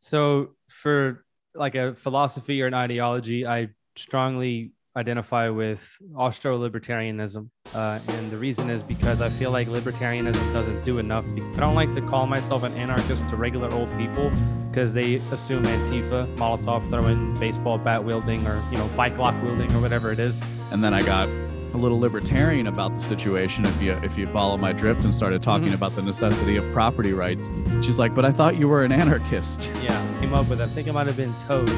So 0.00 0.56
for 0.68 1.24
like 1.54 1.74
a 1.74 1.94
philosophy 1.94 2.60
or 2.62 2.66
an 2.66 2.74
ideology, 2.74 3.46
I 3.46 3.68
strongly 3.96 4.72
identify 4.96 5.48
with 5.50 5.80
Austro-libertarianism, 6.16 7.48
uh, 7.74 8.00
and 8.08 8.30
the 8.30 8.36
reason 8.36 8.70
is 8.70 8.82
because 8.82 9.20
I 9.20 9.28
feel 9.28 9.52
like 9.52 9.68
libertarianism 9.68 10.52
doesn't 10.52 10.84
do 10.84 10.98
enough. 10.98 11.26
I 11.54 11.60
don't 11.60 11.74
like 11.74 11.92
to 11.92 12.00
call 12.00 12.26
myself 12.26 12.64
an 12.64 12.72
anarchist 12.74 13.28
to 13.28 13.36
regular 13.36 13.72
old 13.72 13.96
people 13.98 14.32
because 14.70 14.92
they 14.92 15.16
assume 15.32 15.62
Antifa, 15.64 16.34
Molotov 16.36 16.88
throwing, 16.88 17.34
baseball 17.34 17.78
bat 17.78 18.02
wielding, 18.02 18.44
or 18.46 18.60
you 18.72 18.78
know 18.78 18.88
bike 18.96 19.16
lock 19.18 19.40
wielding, 19.42 19.70
or 19.74 19.80
whatever 19.80 20.10
it 20.12 20.18
is. 20.18 20.42
And 20.72 20.82
then 20.82 20.94
I 20.94 21.02
got 21.02 21.28
a 21.74 21.76
little 21.76 21.98
libertarian 21.98 22.66
about 22.66 22.94
the 22.94 23.00
situation 23.00 23.64
if 23.64 23.82
you 23.82 23.92
if 24.02 24.16
you 24.18 24.26
follow 24.26 24.56
my 24.56 24.72
drift 24.72 25.04
and 25.04 25.14
started 25.14 25.42
talking 25.42 25.68
Mhm. 25.68 25.74
about 25.74 25.94
the 25.96 26.02
necessity 26.02 26.56
of 26.56 26.70
property 26.72 27.12
rights. 27.12 27.48
She's 27.82 27.98
like, 27.98 28.14
"But 28.14 28.24
I 28.24 28.32
thought 28.32 28.56
you 28.56 28.68
were 28.68 28.82
an 28.84 28.92
anarchist." 28.92 29.70
Yeah, 29.82 30.00
came 30.20 30.34
up 30.34 30.48
with. 30.48 30.60
I 30.60 30.66
think 30.66 30.88
it 30.88 30.92
might 30.92 31.06
have 31.06 31.16
been 31.16 31.32
Toad 31.46 31.68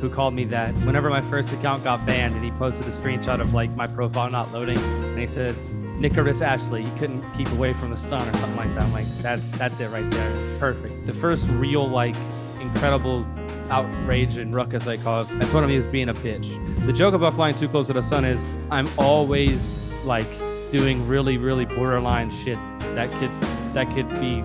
who 0.00 0.08
called 0.08 0.32
me 0.34 0.44
that. 0.44 0.72
Whenever 0.86 1.10
my 1.10 1.20
first 1.20 1.52
account 1.52 1.82
got 1.82 2.04
banned, 2.06 2.34
and 2.36 2.44
he 2.44 2.50
posted 2.52 2.86
a 2.86 2.90
screenshot 2.90 3.40
of 3.40 3.52
like 3.54 3.74
my 3.76 3.86
profile 3.86 4.30
not 4.30 4.52
loading, 4.52 4.78
and 4.78 5.18
he 5.18 5.26
said, 5.26 5.56
"Nicholas 5.98 6.40
Ashley, 6.42 6.82
you 6.84 6.92
couldn't 6.98 7.24
keep 7.36 7.50
away 7.52 7.72
from 7.72 7.90
the 7.90 7.96
sun" 7.96 8.20
or 8.28 8.32
something 8.38 8.56
like 8.56 8.72
that. 8.74 8.84
I'm 8.84 8.92
like, 8.92 9.06
that's 9.22 9.48
that's 9.58 9.80
it 9.80 9.90
right 9.90 10.08
there. 10.10 10.30
It's 10.44 10.52
perfect. 10.60 11.04
The 11.06 11.14
first 11.14 11.48
real 11.48 11.86
like 11.86 12.14
incredible 12.60 13.26
outrage 13.70 14.36
and 14.36 14.54
ruckus 14.54 14.86
I 14.86 14.96
caused. 14.96 15.32
I 15.34 15.44
told 15.46 15.64
him 15.64 15.70
he 15.70 15.76
was 15.76 15.86
being 15.86 16.08
a 16.08 16.14
bitch. 16.14 16.86
The 16.86 16.92
joke 16.92 17.14
about 17.14 17.34
flying 17.34 17.54
too 17.54 17.68
close 17.68 17.86
to 17.88 17.92
the 17.92 18.02
sun 18.02 18.24
is 18.24 18.44
I'm 18.70 18.88
always 18.98 19.76
like 20.04 20.28
doing 20.70 21.06
really 21.06 21.38
really 21.38 21.64
borderline 21.64 22.30
shit 22.32 22.58
that 22.94 23.10
could 23.20 23.30
that 23.74 23.86
could 23.94 24.08
be 24.20 24.42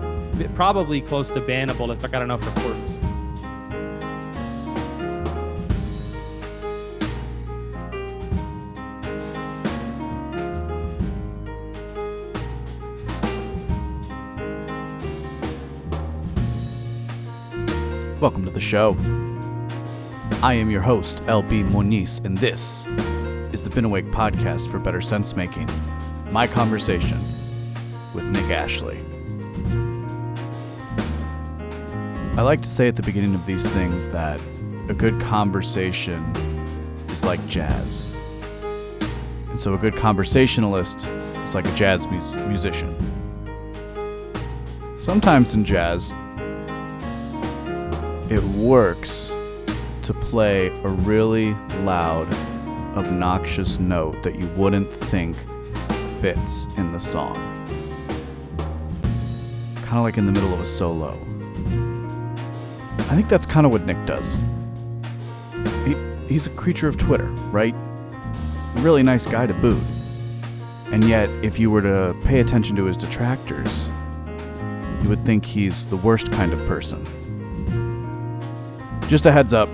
probably 0.54 1.00
close 1.00 1.30
to 1.30 1.40
bannable 1.40 1.94
if 1.94 2.04
I 2.04 2.08
got 2.08 2.22
enough 2.22 2.44
reports. 2.44 2.98
Welcome 18.24 18.46
to 18.46 18.50
the 18.50 18.58
show. 18.58 18.96
I 20.42 20.54
am 20.54 20.70
your 20.70 20.80
host, 20.80 21.18
LB 21.24 21.70
Moniz, 21.70 22.22
and 22.24 22.38
this 22.38 22.86
is 23.52 23.64
the 23.64 23.68
Been 23.68 23.84
Awake 23.84 24.06
podcast 24.06 24.70
for 24.70 24.78
better 24.78 25.02
sense 25.02 25.36
making. 25.36 25.68
My 26.30 26.46
conversation 26.46 27.18
with 28.14 28.24
Nick 28.24 28.44
Ashley. 28.44 28.98
I 32.38 32.40
like 32.40 32.62
to 32.62 32.68
say 32.68 32.88
at 32.88 32.96
the 32.96 33.02
beginning 33.02 33.34
of 33.34 33.44
these 33.44 33.66
things 33.66 34.08
that 34.08 34.40
a 34.88 34.94
good 34.94 35.20
conversation 35.20 36.24
is 37.10 37.26
like 37.26 37.46
jazz. 37.46 38.10
And 39.50 39.60
so 39.60 39.74
a 39.74 39.78
good 39.78 39.96
conversationalist 39.96 41.06
is 41.44 41.54
like 41.54 41.66
a 41.66 41.74
jazz 41.74 42.06
mu- 42.06 42.46
musician. 42.48 42.96
Sometimes 45.02 45.54
in 45.54 45.66
jazz, 45.66 46.10
it 48.30 48.42
works 48.42 49.30
to 50.02 50.14
play 50.14 50.68
a 50.68 50.88
really 50.88 51.54
loud, 51.82 52.26
obnoxious 52.96 53.78
note 53.78 54.22
that 54.22 54.36
you 54.36 54.46
wouldn't 54.56 54.90
think 54.90 55.36
fits 56.20 56.66
in 56.76 56.90
the 56.92 56.98
song. 56.98 57.36
Kind 59.76 59.98
of 59.98 60.04
like 60.04 60.16
in 60.16 60.26
the 60.26 60.32
middle 60.32 60.54
of 60.54 60.60
a 60.60 60.66
solo. 60.66 61.18
I 62.98 63.14
think 63.14 63.28
that's 63.28 63.46
kind 63.46 63.66
of 63.66 63.72
what 63.72 63.84
Nick 63.84 64.04
does. 64.06 64.38
He, 65.84 65.94
he's 66.26 66.46
a 66.46 66.50
creature 66.50 66.88
of 66.88 66.96
Twitter, 66.96 67.26
right? 67.52 67.74
Really 68.76 69.02
nice 69.02 69.26
guy 69.26 69.46
to 69.46 69.54
boot. 69.54 69.82
And 70.90 71.04
yet, 71.04 71.28
if 71.42 71.58
you 71.58 71.70
were 71.70 71.82
to 71.82 72.16
pay 72.24 72.40
attention 72.40 72.74
to 72.76 72.84
his 72.84 72.96
detractors, 72.96 73.88
you 75.02 75.08
would 75.10 75.24
think 75.26 75.44
he's 75.44 75.86
the 75.90 75.96
worst 75.96 76.32
kind 76.32 76.52
of 76.52 76.66
person. 76.66 77.06
Just 79.08 79.26
a 79.26 79.32
heads 79.32 79.52
up 79.52 79.68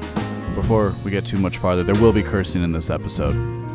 before 0.57 0.93
we 1.05 1.11
get 1.11 1.25
too 1.25 1.39
much 1.39 1.59
farther, 1.59 1.85
there 1.85 1.95
will 1.95 2.13
be 2.13 2.23
cursing 2.23 2.65
in 2.65 2.73
this 2.73 2.91
episode. 2.91 3.35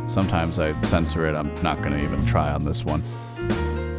Sometimes 0.09 0.59
I 0.59 0.79
censor 0.81 1.25
it, 1.25 1.33
I'm 1.33 1.53
not 1.63 1.77
going 1.77 1.91
to 1.91 2.03
even 2.03 2.25
try 2.25 2.51
on 2.51 2.65
this 2.65 2.83
one. 2.83 3.01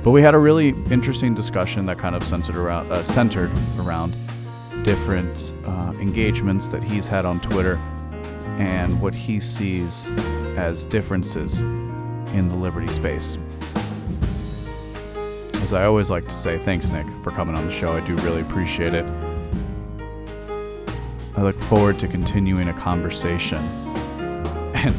But 0.04 0.10
we 0.10 0.20
had 0.22 0.34
a 0.34 0.38
really 0.38 0.68
interesting 0.90 1.34
discussion 1.34 1.86
that 1.86 1.98
kind 1.98 2.14
of 2.14 2.22
centered 2.22 2.56
around, 2.56 2.92
uh, 2.92 3.02
centered 3.02 3.50
around 3.78 4.14
different 4.84 5.54
uh, 5.64 5.94
engagements 5.98 6.68
that 6.68 6.84
he's 6.84 7.08
had 7.08 7.24
on 7.24 7.40
Twitter 7.40 7.76
and 8.58 9.00
what 9.00 9.14
he 9.14 9.40
sees 9.40 10.08
as 10.56 10.84
differences 10.84 11.58
in 11.58 12.48
the 12.48 12.54
Liberty 12.54 12.88
space. 12.88 13.38
As 15.54 15.72
I 15.72 15.86
always 15.86 16.10
like 16.10 16.28
to 16.28 16.36
say, 16.36 16.58
thanks, 16.58 16.90
Nick, 16.90 17.06
for 17.24 17.30
coming 17.30 17.56
on 17.56 17.64
the 17.66 17.72
show. 17.72 17.92
I 17.92 18.06
do 18.06 18.14
really 18.16 18.42
appreciate 18.42 18.94
it. 18.94 19.04
I 21.36 21.42
look 21.42 21.58
forward 21.60 21.98
to 21.98 22.08
continuing 22.08 22.68
a 22.68 22.72
conversation. 22.72 23.58
And 24.74 24.94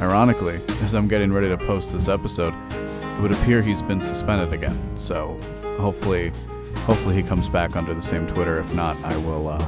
ironically, 0.00 0.58
as 0.82 0.94
I'm 0.94 1.08
getting 1.08 1.30
ready 1.30 1.48
to 1.48 1.58
post 1.58 1.92
this 1.92 2.08
episode, 2.08 2.54
it 2.72 3.20
would 3.20 3.32
appear 3.32 3.60
he's 3.60 3.82
been 3.82 4.00
suspended 4.00 4.54
again. 4.54 4.80
So 4.96 5.38
hopefully, 5.78 6.32
hopefully 6.78 7.16
he 7.16 7.22
comes 7.22 7.50
back 7.50 7.76
under 7.76 7.92
the 7.92 8.00
same 8.00 8.26
Twitter. 8.26 8.58
If 8.58 8.74
not, 8.74 8.96
I 9.04 9.14
will. 9.18 9.48
Uh, 9.48 9.62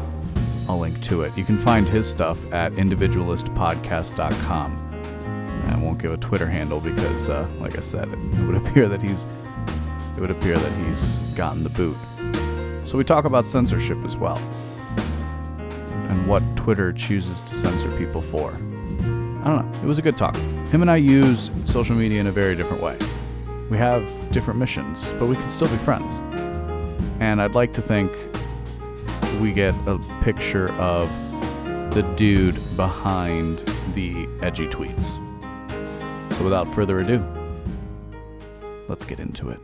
I'll 0.69 0.79
link 0.79 1.01
to 1.03 1.21
it. 1.23 1.37
You 1.37 1.45
can 1.45 1.59
find 1.59 1.87
his 1.87 2.11
stuff 2.11 2.51
at 2.53 2.73
individualistpodcast.com. 2.73 4.83
I 5.67 5.77
won't 5.79 5.99
give 5.99 6.13
a 6.13 6.17
Twitter 6.17 6.47
handle 6.47 6.81
because, 6.81 7.29
uh, 7.29 7.47
like 7.61 7.77
I 7.77 7.81
said, 7.81 8.09
it, 8.09 8.15
it 8.15 8.47
would 8.47 8.57
appear 8.57 8.89
that 8.89 9.03
he's 9.03 9.27
it 10.17 10.21
would 10.21 10.31
appear 10.31 10.57
that 10.57 10.87
he's 10.87 11.03
gotten 11.35 11.63
the 11.63 11.69
boot. 11.69 11.99
So 12.89 12.97
we 12.97 13.05
talk 13.05 13.27
about 13.27 13.47
censorship 13.47 14.03
as 14.05 14.17
well 14.17 14.41
and 16.09 16.27
what 16.27 16.43
Twitter 16.57 16.93
chooses 16.93 17.41
to 17.43 17.55
censor 17.55 17.91
people 17.99 18.23
for. 18.23 18.53
I 18.53 19.51
don't 19.51 19.73
know. 19.73 19.81
It 19.83 19.87
was 19.87 19.99
a 19.99 20.03
good 20.03 20.17
talk. 20.17 20.37
Him 20.69 20.83
and 20.83 20.91
I 20.91 20.97
use 20.97 21.51
social 21.65 21.95
media 21.95 22.21
in 22.21 22.27
a 22.27 22.33
very 22.33 22.57
different 22.57 22.83
way. 22.83 22.99
We 23.71 23.79
have 23.79 24.09
different 24.33 24.59
missions, 24.59 25.07
but 25.19 25.27
we 25.27 25.37
can 25.37 25.51
still 25.51 25.69
be 25.69 25.77
friends. 25.77 26.21
And 27.21 27.41
I'd 27.41 27.55
like 27.55 27.73
to 27.75 27.83
think 27.83 28.13
we 29.41 29.53
get 29.53 29.75
a 29.87 29.99
picture 30.23 30.73
of 30.75 31.09
the 31.95 32.03
dude 32.17 32.59
behind 32.77 33.59
the 33.95 34.29
edgy 34.43 34.69
tweets. 34.69 35.17
So 36.37 36.45
without 36.45 36.73
further 36.75 37.01
ado, 37.01 37.25
let's 38.89 39.05
get 39.05 39.19
into 39.21 39.51
it. 39.51 39.61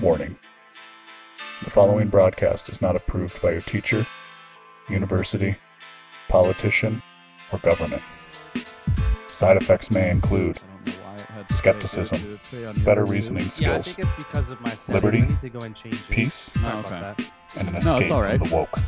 Warning. 0.00 0.36
The 1.62 1.70
following 1.70 2.08
broadcast 2.08 2.68
is 2.68 2.82
not 2.82 2.96
approved 2.96 3.40
by 3.40 3.52
your 3.52 3.60
teacher, 3.62 4.06
university, 4.88 5.56
politician, 6.28 7.02
or 7.52 7.58
government. 7.60 8.02
Side 9.28 9.56
effects 9.56 9.90
may 9.90 10.10
include 10.10 10.58
skepticism, 11.50 12.38
better 12.84 13.04
reasoning 13.06 13.42
Yeah, 13.58 13.68
I 13.76 13.80
skills, 13.80 13.86
think 13.94 13.98
it's 14.08 14.16
because 14.16 14.50
of 14.50 14.60
my 14.60 14.70
setting. 14.70 14.94
Liberty, 14.96 15.22
I 15.22 15.26
need 15.28 15.40
to 15.40 15.48
go 15.48 15.58
and 15.60 15.74
change 15.74 15.94
it. 15.94 16.08
peace, 16.10 16.50
Sorry 16.60 16.64
Oh, 16.66 16.80
about 16.80 16.90
okay. 16.90 17.00
that. 17.00 17.32
and 17.58 17.68
an 17.68 17.76
it's 17.76 17.86
escape 17.86 18.12
all 18.12 18.22
from 18.22 18.38
the 18.38 18.54
woke. 18.54 18.78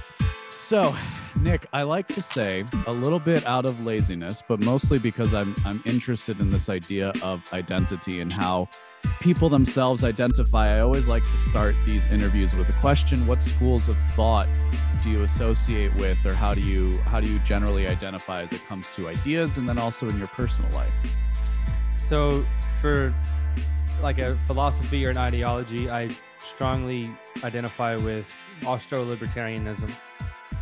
So, 0.51 0.95
Nick, 1.37 1.67
I 1.73 1.83
like 1.85 2.09
to 2.09 2.21
say 2.23 2.63
a 2.87 2.93
little 2.93 3.21
bit 3.21 3.47
out 3.47 3.65
of 3.67 3.81
laziness, 3.85 4.43
but 4.49 4.65
mostly 4.65 4.99
because 4.99 5.33
I'm 5.33 5.55
I'm 5.65 5.81
interested 5.87 6.41
in 6.41 6.51
this 6.51 6.69
idea 6.69 7.13
of 7.23 7.41
identity 7.53 8.21
and 8.21 8.33
how 8.33 8.69
people 9.21 9.49
themselves 9.49 10.05
identify. 10.05 10.77
I 10.77 10.81
always 10.81 11.07
like 11.07 11.25
to 11.25 11.37
start 11.39 11.75
these 11.87 12.07
interviews 12.09 12.57
with 12.57 12.69
a 12.69 12.75
question: 12.75 13.27
What 13.27 13.43
schools 13.43 13.89
of 13.89 13.97
thought 14.15 14.49
do 15.03 15.11
you 15.11 15.23
associate 15.23 15.95
with, 15.97 16.25
or 16.25 16.35
how 16.35 16.55
do 16.55 16.61
you 16.61 16.95
how 17.05 17.21
do 17.21 17.31
you 17.31 17.39
generally 17.41 17.87
identify 17.87 18.43
as 18.43 18.53
it 18.53 18.65
comes 18.67 18.91
to 18.91 19.09
ideas, 19.09 19.57
and 19.57 19.69
then 19.69 19.79
also 19.79 20.09
in 20.09 20.19
your 20.19 20.29
personal 20.29 20.71
life? 20.73 21.17
So 21.97 22.45
for 22.81 23.15
like 24.03 24.19
a 24.19 24.37
philosophy 24.47 25.05
or 25.07 25.11
an 25.11 25.19
ideology, 25.19 25.91
I 25.91 26.09
strongly 26.39 27.07
identify 27.45 27.97
with 27.97 28.39
Austro-libertarianism. 28.67 30.01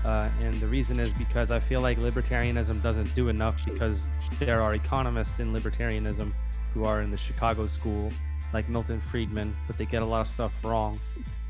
Uh, 0.05 0.29
and 0.41 0.53
the 0.55 0.67
reason 0.67 1.01
is 1.01 1.11
because 1.13 1.51
I 1.51 1.61
feel 1.61 1.81
like 1.81 1.99
libertarianism 1.99 2.83
doesn't 2.83 3.15
do 3.15 3.29
enough 3.29 3.65
because 3.65 4.11
there 4.39 4.61
are 4.61 4.75
economists 4.75 5.41
in 5.41 5.53
libertarianism 5.53 6.33
who 6.75 6.85
are 6.85 7.01
in 7.01 7.11
the 7.11 7.17
Chicago 7.17 7.67
school, 7.67 8.11
like 8.55 8.69
Milton 8.69 9.01
Friedman, 9.01 9.55
but 9.67 9.77
they 9.77 9.85
get 9.85 10.01
a 10.01 10.07
lot 10.07 10.21
of 10.21 10.29
stuff 10.29 10.53
wrong. 10.63 10.99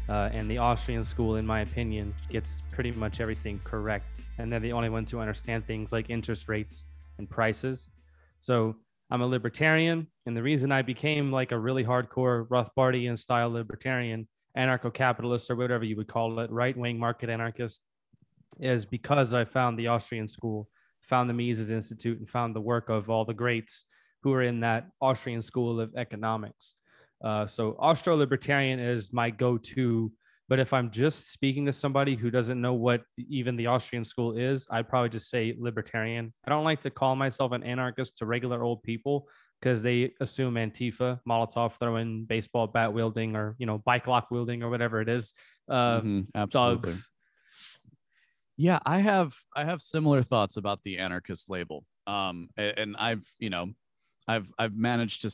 Uh, 0.08 0.30
and 0.32 0.48
the 0.48 0.58
Austrian 0.58 1.04
school, 1.04 1.36
in 1.36 1.46
my 1.46 1.60
opinion, 1.60 2.14
gets 2.30 2.62
pretty 2.72 2.92
much 2.92 3.20
everything 3.20 3.60
correct. 3.62 4.06
And 4.38 4.50
they're 4.50 4.58
the 4.58 4.72
only 4.72 4.88
ones 4.88 5.10
who 5.10 5.20
understand 5.20 5.66
things 5.66 5.92
like 5.92 6.10
interest 6.10 6.48
rates 6.48 6.86
and 7.18 7.28
prices. 7.28 7.88
So 8.40 8.76
I'm 9.10 9.22
a 9.22 9.26
libertarian. 9.26 10.06
And 10.26 10.36
the 10.36 10.42
reason 10.42 10.72
I 10.72 10.82
became 10.82 11.30
like 11.30 11.52
a 11.52 11.58
really 11.58 11.84
hardcore 11.84 12.48
Rothbardian 12.48 13.18
style 13.18 13.50
libertarian 13.50 14.26
anarcho-capitalist 14.56 15.50
or 15.50 15.56
whatever 15.56 15.84
you 15.84 15.96
would 15.96 16.08
call 16.08 16.38
it, 16.40 16.50
right-wing 16.50 16.98
market 16.98 17.28
anarchist, 17.28 17.82
is 18.60 18.84
because 18.84 19.34
I 19.34 19.44
found 19.44 19.78
the 19.78 19.88
Austrian 19.88 20.28
school, 20.28 20.68
found 21.02 21.28
the 21.28 21.34
Mises 21.34 21.70
Institute, 21.70 22.18
and 22.18 22.28
found 22.28 22.54
the 22.54 22.60
work 22.60 22.88
of 22.88 23.10
all 23.10 23.24
the 23.24 23.34
greats 23.34 23.86
who 24.22 24.32
are 24.32 24.42
in 24.42 24.60
that 24.60 24.88
Austrian 25.00 25.42
school 25.42 25.80
of 25.80 25.94
economics. 25.96 26.76
Uh, 27.24 27.46
so 27.46 27.74
Austro-libertarian 27.78 28.78
is 28.78 29.12
my 29.12 29.30
go-to. 29.30 30.12
But 30.46 30.60
if 30.60 30.74
I'm 30.74 30.90
just 30.90 31.32
speaking 31.32 31.64
to 31.66 31.72
somebody 31.72 32.16
who 32.16 32.30
doesn't 32.30 32.60
know 32.60 32.74
what 32.74 33.02
even 33.16 33.56
the 33.56 33.66
Austrian 33.66 34.04
school 34.04 34.36
is, 34.36 34.66
I'd 34.70 34.88
probably 34.90 35.08
just 35.08 35.30
say 35.30 35.56
libertarian. 35.58 36.34
I 36.46 36.50
don't 36.50 36.64
like 36.64 36.80
to 36.80 36.90
call 36.90 37.16
myself 37.16 37.52
an 37.52 37.62
anarchist 37.62 38.18
to 38.18 38.26
regular 38.26 38.62
old 38.62 38.82
people 38.82 39.26
because 39.58 39.82
they 39.82 40.12
assume 40.20 40.56
Antifa, 40.56 41.18
Molotov 41.26 41.78
throwing, 41.78 42.24
baseball 42.24 42.66
bat 42.66 42.92
wielding, 42.92 43.34
or 43.34 43.56
you 43.58 43.64
know 43.64 43.78
bike 43.78 44.06
lock 44.06 44.30
wielding, 44.30 44.62
or 44.62 44.68
whatever 44.68 45.00
it 45.00 45.08
is. 45.08 45.32
Uh, 45.66 46.00
mm-hmm, 46.02 46.44
thugs. 46.50 47.10
Yeah, 48.58 48.78
I 48.84 48.98
have 48.98 49.32
I 49.56 49.64
have 49.64 49.80
similar 49.80 50.22
thoughts 50.22 50.58
about 50.58 50.82
the 50.82 50.98
anarchist 50.98 51.48
label. 51.48 51.86
Um, 52.06 52.50
and 52.58 52.96
I've 52.98 53.26
you 53.38 53.48
know, 53.48 53.70
I've 54.28 54.52
I've 54.58 54.76
managed 54.76 55.22
to 55.22 55.30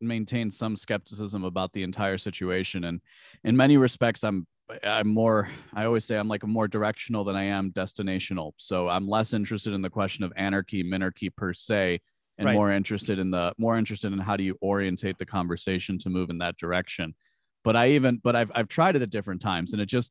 maintain 0.00 0.50
some 0.50 0.76
skepticism 0.76 1.44
about 1.44 1.72
the 1.72 1.82
entire 1.82 2.18
situation, 2.18 2.84
and 2.84 3.00
in 3.44 3.56
many 3.56 3.76
respects, 3.76 4.24
I'm 4.24 4.46
I'm 4.84 5.08
more 5.08 5.48
I 5.74 5.84
always 5.84 6.04
say 6.04 6.16
I'm 6.16 6.28
like 6.28 6.42
a 6.42 6.46
more 6.46 6.68
directional 6.68 7.24
than 7.24 7.36
I 7.36 7.44
am 7.44 7.72
destinational. 7.72 8.52
So 8.56 8.88
I'm 8.88 9.08
less 9.08 9.32
interested 9.32 9.72
in 9.72 9.82
the 9.82 9.90
question 9.90 10.24
of 10.24 10.32
anarchy, 10.36 10.84
minarchy 10.84 11.34
per 11.34 11.52
se, 11.52 12.00
and 12.40 12.46
right. 12.46 12.54
more 12.54 12.72
interested 12.72 13.18
in 13.18 13.30
the 13.30 13.52
more 13.58 13.76
interested 13.76 14.12
in 14.12 14.18
how 14.18 14.36
do 14.36 14.42
you 14.42 14.56
orientate 14.62 15.18
the 15.18 15.26
conversation 15.26 15.98
to 15.98 16.08
move 16.08 16.30
in 16.30 16.38
that 16.38 16.56
direction 16.56 17.14
but 17.62 17.76
i 17.76 17.90
even 17.90 18.18
but 18.22 18.34
i've, 18.34 18.50
I've 18.54 18.68
tried 18.68 18.96
it 18.96 19.02
at 19.02 19.10
different 19.10 19.42
times 19.42 19.72
and 19.72 19.80
it 19.80 19.86
just 19.86 20.10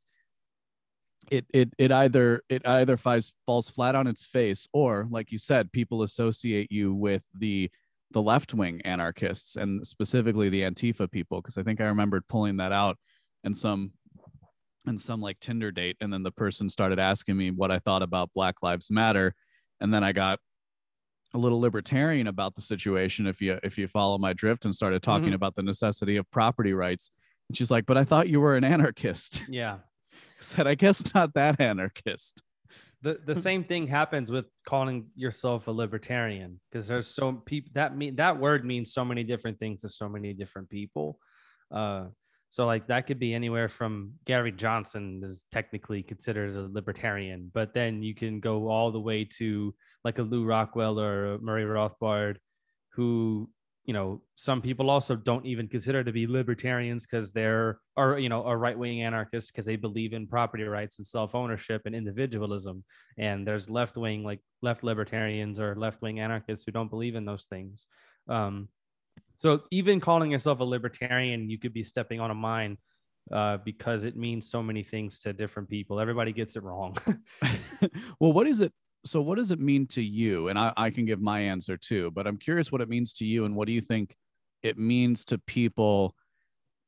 it 1.32 1.46
it 1.54 1.74
it 1.78 1.92
either 1.92 2.44
it 2.48 2.66
either 2.66 2.98
falls 2.98 3.34
falls 3.46 3.70
flat 3.70 3.96
on 3.96 4.08
its 4.08 4.26
face 4.26 4.68
or 4.72 5.08
like 5.10 5.32
you 5.32 5.38
said 5.40 5.72
people 5.72 6.04
associate 6.04 6.72
you 6.72 6.94
with 6.94 7.24
the 7.38 7.70
the 8.12 8.22
left 8.22 8.54
wing 8.54 8.82
anarchists 8.86 9.56
and 9.56 9.86
specifically 9.86 10.50
the 10.50 10.62
antifa 10.62 11.10
people 11.10 11.42
because 11.42 11.58
i 11.58 11.64
think 11.64 11.80
i 11.80 11.86
remembered 11.86 12.28
pulling 12.28 12.58
that 12.58 12.72
out 12.72 12.98
and 13.44 13.56
some 13.56 13.92
and 14.86 15.00
some 15.00 15.22
like 15.22 15.40
tinder 15.40 15.72
date 15.72 15.98
and 16.02 16.12
then 16.12 16.24
the 16.24 16.32
person 16.32 16.70
started 16.70 17.00
asking 17.00 17.38
me 17.38 17.52
what 17.52 17.72
i 17.72 17.80
thought 17.80 18.02
about 18.02 18.34
black 18.34 18.64
lives 18.64 18.90
matter 18.90 19.36
and 19.80 19.94
then 19.94 20.04
i 20.04 20.12
got 20.12 20.40
a 21.34 21.38
little 21.38 21.60
libertarian 21.60 22.28
about 22.28 22.56
the 22.56 22.62
situation 22.62 23.28
if 23.28 23.42
you 23.42 23.60
if 23.64 23.78
you 23.78 23.88
follow 23.88 24.18
my 24.18 24.34
drift 24.34 24.66
and 24.66 24.74
started 24.74 25.04
talking 25.04 25.28
mm-hmm. 25.28 25.36
about 25.36 25.56
the 25.56 25.64
necessity 25.64 26.16
of 26.16 26.30
property 26.32 26.74
rights. 26.74 27.12
And 27.48 27.58
she's 27.58 27.72
like 27.72 27.86
but 27.86 27.98
i 27.98 28.04
thought 28.04 28.30
you 28.30 28.40
were 28.40 28.56
an 28.56 28.64
anarchist. 28.76 29.44
Yeah. 29.48 29.78
I 30.14 30.18
said 30.42 30.68
i 30.68 30.76
guess 30.76 31.14
not 31.14 31.34
that 31.34 31.60
anarchist 31.60 32.42
the 33.02 33.20
the 33.26 33.36
same 33.48 33.64
thing 33.64 33.88
happens 33.88 34.32
with 34.32 34.46
calling 34.66 35.08
yourself 35.16 35.68
a 35.68 35.72
libertarian 35.72 36.60
because 36.70 36.88
there's 36.88 37.08
so 37.08 37.34
people 37.34 37.72
that 37.76 37.96
mean 37.96 38.16
that 38.16 38.40
word 38.40 38.66
means 38.66 38.94
so 38.94 39.06
many 39.06 39.24
different 39.24 39.60
things 39.60 39.82
to 39.82 39.90
so 39.90 40.10
many 40.10 40.34
different 40.34 40.70
people. 40.70 41.20
Uh 41.72 42.06
so 42.52 42.66
like 42.66 42.88
that 42.88 43.06
could 43.06 43.20
be 43.20 43.34
anywhere 43.34 43.70
from 43.70 44.14
Gary 44.26 44.52
Johnson 44.52 45.22
is 45.24 45.46
technically 45.52 46.02
considered 46.02 46.56
a 46.56 46.68
libertarian, 46.72 47.52
but 47.54 47.76
then 47.76 48.02
you 48.02 48.16
can 48.16 48.40
go 48.40 48.70
all 48.70 48.92
the 48.92 49.00
way 49.00 49.24
to 49.38 49.74
like 50.04 50.18
a 50.18 50.24
Lew 50.24 50.46
Rockwell 50.46 51.00
or 51.00 51.38
Murray 51.40 51.64
Rothbard, 51.64 52.38
who 52.94 53.50
you 53.90 53.94
know 53.94 54.22
some 54.36 54.62
people 54.62 54.92
also 54.92 55.16
don't 55.16 55.48
even 55.48 55.68
consider 55.68 56.04
to 56.04 56.12
be 56.12 56.28
libertarians 56.28 57.08
because 57.08 57.34
they're 57.34 57.80
or 57.98 58.20
you 58.20 58.30
know 58.30 58.46
a 58.46 58.56
right 58.56 58.78
wing 58.78 59.02
anarchists 59.02 59.50
because 59.50 59.66
they 59.66 59.78
believe 59.78 60.14
in 60.14 60.28
property 60.28 60.64
rights 60.64 61.00
and 61.00 61.08
self 61.08 61.34
ownership 61.34 61.82
and 61.88 61.96
individualism. 61.96 62.84
And 63.18 63.48
there's 63.48 63.68
left 63.68 63.98
wing 63.98 64.24
like 64.24 64.42
left 64.62 64.84
libertarians 64.84 65.60
or 65.60 65.76
left 65.76 66.04
wing 66.04 66.20
anarchists 66.20 66.64
who 66.64 66.72
don't 66.72 66.92
believe 66.92 67.16
in 67.16 67.26
those 67.26 67.46
things. 67.46 67.88
Um, 68.28 68.70
so 69.38 69.62
even 69.72 70.00
calling 70.00 70.30
yourself 70.30 70.60
a 70.60 70.64
libertarian, 70.64 71.50
you 71.50 71.58
could 71.58 71.74
be 71.74 71.84
stepping 71.84 72.20
on 72.20 72.30
a 72.30 72.36
mine 72.36 72.78
uh, 73.32 73.58
because 73.66 74.04
it 74.04 74.16
means 74.16 74.52
so 74.52 74.62
many 74.62 74.84
things 74.84 75.20
to 75.22 75.34
different 75.34 75.68
people. 75.68 76.00
Everybody 76.00 76.32
gets 76.32 76.56
it 76.56 76.62
wrong. 76.62 76.96
well, 78.20 78.34
what 78.34 78.46
is 78.46 78.62
it? 78.62 78.72
So, 79.06 79.22
what 79.22 79.38
does 79.38 79.52
it 79.52 79.60
mean 79.60 79.88
to 79.88 80.04
you? 80.04 80.50
And 80.50 80.60
I, 80.60 80.74
I 80.76 80.90
can 80.90 81.06
give 81.06 81.22
my 81.22 81.40
answer 81.40 81.78
too, 81.78 82.12
but 82.12 82.28
I'm 82.28 82.38
curious 82.38 82.72
what 82.72 82.82
it 82.82 82.90
means 82.90 83.14
to 83.14 83.26
you 83.26 83.46
and 83.46 83.56
what 83.56 83.68
do 83.68 83.74
you 83.74 83.82
think 83.82 84.16
it 84.64 84.78
means 84.78 85.26
to 85.26 85.38
people? 85.38 86.16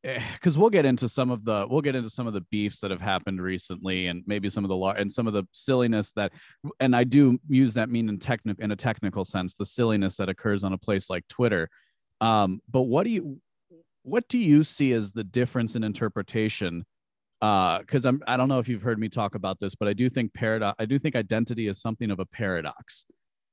Because 0.04 0.58
eh, 0.58 0.60
we'll 0.60 0.72
get 0.72 0.86
into 0.86 1.08
some 1.08 1.30
of 1.30 1.46
the 1.46 1.68
we'll 1.70 1.82
get 1.82 1.96
into 1.96 2.10
some 2.10 2.28
of 2.28 2.34
the 2.34 2.42
beefs 2.52 2.80
that 2.82 2.92
have 2.92 3.02
happened 3.02 3.42
recently, 3.42 4.08
and 4.08 4.24
maybe 4.26 4.50
some 4.50 4.66
of 4.66 4.70
the 4.70 4.76
law 4.76 4.94
and 4.94 5.12
some 5.12 5.28
of 5.28 5.34
the 5.34 5.44
silliness 5.52 6.12
that, 6.14 6.34
and 6.80 6.96
I 6.96 7.04
do 7.04 7.40
use 7.48 7.76
that 7.76 7.90
mean 7.90 8.10
in 8.10 8.18
technical 8.20 8.64
in 8.64 8.72
a 8.72 8.76
technical 8.76 9.24
sense, 9.24 9.56
the 9.56 9.66
silliness 9.66 10.18
that 10.18 10.28
occurs 10.28 10.64
on 10.64 10.74
a 10.74 10.78
place 10.78 11.10
like 11.10 11.28
Twitter 11.28 11.70
um, 12.22 12.62
but 12.70 12.84
what 12.84 13.04
do 13.04 13.10
you 13.10 13.42
what 14.04 14.28
do 14.30 14.38
you 14.38 14.64
see 14.64 14.94
as 14.94 15.12
the 15.12 15.24
difference 15.24 15.76
in 15.76 15.84
interpretation? 15.84 16.86
Because 17.42 18.06
uh, 18.06 18.10
I'm 18.10 18.24
I 18.28 18.38
don't 18.38 18.50
know 18.50 18.60
if 18.60 18.68
you've 18.68 18.84
heard 18.84 19.00
me 19.00 19.10
talk 19.10 19.34
about 19.34 19.60
this, 19.60 19.74
but 19.74 19.88
I 19.88 19.94
do 19.94 20.10
think 20.10 20.34
paradox 20.34 20.76
I 20.80 20.86
do 20.86 21.00
think 21.00 21.16
identity 21.16 21.68
is 21.68 21.82
something 21.82 22.12
of 22.12 22.20
a 22.20 22.26
paradox. 22.26 23.06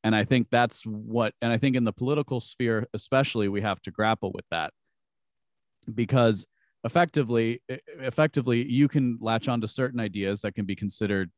And 0.05 0.15
I 0.15 0.25
think 0.25 0.49
that's 0.51 0.83
what 0.85 1.33
and 1.41 1.51
I 1.51 1.59
think 1.59 1.75
in 1.75 1.85
the 1.85 1.93
political 1.93 2.41
sphere 2.41 2.87
especially 2.93 3.49
we 3.49 3.63
have 3.63 3.81
to 3.83 3.91
grapple 3.91 4.31
with 4.35 4.45
that. 4.51 4.73
Because 5.93 6.47
effectively 6.85 7.63
effectively 7.99 8.63
you 8.71 8.89
can 8.89 9.19
latch 9.21 9.49
on 9.49 9.61
to 9.63 9.69
certain 9.69 10.01
ideas 10.01 10.43
that 10.43 10.55
can 10.55 10.67
be 10.67 10.77
considered 10.77 11.31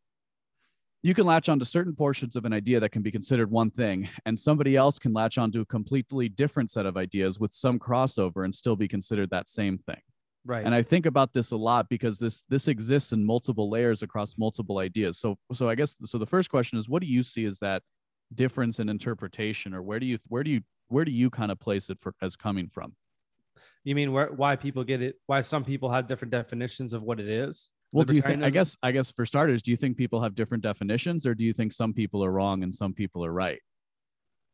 you 1.03 1.15
can 1.15 1.25
latch 1.25 1.49
onto 1.49 1.65
certain 1.65 1.95
portions 1.95 2.37
of 2.37 2.45
an 2.45 2.53
idea 2.53 2.79
that 2.81 2.91
can 2.91 3.01
be 3.01 3.11
considered 3.11 3.51
one 3.51 3.71
thing, 3.71 4.09
and 4.27 4.39
somebody 4.39 4.77
else 4.77 4.99
can 4.99 5.15
latch 5.15 5.39
onto 5.39 5.63
a 5.63 5.65
completely 5.65 6.29
different 6.29 6.71
set 6.71 6.85
of 6.85 6.99
ideas 6.99 7.41
with 7.41 7.55
some 7.55 7.79
crossover 7.79 8.45
and 8.45 8.55
still 8.55 8.77
be 8.77 8.87
considered 8.87 9.31
that 9.31 9.49
same 9.49 9.79
thing. 9.79 10.01
Right. 10.45 10.65
And 10.65 10.75
I 10.75 10.83
think 10.83 11.07
about 11.07 11.33
this 11.33 11.51
a 11.51 11.57
lot 11.57 11.89
because 11.89 12.19
this 12.19 12.43
this 12.49 12.67
exists 12.67 13.13
in 13.13 13.25
multiple 13.25 13.69
layers 13.69 14.03
across 14.03 14.39
multiple 14.39 14.79
ideas. 14.79 15.19
So 15.19 15.37
so 15.53 15.69
I 15.69 15.75
guess 15.75 15.97
so 16.05 16.19
the 16.19 16.27
first 16.27 16.51
question 16.51 16.79
is 16.79 16.89
what 16.89 17.03
do 17.03 17.09
you 17.09 17.23
see 17.23 17.45
as 17.45 17.59
that 17.59 17.83
difference 18.35 18.79
in 18.79 18.89
interpretation 18.89 19.75
or 19.75 19.83
where 19.83 20.01
do 20.01 20.07
you 20.07 20.19
where 20.29 20.43
do 20.43 20.51
you 20.51 20.63
where 20.89 21.05
do 21.05 21.11
you 21.11 21.31
kind 21.31 21.53
of 21.53 21.61
place 21.61 21.91
it 21.91 21.99
for 22.01 22.15
as 22.23 22.37
coming 22.37 22.69
from? 22.69 22.95
You 23.85 23.95
mean 23.95 24.13
where 24.13 24.33
why 24.33 24.57
people 24.57 24.83
get 24.83 25.03
it 25.03 25.17
why 25.27 25.43
some 25.43 25.65
people 25.65 25.91
have 25.91 26.07
different 26.07 26.33
definitions 26.33 26.93
of 26.93 27.03
what 27.03 27.21
it 27.21 27.29
is? 27.29 27.69
Well, 27.93 28.05
do 28.05 28.15
you 28.15 28.23
think? 28.23 28.43
I 28.43 28.51
guess. 28.51 28.77
I 28.83 28.93
guess 28.93 29.11
for 29.11 29.27
starters, 29.27 29.63
do 29.63 29.71
you 29.71 29.77
think 29.77 29.97
people 29.97 30.21
have 30.21 30.35
different 30.35 30.63
definitions, 30.63 31.27
or 31.27 31.35
do 31.35 31.45
you 31.45 31.53
think 31.53 31.73
some 31.73 31.93
people 31.93 32.25
are 32.25 32.31
wrong 32.31 32.63
and 32.63 32.73
some 32.73 32.95
people 32.95 33.25
are 33.25 33.33
right? 33.33 33.61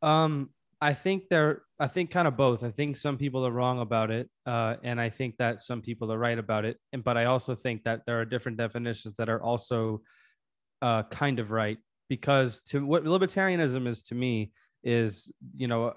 Um, 0.01 0.49
I 0.81 0.93
think 0.93 1.29
they're. 1.29 1.61
I 1.79 1.87
think 1.87 2.09
kind 2.09 2.27
of 2.27 2.35
both. 2.35 2.63
I 2.63 2.71
think 2.71 2.97
some 2.97 3.17
people 3.17 3.45
are 3.45 3.51
wrong 3.51 3.81
about 3.81 4.09
it, 4.09 4.29
uh, 4.47 4.75
and 4.83 4.99
I 4.99 5.09
think 5.09 5.37
that 5.37 5.61
some 5.61 5.81
people 5.81 6.11
are 6.11 6.17
right 6.17 6.39
about 6.39 6.65
it. 6.65 6.77
And 6.91 7.03
but 7.03 7.17
I 7.17 7.25
also 7.25 7.53
think 7.55 7.83
that 7.83 8.01
there 8.07 8.19
are 8.19 8.25
different 8.25 8.57
definitions 8.57 9.13
that 9.17 9.29
are 9.29 9.41
also 9.43 10.01
uh, 10.81 11.03
kind 11.03 11.39
of 11.39 11.51
right 11.51 11.77
because 12.09 12.61
to 12.61 12.85
what 12.85 13.03
libertarianism 13.03 13.87
is 13.87 14.01
to 14.03 14.15
me 14.15 14.51
is 14.83 15.31
you 15.55 15.67
know 15.67 15.93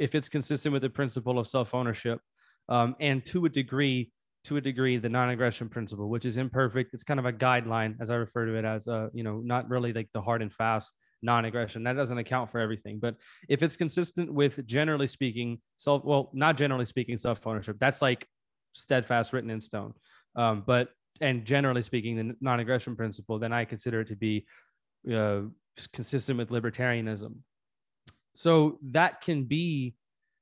if 0.00 0.14
it's 0.14 0.28
consistent 0.28 0.72
with 0.72 0.82
the 0.82 0.90
principle 0.90 1.38
of 1.38 1.46
self 1.46 1.74
ownership 1.74 2.20
um, 2.68 2.96
and 3.00 3.24
to 3.24 3.44
a 3.44 3.48
degree 3.48 4.10
to 4.44 4.56
a 4.56 4.60
degree 4.60 4.96
the 4.96 5.08
non-aggression 5.08 5.68
principle 5.68 6.08
which 6.08 6.24
is 6.24 6.36
imperfect 6.36 6.94
it's 6.94 7.02
kind 7.02 7.20
of 7.20 7.26
a 7.26 7.32
guideline 7.32 7.94
as 8.00 8.10
i 8.10 8.14
refer 8.14 8.46
to 8.46 8.54
it 8.54 8.64
as 8.64 8.86
a 8.86 9.10
you 9.12 9.22
know 9.22 9.40
not 9.44 9.68
really 9.68 9.92
like 9.92 10.08
the 10.14 10.20
hard 10.20 10.40
and 10.40 10.52
fast 10.52 10.94
non-aggression. 11.22 11.82
That 11.84 11.94
doesn't 11.94 12.18
account 12.18 12.50
for 12.50 12.58
everything 12.58 12.98
but 12.98 13.16
if 13.48 13.62
it's 13.62 13.76
consistent 13.76 14.32
with 14.32 14.64
generally 14.66 15.06
speaking 15.06 15.58
self 15.76 16.04
well 16.04 16.30
not 16.32 16.56
generally 16.56 16.84
speaking 16.84 17.18
self-ownership 17.18 17.76
that's 17.80 18.02
like 18.02 18.26
steadfast 18.72 19.32
written 19.32 19.50
in 19.50 19.60
stone. 19.60 19.94
Um, 20.34 20.64
but 20.66 20.88
and 21.20 21.44
generally 21.44 21.82
speaking 21.82 22.16
the 22.16 22.36
non-aggression 22.42 22.94
principle 22.94 23.38
then 23.38 23.50
i 23.50 23.64
consider 23.64 24.02
it 24.02 24.08
to 24.08 24.16
be 24.16 24.44
uh, 25.10 25.42
consistent 25.92 26.38
with 26.38 26.50
libertarianism. 26.50 27.36
So 28.34 28.78
that 28.90 29.20
can 29.20 29.44
be 29.44 29.94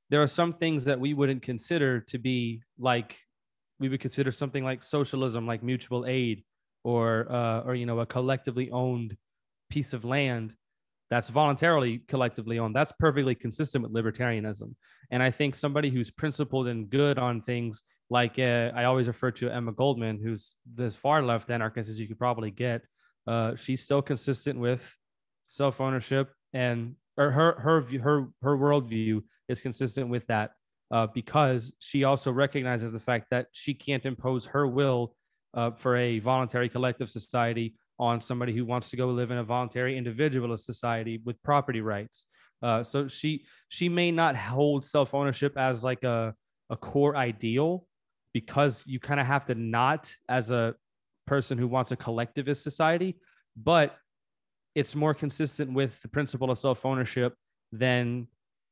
there 0.09 0.21
are 0.21 0.27
some 0.27 0.53
things 0.53 0.85
that 0.85 0.99
we 0.99 1.13
wouldn't 1.13 1.41
consider 1.41 1.99
to 2.01 2.17
be 2.17 2.61
like 2.77 3.17
we 3.79 3.89
would 3.89 3.99
consider 3.99 4.31
something 4.31 4.63
like 4.63 4.83
socialism, 4.83 5.45
like 5.45 5.63
mutual 5.63 6.05
aid, 6.05 6.43
or 6.83 7.31
uh, 7.31 7.61
or 7.61 7.75
you 7.75 7.85
know 7.85 7.99
a 7.99 8.05
collectively 8.05 8.69
owned 8.71 9.17
piece 9.69 9.93
of 9.93 10.05
land 10.05 10.55
that's 11.09 11.29
voluntarily 11.29 12.01
collectively 12.07 12.59
owned. 12.59 12.75
That's 12.75 12.91
perfectly 12.99 13.35
consistent 13.35 13.83
with 13.83 13.93
libertarianism. 13.93 14.73
And 15.11 15.21
I 15.21 15.31
think 15.31 15.55
somebody 15.55 15.89
who's 15.89 16.09
principled 16.09 16.67
and 16.67 16.89
good 16.89 17.19
on 17.19 17.41
things 17.41 17.83
like 18.09 18.37
uh, 18.39 18.71
I 18.75 18.85
always 18.85 19.07
refer 19.07 19.31
to 19.31 19.49
Emma 19.49 19.71
Goldman, 19.71 20.19
who's 20.23 20.55
as 20.79 20.95
far 20.95 21.21
left 21.21 21.49
anarchist 21.49 21.89
as 21.89 21.99
you 21.99 22.07
could 22.07 22.19
probably 22.19 22.51
get. 22.51 22.81
Uh, 23.27 23.55
she's 23.55 23.83
still 23.83 24.01
consistent 24.01 24.59
with 24.59 24.95
self 25.47 25.81
ownership 25.81 26.31
and 26.53 26.95
or 27.17 27.31
her 27.31 27.59
her 27.59 27.81
her 27.99 28.27
her 28.41 28.57
worldview 28.57 29.21
is 29.47 29.61
consistent 29.61 30.09
with 30.09 30.25
that 30.27 30.51
uh, 30.91 31.07
because 31.13 31.73
she 31.79 32.03
also 32.03 32.31
recognizes 32.31 32.91
the 32.91 32.99
fact 32.99 33.27
that 33.31 33.47
she 33.51 33.73
can't 33.73 34.05
impose 34.05 34.45
her 34.45 34.67
will 34.67 35.15
uh, 35.53 35.71
for 35.71 35.95
a 35.95 36.19
voluntary 36.19 36.69
collective 36.69 37.09
society 37.09 37.75
on 37.99 38.19
somebody 38.21 38.53
who 38.53 38.65
wants 38.65 38.89
to 38.89 38.97
go 38.97 39.07
live 39.07 39.31
in 39.31 39.37
a 39.37 39.43
voluntary 39.43 39.97
individualist 39.97 40.65
society 40.65 41.21
with 41.23 41.41
property 41.43 41.81
rights. 41.81 42.25
Uh, 42.61 42.83
so 42.83 43.07
she 43.07 43.45
she 43.69 43.89
may 43.89 44.11
not 44.11 44.35
hold 44.35 44.83
self 44.85 45.13
ownership 45.13 45.57
as 45.57 45.83
like 45.83 46.03
a 46.03 46.33
a 46.69 46.75
core 46.75 47.15
ideal 47.15 47.85
because 48.33 48.85
you 48.87 48.99
kind 48.99 49.19
of 49.19 49.25
have 49.25 49.45
to 49.45 49.55
not 49.55 50.13
as 50.27 50.51
a 50.51 50.75
person 51.25 51.57
who 51.57 51.67
wants 51.67 51.91
a 51.91 51.95
collectivist 51.95 52.63
society, 52.63 53.17
but 53.55 53.97
it's 54.75 54.93
more 54.93 55.13
consistent 55.13 55.71
with 55.71 56.01
the 56.01 56.07
principle 56.07 56.51
of 56.51 56.59
self 56.59 56.85
ownership 56.85 57.33
than 57.71 58.27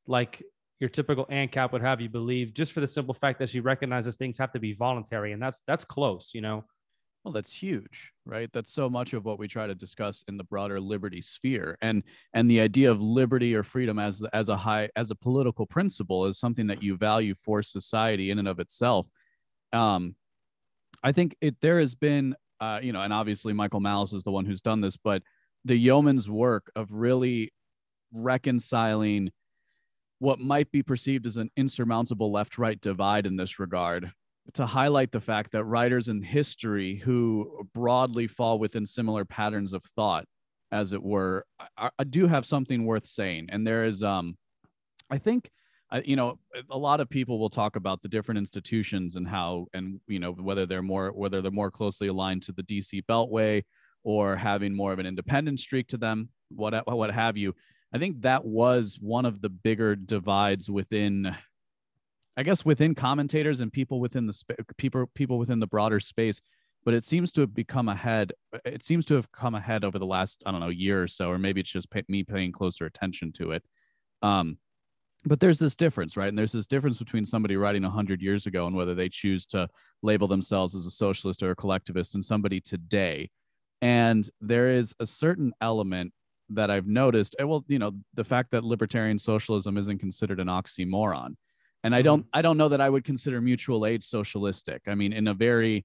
like 0.06 0.42
your 0.80 0.90
typical 0.90 1.24
ANCAP 1.26 1.72
would 1.72 1.82
have 1.82 2.00
you 2.00 2.08
believe, 2.08 2.52
just 2.52 2.72
for 2.72 2.80
the 2.80 2.86
simple 2.88 3.14
fact 3.14 3.38
that 3.38 3.48
she 3.48 3.60
recognizes 3.60 4.16
things 4.16 4.36
have 4.38 4.52
to 4.52 4.60
be 4.60 4.74
voluntary, 4.74 5.32
and 5.32 5.42
that's 5.42 5.62
that's 5.66 5.84
close, 5.84 6.32
you 6.34 6.40
know. 6.40 6.64
Well, 7.24 7.32
that's 7.32 7.54
huge, 7.54 8.12
right? 8.26 8.50
That's 8.52 8.70
so 8.70 8.90
much 8.90 9.14
of 9.14 9.24
what 9.24 9.38
we 9.38 9.48
try 9.48 9.66
to 9.66 9.74
discuss 9.74 10.22
in 10.28 10.36
the 10.36 10.44
broader 10.44 10.78
liberty 10.78 11.22
sphere, 11.22 11.78
and 11.80 12.02
and 12.34 12.50
the 12.50 12.60
idea 12.60 12.90
of 12.90 13.00
liberty 13.00 13.54
or 13.54 13.62
freedom 13.62 13.98
as 13.98 14.22
as 14.34 14.50
a 14.50 14.56
high 14.58 14.90
as 14.94 15.10
a 15.10 15.14
political 15.14 15.64
principle 15.64 16.26
is 16.26 16.38
something 16.38 16.66
that 16.66 16.82
you 16.82 16.98
value 16.98 17.34
for 17.34 17.62
society 17.62 18.30
in 18.30 18.38
and 18.38 18.46
of 18.46 18.58
itself. 18.60 19.06
Um, 19.72 20.16
I 21.02 21.12
think 21.12 21.34
it 21.40 21.56
there 21.62 21.80
has 21.80 21.94
been, 21.94 22.36
uh, 22.60 22.80
you 22.82 22.92
know, 22.92 23.00
and 23.00 23.12
obviously 23.12 23.54
Michael 23.54 23.80
Malice 23.80 24.12
is 24.12 24.24
the 24.24 24.30
one 24.30 24.44
who's 24.44 24.60
done 24.60 24.82
this, 24.82 24.98
but 24.98 25.22
the 25.64 25.76
yeoman's 25.76 26.28
work 26.28 26.70
of 26.76 26.92
really 26.92 27.52
reconciling 28.12 29.30
what 30.18 30.40
might 30.40 30.70
be 30.70 30.82
perceived 30.82 31.26
as 31.26 31.38
an 31.38 31.50
insurmountable 31.56 32.30
left-right 32.30 32.80
divide 32.82 33.26
in 33.26 33.36
this 33.36 33.58
regard 33.58 34.12
to 34.52 34.66
highlight 34.66 35.10
the 35.10 35.20
fact 35.20 35.52
that 35.52 35.64
writers 35.64 36.08
in 36.08 36.22
history 36.22 36.96
who 36.96 37.66
broadly 37.72 38.26
fall 38.26 38.58
within 38.58 38.86
similar 38.86 39.24
patterns 39.24 39.72
of 39.72 39.82
thought, 39.82 40.26
as 40.70 40.92
it 40.92 41.02
were, 41.02 41.46
I, 41.78 42.04
do 42.04 42.26
have 42.26 42.44
something 42.44 42.84
worth 42.84 43.06
saying. 43.06 43.48
And 43.50 43.66
there 43.66 43.84
is, 43.84 44.02
um, 44.02 44.36
I 45.10 45.18
think, 45.18 45.50
uh, 45.90 46.02
you 46.04 46.16
know, 46.16 46.38
a 46.70 46.76
lot 46.76 47.00
of 47.00 47.08
people 47.08 47.38
will 47.38 47.50
talk 47.50 47.76
about 47.76 48.02
the 48.02 48.08
different 48.08 48.38
institutions 48.38 49.16
and 49.16 49.26
how, 49.26 49.66
and 49.72 50.00
you 50.06 50.18
know, 50.18 50.32
whether 50.32 50.66
they're 50.66 50.82
more, 50.82 51.10
whether 51.10 51.40
they're 51.40 51.50
more 51.50 51.70
closely 51.70 52.08
aligned 52.08 52.42
to 52.42 52.52
the 52.52 52.62
DC 52.62 53.02
Beltway 53.08 53.62
or 54.02 54.36
having 54.36 54.74
more 54.74 54.92
of 54.92 54.98
an 54.98 55.06
independent 55.06 55.60
streak 55.60 55.88
to 55.88 55.96
them, 55.96 56.28
what 56.50 56.86
what 56.86 57.10
have 57.10 57.36
you. 57.36 57.54
I 57.92 57.98
think 57.98 58.22
that 58.22 58.44
was 58.44 58.98
one 59.00 59.24
of 59.24 59.40
the 59.40 59.48
bigger 59.48 59.94
divides 59.94 60.68
within 60.68 61.34
I 62.36 62.42
guess 62.42 62.64
within 62.64 62.94
commentators 62.94 63.60
and 63.60 63.72
people 63.72 64.00
within 64.00 64.26
the 64.26 64.32
sp- 64.34 64.58
people 64.76 65.06
people 65.14 65.38
within 65.38 65.60
the 65.60 65.66
broader 65.66 66.00
space, 66.00 66.40
but 66.84 66.94
it 66.94 67.04
seems 67.04 67.30
to 67.32 67.42
have 67.42 67.54
become 67.54 67.88
ahead. 67.88 68.32
It 68.64 68.84
seems 68.84 69.04
to 69.06 69.14
have 69.14 69.30
come 69.30 69.54
ahead 69.54 69.84
over 69.84 69.98
the 69.98 70.06
last 70.06 70.42
I 70.44 70.50
don't 70.50 70.60
know 70.60 70.68
year 70.68 71.02
or 71.02 71.08
so, 71.08 71.30
or 71.30 71.38
maybe 71.38 71.60
it's 71.60 71.70
just 71.70 71.90
pay, 71.90 72.02
me 72.08 72.24
paying 72.24 72.52
closer 72.52 72.86
attention 72.86 73.32
to 73.32 73.52
it. 73.52 73.64
Um, 74.22 74.58
but 75.24 75.40
there's 75.40 75.58
this 75.58 75.76
difference, 75.76 76.16
right? 76.16 76.28
And 76.28 76.36
there's 76.36 76.52
this 76.52 76.66
difference 76.66 76.98
between 76.98 77.24
somebody 77.24 77.56
writing 77.56 77.82
hundred 77.82 78.20
years 78.20 78.46
ago 78.46 78.66
and 78.66 78.76
whether 78.76 78.94
they 78.94 79.08
choose 79.08 79.46
to 79.46 79.68
label 80.02 80.28
themselves 80.28 80.74
as 80.74 80.86
a 80.86 80.90
socialist 80.90 81.42
or 81.42 81.52
a 81.52 81.56
collectivist, 81.56 82.14
and 82.14 82.24
somebody 82.24 82.60
today. 82.60 83.30
And 83.80 84.28
there 84.40 84.68
is 84.68 84.94
a 84.98 85.06
certain 85.06 85.52
element 85.60 86.12
that 86.50 86.70
I've 86.70 86.86
noticed. 86.86 87.36
Well, 87.38 87.64
you 87.68 87.78
know, 87.78 87.92
the 88.14 88.24
fact 88.24 88.50
that 88.50 88.64
libertarian 88.64 89.18
socialism 89.18 89.78
isn't 89.78 89.98
considered 89.98 90.40
an 90.40 90.48
oxymoron 90.48 91.36
and 91.84 91.94
i 91.94 92.02
don't 92.02 92.22
mm-hmm. 92.22 92.38
i 92.38 92.42
don't 92.42 92.56
know 92.56 92.68
that 92.68 92.80
i 92.80 92.90
would 92.90 93.04
consider 93.04 93.40
mutual 93.40 93.86
aid 93.86 94.02
socialistic. 94.02 94.82
I 94.88 94.96
mean 94.96 95.12
in 95.12 95.28
a 95.28 95.34
very 95.34 95.84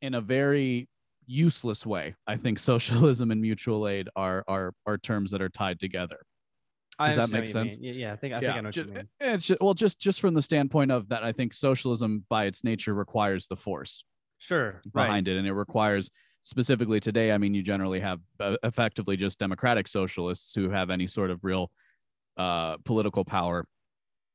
in 0.00 0.14
a 0.14 0.20
very 0.20 0.88
useless 1.26 1.84
way 1.84 2.14
i 2.28 2.36
think 2.36 2.58
socialism 2.58 3.32
and 3.32 3.40
mutual 3.40 3.88
aid 3.88 4.08
are 4.14 4.44
are 4.46 4.72
are 4.86 4.98
terms 4.98 5.32
that 5.32 5.42
are 5.42 5.48
tied 5.48 5.80
together. 5.80 6.20
Does 7.04 7.16
that 7.16 7.30
make 7.30 7.48
sense? 7.48 7.76
Yeah 7.80 8.12
i 8.12 8.16
think 8.16 8.34
i 8.34 8.40
yeah, 8.40 8.40
think 8.40 8.58
i 8.58 8.60
know 8.60 8.70
just, 8.70 8.88
what 8.88 8.96
you 8.96 9.02
mean. 9.02 9.34
it's 9.34 9.46
just, 9.46 9.60
well 9.60 9.74
just 9.74 9.98
just 9.98 10.20
from 10.20 10.34
the 10.34 10.42
standpoint 10.42 10.92
of 10.92 11.08
that 11.08 11.24
i 11.24 11.32
think 11.32 11.54
socialism 11.54 12.24
by 12.28 12.44
its 12.44 12.62
nature 12.62 12.94
requires 12.94 13.46
the 13.46 13.56
force 13.56 14.04
sure 14.38 14.80
behind 14.92 15.26
right. 15.26 15.34
it. 15.34 15.38
And 15.38 15.46
it 15.46 15.54
requires 15.54 16.10
specifically 16.42 16.98
today 16.98 17.32
i 17.32 17.38
mean 17.38 17.54
you 17.54 17.62
generally 17.62 18.00
have 18.00 18.20
uh, 18.40 18.56
effectively 18.62 19.16
just 19.16 19.38
democratic 19.38 19.86
socialists 19.86 20.54
who 20.54 20.70
have 20.70 20.90
any 20.90 21.06
sort 21.06 21.30
of 21.30 21.38
real 21.42 21.70
uh, 22.36 22.76
political 22.84 23.24
power 23.24 23.64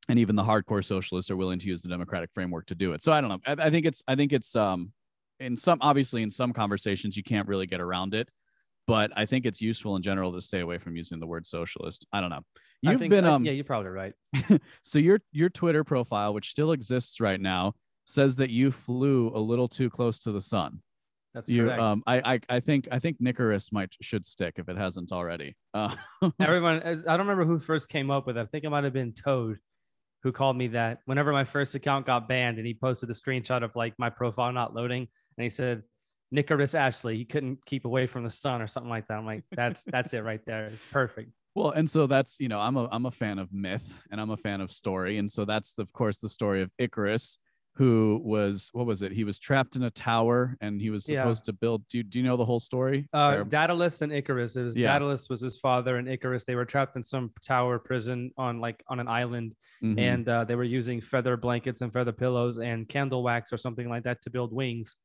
and 0.10 0.20
even 0.20 0.36
the 0.36 0.44
hardcore 0.44 0.84
socialists 0.84 1.32
are 1.32 1.38
willing 1.38 1.60
to 1.60 1.68
use 1.68 1.82
the 1.82 1.90
democratic 1.90 2.30
framework 2.34 2.66
to 2.68 2.76
do 2.76 2.94
it. 2.94 3.02
So 3.02 3.12
I 3.12 3.22
don't 3.22 3.30
know. 3.30 3.40
I, 3.46 3.68
I, 3.68 3.70
think 3.70 3.86
it's 3.86 4.04
I 4.08 4.16
think 4.16 4.34
it's 4.34 4.56
um 4.56 4.92
in 5.40 5.56
some 5.58 5.78
obviously 5.82 6.24
in 6.24 6.32
some 6.32 6.54
conversations 6.54 7.16
you 7.16 7.24
can't 7.24 7.48
really 7.48 7.68
get 7.68 7.82
around 7.82 8.14
it, 8.14 8.30
but 8.88 9.12
I 9.16 9.26
think 9.26 9.46
it's 9.46 9.62
useful 9.62 9.96
in 9.96 10.02
general 10.02 10.34
to 10.34 10.42
stay 10.42 10.60
away 10.60 10.78
from 10.78 10.96
using 10.96 11.20
the 11.20 11.28
word 11.28 11.48
socialist. 11.48 12.06
I 12.12 12.22
don't 12.22 12.30
know. 12.30 12.42
You've 12.82 13.00
think, 13.00 13.12
been 13.12 13.26
um 13.26 13.46
yeah, 13.46 13.54
you're 13.54 13.64
probably 13.64 13.92
right. 13.92 14.14
so 14.84 15.00
your 15.00 15.22
your 15.32 15.50
Twitter 15.50 15.84
profile, 15.84 16.34
which 16.34 16.50
still 16.50 16.74
exists 16.74 17.22
right 17.22 17.40
now, 17.40 17.76
says 18.06 18.36
that 18.38 18.50
you 18.50 18.72
flew 18.72 19.32
a 19.34 19.40
little 19.40 19.70
too 19.70 19.90
close 19.90 20.20
to 20.22 20.32
the 20.32 20.42
sun. 20.42 20.82
That's 21.34 21.50
you. 21.50 21.64
Correct. 21.64 21.82
Um, 21.82 22.04
I, 22.06 22.34
I, 22.34 22.40
I 22.48 22.60
think, 22.60 22.88
I 22.92 23.00
think 23.00 23.18
Nicorus 23.20 23.72
might 23.72 23.92
should 24.02 24.24
stick 24.24 24.56
if 24.58 24.70
it 24.70 24.78
hasn't 24.78 25.12
already. 25.12 25.56
Uh, 25.74 25.96
Everyone, 26.40 26.84
I 26.84 26.94
don't 26.94 27.26
remember 27.26 27.46
who 27.46 27.58
first 27.58 27.90
came 27.90 28.12
up 28.12 28.28
with 28.28 28.38
it. 28.38 28.42
I 28.42 28.46
think 28.46 28.66
it 28.66 28.70
might 28.70 28.84
have 28.84 28.94
been 28.94 29.14
Toad 29.14 29.58
who 30.24 30.32
called 30.32 30.58
me 30.58 30.68
that 30.70 31.00
whenever 31.06 31.32
my 31.32 31.44
first 31.44 31.76
account 31.76 32.06
got 32.06 32.28
banned 32.28 32.58
and 32.58 32.66
he 32.66 32.74
posted 32.74 33.10
a 33.10 33.14
screenshot 33.14 33.64
of 33.64 33.76
like 33.76 33.94
my 34.00 34.10
profile 34.10 34.52
not 34.52 34.74
loading 34.74 35.08
and 35.38 35.44
he 35.44 35.50
said 35.50 35.84
Nicholas 36.32 36.74
Ashley, 36.74 37.18
he 37.18 37.26
couldn't 37.26 37.64
keep 37.66 37.86
away 37.86 38.08
from 38.08 38.24
the 38.24 38.30
sun 38.30 38.62
or 38.62 38.68
something 38.68 38.90
like 38.90 39.08
that. 39.08 39.20
I'm 39.20 39.26
like, 39.26 39.44
that's 39.52 39.84
that's 39.84 40.14
it 40.14 40.22
right 40.22 40.42
there. 40.46 40.66
It's 40.68 40.86
perfect. 40.86 41.32
Well, 41.56 41.72
and 41.72 41.88
so 41.88 42.08
that's 42.08 42.40
you 42.40 42.48
know, 42.48 42.60
I'm 42.60 42.76
a 42.76 42.90
I'm 42.92 43.06
a 43.06 43.12
fan 43.12 43.38
of 43.38 43.54
myth 43.54 43.88
and 44.10 44.20
I'm 44.20 44.32
a 44.32 44.38
fan 44.38 44.62
of 44.62 44.72
story. 44.72 45.20
And 45.20 45.30
so 45.30 45.46
that's 45.46 45.74
the, 45.74 45.84
of 45.84 45.94
course 45.94 46.18
the 46.18 46.30
story 46.30 46.64
of 46.64 46.72
Icarus 46.80 47.38
who 47.76 48.22
was 48.24 48.70
what 48.74 48.86
was 48.86 49.02
it? 49.02 49.12
He 49.12 49.24
was 49.24 49.40
trapped 49.40 49.76
in 49.76 49.84
a 49.84 49.90
tower 49.90 50.56
and 50.62 50.80
he 50.80 50.92
was 50.92 51.06
supposed 51.06 51.44
yeah. 51.44 51.52
to 51.52 51.54
build. 51.54 51.88
Do 51.88 51.98
you, 51.98 52.04
do 52.04 52.20
you 52.20 52.26
know 52.26 52.38
the 52.38 52.46
whole 52.46 52.60
story? 52.60 53.10
Uh, 53.14 53.44
Daedalus 53.44 54.02
and 54.04 54.14
Icarus. 54.14 54.56
It 54.56 54.64
was 54.64 54.78
yeah. 54.78 54.94
Daedalus 54.94 55.28
was 55.28 55.42
his 55.42 55.58
father 55.58 55.98
and 55.98 56.08
Icarus. 56.08 56.44
They 56.44 56.56
were 56.56 56.66
trapped 56.66 56.96
in 56.96 57.04
some 57.04 57.32
tower 57.42 57.80
prison 57.80 58.32
on 58.38 58.60
like 58.60 58.84
on 58.88 59.00
an 59.00 59.08
island, 59.08 59.56
mm-hmm. 59.84 59.98
and 59.98 60.30
uh, 60.30 60.44
they 60.44 60.56
were 60.56 60.64
using 60.64 61.02
feather 61.02 61.36
blankets 61.36 61.82
and 61.82 61.92
feather 61.92 62.12
pillows 62.12 62.60
and 62.60 62.88
candle 62.88 63.24
wax 63.24 63.52
or 63.52 63.58
something 63.58 63.90
like 63.90 64.04
that 64.04 64.22
to 64.22 64.30
build 64.30 64.54
wings 64.54 64.96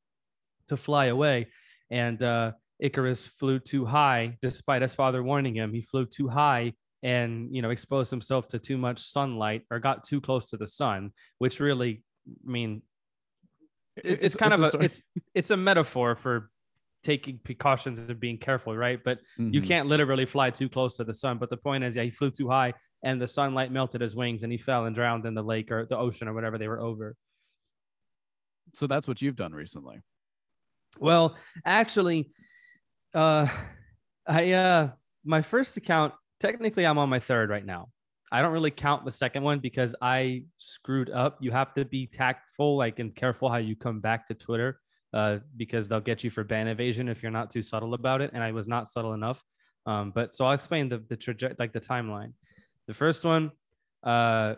to 0.69 0.77
fly 0.77 1.07
away. 1.07 1.47
And 1.91 2.23
uh, 2.23 2.53
Icarus 2.81 3.27
flew 3.27 3.59
too 3.59 3.87
high, 3.87 4.37
despite 4.43 4.83
his 4.83 4.95
father 4.95 5.23
warning 5.23 5.55
him. 5.55 5.73
He 5.73 5.81
flew 5.81 6.05
too 6.05 6.29
high 6.29 6.75
and 7.03 7.55
you 7.55 7.63
know 7.63 7.71
exposed 7.71 8.11
himself 8.11 8.49
to 8.49 8.59
too 8.59 8.77
much 8.77 9.01
sunlight 9.01 9.63
or 9.71 9.79
got 9.79 10.05
too 10.05 10.21
close 10.21 10.51
to 10.51 10.57
the 10.57 10.67
sun, 10.67 11.13
which 11.39 11.61
really 11.61 12.03
mean, 12.45 12.83
it's, 13.97 14.23
it's 14.23 14.37
kind 14.37 14.53
of 14.53 14.61
a, 14.61 14.77
a 14.77 14.81
it's 14.81 15.03
it's 15.35 15.51
a 15.51 15.57
metaphor 15.57 16.15
for 16.15 16.51
taking 17.05 17.39
precautions 17.45 17.99
and 18.09 18.21
being 18.21 18.39
careful, 18.39 18.77
right? 18.77 19.01
But 19.03 19.19
mm-hmm. 19.39 19.53
you 19.55 19.63
can't 19.63 19.89
literally 19.89 20.27
fly 20.27 20.51
too 20.51 20.69
close 20.69 20.97
to 20.97 21.05
the 21.05 21.15
sun. 21.15 21.39
But 21.39 21.51
the 21.51 21.57
point 21.57 21.85
is, 21.85 21.97
yeah, 21.97 22.03
he 22.03 22.11
flew 22.11 22.31
too 22.31 22.49
high, 22.49 22.75
and 23.03 23.21
the 23.21 23.29
sunlight 23.29 23.73
melted 23.73 24.01
his 24.01 24.15
wings, 24.15 24.43
and 24.43 24.53
he 24.53 24.59
fell 24.59 24.87
and 24.87 24.95
drowned 24.95 25.25
in 25.27 25.35
the 25.35 25.43
lake 25.43 25.71
or 25.71 25.87
the 25.87 25.97
ocean 25.97 26.29
or 26.29 26.35
whatever 26.35 26.59
they 26.59 26.69
were 26.69 26.81
over. 26.81 27.15
So 28.75 28.87
that's 28.87 29.09
what 29.09 29.23
you've 29.23 29.37
done 29.37 29.53
recently. 29.53 30.01
Well, 30.99 31.37
actually, 31.65 32.31
uh, 33.15 33.47
I 34.27 34.53
uh, 34.53 34.91
my 35.25 35.43
first 35.43 35.77
account. 35.77 36.15
Technically, 36.41 36.87
I'm 36.87 36.99
on 36.99 37.09
my 37.09 37.19
third 37.19 37.51
right 37.51 37.67
now. 37.67 37.89
I 38.31 38.43
don't 38.43 38.53
really 38.53 38.71
count 38.71 39.05
the 39.05 39.11
second 39.11 39.43
one 39.43 39.59
because 39.59 39.95
I 40.03 40.45
screwed 40.59 41.11
up. 41.11 41.39
You 41.41 41.51
have 41.51 41.73
to 41.75 41.85
be 41.85 42.07
tactful, 42.07 42.77
like 42.77 42.99
and 42.99 43.15
careful 43.15 43.49
how 43.49 43.57
you 43.57 43.77
come 43.77 44.01
back 44.01 44.27
to 44.27 44.35
Twitter, 44.35 44.81
uh, 45.15 45.39
because 45.57 45.89
they'll 45.89 46.01
get 46.01 46.23
you 46.23 46.31
for 46.31 46.45
ban 46.45 46.69
evasion 46.69 47.09
if 47.09 47.23
you're 47.23 47.33
not 47.33 47.51
too 47.51 47.63
subtle 47.63 47.95
about 47.95 48.21
it. 48.21 48.31
And 48.35 48.43
I 48.43 48.53
was 48.53 48.69
not 48.69 48.89
subtle 48.89 49.15
enough. 49.15 49.43
Um, 49.87 50.13
but 50.15 50.35
so 50.35 50.45
I'll 50.45 50.53
explain 50.53 50.89
the 50.89 51.03
the 51.09 51.17
trajectory, 51.17 51.57
like 51.59 51.73
the 51.73 51.81
timeline. 51.81 52.33
The 52.87 52.95
first 52.95 53.25
one, 53.25 53.51
uh, 54.03 54.55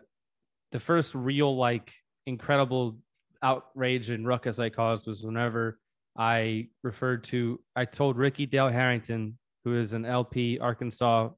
the 0.73 0.81
first 0.81 1.15
real 1.15 1.57
like 1.57 1.93
incredible 2.27 2.99
outrage 3.43 4.11
and 4.11 4.27
ruckus 4.27 4.59
I 4.59 4.71
caused 4.71 5.07
was 5.07 5.25
whenever 5.25 5.79
I 6.17 6.69
referred 6.83 7.25
to, 7.25 7.61
I 7.77 7.85
told 7.85 8.17
Ricky 8.17 8.47
Dale 8.47 8.69
Harrington, 8.69 9.39
who 9.65 9.79
is 9.79 9.93
an 9.93 10.05
LP 10.05 10.59
Arkansas 10.59 11.31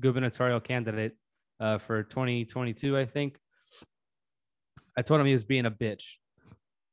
gubernatorial 0.00 0.60
candidate, 0.60 1.16
uh, 1.60 1.78
for 1.78 2.02
2022, 2.02 2.96
I 2.96 3.06
think. 3.06 3.38
I 4.96 5.02
told 5.02 5.20
him 5.20 5.26
he 5.26 5.32
was 5.32 5.44
being 5.44 5.66
a 5.66 5.70
bitch, 5.70 6.04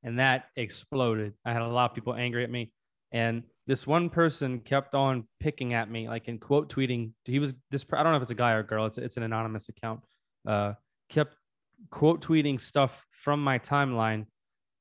and 0.03 0.20
that 0.20 0.46
exploded. 0.55 1.34
I 1.46 1.53
had 1.53 1.62
a 1.62 1.67
lot 1.67 1.91
of 1.91 1.96
people 1.96 2.13
angry 2.15 2.43
at 2.43 2.51
me, 2.51 2.72
and 3.12 3.43
this 3.65 3.88
one 3.88 4.10
person 4.10 4.60
kept 4.60 4.93
on 4.93 5.25
picking 5.39 5.74
at 5.74 5.89
me, 5.89 6.10
like 6.10 6.27
in 6.27 6.38
quote 6.38 6.74
tweeting. 6.74 7.12
He 7.24 7.39
was 7.39 7.53
this. 7.72 7.86
I 7.93 8.03
don't 8.03 8.12
know 8.12 8.17
if 8.17 8.22
it's 8.22 8.32
a 8.32 8.36
guy 8.36 8.51
or 8.51 8.60
a 8.60 8.65
girl. 8.65 8.86
It's 8.86 8.98
it's 8.98 9.17
an 9.17 9.24
anonymous 9.24 9.70
account. 9.70 10.01
Uh, 10.48 10.74
kept 11.10 11.36
quote 11.89 12.22
tweeting 12.22 12.60
stuff 12.60 13.05
from 13.12 13.41
my 13.41 13.58
timeline, 13.58 14.25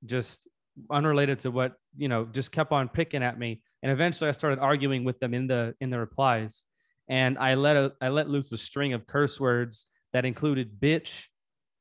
just 0.05 0.49
unrelated 0.91 1.39
to 1.41 1.51
what 1.51 1.75
you 1.97 2.09
know, 2.09 2.25
just 2.25 2.51
kept 2.51 2.73
on 2.73 2.89
picking 2.89 3.23
at 3.23 3.39
me. 3.39 3.63
And 3.83 3.93
eventually, 3.93 4.29
I 4.29 4.33
started 4.33 4.59
arguing 4.59 5.05
with 5.05 5.19
them 5.21 5.35
in 5.35 5.47
the 5.47 5.75
in 5.81 5.91
the 5.91 5.99
replies, 5.99 6.65
and 7.09 7.39
I 7.39 7.55
let 7.55 7.77
a, 7.77 7.93
I 8.01 8.09
let 8.09 8.29
loose 8.29 8.53
a 8.53 8.59
string 8.59 8.93
of 8.93 9.07
curse 9.07 9.39
words 9.41 9.87
that 10.13 10.25
included 10.25 10.81
bitch 10.81 11.25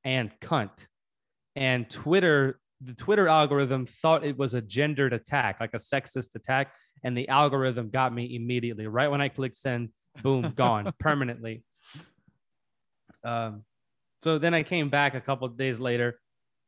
and 0.04 0.32
cunt. 0.42 0.88
And 1.56 1.90
Twitter, 1.90 2.60
the 2.82 2.94
Twitter 2.94 3.28
algorithm 3.28 3.86
thought 3.86 4.26
it 4.26 4.38
was 4.38 4.54
a 4.54 4.62
gendered 4.62 5.14
attack, 5.14 5.60
like 5.60 5.74
a 5.74 5.78
sexist 5.78 6.36
attack, 6.36 6.74
and 7.04 7.16
the 7.16 7.28
algorithm 7.28 7.90
got 7.90 8.14
me 8.14 8.36
immediately. 8.36 8.88
Right 8.88 9.10
when 9.12 9.22
I 9.22 9.30
clicked 9.30 9.58
send, 9.58 9.90
boom, 10.24 10.52
gone 10.56 10.92
permanently. 11.00 11.64
Um, 13.24 13.64
so 14.24 14.38
then 14.40 14.54
I 14.54 14.64
came 14.64 14.90
back 14.90 15.14
a 15.14 15.22
couple 15.22 15.48
days 15.50 15.80
later 15.80 16.20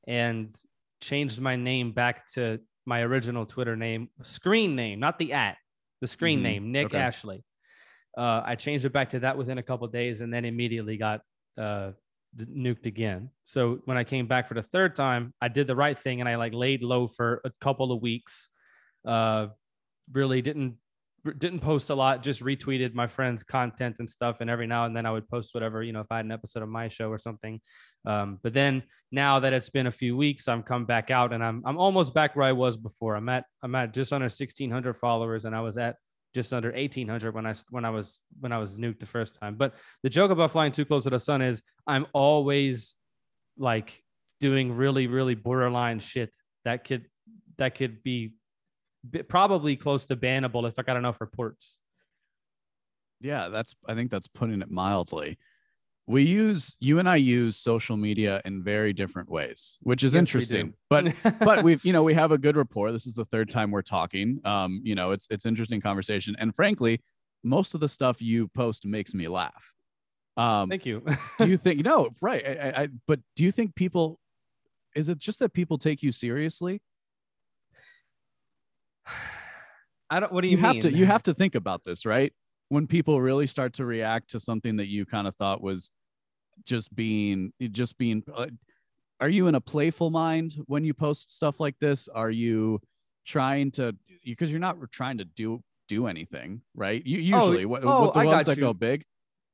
and 0.07 0.55
changed 1.01 1.39
my 1.39 1.55
name 1.55 1.91
back 1.91 2.27
to 2.33 2.59
my 2.85 3.01
original 3.01 3.45
Twitter 3.45 3.75
name, 3.75 4.09
screen 4.21 4.75
name, 4.75 4.99
not 4.99 5.17
the 5.17 5.33
at, 5.33 5.57
the 6.01 6.07
screen 6.07 6.39
Mhm. 6.39 6.43
name, 6.43 6.71
Nick 6.71 6.85
Okay. 6.87 6.97
Ashley. 6.97 7.43
Uh, 8.17 8.41
I 8.45 8.55
changed 8.55 8.85
it 8.85 8.93
back 8.93 9.09
to 9.09 9.19
that 9.19 9.37
within 9.37 9.57
a 9.57 9.63
couple 9.63 9.87
days, 9.87 10.21
and 10.21 10.33
then 10.33 10.45
immediately 10.45 10.97
got 10.97 11.21
uh, 11.57 11.91
nuked 12.37 12.85
again. 12.85 13.29
So 13.43 13.79
when 13.85 13.97
I 13.97 14.03
came 14.03 14.27
back 14.27 14.47
for 14.47 14.53
the 14.53 14.61
third 14.61 14.95
time, 14.95 15.33
I 15.41 15.47
did 15.47 15.67
the 15.67 15.75
right 15.75 15.97
thing, 15.97 16.19
and 16.19 16.29
I 16.29 16.35
like 16.35 16.53
laid 16.53 16.83
low 16.83 17.07
for 17.07 17.41
a 17.45 17.51
couple 17.61 17.91
of 17.91 18.01
weeks. 18.01 18.49
Uh, 19.05 19.47
really 20.11 20.41
didn't 20.41 20.75
didn't 21.37 21.59
post 21.59 21.89
a 21.89 21.95
lot 21.95 22.21
just 22.21 22.43
retweeted 22.43 22.93
my 22.93 23.07
friends 23.07 23.43
content 23.43 23.95
and 23.99 24.09
stuff 24.09 24.37
and 24.41 24.49
every 24.49 24.67
now 24.67 24.85
and 24.85 24.95
then 24.95 25.05
i 25.05 25.11
would 25.11 25.27
post 25.29 25.53
whatever 25.53 25.81
you 25.81 25.93
know 25.93 26.01
if 26.01 26.11
i 26.11 26.17
had 26.17 26.25
an 26.25 26.31
episode 26.31 26.61
of 26.61 26.67
my 26.67 26.89
show 26.89 27.09
or 27.09 27.17
something 27.17 27.61
um, 28.05 28.39
but 28.43 28.53
then 28.53 28.83
now 29.11 29.39
that 29.39 29.53
it's 29.53 29.69
been 29.69 29.87
a 29.87 29.91
few 29.91 30.17
weeks 30.17 30.49
i'm 30.49 30.61
come 30.61 30.85
back 30.85 31.11
out 31.11 31.31
and 31.31 31.43
i'm 31.43 31.63
i'm 31.65 31.77
almost 31.77 32.13
back 32.13 32.35
where 32.35 32.45
i 32.45 32.51
was 32.51 32.75
before 32.75 33.15
i'm 33.15 33.29
at 33.29 33.45
i'm 33.61 33.73
at 33.75 33.93
just 33.93 34.11
under 34.11 34.25
1600 34.25 34.93
followers 34.95 35.45
and 35.45 35.55
i 35.55 35.61
was 35.61 35.77
at 35.77 35.95
just 36.33 36.53
under 36.53 36.71
1800 36.71 37.33
when 37.33 37.45
i 37.45 37.53
when 37.69 37.85
i 37.85 37.89
was 37.89 38.19
when 38.39 38.51
i 38.51 38.57
was 38.57 38.77
nuked 38.77 38.99
the 38.99 39.05
first 39.05 39.37
time 39.39 39.55
but 39.55 39.73
the 40.01 40.09
joke 40.09 40.31
about 40.31 40.51
flying 40.51 40.71
too 40.71 40.85
close 40.85 41.03
to 41.03 41.09
the 41.09 41.19
sun 41.19 41.41
is 41.41 41.61
i'm 41.87 42.05
always 42.13 42.95
like 43.57 44.01
doing 44.39 44.71
really 44.71 45.07
really 45.07 45.35
borderline 45.35 45.99
shit 45.99 46.35
that 46.65 46.83
could 46.85 47.05
that 47.57 47.75
could 47.75 48.03
be 48.03 48.33
probably 49.27 49.75
close 49.75 50.05
to 50.05 50.15
bannable 50.15 50.67
if 50.67 50.79
I 50.79 50.83
got 50.83 50.97
enough 50.97 51.21
reports. 51.21 51.79
Yeah, 53.19 53.49
that's 53.49 53.73
I 53.87 53.95
think 53.95 54.11
that's 54.11 54.27
putting 54.27 54.61
it 54.61 54.71
mildly. 54.71 55.37
We 56.05 56.23
use 56.23 56.75
you 56.79 56.99
and 56.99 57.07
I 57.07 57.15
use 57.15 57.55
social 57.57 57.95
media 57.95 58.41
in 58.43 58.61
very 58.61 58.91
different 58.91 59.29
ways, 59.29 59.77
which 59.81 60.03
is 60.03 60.13
Yes, 60.13 60.19
interesting. 60.19 60.73
But 60.89 61.13
but 61.39 61.63
we've 61.63 61.83
you 61.85 61.93
know 61.93 62.03
we 62.03 62.13
have 62.13 62.31
a 62.31 62.37
good 62.37 62.57
rapport. 62.57 62.91
This 62.91 63.07
is 63.07 63.13
the 63.13 63.25
third 63.25 63.49
time 63.49 63.71
we're 63.71 63.81
talking. 63.81 64.41
Um, 64.43 64.81
you 64.83 64.95
know, 64.95 65.11
it's 65.11 65.27
it's 65.29 65.45
interesting 65.45 65.79
conversation, 65.79 66.35
and 66.39 66.53
frankly, 66.53 67.01
most 67.43 67.73
of 67.73 67.79
the 67.79 67.87
stuff 67.87 68.21
you 68.21 68.49
post 68.49 68.85
makes 68.85 69.13
me 69.13 69.29
laugh. 69.29 69.73
Um, 70.35 70.69
thank 70.69 70.85
you. 70.85 71.05
do 71.39 71.47
you 71.47 71.57
think 71.57 71.85
no 71.85 72.09
right? 72.21 72.45
I, 72.45 72.51
I, 72.51 72.81
I, 72.83 72.87
but 73.07 73.19
do 73.35 73.43
you 73.43 73.51
think 73.51 73.75
people? 73.75 74.19
Is 74.95 75.09
it 75.09 75.19
just 75.19 75.39
that 75.39 75.53
people 75.53 75.77
take 75.77 76.03
you 76.03 76.11
seriously? 76.11 76.81
I 80.09 80.19
don't. 80.19 80.33
What 80.33 80.41
do 80.41 80.49
you, 80.49 80.57
you, 80.57 80.63
have 80.63 80.79
to 80.79 80.91
you 80.91 81.05
have 81.05 81.23
to 81.23 81.33
think 81.33 81.55
about 81.55 81.85
this 81.85 82.05
right 82.05 82.33
when 82.69 82.87
people 82.87 83.21
really 83.21 83.47
start 83.47 83.73
to 83.73 83.85
react 83.85 84.31
to 84.31 84.39
something 84.39 84.77
that 84.77 84.87
you 84.87 85.05
kind 85.05 85.27
of 85.27 85.35
thought 85.35 85.61
was 85.61 85.91
just 86.65 86.93
being 86.95 87.51
just 87.71 87.97
being 87.97 88.23
uh, 88.33 88.47
are 89.19 89.29
you 89.29 89.47
in 89.47 89.55
a 89.55 89.61
playful 89.61 90.09
mind 90.09 90.55
when 90.67 90.83
you 90.83 90.93
post 90.93 91.35
stuff 91.35 91.59
like 91.59 91.75
this 91.79 92.07
are 92.07 92.29
you 92.29 92.79
trying 93.25 93.71
to 93.71 93.95
because 94.23 94.51
you're 94.51 94.59
not 94.59 94.77
trying 94.91 95.17
to 95.17 95.25
do 95.25 95.61
do 95.87 96.07
anything 96.07 96.61
right 96.75 97.05
you 97.05 97.19
usually 97.19 97.65
what, 97.65 97.83
oh, 97.83 98.03
what 98.03 98.13
the 98.13 98.19
I 98.19 98.25
ones 98.25 98.45
that 98.45 98.57
you. 98.57 98.63
go 98.63 98.73
big 98.73 99.03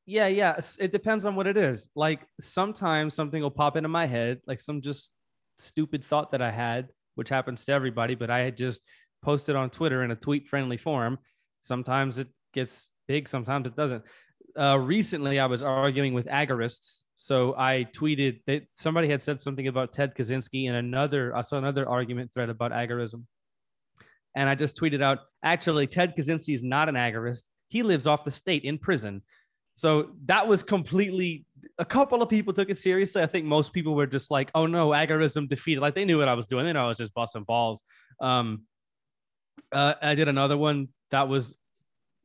Yeah, 0.10 0.25
yeah. 0.25 0.60
It 0.79 0.91
depends 0.91 1.27
on 1.27 1.36
what 1.36 1.45
it 1.45 1.55
is. 1.55 1.88
Like 1.93 2.21
sometimes 2.41 3.13
something 3.13 3.43
will 3.43 3.51
pop 3.51 3.77
into 3.77 3.89
my 3.89 4.07
head, 4.07 4.41
like 4.47 4.60
some 4.60 4.81
just 4.81 5.12
stupid 5.60 6.03
thought 6.03 6.31
that 6.31 6.41
I 6.41 6.49
had, 6.49 6.89
which 7.13 7.29
happens 7.29 7.63
to 7.65 7.73
everybody, 7.73 8.15
but 8.15 8.31
I 8.31 8.39
had 8.39 8.57
just 8.57 8.81
posted 9.21 9.55
on 9.55 9.69
Twitter 9.69 10.03
in 10.03 10.10
a 10.10 10.15
tweet 10.15 10.47
friendly 10.47 10.77
form. 10.77 11.19
Sometimes 11.62 12.17
it 12.17 12.27
gets 12.55 12.88
big, 13.09 13.27
sometimes 13.27 13.67
it 13.67 13.75
doesn't. 13.75 14.03
Uh, 14.57 14.77
recently, 14.77 15.39
I 15.39 15.47
was 15.47 15.61
arguing 15.63 16.13
with 16.13 16.27
agorists. 16.27 17.03
So 17.17 17.55
I 17.57 17.87
tweeted 17.93 18.39
that 18.47 18.61
somebody 18.75 19.09
had 19.09 19.21
said 19.21 19.41
something 19.41 19.67
about 19.67 19.91
Ted 19.91 20.15
Kaczynski 20.15 20.67
and 20.67 20.77
another, 20.77 21.35
I 21.35 21.41
saw 21.41 21.57
another 21.57 21.89
argument 21.89 22.31
thread 22.33 22.49
about 22.49 22.71
agorism. 22.71 23.25
And 24.35 24.47
I 24.47 24.55
just 24.55 24.77
tweeted 24.77 25.01
out, 25.01 25.19
actually, 25.43 25.87
Ted 25.87 26.15
Kaczynski 26.15 26.53
is 26.53 26.63
not 26.63 26.87
an 26.87 26.95
agorist. 26.95 27.43
He 27.67 27.83
lives 27.83 28.05
off 28.07 28.23
the 28.23 28.31
state 28.31 28.63
in 28.63 28.77
prison. 28.77 29.23
So 29.75 30.11
that 30.25 30.47
was 30.47 30.61
completely. 30.61 31.45
A 31.77 31.85
couple 31.85 32.21
of 32.21 32.29
people 32.29 32.53
took 32.53 32.69
it 32.69 32.77
seriously. 32.77 33.23
I 33.23 33.25
think 33.25 33.45
most 33.45 33.73
people 33.73 33.95
were 33.95 34.07
just 34.07 34.29
like, 34.29 34.51
"Oh 34.53 34.65
no, 34.65 34.89
agorism 34.89 35.47
defeated." 35.47 35.79
Like 35.79 35.95
they 35.95 36.03
knew 36.03 36.17
what 36.19 36.27
I 36.27 36.33
was 36.33 36.45
doing. 36.45 36.65
They 36.65 36.73
know 36.73 36.85
I 36.85 36.87
was 36.87 36.97
just 36.97 37.13
busting 37.13 37.43
balls. 37.43 37.81
Um, 38.19 38.63
uh, 39.71 39.93
I 40.01 40.15
did 40.15 40.27
another 40.27 40.57
one 40.57 40.89
that 41.11 41.27
was 41.27 41.55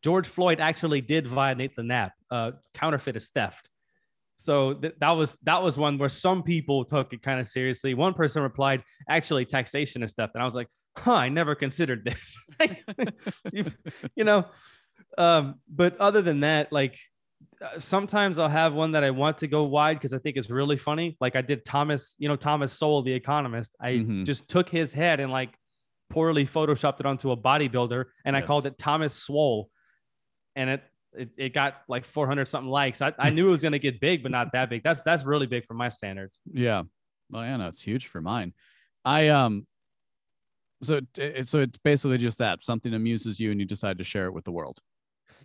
George 0.04 0.28
Floyd 0.28 0.60
actually 0.60 1.00
did 1.00 1.26
violate 1.26 1.74
the 1.74 1.82
NAP. 1.82 2.12
Uh, 2.30 2.50
counterfeit 2.74 3.16
is 3.16 3.30
theft. 3.34 3.70
So 4.36 4.74
th- 4.74 4.94
that 5.00 5.12
was 5.12 5.38
that 5.44 5.62
was 5.62 5.78
one 5.78 5.96
where 5.96 6.08
some 6.10 6.42
people 6.42 6.84
took 6.84 7.12
it 7.14 7.22
kind 7.22 7.40
of 7.40 7.46
seriously. 7.48 7.94
One 7.94 8.12
person 8.12 8.42
replied, 8.42 8.82
"Actually, 9.08 9.46
taxation 9.46 10.02
is 10.02 10.12
theft," 10.12 10.34
and 10.34 10.42
I 10.42 10.44
was 10.44 10.54
like, 10.54 10.68
"Huh, 10.98 11.14
I 11.14 11.28
never 11.30 11.54
considered 11.54 12.04
this." 12.04 12.36
you, 13.52 13.64
you 14.14 14.24
know, 14.24 14.44
um, 15.16 15.60
but 15.68 15.96
other 15.98 16.20
than 16.20 16.40
that, 16.40 16.70
like 16.72 16.98
uh, 17.62 17.78
sometimes 17.78 18.38
I'll 18.38 18.48
have 18.48 18.74
one 18.74 18.92
that 18.92 19.04
I 19.04 19.10
want 19.10 19.38
to 19.38 19.46
go 19.46 19.62
wide 19.62 19.94
because 19.98 20.12
I 20.12 20.18
think 20.18 20.36
it's 20.36 20.50
really 20.50 20.76
funny. 20.76 21.16
Like 21.20 21.36
I 21.36 21.40
did 21.40 21.64
Thomas, 21.64 22.16
you 22.18 22.28
know, 22.28 22.36
Thomas 22.36 22.72
Sowell, 22.72 23.02
the 23.02 23.12
economist. 23.12 23.74
I 23.80 23.92
Mhm. 23.92 24.26
just 24.26 24.48
took 24.48 24.68
his 24.68 24.92
head 24.92 25.20
and 25.20 25.30
like 25.30 25.56
poorly 26.10 26.44
photoshopped 26.44 27.00
it 27.00 27.06
onto 27.06 27.30
a 27.30 27.36
bodybuilder, 27.36 28.04
and 28.26 28.36
I 28.36 28.42
called 28.42 28.66
it 28.66 28.76
Thomas 28.78 29.14
Swole, 29.14 29.70
and 30.56 30.70
it. 30.70 30.82
It, 31.16 31.30
it 31.36 31.54
got 31.54 31.74
like 31.86 32.04
400 32.04 32.48
something 32.48 32.68
likes. 32.68 33.00
I, 33.00 33.12
I 33.20 33.30
knew 33.30 33.46
it 33.46 33.50
was 33.52 33.62
going 33.62 33.70
to 33.70 33.78
get 33.78 34.00
big, 34.00 34.24
but 34.24 34.32
not 34.32 34.50
that 34.50 34.68
big. 34.68 34.82
That's 34.82 35.00
that's 35.02 35.22
really 35.24 35.46
big 35.46 35.64
for 35.64 35.74
my 35.74 35.88
standards. 35.88 36.40
Yeah. 36.52 36.82
Well, 37.30 37.44
yeah, 37.44 37.56
no, 37.56 37.68
it's 37.68 37.80
huge 37.80 38.08
for 38.08 38.20
mine. 38.20 38.52
I 39.04 39.28
um 39.28 39.64
so 40.82 41.00
it- 41.16 41.46
so 41.46 41.60
it's 41.60 41.78
basically 41.84 42.18
just 42.18 42.38
that 42.38 42.64
something 42.64 42.92
amuses 42.94 43.38
you 43.38 43.52
and 43.52 43.60
you 43.60 43.64
decide 43.64 43.98
to 43.98 44.04
share 44.04 44.26
it 44.26 44.32
with 44.34 44.44
the 44.44 44.50
world. 44.50 44.80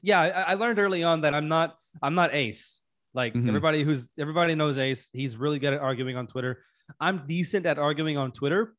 yeah, 0.02 0.22
I, 0.22 0.30
I 0.30 0.54
learned 0.56 0.80
early 0.80 1.04
on 1.04 1.22
that 1.22 1.36
I'm 1.36 1.48
not 1.48 1.76
I'm 2.02 2.16
not 2.16 2.34
Ace. 2.34 2.82
Like 3.14 3.36
Mhm. 3.36 3.48
everybody 3.48 3.84
who's 3.84 4.10
everybody 4.18 4.56
knows 4.56 4.80
Ace. 4.80 5.12
He's 5.14 5.38
really 5.38 5.60
good 5.60 5.74
at 5.76 5.82
arguing 5.82 6.18
on 6.18 6.26
Twitter. 6.26 6.64
I'm 7.00 7.28
decent 7.28 7.68
at 7.68 7.78
arguing 7.78 8.18
on 8.18 8.32
Twitter, 8.32 8.74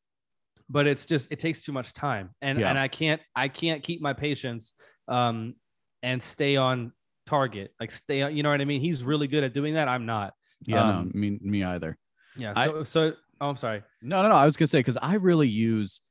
but 0.69 0.87
it's 0.87 1.05
just 1.05 1.31
it 1.31 1.39
takes 1.39 1.63
too 1.63 1.71
much 1.71 1.93
time, 1.93 2.31
and 2.41 2.59
Yeah. 2.59 2.69
and 2.69 2.77
I 2.77 2.89
can't 2.89 3.21
I 3.33 3.47
can't 3.47 3.81
keep 3.81 4.01
my 4.01 4.11
patience 4.11 4.73
um 5.07 5.55
and 6.03 6.21
stay 6.21 6.55
on 6.55 6.91
target. 7.25 7.73
Like 7.79 7.91
stay 7.91 8.21
on, 8.23 8.35
you 8.35 8.43
know 8.43 8.49
what 8.49 8.61
I 8.61 8.65
mean? 8.65 8.81
He's 8.81 9.03
really 9.03 9.27
good 9.27 9.43
at 9.43 9.53
doing 9.53 9.73
that. 9.75 9.87
I'm 9.87 10.05
not. 10.05 10.33
Yeah, 10.63 10.83
Um, 10.99 11.11
no, 11.13 11.19
me 11.19 11.39
me 11.41 11.63
either. 11.63 11.97
Yeah. 12.37 12.53
I- 12.55 12.65
So 12.65 12.83
so 12.83 13.13
oh, 13.41 13.49
I'm 13.49 13.57
sorry. 13.57 13.83
No, 14.01 14.21
no, 14.21 14.29
no. 14.29 14.35
I 14.35 14.45
was 14.45 14.57
gonna 14.57 14.67
say 14.67 14.79
because 14.79 14.97
I 15.01 15.15
really 15.15 15.47
use. 15.49 16.01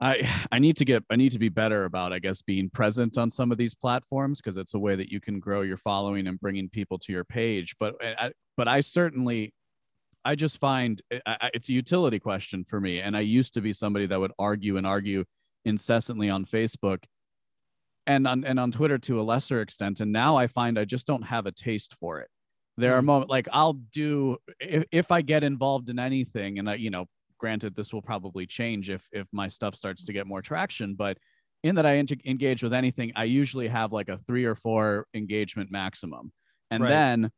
I 0.00 0.26
I 0.50 0.58
need 0.58 0.76
to 0.78 0.84
get 0.84 1.04
I 1.10 1.16
need 1.16 1.32
to 1.32 1.38
be 1.38 1.48
better 1.50 1.84
about 1.84 2.12
I 2.12 2.18
guess 2.20 2.40
being 2.42 2.70
present 2.70 3.18
on 3.18 3.30
some 3.30 3.52
of 3.52 3.58
these 3.58 3.74
platforms 3.74 4.40
because 4.40 4.56
it's 4.56 4.74
a 4.74 4.78
way 4.78 4.96
that 4.96 5.10
you 5.10 5.20
can 5.20 5.40
grow 5.40 5.60
your 5.62 5.76
following 5.76 6.26
and 6.26 6.40
bringing 6.40 6.68
people 6.70 6.98
to 7.00 7.12
your 7.12 7.24
page. 7.24 7.74
But 7.78 7.96
I, 8.02 8.32
but 8.56 8.66
I 8.68 8.80
certainly 8.80 9.52
I 10.24 10.34
just 10.36 10.58
find 10.58 11.00
I, 11.12 11.36
I- 11.42 11.50
it's 11.54 11.68
a 11.68 11.72
utility 11.72 12.18
question 12.18 12.64
for 12.64 12.80
me. 12.80 13.00
And 13.00 13.16
I 13.16 13.20
used 13.20 13.52
to 13.54 13.60
be 13.60 13.72
somebody 13.72 14.06
that 14.06 14.18
would 14.18 14.32
argue 14.38 14.76
and 14.78 14.86
argue 14.86 15.24
incessantly 15.66 16.30
on 16.30 16.46
Facebook 16.46 17.04
and 18.10 18.26
on 18.26 18.44
and 18.44 18.58
on 18.58 18.70
Twitter 18.72 18.98
to 18.98 19.20
a 19.20 19.22
lesser 19.32 19.60
extent. 19.60 20.00
And 20.00 20.12
now 20.12 20.36
I 20.36 20.46
find 20.48 20.78
I 20.78 20.84
just 20.84 21.06
don't 21.06 21.22
have 21.22 21.46
a 21.46 21.52
taste 21.52 21.94
for 21.94 22.20
it. 22.20 22.28
There 22.76 22.94
are 22.94 23.00
Hmm. 23.00 23.06
moments 23.06 23.30
like 23.30 23.48
I'll 23.52 23.74
do 23.74 24.36
if, 24.58 24.84
if 24.92 25.10
I 25.12 25.22
get 25.22 25.42
involved 25.44 25.90
in 25.90 25.98
anything, 25.98 26.58
and 26.58 26.68
I, 26.70 26.74
you 26.74 26.90
know, 26.90 27.06
granted 27.38 27.74
this 27.76 27.92
will 27.92 28.02
probably 28.02 28.46
change 28.46 28.90
if 28.90 29.08
if 29.12 29.26
my 29.32 29.48
stuff 29.48 29.74
starts 29.74 30.04
to 30.06 30.12
get 30.12 30.26
more 30.26 30.42
traction, 30.42 30.94
but 30.94 31.18
in 31.62 31.74
that 31.76 31.86
I 31.86 31.96
ent- 31.98 32.24
engage 32.26 32.62
with 32.62 32.72
anything, 32.72 33.12
I 33.16 33.24
usually 33.24 33.68
have 33.68 33.92
like 33.92 34.08
a 34.08 34.18
three 34.18 34.44
or 34.44 34.54
four 34.56 35.06
engagement 35.14 35.70
maximum, 35.70 36.32
and 36.70 36.82
Right. 36.82 36.90
then 36.90 37.30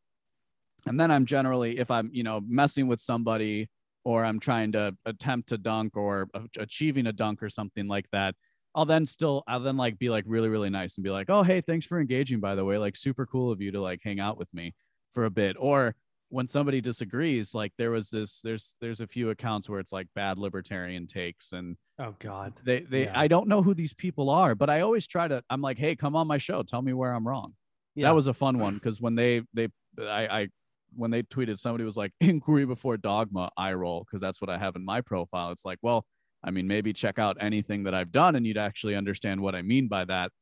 and 0.87 0.99
then 0.99 1.11
I'm 1.11 1.27
generally 1.27 1.79
if 1.79 1.91
I'm 1.91 2.11
you 2.13 2.23
know 2.23 2.41
messing 2.47 2.87
with 2.89 3.01
somebody 3.01 3.69
or 4.05 4.25
I'm 4.25 4.41
trying 4.41 4.73
to 4.73 4.97
attempt 5.05 5.49
to 5.51 5.59
dunk 5.59 5.97
or 5.97 6.29
achieving 6.59 7.07
a 7.07 7.13
dunk 7.13 7.43
or 7.43 7.51
something 7.51 7.87
like 7.87 8.07
that. 8.13 8.35
I'll 8.75 8.85
then 8.85 9.07
still 9.07 9.43
I'll 9.47 9.61
then 9.61 9.77
like 9.77 9.99
be 9.99 10.09
like 10.09 10.25
really 10.27 10.49
really 10.49 10.71
nice 10.71 10.97
and 10.97 11.05
be 11.05 11.11
like 11.11 11.29
oh 11.29 11.43
hey 11.43 11.61
thanks 11.61 11.87
for 11.87 12.01
engaging 12.01 12.41
by 12.41 12.55
the 12.55 12.65
way 12.65 12.79
like 12.79 12.97
super 12.97 13.27
cool 13.27 13.51
of 13.53 13.61
you 13.61 13.71
to 13.73 13.81
like 13.81 14.01
hang 14.03 14.21
out 14.21 14.39
with 14.39 14.53
me 14.55 14.75
for 15.13 15.25
a 15.25 15.31
bit 15.31 15.57
or 15.59 15.95
when 16.33 16.49
somebody 16.49 16.81
disagrees, 16.81 17.55
like 17.55 17.75
there 17.77 17.91
was 17.91 18.09
this, 18.09 18.41
there's 18.41 18.75
there's 18.81 19.03
a 19.03 19.07
few 19.07 19.29
accounts 19.29 19.69
where 19.69 19.79
it's 19.79 19.93
like 19.93 20.07
bad 20.15 20.39
libertarian 20.39 21.07
takes, 21.07 21.53
and 21.53 21.77
Oh 21.99 22.15
God. 22.19 22.55
they 22.65 22.81
they 22.81 23.05
Yeah. 23.05 23.13
I 23.21 23.29
don't 23.29 23.49
know 23.49 23.63
who 23.63 23.75
these 23.75 23.93
people 23.93 24.31
are, 24.31 24.55
but 24.55 24.71
I 24.71 24.81
always 24.81 25.07
try 25.07 25.29
to. 25.29 25.45
I'm 25.51 25.61
like, 25.61 25.77
hey, 25.77 25.95
come 25.95 26.17
on 26.17 26.27
my 26.27 26.39
show, 26.39 26.63
tell 26.63 26.81
me 26.81 26.95
where 26.95 27.13
I'm 27.13 27.29
wrong. 27.29 27.53
Yeah. 27.95 28.09
That 28.09 28.15
was 28.15 28.29
a 28.29 28.35
fun 28.35 28.59
one 28.59 28.75
because 28.83 28.99
when 28.99 29.15
they 29.15 29.43
they 29.53 29.69
I 30.01 30.27
I 30.27 30.49
when 30.95 31.11
they 31.11 31.23
tweeted 31.23 31.59
somebody 31.59 31.85
was 31.85 31.99
like 31.99 32.13
inquiry 32.21 32.65
before 32.65 32.97
dogma, 32.97 33.51
I 33.59 33.75
roll 33.75 34.05
because 34.05 34.23
that's 34.23 34.41
what 34.41 34.49
I 34.49 34.57
have 34.57 34.75
in 34.75 34.87
my 34.87 35.03
profile. 35.03 35.51
It's 35.51 35.67
like, 35.67 35.81
well, 35.83 36.07
I 36.45 36.51
mean, 36.51 36.67
maybe 36.67 36.93
check 36.93 37.19
out 37.19 37.37
anything 37.41 37.85
that 37.85 37.95
I've 37.95 38.11
done 38.11 38.37
and 38.37 38.47
you'd 38.47 38.59
actually 38.59 38.97
understand 38.97 39.41
what 39.41 39.55
I 39.55 39.63
mean 39.63 39.89
by 39.89 40.05
that. 40.07 40.33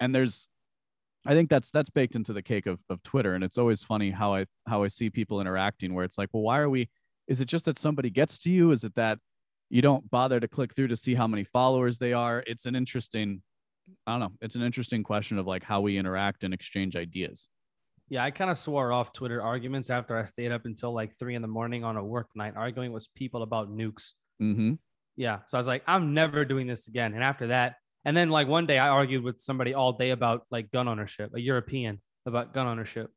And 0.00 0.14
there's 0.14 0.48
I 1.26 1.32
think 1.32 1.50
that's 1.50 1.70
that's 1.70 1.90
baked 1.90 2.14
into 2.14 2.32
the 2.32 2.42
cake 2.42 2.66
of, 2.66 2.78
of 2.88 3.02
Twitter. 3.02 3.34
And 3.34 3.42
it's 3.42 3.58
always 3.58 3.82
funny 3.82 4.10
how 4.10 4.34
I 4.34 4.46
how 4.66 4.84
I 4.84 4.88
see 4.88 5.10
people 5.10 5.40
interacting 5.40 5.94
where 5.94 6.04
it's 6.04 6.18
like, 6.18 6.28
well, 6.32 6.42
why 6.42 6.60
are 6.60 6.70
we 6.70 6.88
is 7.26 7.40
it 7.40 7.46
just 7.46 7.64
that 7.64 7.78
somebody 7.78 8.10
gets 8.10 8.38
to 8.38 8.50
you? 8.50 8.70
Is 8.70 8.84
it 8.84 8.94
that 8.94 9.18
you 9.68 9.82
don't 9.82 10.08
bother 10.08 10.38
to 10.38 10.46
click 10.46 10.74
through 10.74 10.88
to 10.88 10.96
see 10.96 11.14
how 11.14 11.26
many 11.26 11.44
followers 11.44 11.98
they 11.98 12.12
are? 12.12 12.44
It's 12.46 12.66
an 12.66 12.76
interesting 12.76 13.42
I 14.06 14.12
don't 14.12 14.20
know. 14.20 14.32
It's 14.40 14.54
an 14.54 14.62
interesting 14.62 15.02
question 15.02 15.38
of 15.38 15.46
like 15.46 15.64
how 15.64 15.80
we 15.80 15.98
interact 15.98 16.44
and 16.44 16.54
exchange 16.54 16.96
ideas. 16.96 17.48
Yeah, 18.08 18.22
I 18.22 18.30
kind 18.30 18.50
of 18.50 18.58
swore 18.58 18.92
off 18.92 19.12
Twitter 19.12 19.42
arguments 19.42 19.90
after 19.90 20.16
I 20.16 20.24
stayed 20.24 20.52
up 20.52 20.64
until 20.64 20.94
like 20.94 21.18
three 21.18 21.34
in 21.34 21.42
the 21.42 21.48
morning 21.48 21.82
on 21.82 21.96
a 21.96 22.04
work 22.04 22.28
night 22.36 22.54
arguing 22.56 22.92
with 22.92 23.08
people 23.16 23.42
about 23.42 23.68
nukes. 23.68 24.12
Mm-hmm. 24.40 24.74
Yeah. 25.16 25.38
So 25.46 25.56
I 25.56 25.60
was 25.60 25.66
like, 25.66 25.82
I'm 25.86 26.14
never 26.14 26.44
doing 26.44 26.66
this 26.66 26.88
again. 26.88 27.14
And 27.14 27.22
after 27.22 27.48
that, 27.48 27.76
and 28.04 28.16
then 28.16 28.30
like 28.30 28.46
one 28.48 28.66
day 28.66 28.78
I 28.78 28.88
argued 28.88 29.24
with 29.24 29.40
somebody 29.40 29.74
all 29.74 29.92
day 29.92 30.10
about 30.10 30.46
like 30.50 30.70
gun 30.70 30.88
ownership, 30.88 31.32
a 31.34 31.40
European 31.40 32.00
about 32.26 32.54
gun 32.54 32.66
ownership. 32.66 33.10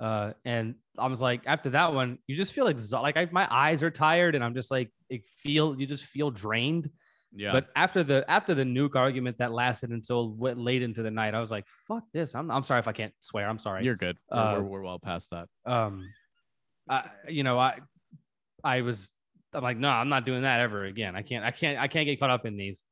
Uh, 0.00 0.32
and 0.44 0.74
I 0.98 1.06
was 1.06 1.20
like, 1.22 1.42
after 1.46 1.70
that 1.70 1.94
one, 1.94 2.18
you 2.26 2.36
just 2.36 2.52
feel 2.52 2.66
exhausted. 2.66 3.02
Like 3.02 3.16
I, 3.16 3.28
my 3.30 3.46
eyes 3.50 3.82
are 3.82 3.90
tired, 3.90 4.34
and 4.34 4.42
I'm 4.44 4.54
just 4.54 4.70
like, 4.70 4.90
it 5.08 5.24
feel 5.38 5.78
you 5.78 5.86
just 5.86 6.04
feel 6.04 6.30
drained. 6.30 6.90
Yeah. 7.36 7.52
But 7.52 7.68
after 7.74 8.04
the 8.04 8.24
after 8.30 8.54
the 8.54 8.64
nuke 8.64 8.96
argument 8.96 9.38
that 9.38 9.52
lasted 9.52 9.90
until 9.90 10.36
late 10.38 10.82
into 10.82 11.02
the 11.02 11.10
night, 11.10 11.34
I 11.34 11.40
was 11.40 11.50
like, 11.50 11.66
fuck 11.88 12.04
this. 12.12 12.34
I'm 12.34 12.50
I'm 12.50 12.64
sorry 12.64 12.80
if 12.80 12.88
I 12.88 12.92
can't 12.92 13.14
swear. 13.20 13.48
I'm 13.48 13.58
sorry. 13.58 13.84
you're 13.84 13.96
good. 13.96 14.18
We're, 14.30 14.38
Uh, 14.38 14.54
we're, 14.60 14.62
we're 14.64 14.82
well 14.82 14.98
past 14.98 15.30
that. 15.30 15.48
um 15.64 16.06
I, 16.88 17.04
you 17.28 17.44
know 17.44 17.58
i 17.58 17.78
i 18.62 18.82
was 18.82 19.10
i'm 19.54 19.62
like 19.62 19.78
no 19.78 19.88
i'm 19.88 20.08
not 20.08 20.26
doing 20.26 20.42
that 20.42 20.60
ever 20.60 20.84
again 20.84 21.14
i 21.16 21.22
can't 21.22 21.44
i 21.44 21.50
can't 21.50 21.78
i 21.78 21.88
can't 21.88 22.06
get 22.06 22.18
caught 22.18 22.30
up 22.30 22.46
in 22.46 22.56
these 22.56 22.84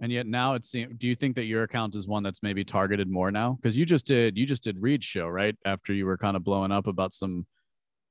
And 0.00 0.12
yet 0.12 0.26
now 0.26 0.54
it 0.54 0.64
seems. 0.66 0.92
Do 0.98 1.06
you 1.06 1.14
think 1.14 1.36
that 1.36 1.44
your 1.44 1.62
account 1.62 1.94
is 1.94 2.06
one 2.06 2.24
that's 2.24 2.42
maybe 2.42 2.64
targeted 2.64 3.08
more 3.08 3.30
now? 3.30 3.52
Because 3.52 3.78
you 3.78 3.86
just 3.86 4.04
did 4.04 4.36
you 4.36 4.44
just 4.44 4.62
did 4.62 4.76
Reed's 4.82 5.06
show 5.06 5.28
right 5.28 5.56
after 5.64 5.94
you 5.94 6.04
were 6.04 6.18
kind 6.18 6.36
of 6.36 6.42
blowing 6.42 6.72
up 6.72 6.88
about 6.88 7.14
some 7.14 7.46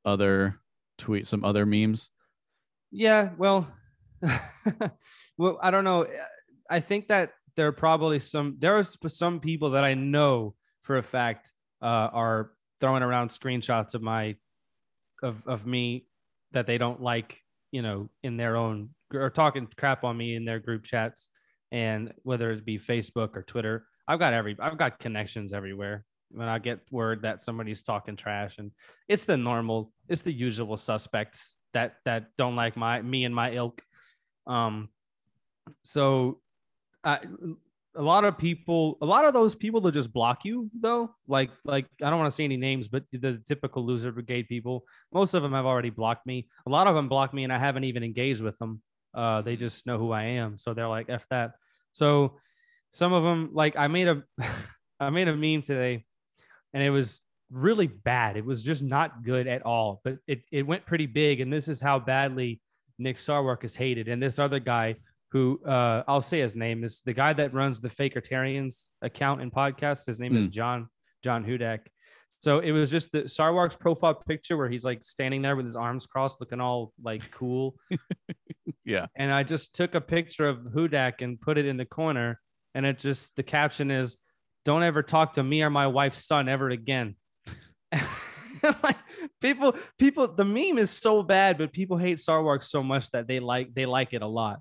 other 0.05 0.59
tweet, 0.97 1.27
some 1.27 1.43
other 1.43 1.65
memes. 1.65 2.09
yeah 2.91 3.29
well 3.37 3.67
well 5.37 5.59
i 5.61 5.71
don't 5.71 5.83
know 5.83 6.05
i 6.69 6.79
think 6.79 7.07
that 7.07 7.33
there 7.55 7.67
are 7.67 7.71
probably 7.73 8.19
some 8.19 8.55
there 8.59 8.77
are 8.77 8.83
some 8.83 9.39
people 9.39 9.71
that 9.71 9.83
i 9.83 9.93
know 9.93 10.53
for 10.83 10.97
a 10.97 11.03
fact 11.03 11.51
uh, 11.81 12.09
are 12.13 12.51
throwing 12.79 13.03
around 13.03 13.29
screenshots 13.29 13.95
of 13.95 14.01
my 14.01 14.35
of 15.21 15.45
of 15.47 15.65
me 15.65 16.05
that 16.53 16.67
they 16.67 16.77
don't 16.77 17.01
like 17.01 17.39
you 17.71 17.81
know 17.81 18.09
in 18.23 18.37
their 18.37 18.55
own 18.55 18.89
or 19.13 19.29
talking 19.29 19.67
crap 19.77 20.03
on 20.03 20.17
me 20.17 20.35
in 20.35 20.45
their 20.45 20.59
group 20.59 20.83
chats 20.83 21.29
and 21.71 22.13
whether 22.23 22.51
it 22.51 22.65
be 22.65 22.79
facebook 22.79 23.35
or 23.35 23.43
twitter 23.43 23.85
i've 24.07 24.19
got 24.19 24.33
every 24.33 24.55
i've 24.59 24.77
got 24.77 24.99
connections 24.99 25.53
everywhere. 25.53 26.05
When 26.29 26.47
i 26.47 26.57
get 26.57 26.79
word 26.91 27.21
that 27.23 27.41
somebody's 27.41 27.83
talking 27.83 28.15
trash 28.15 28.57
and 28.57 28.71
it's 29.07 29.23
the 29.23 29.37
normal 29.37 29.91
it's 30.09 30.23
the 30.23 30.33
usual 30.33 30.77
suspects 30.77 31.55
that 31.73 31.97
that 32.05 32.35
don't 32.37 32.55
like 32.55 32.75
my 32.75 33.01
me 33.01 33.25
and 33.25 33.35
my 33.35 33.53
ilk. 33.53 33.81
Um 34.47 34.89
so 35.83 36.39
I, 37.03 37.19
a 37.95 38.01
lot 38.01 38.25
of 38.25 38.37
people 38.37 38.97
a 39.01 39.05
lot 39.05 39.25
of 39.25 39.33
those 39.33 39.53
people 39.53 39.79
that 39.81 39.91
just 39.91 40.11
block 40.11 40.45
you 40.45 40.69
though 40.79 41.13
like 41.27 41.51
like 41.63 41.85
i 42.01 42.09
don't 42.09 42.19
want 42.19 42.31
to 42.31 42.35
say 42.35 42.43
any 42.43 42.57
names 42.57 42.87
but 42.87 43.03
the 43.11 43.41
typical 43.47 43.85
loser 43.85 44.11
brigade 44.11 44.47
people 44.47 44.83
most 45.11 45.33
of 45.33 45.43
them 45.43 45.53
have 45.53 45.65
already 45.65 45.89
blocked 45.89 46.25
me. 46.25 46.47
A 46.65 46.69
lot 46.69 46.87
of 46.87 46.95
them 46.95 47.07
blocked 47.07 47.33
me 47.33 47.43
and 47.43 47.53
i 47.53 47.57
haven't 47.57 47.83
even 47.83 48.03
engaged 48.03 48.41
with 48.41 48.57
them 48.57 48.81
uh 49.13 49.41
they 49.41 49.55
just 49.55 49.85
know 49.85 49.97
who 49.97 50.11
i 50.11 50.23
am 50.23 50.57
so 50.57 50.73
they're 50.73 50.87
like 50.87 51.09
f 51.09 51.25
that. 51.29 51.51
So 51.91 52.39
some 52.91 53.13
of 53.13 53.23
them 53.23 53.51
like 53.53 53.75
i 53.77 53.87
made 53.87 54.07
a 54.07 54.23
i 54.99 55.09
made 55.09 55.27
a 55.27 55.35
meme 55.35 55.61
today 55.61 56.05
and 56.73 56.81
it 56.81 56.89
was 56.89 57.21
really 57.51 57.85
bad. 57.85 58.35
It 58.35 58.43
was 58.43 58.63
just 58.63 58.81
not 58.81 59.23
good 59.23 59.45
at 59.45 59.63
all 59.63 60.01
but 60.03 60.17
it, 60.27 60.41
it 60.51 60.63
went 60.65 60.85
pretty 60.85 61.05
big 61.05 61.41
and 61.41 61.53
this 61.53 61.67
is 61.67 61.79
how 61.79 61.99
badly 61.99 62.61
nick 62.97 63.17
sarwark 63.17 63.63
is 63.63 63.75
hated 63.75 64.07
and 64.07 64.21
this 64.21 64.39
other 64.39 64.59
guy 64.59 64.95
who 65.33 65.59
uh, 65.65 66.03
I'll 66.07 66.21
say 66.21 66.39
his 66.41 66.55
name 66.55 66.83
is 66.83 67.01
the 67.03 67.11
guy 67.13 67.33
that 67.33 67.53
runs 67.55 67.81
the 67.81 67.89
Fakertarians 67.89 68.89
account 69.01 69.41
and 69.41 69.51
podcast. 69.51 70.05
His 70.05 70.19
name 70.19 70.37
is 70.37 70.47
Mm. 70.47 70.51
John 70.51 70.89
John 71.23 71.43
Hudak. 71.43 71.79
So 72.29 72.59
it 72.59 72.71
was 72.71 72.91
just 72.91 73.11
the 73.11 73.23
Sarwark's 73.23 73.75
profile 73.75 74.13
picture 74.13 74.57
where 74.57 74.69
he's 74.69 74.85
like 74.85 75.03
standing 75.03 75.41
there 75.41 75.55
with 75.55 75.65
his 75.65 75.75
arms 75.75 76.05
crossed, 76.05 76.39
looking 76.39 76.61
all 76.61 76.93
like 77.03 77.29
cool. 77.31 77.75
Yeah. 78.85 79.05
And 79.15 79.31
I 79.31 79.43
just 79.43 79.73
took 79.73 79.95
a 79.95 80.01
picture 80.01 80.47
of 80.47 80.57
Hudak 80.57 81.21
and 81.21 81.39
put 81.39 81.57
it 81.57 81.65
in 81.65 81.77
the 81.77 81.85
corner, 81.85 82.37
and 82.75 82.85
it 82.85 82.99
just 82.99 83.33
the 83.37 83.43
caption 83.43 83.89
is, 83.89 84.17
"Don't 84.65 84.83
ever 84.83 85.01
talk 85.01 85.33
to 85.33 85.43
me 85.43 85.61
or 85.61 85.69
my 85.69 85.87
wife's 85.87 86.25
son 86.25 86.49
ever 86.49 86.69
again." 86.69 87.15
like 88.83 88.97
people, 89.41 89.75
people, 89.97 90.27
the 90.27 90.43
meme 90.43 90.77
is 90.77 90.89
so 90.91 91.23
bad, 91.23 91.57
but 91.57 91.71
people 91.71 91.97
hate 91.97 92.17
Sarwark 92.17 92.63
so 92.63 92.83
much 92.83 93.09
that 93.11 93.25
they 93.25 93.39
like 93.39 93.73
they 93.73 93.85
like 93.85 94.13
it 94.13 94.21
a 94.21 94.27
lot. 94.27 94.59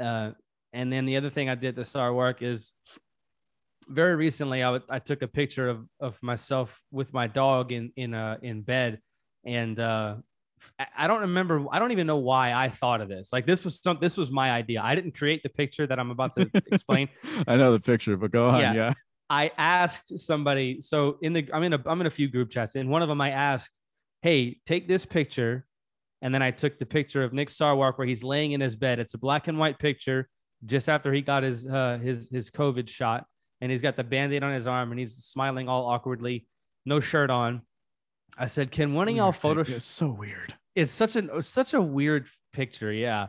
Uh, 0.00 0.32
and 0.72 0.92
then 0.92 1.06
the 1.06 1.16
other 1.16 1.30
thing 1.30 1.48
I 1.48 1.54
did 1.54 1.76
to 1.76 1.82
Sarwark 1.82 2.42
is 2.42 2.72
very 3.88 4.16
recently 4.16 4.62
I, 4.62 4.66
w- 4.72 4.84
I 4.88 4.98
took 4.98 5.22
a 5.22 5.28
picture 5.28 5.68
of, 5.68 5.86
of 6.00 6.18
myself 6.22 6.80
with 6.90 7.12
my 7.12 7.26
dog 7.26 7.70
in 7.72 7.92
in 7.96 8.14
uh, 8.14 8.38
in 8.42 8.62
bed, 8.62 9.00
and 9.44 9.78
uh, 9.78 10.16
I- 10.96 11.06
don't 11.06 11.20
remember. 11.20 11.64
I 11.70 11.78
don't 11.78 11.92
even 11.92 12.06
know 12.06 12.16
why 12.16 12.52
I 12.54 12.70
thought 12.70 13.00
of 13.00 13.08
this. 13.08 13.32
Like 13.32 13.46
this 13.46 13.64
was 13.64 13.80
some. 13.82 13.98
This 14.00 14.16
was 14.16 14.30
my 14.30 14.50
idea. 14.50 14.80
I 14.82 14.94
didn't 14.94 15.12
create 15.16 15.42
the 15.42 15.50
picture 15.50 15.86
that 15.86 15.98
I'm 15.98 16.10
about 16.10 16.34
to 16.36 16.50
explain. 16.72 17.08
I 17.46 17.56
know 17.56 17.72
the 17.72 17.80
picture, 17.80 18.16
but 18.16 18.30
go 18.30 18.46
on. 18.46 18.60
Yeah. 18.60 18.72
Yeah. 18.74 18.92
I 19.30 19.50
asked 19.58 20.18
somebody. 20.18 20.80
So 20.80 21.18
in 21.22 21.32
the 21.34 21.48
I'm 21.52 21.62
in 21.62 21.72
a 21.74 21.82
I'm 21.86 22.00
in 22.00 22.06
a 22.06 22.10
few 22.10 22.28
group 22.28 22.50
chats. 22.50 22.76
In 22.76 22.88
one 22.88 23.02
of 23.02 23.08
them, 23.08 23.20
I 23.20 23.30
asked, 23.30 23.78
"Hey, 24.22 24.60
take 24.66 24.88
this 24.88 25.04
picture," 25.06 25.66
and 26.22 26.34
then 26.34 26.42
I 26.42 26.50
took 26.50 26.78
the 26.78 26.86
picture 26.86 27.22
of 27.22 27.32
Nick 27.32 27.48
Sarwark 27.48 27.98
where 27.98 28.06
he's 28.06 28.22
laying 28.22 28.52
in 28.52 28.60
his 28.60 28.76
bed. 28.76 28.98
It's 28.98 29.14
a 29.14 29.18
black 29.18 29.48
and 29.48 29.58
white 29.58 29.78
picture 29.78 30.28
just 30.64 30.88
after 30.88 31.12
he 31.12 31.20
got 31.20 31.42
his 31.42 31.66
uh, 31.66 31.98
his 32.02 32.28
his 32.30 32.50
COVID 32.50 32.88
shot, 32.88 33.26
and 33.60 33.70
he's 33.70 33.82
got 33.82 33.96
the 33.96 34.04
band-aid 34.04 34.42
on 34.42 34.52
his 34.54 34.66
arm, 34.66 34.90
and 34.90 34.98
he's 34.98 35.14
smiling 35.16 35.68
all 35.68 35.86
awkwardly, 35.86 36.46
no 36.86 37.00
shirt 37.00 37.30
on. 37.30 37.62
I 38.38 38.46
said, 38.46 38.70
"Can 38.70 38.94
one 38.94 39.08
of 39.08 39.14
y'all 39.16 39.32
Photoshop?" 39.32 39.76
It's 39.76 39.84
so 39.84 40.08
weird. 40.08 40.54
It's 40.74 40.90
such 40.92 41.16
an 41.16 41.42
such 41.42 41.74
a 41.74 41.80
weird 41.80 42.26
picture. 42.52 42.92
Yeah. 42.92 43.26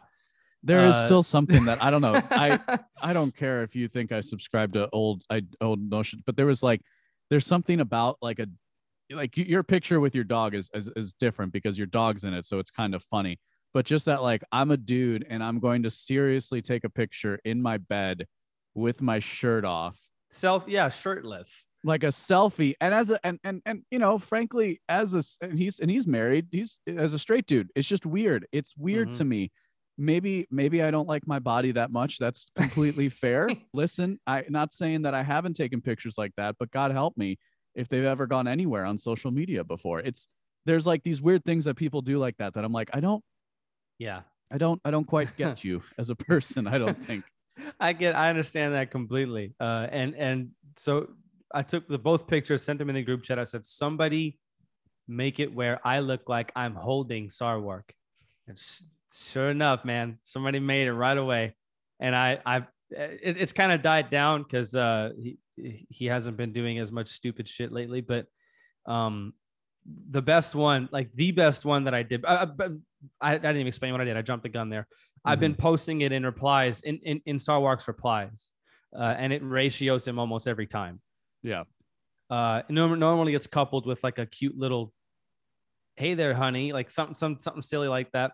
There 0.63 0.87
is 0.87 0.95
Uh, 0.95 1.05
still 1.05 1.21
something 1.23 1.65
that 1.65 1.83
I 1.83 1.91
don't 1.91 2.01
know. 2.01 2.19
I 2.31 2.59
I 2.99 3.13
don't 3.13 3.35
care 3.35 3.61
if 3.61 3.75
you 3.75 3.87
think 3.87 4.11
I 4.11 4.21
subscribe 4.21 4.73
to 4.73 4.89
old 4.91 5.23
I 5.29 5.43
old 5.61 5.79
notion, 5.79 6.23
but 6.25 6.35
there 6.35 6.47
was 6.47 6.63
like 6.63 6.81
there's 7.29 7.45
something 7.45 7.79
about 7.81 8.17
like 8.21 8.39
a 8.39 8.47
like 9.11 9.35
your 9.37 9.63
picture 9.63 9.99
with 9.99 10.15
your 10.15 10.23
dog 10.23 10.55
is, 10.55 10.69
is 10.73 10.89
is 10.95 11.13
different 11.13 11.53
because 11.53 11.77
your 11.77 11.87
dog's 11.87 12.23
in 12.23 12.33
it, 12.33 12.45
so 12.45 12.59
it's 12.59 12.71
kind 12.71 12.95
of 12.95 13.03
funny. 13.03 13.39
But 13.73 13.85
just 13.85 14.05
that 14.05 14.23
like 14.23 14.41
I'm 14.51 14.71
a 14.71 14.77
dude 14.77 15.25
and 15.29 15.43
I'm 15.43 15.59
going 15.59 15.83
to 15.83 15.89
seriously 15.89 16.61
take 16.61 16.83
a 16.83 16.89
picture 16.89 17.39
in 17.45 17.61
my 17.61 17.77
bed 17.77 18.25
with 18.73 19.01
my 19.01 19.19
shirt 19.19 19.65
off, 19.65 19.97
self. 20.29 20.63
Yeah, 20.67 20.89
shirtless. 20.89 21.67
like 21.83 22.03
a 22.03 22.07
selfie. 22.07 22.73
And 22.81 22.93
as 22.93 23.09
a 23.11 23.19
and 23.25 23.37
and 23.43 23.61
and 23.65 23.83
you 23.91 23.99
know, 23.99 24.17
frankly, 24.17 24.81
as 24.89 25.13
a 25.13 25.23
and 25.45 25.57
he's 25.59 25.79
and 25.79 25.91
he's 25.91 26.07
married, 26.07 26.47
he's 26.51 26.79
as 26.87 27.13
a 27.13 27.19
straight 27.19 27.45
dude. 27.47 27.69
It's 27.75 27.87
just 27.87 28.05
weird. 28.05 28.45
It's 28.51 28.75
weird 28.77 29.09
Mhm. 29.09 29.17
to 29.17 29.23
me 29.25 29.51
maybe 29.97 30.45
maybe 30.51 30.83
i 30.83 30.91
don't 30.91 31.07
like 31.07 31.25
my 31.25 31.39
body 31.39 31.71
that 31.71 31.89
much 31.89 32.17
that's 32.17 32.47
completely 32.57 33.07
fair 33.23 33.47
listen 33.73 34.19
i 34.27 34.43
not 34.49 34.73
saying 34.73 35.03
that 35.03 35.13
i 35.13 35.23
haven't 35.23 35.53
taken 35.53 35.79
pictures 35.79 36.15
like 36.17 36.33
that 36.35 36.53
but 36.59 36.69
god 36.71 36.91
help 36.91 37.15
me 37.15 37.37
if 37.75 37.87
they've 37.89 38.05
ever 38.05 38.25
gone 38.27 38.47
anywhere 38.47 38.85
on 38.85 38.97
social 38.97 39.31
media 39.31 39.63
before 39.63 39.99
it's 39.99 40.27
there's 40.65 40.85
like 40.87 41.03
these 41.03 41.21
weird 41.21 41.43
things 41.45 41.65
that 41.65 41.75
people 41.75 42.01
do 42.01 42.17
like 42.17 42.35
that 42.37 42.53
that 42.53 42.63
i'm 42.65 42.71
like 42.71 42.89
i 42.93 42.99
don't 42.99 43.23
Yeah. 43.99 44.21
i 44.51 44.57
don't 44.57 44.81
i 44.85 44.91
don't 44.91 45.05
quite 45.05 45.35
get 45.37 45.63
you 45.67 45.81
as 45.97 46.09
a 46.09 46.15
person 46.15 46.67
i 46.67 46.77
don't 46.77 47.03
think 47.05 47.23
I 47.79 47.93
get 47.93 48.15
I 48.17 48.29
understand 48.29 48.73
that 48.73 48.91
completely. 48.91 49.55
Uh 49.61 49.87
and 49.89 50.13
and 50.15 50.49
so 50.75 51.07
I 51.53 51.61
took 51.61 51.87
the 51.87 51.97
both 51.97 52.27
pictures, 52.27 52.61
sent 52.61 52.79
them 52.79 52.89
in 52.89 52.95
the 52.95 53.01
group 53.01 53.23
chat. 53.23 53.39
I 53.39 53.45
said, 53.45 53.63
somebody 53.63 54.37
make 55.07 55.39
it 55.39 55.53
where 55.55 55.79
I 55.87 55.99
look 55.99 56.27
like 56.27 56.51
I'm 56.53 56.75
holding 56.75 57.29
Sarwark. 57.29 57.91
And 58.49 58.59
sh- 58.59 58.81
sure 59.13 59.51
enough, 59.51 59.85
man, 59.85 60.19
somebody 60.25 60.59
made 60.59 60.87
it 60.87 60.91
right 60.93 61.17
away. 61.17 61.55
And 62.01 62.13
I 62.13 62.39
I 62.45 62.57
it, 62.89 63.37
it's 63.39 63.53
kind 63.53 63.71
of 63.71 63.81
died 63.81 64.09
down 64.09 64.43
because 64.43 64.75
uh 64.75 65.11
he 65.17 65.37
he 65.57 66.05
hasn't 66.05 66.37
been 66.37 66.53
doing 66.53 66.79
as 66.79 66.91
much 66.91 67.09
stupid 67.09 67.47
shit 67.47 67.71
lately, 67.71 68.01
but 68.01 68.27
um 68.85 69.33
the 70.09 70.21
best 70.21 70.55
one, 70.55 70.89
like 70.91 71.09
the 71.13 71.31
best 71.31 71.63
one 71.63 71.83
that 71.83 71.93
I 71.93 72.03
did. 72.03 72.25
I, 72.25 72.47
I, 73.21 73.33
I 73.33 73.37
didn't 73.37 73.57
even 73.57 73.67
explain 73.67 73.91
what 73.91 74.01
I 74.01 74.05
did. 74.05 74.17
I 74.17 74.21
jumped 74.21 74.43
the 74.43 74.49
gun 74.49 74.69
there. 74.69 74.81
Mm-hmm. 74.81 75.29
I've 75.29 75.39
been 75.39 75.53
mm-hmm. 75.53 75.61
posting 75.61 76.01
it 76.01 76.11
in 76.11 76.25
replies 76.25 76.81
in 76.81 76.99
in, 77.03 77.21
in 77.25 77.37
Sarwark's 77.37 77.87
replies, 77.87 78.51
uh, 78.97 79.15
and 79.17 79.31
it 79.31 79.41
ratios 79.43 80.07
him 80.07 80.19
almost 80.19 80.47
every 80.47 80.67
time. 80.67 81.01
Yeah. 81.43 81.63
Uh, 82.29 82.63
normally 82.69 83.35
it's 83.35 83.45
coupled 83.45 83.85
with 83.85 84.03
like 84.03 84.17
a 84.17 84.25
cute 84.25 84.57
little, 84.57 84.91
"Hey 85.95 86.15
there, 86.15 86.33
honey," 86.33 86.73
like 86.73 86.89
something 86.89 87.13
some 87.13 87.37
something 87.39 87.61
silly 87.61 87.87
like 87.87 88.11
that. 88.13 88.31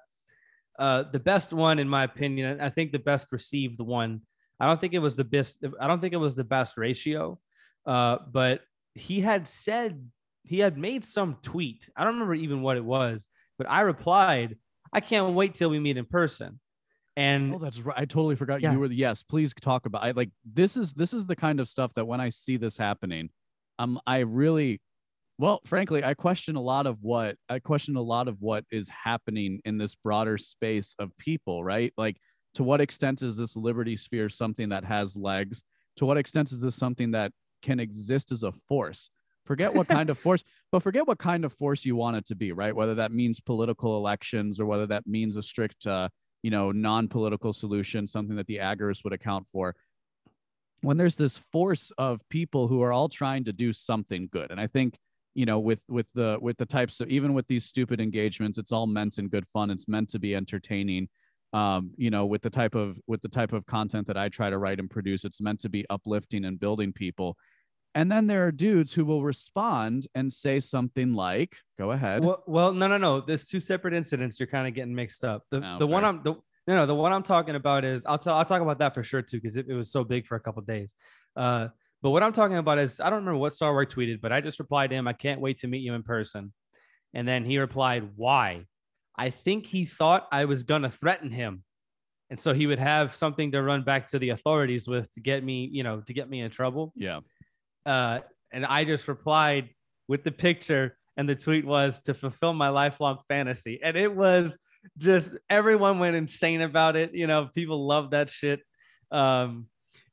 Uh, 0.79 1.03
the 1.11 1.19
best 1.19 1.51
one, 1.51 1.79
in 1.79 1.89
my 1.89 2.03
opinion, 2.03 2.61
I 2.61 2.69
think 2.69 2.93
the 2.93 2.99
best 2.99 3.33
received 3.33 3.81
one. 3.81 4.21
I 4.61 4.67
don't 4.67 4.79
think 4.79 4.93
it 4.93 4.99
was 4.99 5.15
the 5.15 5.23
best. 5.23 5.57
I 5.79 5.87
don't 5.87 5.99
think 5.99 6.13
it 6.13 6.17
was 6.17 6.35
the 6.35 6.43
best 6.43 6.77
ratio, 6.77 7.39
uh, 7.87 8.19
but 8.31 8.61
he 8.93 9.19
had 9.19 9.47
said 9.47 10.07
he 10.43 10.59
had 10.59 10.77
made 10.77 11.03
some 11.03 11.37
tweet. 11.41 11.89
I 11.97 12.03
don't 12.03 12.13
remember 12.13 12.35
even 12.35 12.61
what 12.61 12.77
it 12.77 12.85
was, 12.85 13.27
but 13.57 13.67
I 13.67 13.81
replied, 13.81 14.57
"I 14.93 14.99
can't 14.99 15.33
wait 15.33 15.55
till 15.55 15.71
we 15.71 15.79
meet 15.79 15.97
in 15.97 16.05
person." 16.05 16.59
And 17.17 17.55
oh, 17.55 17.57
that's 17.57 17.79
right. 17.79 17.97
I 17.97 18.05
totally 18.05 18.35
forgot 18.35 18.61
yeah. 18.61 18.73
you 18.73 18.79
were. 18.79 18.87
The, 18.87 18.95
Yes, 18.95 19.23
please 19.23 19.51
talk 19.59 19.87
about. 19.87 20.03
I 20.03 20.11
like 20.11 20.29
this 20.45 20.77
is 20.77 20.93
this 20.93 21.11
is 21.11 21.25
the 21.25 21.35
kind 21.35 21.59
of 21.59 21.67
stuff 21.67 21.91
that 21.95 22.05
when 22.05 22.21
I 22.21 22.29
see 22.29 22.57
this 22.57 22.77
happening, 22.77 23.31
um, 23.79 23.99
I 24.05 24.19
really, 24.19 24.79
well, 25.39 25.61
frankly, 25.65 26.03
I 26.03 26.13
question 26.13 26.55
a 26.55 26.61
lot 26.61 26.85
of 26.85 26.97
what 27.01 27.35
I 27.49 27.57
question 27.57 27.95
a 27.95 28.01
lot 28.01 28.27
of 28.27 28.37
what 28.39 28.63
is 28.71 28.89
happening 28.89 29.59
in 29.65 29.79
this 29.79 29.95
broader 29.95 30.37
space 30.37 30.93
of 30.99 31.17
people. 31.17 31.63
Right, 31.63 31.93
like 31.97 32.17
to 32.55 32.63
what 32.63 32.81
extent 32.81 33.21
is 33.21 33.37
this 33.37 33.55
liberty 33.55 33.95
sphere 33.95 34.29
something 34.29 34.69
that 34.69 34.83
has 34.85 35.15
legs? 35.15 35.63
To 35.97 36.05
what 36.05 36.17
extent 36.17 36.51
is 36.51 36.61
this 36.61 36.75
something 36.75 37.11
that 37.11 37.31
can 37.61 37.79
exist 37.79 38.31
as 38.31 38.43
a 38.43 38.51
force? 38.67 39.09
Forget 39.45 39.73
what 39.73 39.87
kind 39.87 40.09
of 40.09 40.17
force, 40.19 40.43
but 40.71 40.83
forget 40.83 41.07
what 41.07 41.19
kind 41.19 41.45
of 41.45 41.53
force 41.53 41.85
you 41.85 41.95
want 41.95 42.17
it 42.17 42.25
to 42.27 42.35
be, 42.35 42.51
right? 42.51 42.75
Whether 42.75 42.95
that 42.95 43.11
means 43.11 43.39
political 43.39 43.97
elections 43.97 44.59
or 44.59 44.65
whether 44.65 44.87
that 44.87 45.07
means 45.07 45.35
a 45.35 45.43
strict, 45.43 45.87
uh, 45.87 46.09
you 46.43 46.51
know, 46.51 46.71
non-political 46.71 47.53
solution, 47.53 48.07
something 48.07 48.35
that 48.35 48.47
the 48.47 48.57
agorists 48.57 49.03
would 49.03 49.13
account 49.13 49.47
for. 49.47 49.75
When 50.81 50.97
there's 50.97 51.15
this 51.15 51.37
force 51.51 51.91
of 51.97 52.27
people 52.29 52.67
who 52.67 52.81
are 52.81 52.91
all 52.91 53.09
trying 53.09 53.43
to 53.45 53.53
do 53.53 53.71
something 53.71 54.29
good, 54.31 54.51
and 54.51 54.59
I 54.59 54.67
think 54.67 54.97
you 55.33 55.45
know 55.45 55.59
with 55.59 55.79
with 55.87 56.07
the 56.13 56.37
with 56.41 56.57
the 56.57 56.65
types 56.65 56.99
of 56.99 57.09
even 57.09 57.33
with 57.33 57.47
these 57.47 57.65
stupid 57.65 58.01
engagements 58.01 58.57
it's 58.57 58.71
all 58.71 58.87
meant 58.87 59.17
in 59.17 59.29
good 59.29 59.47
fun 59.53 59.69
it's 59.69 59.87
meant 59.87 60.09
to 60.09 60.19
be 60.19 60.35
entertaining 60.35 61.07
um, 61.53 61.91
you 61.97 62.09
know 62.09 62.25
with 62.25 62.41
the 62.41 62.49
type 62.49 62.75
of 62.75 62.97
with 63.07 63.21
the 63.21 63.27
type 63.27 63.53
of 63.53 63.65
content 63.65 64.07
that 64.07 64.17
i 64.17 64.29
try 64.29 64.49
to 64.49 64.57
write 64.57 64.79
and 64.79 64.89
produce 64.89 65.25
it's 65.25 65.41
meant 65.41 65.59
to 65.59 65.69
be 65.69 65.85
uplifting 65.89 66.45
and 66.45 66.59
building 66.59 66.93
people 66.93 67.37
and 67.93 68.11
then 68.11 68.27
there 68.27 68.45
are 68.47 68.51
dudes 68.51 68.93
who 68.93 69.03
will 69.03 69.23
respond 69.23 70.07
and 70.15 70.31
say 70.31 70.59
something 70.59 71.13
like, 71.13 71.57
"Go 71.77 71.91
ahead." 71.91 72.23
Well, 72.23 72.43
well 72.47 72.73
no, 72.73 72.87
no, 72.87 72.97
no. 72.97 73.21
There's 73.21 73.45
two 73.45 73.59
separate 73.59 73.93
incidents. 73.93 74.39
You're 74.39 74.47
kind 74.47 74.67
of 74.67 74.73
getting 74.73 74.95
mixed 74.95 75.23
up. 75.23 75.43
The 75.51 75.57
oh, 75.57 75.79
the 75.79 75.87
one 75.87 76.05
I'm 76.05 76.23
the 76.23 76.35
no, 76.67 76.75
no, 76.75 76.85
the 76.85 76.95
one 76.95 77.11
I'm 77.11 77.23
talking 77.23 77.55
about 77.55 77.83
is 77.83 78.05
I'll 78.05 78.17
tell 78.17 78.35
I'll 78.35 78.45
talk 78.45 78.61
about 78.61 78.79
that 78.79 78.93
for 78.93 79.03
sure 79.03 79.21
too 79.21 79.37
because 79.37 79.57
it, 79.57 79.65
it 79.67 79.73
was 79.73 79.91
so 79.91 80.03
big 80.03 80.25
for 80.25 80.35
a 80.35 80.39
couple 80.39 80.61
days. 80.61 80.93
Uh, 81.35 81.67
but 82.01 82.11
what 82.11 82.23
I'm 82.23 82.33
talking 82.33 82.57
about 82.57 82.79
is 82.79 82.99
I 82.99 83.09
don't 83.09 83.19
remember 83.19 83.39
what 83.39 83.53
Sarwark 83.53 83.91
tweeted, 83.91 84.21
but 84.21 84.31
I 84.31 84.41
just 84.41 84.59
replied 84.59 84.91
to 84.91 84.95
him, 84.95 85.07
"I 85.07 85.13
can't 85.13 85.41
wait 85.41 85.57
to 85.57 85.67
meet 85.67 85.79
you 85.79 85.93
in 85.93 86.03
person," 86.03 86.53
and 87.13 87.27
then 87.27 87.43
he 87.43 87.57
replied, 87.57 88.11
"Why?" 88.15 88.65
I 89.17 89.29
think 89.29 89.65
he 89.65 89.85
thought 89.85 90.27
I 90.31 90.45
was 90.45 90.63
gonna 90.63 90.89
threaten 90.89 91.31
him, 91.31 91.63
and 92.29 92.39
so 92.39 92.53
he 92.53 92.67
would 92.67 92.79
have 92.79 93.15
something 93.15 93.51
to 93.51 93.61
run 93.61 93.83
back 93.83 94.07
to 94.07 94.19
the 94.19 94.29
authorities 94.29 94.87
with 94.87 95.11
to 95.13 95.19
get 95.19 95.43
me, 95.43 95.69
you 95.71 95.83
know, 95.83 96.01
to 96.01 96.13
get 96.13 96.29
me 96.29 96.41
in 96.41 96.51
trouble. 96.51 96.93
Yeah. 96.95 97.19
Uh, 97.85 98.19
and 98.51 98.65
I 98.65 98.85
just 98.85 99.07
replied 99.07 99.69
with 100.07 100.23
the 100.23 100.31
picture, 100.31 100.97
and 101.17 101.27
the 101.27 101.35
tweet 101.35 101.65
was 101.65 101.99
to 102.01 102.13
fulfill 102.13 102.53
my 102.53 102.69
lifelong 102.69 103.19
fantasy. 103.27 103.79
And 103.83 103.97
it 103.97 104.13
was 104.13 104.57
just 104.97 105.33
everyone 105.49 105.99
went 105.99 106.15
insane 106.15 106.61
about 106.61 106.95
it. 106.95 107.13
You 107.13 107.27
know, 107.27 107.49
people 107.53 107.85
love 107.85 108.11
that 108.11 108.29
shit. 108.29 108.61
Um, 109.11 109.67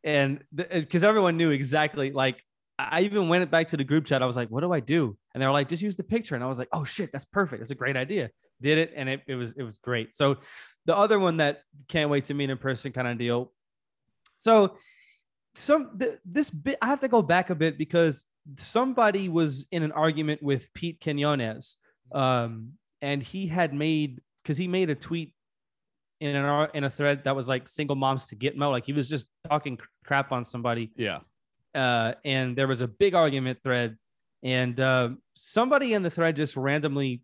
and 0.05 0.43
because 0.55 1.05
everyone 1.05 1.37
knew 1.37 1.51
exactly, 1.51 2.13
like, 2.13 2.43
I 2.79 3.01
even 3.03 3.29
went 3.29 3.51
back 3.51 3.69
to 3.69 3.77
the 3.77 3.85
group 3.85 4.07
chat. 4.07 4.23
I 4.23 4.27
was 4.27 4.37
like, 4.37 4.51
what 4.51 4.61
do 4.61 4.73
I 4.73 4.81
do? 4.81 5.17
And 5.35 5.43
they 5.43 5.47
were 5.47 5.53
like, 5.53 5.69
just 5.69 5.83
use 5.83 5.97
the 5.97 6.05
picture. 6.05 6.37
And 6.37 6.45
I 6.45 6.47
was 6.47 6.59
like, 6.59 6.69
oh 6.73 6.85
shit, 6.85 7.11
that's 7.11 7.25
perfect. 7.25 7.61
That's 7.61 7.73
a 7.73 7.75
great 7.75 7.97
idea. 7.97 8.31
Did 8.61 8.79
it. 8.79 8.92
And 8.97 9.09
it, 9.09 9.23
it 9.27 9.35
was, 9.35 9.53
it 9.53 9.62
was 9.62 9.79
great. 9.79 10.14
So 10.14 10.37
the 10.87 10.97
other 10.97 11.18
one 11.18 11.37
that 11.37 11.62
can't 11.88 12.11
wait 12.11 12.25
to 12.27 12.35
meet 12.35 12.51
in 12.51 12.59
person 12.59 12.92
kind 12.92 13.09
of 13.09 13.18
deal. 13.18 13.53
So 14.37 14.77
some 15.55 15.99
th- 15.99 16.18
this 16.25 16.51
bit 16.51 16.79
I 16.81 16.87
have 16.87 17.01
to 17.01 17.09
go 17.09 17.21
back 17.21 17.51
a 17.51 17.55
bit 17.55 17.77
because 17.77 18.25
somebody 18.57 19.29
was 19.29 19.66
in 19.71 19.83
an 19.83 19.92
argument 19.92 20.42
with 20.42 20.73
Pete 20.73 21.01
Quinones, 21.03 21.77
um, 22.12 22.73
and 23.03 23.23
he 23.23 23.47
had 23.47 23.75
made 23.75 24.21
because 24.42 24.57
he 24.57 24.68
made 24.68 24.90
a 24.90 24.94
tweet 24.94 25.35
in 26.21 26.35
an 26.35 26.68
in 26.75 26.85
a 26.85 26.90
thread 26.90 27.25
that 27.25 27.37
was 27.37 27.49
like 27.49 27.68
single 27.68 27.97
moms 27.97 28.29
to 28.29 28.37
Gitmo, 28.37 28.71
like 28.71 28.87
he 28.87 28.92
was 28.92 29.09
just 29.09 29.27
talking 29.49 29.79
crap 30.05 30.33
on 30.33 30.44
somebody. 30.44 30.92
Yeah. 30.97 31.21
Uh, 31.75 32.14
and 32.25 32.57
there 32.57 32.66
was 32.66 32.81
a 32.81 32.88
big 32.88 33.14
argument 33.14 33.59
thread, 33.62 33.97
and 34.42 34.79
uh, 34.81 35.11
somebody 35.35 35.94
in 35.94 36.03
the 36.03 36.11
thread 36.11 36.37
just 36.37 36.57
randomly 36.57 37.23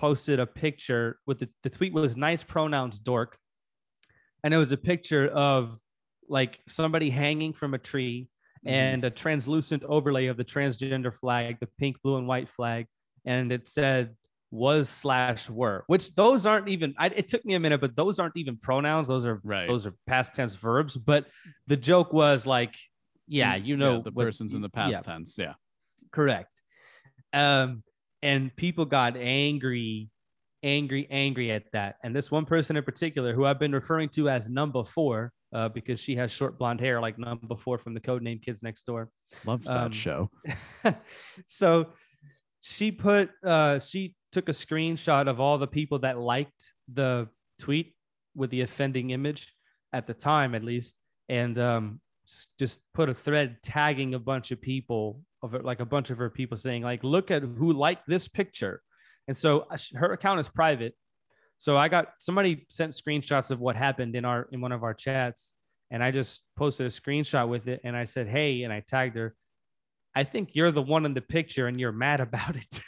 posted 0.00 0.40
a 0.40 0.46
picture 0.46 1.18
with 1.26 1.38
the, 1.40 1.48
the 1.62 1.68
tweet 1.68 1.92
was 1.92 2.16
nice 2.16 2.42
pronouns 2.42 2.98
dork, 2.98 3.36
and 4.42 4.54
it 4.54 4.56
was 4.56 4.72
a 4.72 4.78
picture 4.78 5.28
of 5.28 5.78
like 6.26 6.58
somebody 6.66 7.10
hanging 7.10 7.52
from 7.52 7.74
a 7.74 7.78
tree 7.78 8.28
mm-hmm. 8.64 8.74
and 8.74 9.04
a 9.04 9.10
translucent 9.10 9.84
overlay 9.84 10.26
of 10.28 10.38
the 10.38 10.44
transgender 10.44 11.12
flag, 11.12 11.58
the 11.60 11.68
pink, 11.78 12.00
blue, 12.02 12.16
and 12.16 12.26
white 12.26 12.48
flag. 12.48 12.86
And 13.26 13.52
it 13.52 13.68
said 13.68 14.16
was 14.50 14.88
slash 14.88 15.50
were, 15.50 15.84
which 15.86 16.14
those 16.14 16.46
aren't 16.46 16.68
even, 16.68 16.94
I, 16.98 17.08
it 17.08 17.28
took 17.28 17.44
me 17.44 17.54
a 17.54 17.60
minute, 17.60 17.82
but 17.82 17.94
those 17.94 18.18
aren't 18.18 18.38
even 18.38 18.56
pronouns. 18.56 19.06
Those 19.06 19.26
are, 19.26 19.40
right. 19.44 19.68
those 19.68 19.84
are 19.84 19.94
past 20.06 20.34
tense 20.34 20.54
verbs. 20.54 20.96
But 20.96 21.26
the 21.66 21.76
joke 21.76 22.14
was 22.14 22.46
like, 22.46 22.74
yeah, 23.28 23.54
you 23.54 23.76
know, 23.76 23.96
yeah, 23.96 24.02
the 24.04 24.10
what, 24.12 24.24
person's 24.24 24.54
in 24.54 24.62
the 24.62 24.70
past 24.70 24.92
yeah, 24.92 25.00
tense. 25.00 25.36
Yeah. 25.38 25.54
Correct. 26.10 26.62
Um, 27.34 27.82
and 28.22 28.54
people 28.56 28.84
got 28.84 29.16
angry 29.16 30.10
angry, 30.62 31.06
angry 31.10 31.50
at 31.52 31.64
that. 31.72 31.96
And 32.02 32.14
this 32.14 32.30
one 32.30 32.44
person 32.44 32.76
in 32.76 32.84
particular, 32.84 33.34
who 33.34 33.44
I've 33.44 33.58
been 33.58 33.72
referring 33.72 34.08
to 34.10 34.28
as 34.28 34.48
number 34.48 34.84
four, 34.84 35.32
uh, 35.52 35.68
because 35.68 35.98
she 36.00 36.14
has 36.16 36.30
short 36.30 36.58
blonde 36.58 36.80
hair 36.80 37.00
like 37.00 37.18
number 37.18 37.56
four 37.56 37.78
from 37.78 37.94
the 37.94 38.00
code 38.00 38.22
name 38.22 38.38
Kids 38.38 38.62
Next 38.62 38.84
Door. 38.84 39.10
Loved 39.44 39.64
that 39.64 39.76
um, 39.76 39.92
show. 39.92 40.30
so 41.46 41.86
she 42.60 42.92
put, 42.92 43.30
uh, 43.44 43.78
she 43.78 44.14
took 44.32 44.48
a 44.48 44.52
screenshot 44.52 45.28
of 45.28 45.40
all 45.40 45.58
the 45.58 45.66
people 45.66 45.98
that 46.00 46.18
liked 46.18 46.72
the 46.92 47.28
tweet 47.58 47.94
with 48.36 48.50
the 48.50 48.60
offending 48.60 49.10
image 49.10 49.52
at 49.92 50.06
the 50.06 50.14
time, 50.14 50.54
at 50.54 50.62
least, 50.62 50.98
and 51.28 51.58
um, 51.58 52.00
just 52.58 52.80
put 52.94 53.08
a 53.08 53.14
thread 53.14 53.56
tagging 53.62 54.14
a 54.14 54.18
bunch 54.20 54.52
of 54.52 54.60
people 54.60 55.20
of 55.42 55.52
like 55.64 55.80
a 55.80 55.84
bunch 55.84 56.10
of 56.10 56.18
her 56.18 56.30
people 56.30 56.56
saying, 56.56 56.82
like, 56.82 57.02
look 57.02 57.30
at 57.30 57.42
who 57.42 57.72
liked 57.72 58.06
this 58.06 58.28
picture 58.28 58.82
and 59.30 59.36
so 59.36 59.66
uh, 59.70 59.78
her 59.94 60.12
account 60.12 60.40
is 60.40 60.48
private. 60.48 60.92
So 61.58 61.76
I 61.76 61.86
got 61.86 62.08
somebody 62.18 62.66
sent 62.68 62.92
screenshots 62.92 63.52
of 63.52 63.60
what 63.60 63.76
happened 63.76 64.16
in 64.16 64.24
our 64.24 64.48
in 64.50 64.60
one 64.60 64.72
of 64.72 64.82
our 64.82 64.92
chats, 64.92 65.52
and 65.90 66.02
I 66.02 66.10
just 66.10 66.42
posted 66.56 66.86
a 66.86 66.90
screenshot 66.90 67.48
with 67.48 67.68
it, 67.68 67.80
and 67.84 67.96
I 67.96 68.04
said, 68.04 68.26
"Hey," 68.26 68.64
and 68.64 68.72
I 68.72 68.80
tagged 68.80 69.16
her. 69.16 69.36
I 70.16 70.24
think 70.24 70.50
you're 70.54 70.72
the 70.72 70.82
one 70.82 71.06
in 71.06 71.14
the 71.14 71.20
picture, 71.20 71.68
and 71.68 71.78
you're 71.78 71.92
mad 71.92 72.20
about 72.28 72.56
it. 72.56 72.80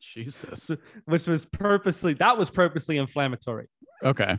Jesus, 0.00 0.70
which 1.04 1.28
was 1.28 1.44
purposely 1.44 2.14
that 2.14 2.36
was 2.36 2.50
purposely 2.50 2.96
inflammatory. 2.96 3.68
Okay, 4.02 4.36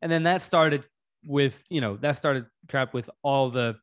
and 0.00 0.12
then 0.12 0.22
that 0.24 0.42
started 0.42 0.84
with 1.24 1.60
you 1.70 1.80
know 1.80 1.96
that 1.96 2.12
started 2.12 2.46
crap 2.68 2.94
with 2.94 3.10
all 3.24 3.50
the 3.50 3.74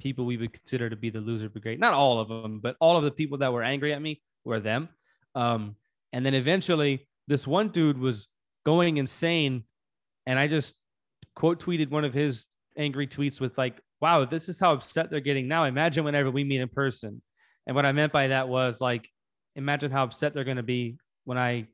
people 0.00 0.24
we 0.24 0.36
would 0.36 0.52
consider 0.52 0.90
to 0.90 0.96
be 0.96 1.10
the 1.10 1.20
loser 1.20 1.48
brigade. 1.48 1.78
Not 1.78 1.92
all 1.92 2.18
of 2.18 2.28
them, 2.28 2.60
but 2.60 2.76
all 2.80 2.96
of 2.96 3.04
the 3.04 3.10
people 3.10 3.38
that 3.38 3.52
were 3.52 3.62
angry 3.62 3.92
at 3.92 4.02
me 4.02 4.20
were 4.44 4.60
them. 4.60 4.88
Um, 5.34 5.76
and 6.12 6.26
then 6.26 6.34
eventually, 6.34 7.06
this 7.28 7.46
one 7.46 7.68
dude 7.68 7.98
was 7.98 8.28
going 8.64 8.96
insane. 8.96 9.64
And 10.26 10.38
I 10.38 10.48
just 10.48 10.76
quote 11.34 11.62
tweeted 11.62 11.90
one 11.90 12.04
of 12.04 12.12
his 12.12 12.46
angry 12.76 13.06
tweets 13.06 13.40
with, 13.40 13.56
like, 13.56 13.80
wow, 14.00 14.24
this 14.24 14.48
is 14.48 14.58
how 14.58 14.72
upset 14.72 15.10
they're 15.10 15.20
getting 15.20 15.46
now. 15.46 15.64
Imagine 15.64 16.04
whenever 16.04 16.30
we 16.30 16.42
meet 16.42 16.60
in 16.60 16.68
person. 16.68 17.22
And 17.66 17.76
what 17.76 17.86
I 17.86 17.92
meant 17.92 18.12
by 18.12 18.28
that 18.28 18.48
was 18.48 18.80
like, 18.80 19.08
imagine 19.54 19.90
how 19.90 20.04
upset 20.04 20.34
they're 20.34 20.44
going 20.44 20.56
to 20.56 20.62
be 20.62 20.96
when 21.24 21.38
I 21.38 21.66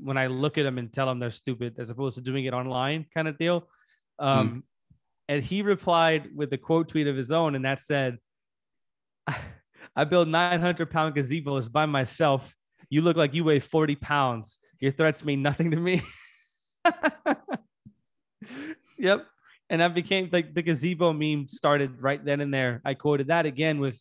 when 0.00 0.16
I 0.16 0.28
look 0.28 0.58
at 0.58 0.62
them 0.62 0.78
and 0.78 0.92
tell 0.92 1.06
them 1.06 1.18
they're 1.18 1.30
stupid, 1.30 1.76
as 1.78 1.90
opposed 1.90 2.16
to 2.16 2.22
doing 2.22 2.44
it 2.44 2.54
online, 2.54 3.06
kind 3.12 3.26
of 3.26 3.36
deal. 3.36 3.68
Um, 4.18 4.48
hmm. 4.48 4.58
And 5.28 5.44
he 5.44 5.62
replied 5.62 6.30
with 6.34 6.52
a 6.52 6.58
quote 6.58 6.88
tweet 6.88 7.06
of 7.06 7.16
his 7.16 7.30
own, 7.30 7.54
and 7.54 7.64
that 7.64 7.80
said, 7.80 8.18
"I 9.96 10.04
build 10.04 10.28
900 10.28 10.90
pound 10.90 11.14
gazebos 11.14 11.70
by 11.70 11.86
myself 11.86 12.54
you 12.90 13.02
look 13.02 13.16
like 13.16 13.34
you 13.34 13.44
weigh 13.44 13.60
40 13.60 13.96
pounds. 13.96 14.58
Your 14.80 14.92
threats 14.92 15.24
mean 15.24 15.42
nothing 15.42 15.70
to 15.72 15.76
me. 15.76 16.02
yep. 18.98 19.26
And 19.70 19.82
that 19.82 19.94
became 19.94 20.30
like 20.32 20.54
the 20.54 20.62
gazebo 20.62 21.12
meme 21.12 21.46
started 21.46 22.00
right 22.00 22.24
then 22.24 22.40
and 22.40 22.52
there. 22.52 22.80
I 22.84 22.94
quoted 22.94 23.26
that 23.26 23.44
again 23.44 23.80
with 23.80 24.00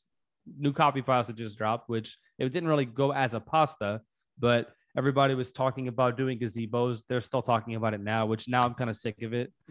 new 0.57 0.71
copy 0.71 1.01
pasta 1.01 1.33
just 1.33 1.57
dropped, 1.57 1.89
which 1.89 2.17
it 2.39 2.49
didn't 2.53 2.69
really 2.69 2.85
go 2.85 3.11
as 3.11 3.33
a 3.33 3.41
pasta, 3.41 4.01
but 4.39 4.69
everybody 4.97 5.35
was 5.35 5.51
talking 5.51 5.87
about 5.87 6.17
doing 6.17 6.39
gazebos. 6.39 7.03
They're 7.07 7.21
still 7.21 7.43
talking 7.43 7.75
about 7.75 7.93
it 7.93 8.01
now, 8.01 8.25
which 8.25 8.47
now 8.47 8.63
I'm 8.63 8.73
kind 8.73 8.89
of 8.89 8.97
sick 8.97 9.21
of 9.21 9.33
it. 9.33 9.53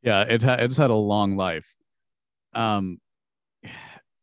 Yeah, 0.00 0.22
it 0.22 0.44
ha- 0.44 0.56
it's 0.60 0.76
had 0.76 0.90
a 0.90 0.94
long 0.94 1.36
life. 1.36 1.74
Um, 2.54 3.00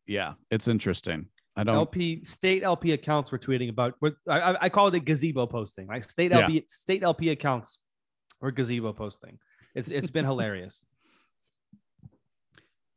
yeah, 0.07 0.33
it's 0.49 0.69
interesting. 0.69 1.27
I 1.57 1.65
don't. 1.65 1.75
LP 1.75 2.23
state 2.23 2.63
LP 2.63 2.93
accounts 2.93 3.31
were 3.31 3.37
tweeting 3.37 3.69
about. 3.69 3.95
I, 4.29 4.55
I 4.61 4.69
call 4.69 4.87
it 4.87 4.95
a 4.95 4.99
gazebo 5.01 5.47
posting. 5.47 5.85
Right, 5.87 6.03
state 6.09 6.31
LP 6.31 6.53
yeah. 6.53 6.61
state 6.67 7.03
LP 7.03 7.29
accounts 7.29 7.79
were 8.39 8.51
gazebo 8.51 8.93
posting. 8.93 9.37
It's 9.75 9.89
it's 9.89 10.09
been 10.09 10.25
hilarious. 10.25 10.85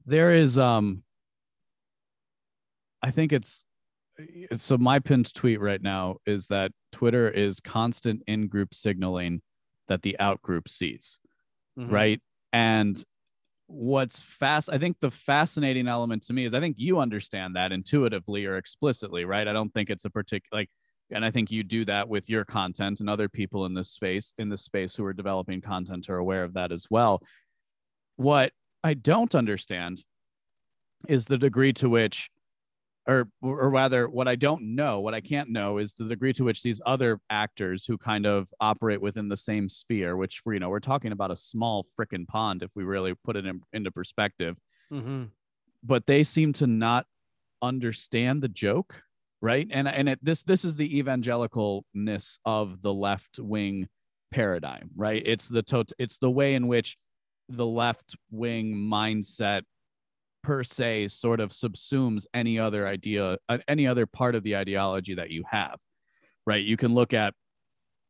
There 0.07 0.33
is 0.33 0.57
um. 0.57 1.03
I 3.03 3.11
think 3.11 3.33
it's 3.35 3.65
so 4.55 4.77
my 4.79 4.99
pinned 4.99 5.33
tweet 5.35 5.61
right 5.61 5.83
now 5.83 6.17
is 6.27 6.47
that 6.49 6.73
Twitter 6.93 7.29
is 7.29 7.61
constant 7.61 8.23
in 8.27 8.49
group 8.49 8.75
signaling 8.75 9.43
that 9.89 10.03
the 10.03 10.19
out 10.19 10.43
group 10.43 10.69
sees, 10.69 11.19
mm-hmm. 11.79 11.93
right? 11.93 12.21
And 12.53 13.03
what's 13.67 14.21
fast, 14.21 14.71
I 14.73 14.79
think 14.79 14.99
the 15.01 15.11
fascinating 15.11 15.89
element 15.89 16.25
to 16.27 16.33
me 16.33 16.45
is 16.45 16.55
I 16.55 16.61
think 16.61 16.77
you 16.79 16.99
understand 16.99 17.57
that 17.57 17.73
intuitively 17.73 18.47
or 18.47 18.57
explicitly, 18.57 19.25
right? 19.25 19.47
I 19.47 19.53
don't 19.53 19.73
think 19.73 19.91
it's 19.91 20.05
a 20.05 20.11
particular 20.11 20.61
like, 20.61 20.71
and 21.11 21.25
I 21.25 21.31
think 21.31 21.51
you 21.51 21.63
do 21.63 21.85
that 21.87 22.09
with 22.09 22.29
your 22.29 22.45
content, 22.45 23.01
and 23.01 23.09
other 23.09 23.31
people 23.31 23.65
in 23.65 23.73
this 23.73 23.91
space 23.91 24.35
in 24.37 24.51
this 24.51 24.63
space 24.63 24.95
who 24.95 25.05
are 25.05 25.15
developing 25.15 25.63
content 25.63 26.11
are 26.11 26.19
aware 26.19 26.45
of 26.45 26.55
that 26.55 26.71
as 26.71 26.87
well. 26.91 27.23
What 28.17 28.53
I 28.85 28.95
don't 28.95 29.35
understand 29.35 30.05
is 31.09 31.27
the 31.27 31.39
degree 31.39 31.73
to 31.75 31.89
which 31.89 32.31
or 33.09 33.29
or 33.42 33.71
rather 33.71 34.09
what 34.09 34.29
i 34.29 34.37
don't 34.37 34.62
know 34.62 35.01
what 35.01 35.14
i 35.14 35.21
can't 35.21 35.49
know 35.51 35.79
is 35.79 35.94
the 35.94 36.05
degree 36.05 36.33
to 36.33 36.44
which 36.44 36.62
these 36.62 36.81
other 36.87 37.18
actors 37.31 37.87
who 37.87 37.97
kind 37.99 38.27
of 38.27 38.53
operate 38.61 39.01
within 39.01 39.29
the 39.29 39.37
same 39.37 39.68
sphere 39.68 40.16
which 40.16 40.42
you 40.47 40.59
know 40.59 40.68
we're 40.68 40.79
talking 40.79 41.11
about 41.11 41.31
a 41.31 41.37
small 41.37 41.87
frickin' 41.99 42.29
pond 42.29 42.62
if 42.62 42.71
we 42.77 42.85
really 42.85 43.14
put 43.25 43.37
it 43.37 43.47
in, 43.47 43.61
into 43.73 43.90
perspective. 43.90 44.57
Mm-hmm. 44.92 45.25
but 45.83 46.07
they 46.07 46.23
seem 46.23 46.53
to 46.55 46.66
not 46.66 47.07
understand 47.61 48.42
the 48.42 48.49
joke 48.49 49.03
right? 49.40 49.68
And 49.71 49.88
and 49.88 50.09
it, 50.09 50.18
this 50.23 50.42
this 50.42 50.64
is 50.64 50.77
the 50.77 51.03
evangelicalness 51.03 52.38
of 52.44 52.83
the 52.83 52.92
left 52.92 53.38
wing 53.38 53.88
paradigm 54.31 54.90
right? 54.97 55.23
It's 55.25 55.49
the 55.49 55.62
tot- 55.62 55.92
it's 55.99 56.18
the 56.18 56.31
way 56.31 56.55
in 56.55 56.68
which 56.68 56.97
the 57.49 57.66
left 57.66 58.16
wing 58.31 58.75
mindset 58.75 59.62
per 60.42 60.62
se 60.62 61.09
sort 61.09 61.40
of 61.40 61.51
subsumes 61.51 62.24
any 62.33 62.59
other 62.59 62.87
idea 62.87 63.37
uh, 63.48 63.59
any 63.66 63.87
other 63.87 64.07
part 64.07 64.35
of 64.35 64.42
the 64.42 64.57
ideology 64.57 65.14
that 65.14 65.31
you 65.31 65.42
have 65.48 65.79
right? 66.48 66.64
You 66.64 66.79
can 66.79 66.94
look 66.94 67.12
at 67.12 67.35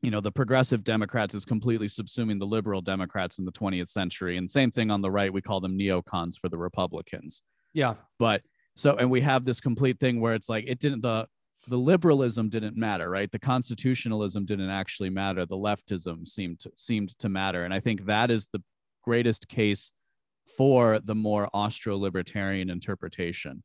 you 0.01 0.13
know 0.13 0.21
the 0.21 0.31
progressive 0.31 0.85
democrats 0.85 1.35
is 1.35 1.45
completely 1.45 1.89
subsuming 1.89 2.39
the 2.39 2.47
liberal 2.47 2.81
democrats 2.81 3.41
in 3.41 3.45
the 3.45 3.51
20th 3.51 3.89
century 3.89 4.37
and 4.37 4.49
same 4.49 4.71
thing 4.71 4.93
on 4.93 5.03
the 5.03 5.11
right 5.11 5.33
we 5.33 5.43
call 5.43 5.61
them 5.61 5.77
neocons 5.77 6.39
for 6.41 6.49
the 6.49 6.57
republicans. 6.57 7.43
Yeah. 7.75 7.95
But 8.19 8.43
so 8.77 8.97
and 8.97 9.11
we 9.11 9.21
have 9.23 9.45
this 9.45 9.61
complete 9.61 9.99
thing 9.99 10.21
where 10.21 10.35
it's 10.35 10.49
like 10.49 10.65
it 10.69 10.79
didn't 10.79 11.03
the 11.03 11.27
the 11.67 11.77
liberalism 11.77 12.49
didn't 12.49 12.77
matter 12.77 13.11
right? 13.11 13.31
The 13.33 13.41
constitutionalism 13.41 14.45
didn't 14.45 14.71
actually 14.71 15.11
matter. 15.11 15.45
The 15.45 15.57
leftism 15.57 16.29
seemed 16.29 16.61
to 16.61 16.71
seemed 16.77 17.19
to 17.19 17.29
matter. 17.29 17.65
And 17.65 17.75
i 17.75 17.81
think 17.81 18.07
that 18.07 18.31
is 18.31 18.47
the 18.53 18.63
greatest 19.03 19.49
case 19.49 19.91
for 20.57 21.01
the 21.01 21.15
more 21.15 21.49
Austro-libertarian 21.53 22.71
interpretation 22.71 23.63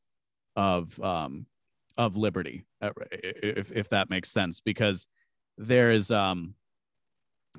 of 0.56 1.00
um, 1.00 1.46
of 1.98 2.18
liberty, 2.18 2.66
uh, 2.82 2.92
if 3.12 3.72
if 3.72 3.90
that 3.90 4.10
makes 4.10 4.32
sense, 4.32 4.60
because 4.60 5.08
there 5.58 5.92
is 5.92 6.12
um 6.12 6.56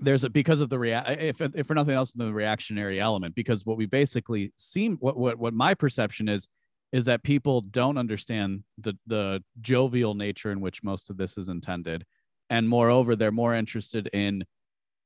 there's 0.00 0.24
a 0.24 0.30
because 0.30 0.60
of 0.60 0.70
the 0.70 0.78
rea- 0.78 1.02
if 1.06 1.40
if 1.40 1.66
for 1.66 1.74
nothing 1.74 1.94
else 1.94 2.12
than 2.12 2.26
the 2.26 2.32
reactionary 2.32 3.00
element 3.00 3.34
because 3.34 3.64
what 3.64 3.76
we 3.76 3.87
basically 3.87 4.52
seem 4.56 4.96
what 4.96 5.16
what 5.16 5.38
what 5.38 5.54
my 5.54 5.74
perception 5.74 6.28
is 6.28 6.48
is 6.92 7.04
that 7.04 7.22
people 7.22 7.60
don't 7.60 7.98
understand 7.98 8.64
the 8.78 8.94
the 9.06 9.42
jovial 9.60 10.14
nature 10.14 10.50
in 10.50 10.60
which 10.60 10.82
most 10.82 11.10
of 11.10 11.16
this 11.16 11.38
is 11.38 11.48
intended. 11.48 12.04
And 12.50 12.68
moreover 12.68 13.16
they're 13.16 13.32
more 13.32 13.54
interested 13.54 14.08
in 14.12 14.44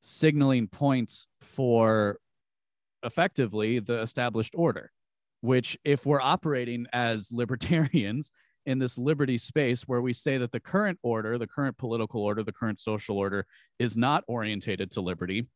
signaling 0.02 0.68
points 0.68 1.26
for 1.40 2.18
effectively 3.02 3.78
the 3.78 4.00
established 4.00 4.54
order, 4.56 4.90
which, 5.40 5.78
if 5.84 6.06
we're 6.06 6.20
operating 6.20 6.87
as 6.92 7.28
libertarians 7.32 8.32
in 8.66 8.78
this 8.78 8.98
liberty 8.98 9.38
space 9.38 9.82
where 9.82 10.02
we 10.02 10.12
say 10.12 10.37
that 10.37 10.52
the 10.52 10.61
current 10.61 10.98
order, 11.02 11.38
the 11.38 11.46
current 11.46 11.78
political 11.78 12.22
order, 12.22 12.42
the 12.42 12.52
current 12.52 12.80
social 12.80 13.16
order 13.16 13.46
is 13.78 13.96
not 13.96 14.24
orientated 14.26 14.90
to 14.90 15.00
liberty, 15.00 15.46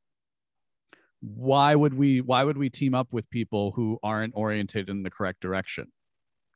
why 1.22 1.74
would 1.74 1.94
we 1.94 2.20
why 2.20 2.42
would 2.42 2.58
we 2.58 2.68
team 2.68 2.94
up 2.94 3.08
with 3.12 3.30
people 3.30 3.70
who 3.72 3.96
aren't 4.02 4.34
orientated 4.34 4.90
in 4.90 5.04
the 5.04 5.10
correct 5.10 5.40
direction 5.40 5.86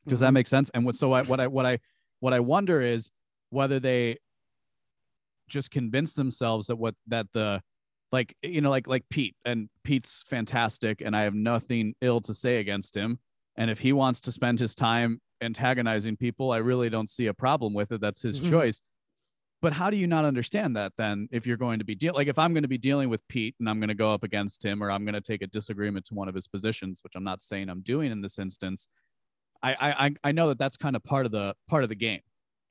does 0.08 0.18
mm-hmm. 0.18 0.24
that 0.24 0.32
make 0.32 0.48
sense 0.48 0.70
and 0.74 0.84
what 0.84 0.96
so 0.96 1.12
I, 1.12 1.22
what 1.22 1.38
i 1.38 1.46
what 1.46 1.64
i 1.64 1.78
what 2.18 2.32
i 2.32 2.40
wonder 2.40 2.80
is 2.80 3.10
whether 3.50 3.78
they 3.78 4.18
just 5.48 5.70
convince 5.70 6.14
themselves 6.14 6.66
that 6.66 6.76
what 6.76 6.96
that 7.06 7.26
the 7.32 7.62
like 8.12 8.36
you 8.42 8.60
know 8.60 8.70
like 8.70 8.86
like 8.86 9.04
Pete 9.10 9.36
and 9.44 9.68
Pete's 9.84 10.22
fantastic 10.26 11.00
and 11.00 11.16
I 11.16 11.22
have 11.22 11.34
nothing 11.34 11.94
ill 12.00 12.20
to 12.22 12.34
say 12.34 12.58
against 12.58 12.96
him. 12.96 13.18
And 13.56 13.70
if 13.70 13.80
he 13.80 13.92
wants 13.92 14.20
to 14.22 14.32
spend 14.32 14.60
his 14.60 14.74
time 14.74 15.20
antagonizing 15.40 16.16
people 16.16 16.52
I 16.52 16.58
really 16.58 16.88
don't 16.88 17.10
see 17.10 17.26
a 17.26 17.34
problem 17.34 17.74
with 17.74 17.92
it. 17.92 18.00
That's 18.00 18.22
his 18.22 18.40
mm-hmm. 18.40 18.50
choice. 18.50 18.82
But 19.62 19.72
how 19.72 19.90
do 19.90 19.96
you 19.96 20.06
not 20.06 20.24
understand 20.24 20.76
that 20.76 20.92
then 20.98 21.28
if 21.32 21.46
you're 21.46 21.56
going 21.56 21.78
to 21.78 21.84
be 21.84 21.94
deal 21.94 22.14
like 22.14 22.28
if 22.28 22.38
I'm 22.38 22.52
going 22.52 22.62
to 22.62 22.68
be 22.68 22.78
dealing 22.78 23.08
with 23.08 23.26
Pete 23.28 23.54
and 23.58 23.68
I'm 23.68 23.80
going 23.80 23.88
to 23.88 23.94
go 23.94 24.12
up 24.12 24.22
against 24.22 24.64
him 24.64 24.82
or 24.82 24.90
I'm 24.90 25.04
going 25.04 25.14
to 25.14 25.20
take 25.20 25.42
a 25.42 25.46
disagreement 25.46 26.06
to 26.06 26.14
one 26.14 26.28
of 26.28 26.34
his 26.34 26.46
positions 26.46 27.00
which 27.02 27.14
I'm 27.16 27.24
not 27.24 27.42
saying 27.42 27.68
I'm 27.68 27.80
doing 27.80 28.12
in 28.12 28.20
this 28.20 28.38
instance 28.38 28.88
I 29.62 29.74
I 30.02 30.14
I 30.24 30.32
know 30.32 30.48
that 30.48 30.58
that's 30.58 30.76
kind 30.76 30.94
of 30.94 31.02
part 31.02 31.26
of 31.26 31.32
the 31.32 31.54
part 31.68 31.82
of 31.82 31.88
the 31.88 31.96
game 31.96 32.20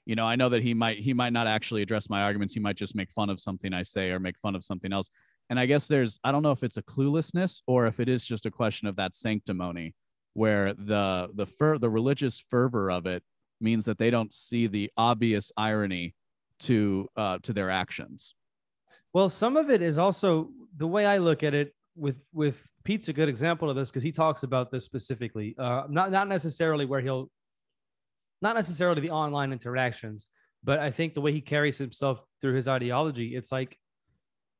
you 0.05 0.15
know 0.15 0.25
i 0.25 0.35
know 0.35 0.49
that 0.49 0.61
he 0.61 0.73
might 0.73 0.99
he 0.99 1.13
might 1.13 1.33
not 1.33 1.47
actually 1.47 1.81
address 1.81 2.09
my 2.09 2.21
arguments. 2.21 2.53
He 2.53 2.59
might 2.59 2.77
just 2.77 2.95
make 2.95 3.11
fun 3.11 3.29
of 3.29 3.39
something 3.39 3.73
i 3.73 3.83
say 3.83 4.11
or 4.11 4.19
make 4.19 4.37
fun 4.39 4.55
of 4.55 4.63
something 4.63 4.93
else. 4.93 5.09
And 5.49 5.59
i 5.59 5.65
guess 5.65 5.87
there's 5.87 6.19
i 6.23 6.31
don't 6.31 6.43
know 6.43 6.51
if 6.51 6.63
it's 6.63 6.77
a 6.77 6.83
cluelessness 6.83 7.61
or 7.67 7.87
if 7.87 7.99
it 7.99 8.07
is 8.07 8.25
just 8.25 8.45
a 8.45 8.51
question 8.51 8.87
of 8.87 8.95
that 8.95 9.15
sanctimony 9.15 9.93
where 10.33 10.73
the 10.73 11.29
the 11.33 11.45
fer- 11.45 11.77
the 11.77 11.89
religious 11.89 12.43
fervor 12.49 12.91
of 12.91 13.05
it 13.05 13.23
means 13.61 13.85
that 13.85 13.97
they 13.97 14.09
don't 14.09 14.33
see 14.33 14.67
the 14.67 14.91
obvious 14.97 15.51
irony 15.57 16.13
to 16.59 17.07
uh 17.15 17.39
to 17.43 17.53
their 17.53 17.69
actions. 17.69 18.35
Well 19.13 19.29
some 19.29 19.57
of 19.57 19.69
it 19.69 19.81
is 19.81 19.97
also 19.97 20.49
the 20.77 20.87
way 20.87 21.05
i 21.05 21.17
look 21.17 21.43
at 21.43 21.53
it 21.53 21.73
with 21.95 22.17
with 22.33 22.61
pete's 22.83 23.07
a 23.07 23.13
good 23.13 23.29
example 23.29 23.69
of 23.69 23.75
this 23.75 23.89
because 23.89 24.03
he 24.03 24.11
talks 24.11 24.43
about 24.43 24.69
this 24.69 24.83
specifically 24.83 25.55
uh 25.57 25.83
not 25.89 26.11
not 26.11 26.27
necessarily 26.27 26.85
where 26.85 26.99
he'll 26.99 27.29
not 28.45 28.55
necessarily 28.55 29.01
the 29.01 29.09
online 29.09 29.51
interactions, 29.51 30.27
but 30.63 30.77
I 30.77 30.91
think 30.91 31.15
the 31.15 31.21
way 31.21 31.31
he 31.31 31.41
carries 31.41 31.79
himself 31.79 32.19
through 32.41 32.53
his 32.53 32.67
ideology, 32.67 33.35
it's 33.35 33.51
like 33.51 33.75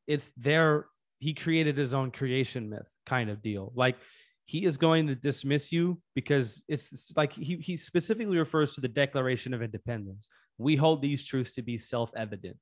it's 0.08 0.32
there. 0.38 0.88
He 1.20 1.36
created 1.36 1.78
his 1.78 1.94
own 1.94 2.10
creation 2.10 2.68
myth 2.68 2.90
kind 3.06 3.30
of 3.30 3.44
deal. 3.44 3.72
Like 3.76 3.98
he 4.46 4.66
is 4.66 4.78
going 4.78 5.06
to 5.08 5.16
dismiss 5.16 5.72
you 5.72 6.02
because 6.16 6.64
it's 6.68 7.12
like 7.16 7.32
he, 7.34 7.58
he 7.58 7.78
specifically 7.78 8.38
refers 8.40 8.74
to 8.74 8.82
the 8.82 8.88
Declaration 8.88 9.54
of 9.54 9.62
Independence. 9.62 10.30
We 10.58 10.76
hold 10.76 11.04
these 11.04 11.24
truths 11.24 11.54
to 11.54 11.62
be 11.62 11.78
self 11.78 12.10
evident. 12.18 12.58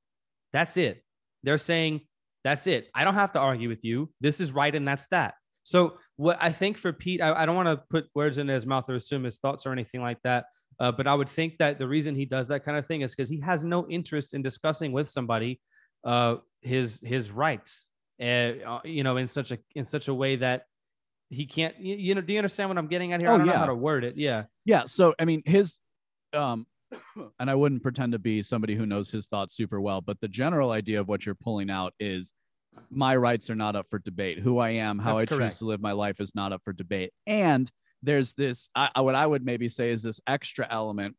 That's 0.51 0.75
it. 0.75 1.03
They're 1.43 1.57
saying, 1.57 2.01
that's 2.43 2.67
it. 2.67 2.89
I 2.93 3.05
don't 3.05 3.15
have 3.15 3.31
to 3.33 3.39
argue 3.39 3.69
with 3.69 3.85
you. 3.85 4.09
This 4.19 4.41
is 4.41 4.51
right 4.51 4.75
and 4.75 4.85
that's 4.85 5.07
that. 5.11 5.35
So, 5.63 5.97
what 6.17 6.37
I 6.41 6.51
think 6.51 6.77
for 6.77 6.91
Pete, 6.91 7.21
I, 7.21 7.43
I 7.43 7.45
don't 7.45 7.55
want 7.55 7.69
to 7.69 7.81
put 7.89 8.09
words 8.13 8.37
in 8.37 8.49
his 8.49 8.65
mouth 8.65 8.89
or 8.89 8.95
assume 8.95 9.23
his 9.23 9.37
thoughts 9.39 9.65
or 9.65 9.71
anything 9.71 10.01
like 10.01 10.21
that. 10.25 10.45
Uh, 10.83 10.91
but 10.91 11.07
I 11.07 11.15
would 11.15 11.29
think 11.29 11.59
that 11.59 11.79
the 11.79 11.87
reason 11.87 12.13
he 12.13 12.25
does 12.25 12.49
that 12.49 12.65
kind 12.65 12.77
of 12.77 12.85
thing 12.85 13.03
is 13.03 13.15
because 13.15 13.29
he 13.29 13.39
has 13.39 13.63
no 13.63 13.87
interest 13.87 14.33
in 14.33 14.41
discussing 14.41 14.91
with 14.91 15.07
somebody 15.07 15.61
uh, 16.03 16.35
his 16.59 16.99
his 17.01 17.31
rights, 17.31 17.87
uh, 18.21 18.79
you 18.83 19.01
know, 19.01 19.15
in 19.15 19.29
such 19.29 19.51
a 19.51 19.59
in 19.75 19.85
such 19.85 20.09
a 20.09 20.13
way 20.13 20.35
that 20.35 20.65
he 21.29 21.45
can't. 21.45 21.79
You, 21.79 21.95
you 21.95 22.15
know, 22.15 22.19
do 22.19 22.33
you 22.33 22.39
understand 22.39 22.69
what 22.69 22.77
I'm 22.77 22.87
getting 22.87 23.13
at 23.13 23.21
here? 23.21 23.29
Oh, 23.29 23.35
I 23.35 23.37
don't 23.37 23.47
yeah. 23.47 23.53
know 23.53 23.59
how 23.59 23.65
to 23.67 23.75
word 23.75 24.03
it. 24.03 24.17
Yeah. 24.17 24.43
Yeah. 24.65 24.83
So 24.85 25.15
I 25.17 25.23
mean, 25.23 25.41
his 25.45 25.77
um, 26.33 26.67
and 27.39 27.49
I 27.49 27.55
wouldn't 27.55 27.81
pretend 27.81 28.11
to 28.11 28.19
be 28.19 28.43
somebody 28.43 28.75
who 28.75 28.85
knows 28.85 29.09
his 29.09 29.25
thoughts 29.27 29.55
super 29.55 29.79
well, 29.79 30.01
but 30.01 30.19
the 30.19 30.27
general 30.27 30.71
idea 30.71 30.99
of 30.99 31.07
what 31.07 31.25
you're 31.25 31.33
pulling 31.33 31.69
out 31.69 31.93
is 31.97 32.33
my 32.89 33.15
rights 33.15 33.49
are 33.49 33.55
not 33.55 33.77
up 33.77 33.85
for 33.89 33.99
debate. 33.99 34.39
Who 34.39 34.57
I 34.57 34.71
am, 34.71 34.99
how 34.99 35.15
That's 35.15 35.31
I 35.31 35.35
correct. 35.37 35.53
choose 35.53 35.59
to 35.59 35.65
live 35.65 35.79
my 35.79 35.93
life 35.93 36.19
is 36.19 36.35
not 36.35 36.51
up 36.51 36.61
for 36.65 36.73
debate. 36.73 37.13
And 37.25 37.71
there's 38.03 38.33
this 38.33 38.69
I, 38.75 39.01
what 39.01 39.15
i 39.15 39.25
would 39.25 39.43
maybe 39.43 39.69
say 39.69 39.89
is 39.89 40.03
this 40.03 40.21
extra 40.27 40.67
element 40.69 41.15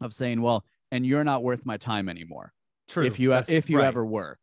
of 0.00 0.12
saying 0.12 0.40
well 0.40 0.64
and 0.90 1.06
you're 1.06 1.24
not 1.24 1.42
worth 1.42 1.66
my 1.66 1.76
time 1.76 2.08
anymore 2.08 2.52
True. 2.88 3.04
if 3.04 3.20
you 3.20 3.30
That's, 3.30 3.48
if 3.48 3.70
you 3.70 3.78
right. 3.78 3.86
ever 3.86 4.04
were 4.04 4.38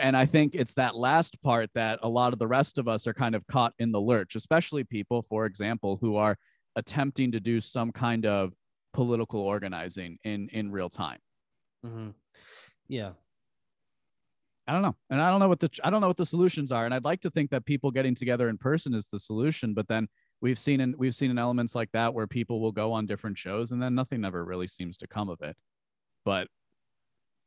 and 0.00 0.16
i 0.16 0.24
think 0.24 0.54
it's 0.54 0.74
that 0.74 0.96
last 0.96 1.42
part 1.42 1.70
that 1.74 1.98
a 2.02 2.08
lot 2.08 2.32
of 2.32 2.38
the 2.38 2.46
rest 2.46 2.78
of 2.78 2.88
us 2.88 3.06
are 3.06 3.14
kind 3.14 3.34
of 3.34 3.46
caught 3.46 3.74
in 3.78 3.92
the 3.92 4.00
lurch 4.00 4.34
especially 4.34 4.84
people 4.84 5.22
for 5.22 5.44
example 5.46 5.98
who 6.00 6.16
are 6.16 6.36
attempting 6.76 7.32
to 7.32 7.40
do 7.40 7.60
some 7.60 7.92
kind 7.92 8.24
of 8.24 8.52
political 8.92 9.40
organizing 9.40 10.18
in 10.24 10.48
in 10.50 10.70
real 10.70 10.88
time 10.88 11.18
mm-hmm. 11.84 12.10
yeah 12.88 13.10
I 14.68 14.72
don't 14.72 14.82
know. 14.82 14.96
And 15.10 15.22
I 15.22 15.30
don't 15.30 15.38
know 15.38 15.48
what 15.48 15.60
the 15.60 15.70
I 15.84 15.90
don't 15.90 16.00
know 16.00 16.08
what 16.08 16.16
the 16.16 16.26
solutions 16.26 16.72
are. 16.72 16.84
And 16.84 16.92
I'd 16.92 17.04
like 17.04 17.20
to 17.22 17.30
think 17.30 17.50
that 17.50 17.64
people 17.64 17.90
getting 17.90 18.14
together 18.14 18.48
in 18.48 18.58
person 18.58 18.94
is 18.94 19.06
the 19.06 19.20
solution, 19.20 19.74
but 19.74 19.86
then 19.86 20.08
we've 20.40 20.58
seen 20.58 20.80
in 20.80 20.94
we've 20.98 21.14
seen 21.14 21.30
in 21.30 21.38
elements 21.38 21.74
like 21.74 21.90
that 21.92 22.14
where 22.14 22.26
people 22.26 22.60
will 22.60 22.72
go 22.72 22.92
on 22.92 23.06
different 23.06 23.38
shows 23.38 23.72
and 23.72 23.82
then 23.82 23.94
nothing 23.94 24.24
ever 24.24 24.44
really 24.44 24.66
seems 24.66 24.96
to 24.98 25.06
come 25.06 25.28
of 25.28 25.40
it. 25.42 25.56
But 26.24 26.48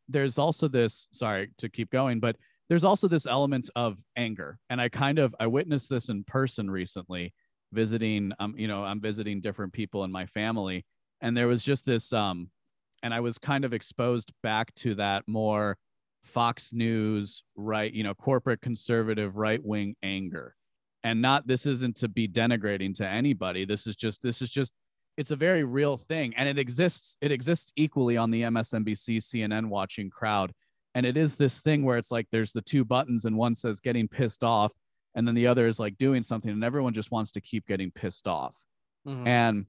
there's 0.08 0.38
also 0.38 0.68
this, 0.68 1.08
sorry 1.12 1.50
to 1.60 1.70
keep 1.70 1.92
going, 1.92 2.20
but 2.20 2.36
there's 2.68 2.84
also 2.84 3.08
this 3.08 3.28
element 3.28 3.70
of 3.76 3.98
anger. 4.16 4.58
And 4.70 4.82
I 4.82 4.90
kind 4.90 5.20
of 5.20 5.36
I 5.40 5.48
witnessed 5.48 5.90
this 5.90 6.10
in 6.10 6.24
person 6.24 6.70
recently, 6.70 7.34
visiting 7.72 8.32
um, 8.40 8.56
you 8.58 8.68
know, 8.68 8.84
I'm 8.84 9.02
visiting 9.02 9.42
different 9.42 9.74
people 9.74 10.04
in 10.04 10.12
my 10.12 10.26
family. 10.26 10.86
And 11.22 11.36
there 11.38 11.48
was 11.48 11.64
just 11.64 11.86
this 11.86 12.12
um 12.14 12.50
and 13.02 13.14
I 13.14 13.20
was 13.22 13.38
kind 13.38 13.66
of 13.66 13.74
exposed 13.74 14.32
back 14.44 14.74
to 14.76 14.96
that 14.96 15.24
more 15.28 15.78
Fox 16.24 16.74
News, 16.74 17.44
right, 17.56 17.92
you 17.94 18.04
know, 18.04 18.14
corporate 18.14 18.62
conservative 18.62 19.38
right 19.38 19.64
wing 19.64 19.96
anger. 20.04 20.56
And 21.04 21.22
not 21.22 21.48
this 21.48 21.66
isn't 21.66 21.98
to 21.98 22.08
be 22.08 22.28
denigrating 22.28 22.94
to 22.96 23.08
anybody. 23.08 23.66
This 23.66 23.88
is 23.88 23.96
just 23.96 24.22
this 24.22 24.42
is 24.42 24.50
just 24.50 24.74
it's 25.18 25.32
a 25.32 25.36
very 25.36 25.64
real 25.64 25.98
thing 25.98 26.34
and 26.36 26.48
it 26.48 26.58
exists 26.58 27.18
it 27.22 27.32
exists 27.32 27.72
equally 27.76 28.18
on 28.18 28.32
the 28.32 28.44
MSNBC 28.44 29.18
CNN 29.18 29.68
watching 29.68 30.10
crowd. 30.10 30.54
And 30.96 31.06
it 31.06 31.18
is 31.18 31.36
this 31.36 31.62
thing 31.62 31.84
where 31.84 31.98
it's 31.98 32.12
like 32.12 32.28
there's 32.32 32.52
the 32.52 32.62
two 32.62 32.84
buttons 32.84 33.26
and 33.26 33.38
one 33.38 33.56
says 33.56 33.80
getting 33.80 34.08
pissed 34.08 34.44
off 34.44 34.72
and 35.16 35.28
then 35.28 35.36
the 35.36 35.48
other 35.48 35.68
is 35.68 35.80
like 35.80 35.98
doing 35.98 36.24
something 36.24 36.52
and 36.52 36.64
everyone 36.64 36.94
just 36.94 37.12
wants 37.12 37.32
to 37.32 37.42
keep 37.42 37.66
getting 37.68 37.92
pissed 37.92 38.28
off. 38.28 38.56
Mm-hmm. 39.08 39.28
And 39.28 39.66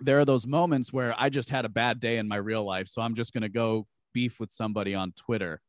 there 0.00 0.18
are 0.18 0.24
those 0.24 0.46
moments 0.46 0.92
where 0.92 1.14
I 1.18 1.28
just 1.28 1.50
had 1.50 1.64
a 1.64 1.68
bad 1.68 2.00
day 2.00 2.18
in 2.18 2.28
my 2.28 2.36
real 2.36 2.64
life. 2.64 2.88
So 2.88 3.02
I'm 3.02 3.14
just 3.14 3.32
going 3.32 3.42
to 3.42 3.48
go 3.48 3.86
beef 4.12 4.40
with 4.40 4.52
somebody 4.52 4.94
on 4.94 5.12
Twitter. 5.12 5.60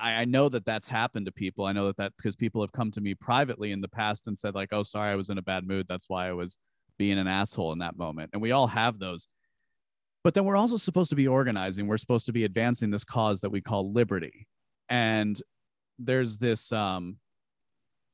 I, 0.00 0.20
I, 0.20 0.24
know 0.24 0.48
that 0.48 0.64
that's 0.64 0.88
happened 0.88 1.26
to 1.26 1.32
people. 1.32 1.64
I 1.64 1.72
know 1.72 1.86
that 1.86 1.96
that 1.96 2.12
because 2.16 2.36
people 2.36 2.60
have 2.62 2.72
come 2.72 2.90
to 2.92 3.00
me 3.00 3.14
privately 3.14 3.72
in 3.72 3.80
the 3.80 3.88
past 3.88 4.26
and 4.26 4.36
said, 4.36 4.54
like, 4.54 4.68
oh, 4.72 4.82
sorry, 4.82 5.10
I 5.10 5.14
was 5.16 5.30
in 5.30 5.38
a 5.38 5.42
bad 5.42 5.66
mood. 5.66 5.86
That's 5.88 6.04
why 6.08 6.28
I 6.28 6.32
was 6.32 6.58
being 6.98 7.18
an 7.18 7.26
asshole 7.26 7.72
in 7.72 7.78
that 7.78 7.96
moment. 7.96 8.30
And 8.32 8.42
we 8.42 8.52
all 8.52 8.66
have 8.68 8.98
those. 8.98 9.26
But 10.24 10.34
then 10.34 10.44
we're 10.44 10.56
also 10.56 10.76
supposed 10.76 11.10
to 11.10 11.16
be 11.16 11.26
organizing. 11.26 11.86
We're 11.86 11.98
supposed 11.98 12.26
to 12.26 12.32
be 12.32 12.44
advancing 12.44 12.90
this 12.90 13.04
cause 13.04 13.40
that 13.40 13.50
we 13.50 13.60
call 13.60 13.92
liberty. 13.92 14.46
And 14.88 15.40
there's 15.98 16.38
this, 16.38 16.70
um, 16.70 17.16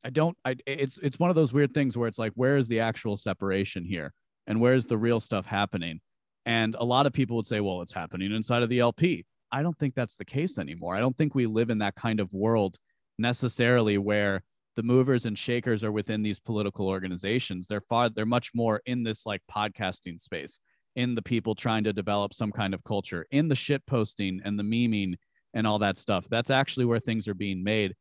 I 0.02 0.10
don't, 0.10 0.36
I, 0.44 0.56
it's, 0.66 0.98
it's 1.02 1.18
one 1.18 1.28
of 1.28 1.36
those 1.36 1.52
weird 1.52 1.74
things 1.74 1.96
where 1.96 2.08
it's 2.08 2.18
like, 2.18 2.32
where 2.34 2.56
is 2.56 2.68
the 2.68 2.80
actual 2.80 3.16
separation 3.16 3.84
here? 3.84 4.14
and 4.48 4.60
where's 4.60 4.86
the 4.86 4.98
real 4.98 5.20
stuff 5.20 5.46
happening? 5.46 6.00
And 6.44 6.74
a 6.74 6.84
lot 6.84 7.06
of 7.06 7.12
people 7.12 7.36
would 7.36 7.46
say, 7.46 7.60
well, 7.60 7.82
it's 7.82 7.92
happening 7.92 8.32
inside 8.32 8.62
of 8.62 8.70
the 8.70 8.80
LP. 8.80 9.26
I 9.50 9.62
don't 9.62 9.78
think 9.78 9.94
that's 9.94 10.16
the 10.16 10.24
case 10.24 10.58
anymore. 10.58 10.94
I 10.94 11.00
don't 11.00 11.16
think 11.16 11.34
we 11.34 11.46
live 11.46 11.70
in 11.70 11.78
that 11.78 11.94
kind 11.94 12.20
of 12.20 12.32
world 12.32 12.78
necessarily 13.18 13.98
where 13.98 14.42
the 14.76 14.82
movers 14.82 15.26
and 15.26 15.36
shakers 15.36 15.82
are 15.82 15.90
within 15.90 16.22
these 16.22 16.38
political 16.38 16.86
organizations. 16.86 17.66
They're 17.66 17.80
far, 17.80 18.10
they're 18.10 18.26
much 18.26 18.52
more 18.54 18.80
in 18.86 19.02
this 19.02 19.26
like 19.26 19.42
podcasting 19.50 20.20
space, 20.20 20.60
in 20.94 21.14
the 21.14 21.22
people 21.22 21.54
trying 21.54 21.84
to 21.84 21.92
develop 21.92 22.32
some 22.32 22.52
kind 22.52 22.74
of 22.74 22.84
culture, 22.84 23.26
in 23.30 23.48
the 23.48 23.54
shit 23.54 23.84
posting 23.86 24.40
and 24.44 24.58
the 24.58 24.62
memeing 24.62 25.14
and 25.54 25.66
all 25.66 25.80
that 25.80 25.96
stuff. 25.96 26.28
That's 26.28 26.50
actually 26.50 26.84
where 26.84 27.00
things 27.00 27.26
are 27.26 27.34
being 27.34 27.64
made. 27.64 27.96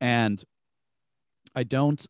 And 0.00 0.42
I 1.54 1.62
don't, 1.62 2.04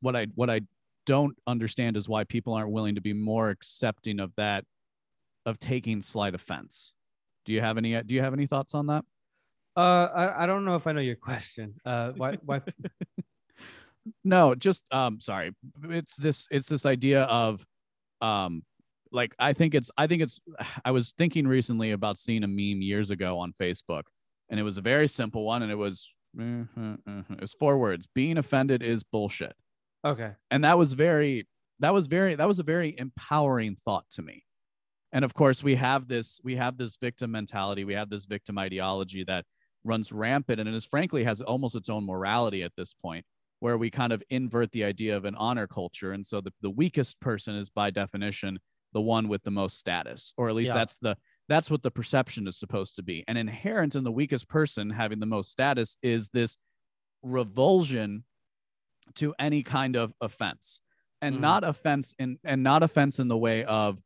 what 0.00 0.16
I, 0.16 0.28
what 0.34 0.48
I 0.48 0.62
don't 1.04 1.36
understand 1.46 1.96
is 1.96 2.08
why 2.08 2.24
people 2.24 2.54
aren't 2.54 2.70
willing 2.70 2.94
to 2.94 3.00
be 3.00 3.12
more 3.12 3.50
accepting 3.50 4.20
of 4.20 4.32
that 4.36 4.64
of 5.44 5.58
taking 5.58 6.00
slight 6.00 6.34
offense. 6.34 6.94
Do 7.50 7.54
you 7.54 7.62
have 7.62 7.78
any 7.78 8.00
do 8.04 8.14
you 8.14 8.22
have 8.22 8.32
any 8.32 8.46
thoughts 8.46 8.76
on 8.76 8.86
that? 8.86 9.04
Uh 9.76 10.06
I, 10.14 10.44
I 10.44 10.46
don't 10.46 10.64
know 10.64 10.76
if 10.76 10.86
I 10.86 10.92
know 10.92 11.00
your 11.00 11.16
question. 11.16 11.74
Uh 11.84 12.12
why 12.16 12.36
why 12.44 12.62
No, 14.24 14.54
just 14.54 14.84
um 14.92 15.20
sorry. 15.20 15.50
It's 15.82 16.14
this 16.14 16.46
it's 16.52 16.68
this 16.68 16.86
idea 16.86 17.24
of 17.24 17.66
um 18.20 18.62
like 19.10 19.34
I 19.36 19.52
think 19.52 19.74
it's 19.74 19.90
I 19.98 20.06
think 20.06 20.22
it's 20.22 20.38
I 20.84 20.92
was 20.92 21.12
thinking 21.18 21.48
recently 21.48 21.90
about 21.90 22.18
seeing 22.18 22.44
a 22.44 22.46
meme 22.46 22.82
years 22.82 23.10
ago 23.10 23.40
on 23.40 23.52
Facebook 23.60 24.04
and 24.48 24.60
it 24.60 24.62
was 24.62 24.78
a 24.78 24.82
very 24.82 25.08
simple 25.08 25.44
one 25.44 25.64
and 25.64 25.72
it 25.72 25.74
was 25.74 26.08
it 26.38 27.40
was 27.40 27.52
four 27.54 27.78
words. 27.78 28.06
Being 28.14 28.38
offended 28.38 28.80
is 28.80 29.02
bullshit. 29.02 29.56
Okay. 30.04 30.34
And 30.52 30.62
that 30.62 30.78
was 30.78 30.92
very 30.92 31.48
that 31.80 31.92
was 31.92 32.06
very 32.06 32.36
that 32.36 32.46
was 32.46 32.60
a 32.60 32.62
very 32.62 32.96
empowering 32.96 33.74
thought 33.74 34.04
to 34.12 34.22
me. 34.22 34.44
And 35.12 35.24
of 35.24 35.34
course, 35.34 35.62
we 35.62 35.74
have 35.74 36.08
this 36.08 36.40
we 36.44 36.56
have 36.56 36.76
this 36.76 36.96
victim 36.96 37.32
mentality, 37.32 37.84
we 37.84 37.94
have 37.94 38.10
this 38.10 38.26
victim 38.26 38.58
ideology 38.58 39.24
that 39.24 39.44
runs 39.84 40.12
rampant 40.12 40.60
and 40.60 40.68
is 40.68 40.84
frankly 40.84 41.24
has 41.24 41.40
almost 41.40 41.74
its 41.74 41.88
own 41.88 42.04
morality 42.04 42.62
at 42.62 42.72
this 42.76 42.94
point 42.94 43.24
where 43.60 43.76
we 43.76 43.90
kind 43.90 44.12
of 44.12 44.22
invert 44.30 44.72
the 44.72 44.84
idea 44.84 45.16
of 45.16 45.24
an 45.24 45.34
honor 45.36 45.66
culture 45.66 46.12
and 46.12 46.24
so 46.24 46.40
the, 46.40 46.52
the 46.60 46.70
weakest 46.70 47.20
person 47.20 47.54
is 47.56 47.70
by 47.70 47.90
definition 47.90 48.58
the 48.92 49.00
one 49.00 49.28
with 49.28 49.42
the 49.42 49.50
most 49.50 49.78
status 49.78 50.32
or 50.36 50.48
at 50.48 50.54
least 50.54 50.68
yeah. 50.68 50.74
that's 50.74 50.98
the 50.98 51.16
that's 51.48 51.70
what 51.70 51.82
the 51.82 51.90
perception 51.90 52.46
is 52.46 52.58
supposed 52.58 52.96
to 52.96 53.02
be 53.02 53.24
and 53.26 53.38
inherent 53.38 53.94
in 53.94 54.04
the 54.04 54.12
weakest 54.12 54.48
person 54.48 54.90
having 54.90 55.20
the 55.20 55.26
most 55.26 55.50
status 55.50 55.96
is 56.02 56.28
this 56.30 56.56
revulsion 57.22 58.24
to 59.14 59.34
any 59.38 59.62
kind 59.62 59.96
of 59.96 60.12
offense 60.20 60.80
and 61.22 61.36
mm. 61.36 61.40
not 61.40 61.64
offense 61.64 62.14
in 62.18 62.38
and 62.44 62.62
not 62.62 62.82
offense 62.82 63.18
in 63.18 63.28
the 63.28 63.36
way 63.36 63.64
of 63.64 63.98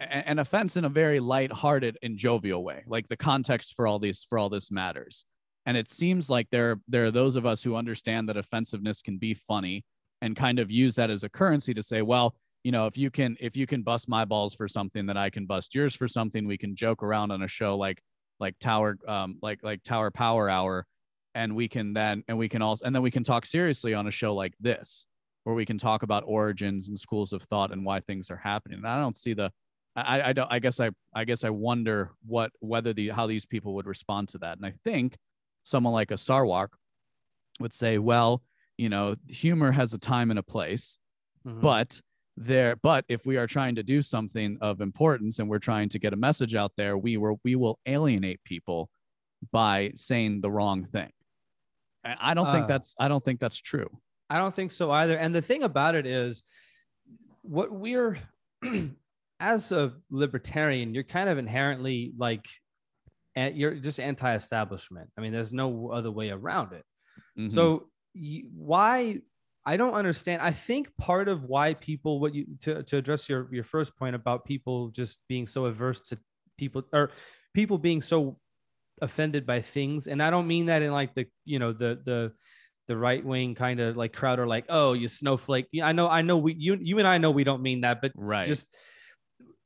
an 0.00 0.38
offense 0.38 0.76
in 0.76 0.84
a 0.84 0.88
very 0.88 1.18
light-hearted 1.18 1.98
and 2.02 2.16
jovial 2.16 2.62
way 2.62 2.84
like 2.86 3.08
the 3.08 3.16
context 3.16 3.74
for 3.74 3.86
all 3.86 3.98
these 3.98 4.24
for 4.28 4.38
all 4.38 4.48
this 4.48 4.70
matters. 4.70 5.24
And 5.66 5.76
it 5.76 5.90
seems 5.90 6.30
like 6.30 6.48
there 6.50 6.80
there 6.88 7.04
are 7.04 7.10
those 7.10 7.36
of 7.36 7.44
us 7.44 7.62
who 7.62 7.76
understand 7.76 8.28
that 8.28 8.36
offensiveness 8.36 9.02
can 9.02 9.18
be 9.18 9.34
funny 9.34 9.84
and 10.22 10.36
kind 10.36 10.58
of 10.58 10.70
use 10.70 10.94
that 10.96 11.10
as 11.10 11.24
a 11.24 11.28
currency 11.28 11.74
to 11.74 11.82
say 11.82 12.02
well 12.02 12.36
you 12.64 12.72
know 12.72 12.86
if 12.86 12.96
you 12.96 13.10
can 13.10 13.36
if 13.40 13.56
you 13.56 13.66
can 13.66 13.82
bust 13.82 14.08
my 14.08 14.24
balls 14.24 14.54
for 14.54 14.66
something 14.66 15.06
then 15.06 15.16
i 15.16 15.30
can 15.30 15.46
bust 15.46 15.74
yours 15.74 15.94
for 15.94 16.08
something. 16.08 16.46
We 16.46 16.58
can 16.58 16.74
joke 16.74 17.02
around 17.02 17.30
on 17.30 17.42
a 17.42 17.48
show 17.48 17.76
like 17.76 18.02
like 18.40 18.58
tower 18.60 18.98
um 19.06 19.38
like 19.42 19.62
like 19.62 19.82
tower 19.82 20.10
power 20.10 20.48
hour 20.48 20.86
and 21.34 21.54
we 21.54 21.68
can 21.68 21.92
then 21.92 22.22
and 22.28 22.38
we 22.38 22.48
can 22.48 22.62
also 22.62 22.84
and 22.84 22.94
then 22.94 23.02
we 23.02 23.10
can 23.10 23.24
talk 23.24 23.46
seriously 23.46 23.94
on 23.94 24.06
a 24.06 24.12
show 24.12 24.34
like 24.34 24.54
this 24.60 25.06
where 25.44 25.54
we 25.54 25.66
can 25.66 25.78
talk 25.78 26.02
about 26.02 26.24
origins 26.26 26.88
and 26.88 26.98
schools 26.98 27.32
of 27.32 27.42
thought 27.44 27.72
and 27.72 27.84
why 27.84 28.00
things 28.00 28.30
are 28.30 28.36
happening. 28.36 28.78
And 28.78 28.86
i 28.86 29.00
don't 29.00 29.16
see 29.16 29.34
the 29.34 29.50
i 29.96 30.22
i 30.22 30.32
don't 30.32 30.50
i 30.50 30.58
guess 30.58 30.80
i 30.80 30.90
i 31.14 31.24
guess 31.24 31.44
i 31.44 31.50
wonder 31.50 32.10
what 32.26 32.50
whether 32.60 32.92
the 32.92 33.08
how 33.08 33.26
these 33.26 33.46
people 33.46 33.74
would 33.74 33.86
respond 33.86 34.28
to 34.28 34.38
that 34.38 34.56
and 34.56 34.66
i 34.66 34.72
think 34.84 35.16
someone 35.62 35.92
like 35.92 36.10
a 36.10 36.14
Sarwark 36.14 36.68
would 37.60 37.74
say 37.74 37.98
well 37.98 38.42
you 38.76 38.88
know 38.88 39.16
humor 39.28 39.72
has 39.72 39.92
a 39.92 39.98
time 39.98 40.30
and 40.30 40.38
a 40.38 40.42
place 40.42 40.98
mm-hmm. 41.46 41.60
but 41.60 42.00
there 42.36 42.76
but 42.76 43.04
if 43.08 43.26
we 43.26 43.36
are 43.36 43.46
trying 43.46 43.74
to 43.74 43.82
do 43.82 44.00
something 44.00 44.56
of 44.60 44.80
importance 44.80 45.40
and 45.40 45.48
we're 45.48 45.58
trying 45.58 45.88
to 45.88 45.98
get 45.98 46.12
a 46.12 46.16
message 46.16 46.54
out 46.54 46.72
there 46.76 46.96
we 46.96 47.16
were 47.16 47.34
we 47.44 47.56
will 47.56 47.78
alienate 47.86 48.42
people 48.44 48.88
by 49.50 49.90
saying 49.94 50.40
the 50.40 50.50
wrong 50.50 50.84
thing 50.84 51.10
I 52.04 52.34
don't 52.34 52.50
think 52.52 52.64
uh, 52.64 52.68
that's 52.68 52.94
I 52.98 53.08
don't 53.08 53.24
think 53.24 53.40
that's 53.40 53.58
true. 53.58 53.88
I 54.30 54.38
don't 54.38 54.54
think 54.54 54.72
so 54.72 54.90
either. 54.90 55.16
And 55.16 55.34
the 55.34 55.42
thing 55.42 55.62
about 55.62 55.94
it 55.94 56.06
is 56.06 56.42
what 57.42 57.72
we're 57.72 58.18
as 59.40 59.72
a 59.72 59.92
libertarian, 60.10 60.94
you're 60.94 61.04
kind 61.04 61.28
of 61.28 61.38
inherently 61.38 62.12
like 62.16 62.46
you're 63.36 63.74
just 63.74 64.00
anti-establishment. 64.00 65.10
I 65.16 65.20
mean, 65.20 65.32
there's 65.32 65.52
no 65.52 65.90
other 65.90 66.10
way 66.10 66.30
around 66.30 66.72
it. 66.72 66.84
Mm-hmm. 67.38 67.48
So 67.48 67.88
why 68.54 69.20
I 69.64 69.76
don't 69.76 69.94
understand. 69.94 70.42
I 70.42 70.52
think 70.52 70.96
part 70.96 71.28
of 71.28 71.44
why 71.44 71.74
people 71.74 72.20
what 72.20 72.34
you 72.34 72.46
to, 72.60 72.82
to 72.82 72.96
address 72.96 73.28
your 73.28 73.48
your 73.52 73.64
first 73.64 73.96
point 73.96 74.16
about 74.16 74.44
people 74.44 74.88
just 74.88 75.20
being 75.28 75.46
so 75.46 75.66
averse 75.66 76.00
to 76.08 76.18
people 76.56 76.82
or 76.92 77.10
people 77.54 77.78
being 77.78 78.02
so 78.02 78.38
offended 79.00 79.46
by 79.46 79.60
things 79.60 80.08
and 80.08 80.20
i 80.22 80.28
don't 80.28 80.48
mean 80.48 80.66
that 80.66 80.82
in 80.82 80.90
like 80.90 81.14
the 81.14 81.24
you 81.44 81.58
know 81.58 81.72
the 81.72 82.00
the 82.04 82.32
the 82.88 82.96
right 82.96 83.24
wing 83.24 83.54
kind 83.54 83.78
of 83.78 83.96
like 83.96 84.12
crowd 84.12 84.38
are 84.38 84.46
like 84.46 84.64
oh 84.68 84.92
you 84.92 85.06
snowflake 85.06 85.66
yeah, 85.70 85.86
i 85.86 85.92
know 85.92 86.08
i 86.08 86.20
know 86.20 86.36
we 86.36 86.54
you 86.54 86.76
you 86.80 86.98
and 86.98 87.06
i 87.06 87.16
know 87.16 87.30
we 87.30 87.44
don't 87.44 87.62
mean 87.62 87.82
that 87.82 88.00
but 88.00 88.10
right 88.16 88.46
just 88.46 88.66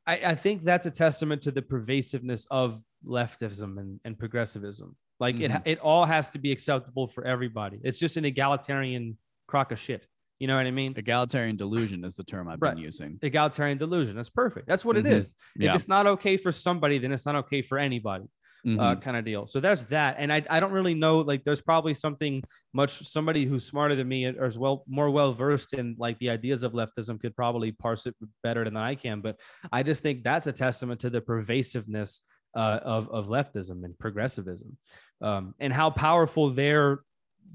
i 0.07 0.14
i 0.26 0.34
think 0.34 0.62
that's 0.62 0.86
a 0.86 0.90
testament 0.90 1.42
to 1.42 1.50
the 1.50 1.62
pervasiveness 1.62 2.46
of 2.50 2.80
leftism 3.07 3.78
and, 3.78 4.00
and 4.05 4.18
progressivism 4.18 4.96
like 5.20 5.34
mm-hmm. 5.34 5.57
it 5.57 5.62
it 5.64 5.78
all 5.80 6.05
has 6.05 6.30
to 6.30 6.38
be 6.38 6.53
acceptable 6.53 7.07
for 7.07 7.24
everybody 7.24 7.78
it's 7.82 7.98
just 7.98 8.16
an 8.16 8.24
egalitarian 8.24 9.16
crock 9.46 9.72
of 9.72 9.78
shit 9.78 10.07
you 10.38 10.48
know 10.48 10.57
what 10.57 10.66
I 10.66 10.72
mean? 10.72 10.92
Egalitarian 10.96 11.55
delusion 11.55 12.05
is 12.05 12.16
the 12.16 12.24
term 12.24 12.48
I've 12.48 12.61
right. 12.61 12.74
been 12.74 12.82
using. 12.82 13.16
Egalitarian 13.22 13.78
delusion. 13.78 14.16
That's 14.16 14.28
perfect. 14.28 14.66
That's 14.66 14.84
what 14.84 14.96
mm-hmm. 14.96 15.07
it 15.07 15.22
is. 15.22 15.36
Yeah. 15.57 15.70
If 15.70 15.76
it's 15.76 15.88
not 15.88 16.09
okay 16.09 16.36
for 16.36 16.50
somebody, 16.50 16.98
then 16.98 17.12
it's 17.12 17.26
not 17.26 17.36
okay 17.36 17.62
for 17.62 17.78
anybody 17.78 18.24
mm-hmm. 18.66 18.80
uh, 18.80 18.96
kind 18.96 19.16
of 19.16 19.24
deal. 19.24 19.46
So 19.46 19.60
that's 19.60 19.82
that. 19.84 20.16
And 20.18 20.32
I, 20.32 20.42
I 20.48 20.60
don't 20.60 20.72
really 20.72 20.94
know, 20.94 21.20
like, 21.20 21.44
there's 21.44 21.60
probably 21.60 21.94
something 21.94 22.42
much, 22.72 23.06
somebody 23.08 23.44
who's 23.44 23.64
smarter 23.66 23.94
than 23.96 24.08
me 24.08 24.26
or 24.26 24.44
as 24.44 24.58
well, 24.58 24.84
more 24.86 25.10
well 25.10 25.32
versed 25.32 25.74
in 25.74 25.96
like 25.98 26.18
the 26.18 26.30
ideas 26.30 26.62
of 26.62 26.72
leftism 26.72 27.20
could 27.20 27.34
probably 27.36 27.72
parse 27.72 28.06
it 28.06 28.14
better 28.42 28.64
than 28.64 28.76
I 28.76 28.94
can. 28.94 29.20
But 29.20 29.36
I 29.72 29.82
just 29.82 30.02
think 30.02 30.22
that's 30.24 30.46
a 30.46 30.52
testament 30.52 31.00
to 31.00 31.10
the 31.10 31.20
pervasiveness 31.20 32.22
uh, 32.54 32.80
of 32.82 33.08
of 33.08 33.28
leftism 33.28 33.82
and 33.84 33.98
progressivism, 33.98 34.76
um, 35.22 35.54
and 35.58 35.72
how 35.72 35.88
powerful 35.88 36.50
their 36.50 37.00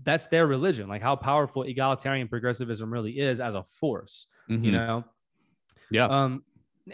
that's 0.03 0.27
their 0.27 0.47
religion, 0.47 0.87
like 0.89 1.03
how 1.03 1.15
powerful 1.15 1.63
egalitarian 1.63 2.27
progressivism 2.27 2.91
really 2.91 3.19
is 3.19 3.39
as 3.39 3.53
a 3.55 3.63
force. 3.63 4.27
Mhm. 4.49 4.63
You 4.63 4.71
know, 4.71 5.03
Yeah. 5.91 6.05
um, 6.05 6.43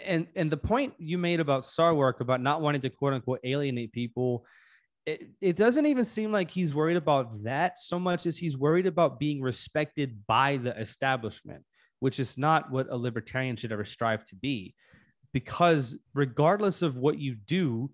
and 0.02 0.26
and 0.34 0.50
the 0.50 0.56
point 0.56 0.94
you 0.98 1.18
made 1.18 1.40
about 1.40 1.62
Sarwark 1.62 2.20
about 2.20 2.40
not 2.40 2.60
wanting 2.60 2.80
to 2.82 2.90
quote 2.90 3.12
unquote 3.12 3.40
alienate 3.44 3.92
people, 3.92 4.44
it, 5.06 5.28
it 5.40 5.56
doesn't 5.56 5.86
even 5.86 6.04
seem 6.04 6.32
like 6.32 6.50
he's 6.50 6.74
worried 6.74 6.96
about 6.96 7.42
that 7.44 7.78
so 7.78 7.98
much 7.98 8.26
as 8.26 8.36
he's 8.36 8.56
worried 8.56 8.86
about 8.86 9.18
being 9.18 9.40
respected 9.42 10.26
by 10.26 10.56
the 10.56 10.78
establishment, 10.80 11.62
which 12.00 12.18
is 12.18 12.38
not 12.38 12.70
what 12.70 12.86
a 12.90 12.96
libertarian 12.96 13.56
should 13.56 13.72
ever 13.72 13.84
strive 13.84 14.24
to 14.24 14.36
be. 14.36 14.74
Because 15.32 15.96
regardless 16.14 16.80
of 16.80 16.96
what 16.96 17.18
you 17.18 17.34
do, 17.34 17.90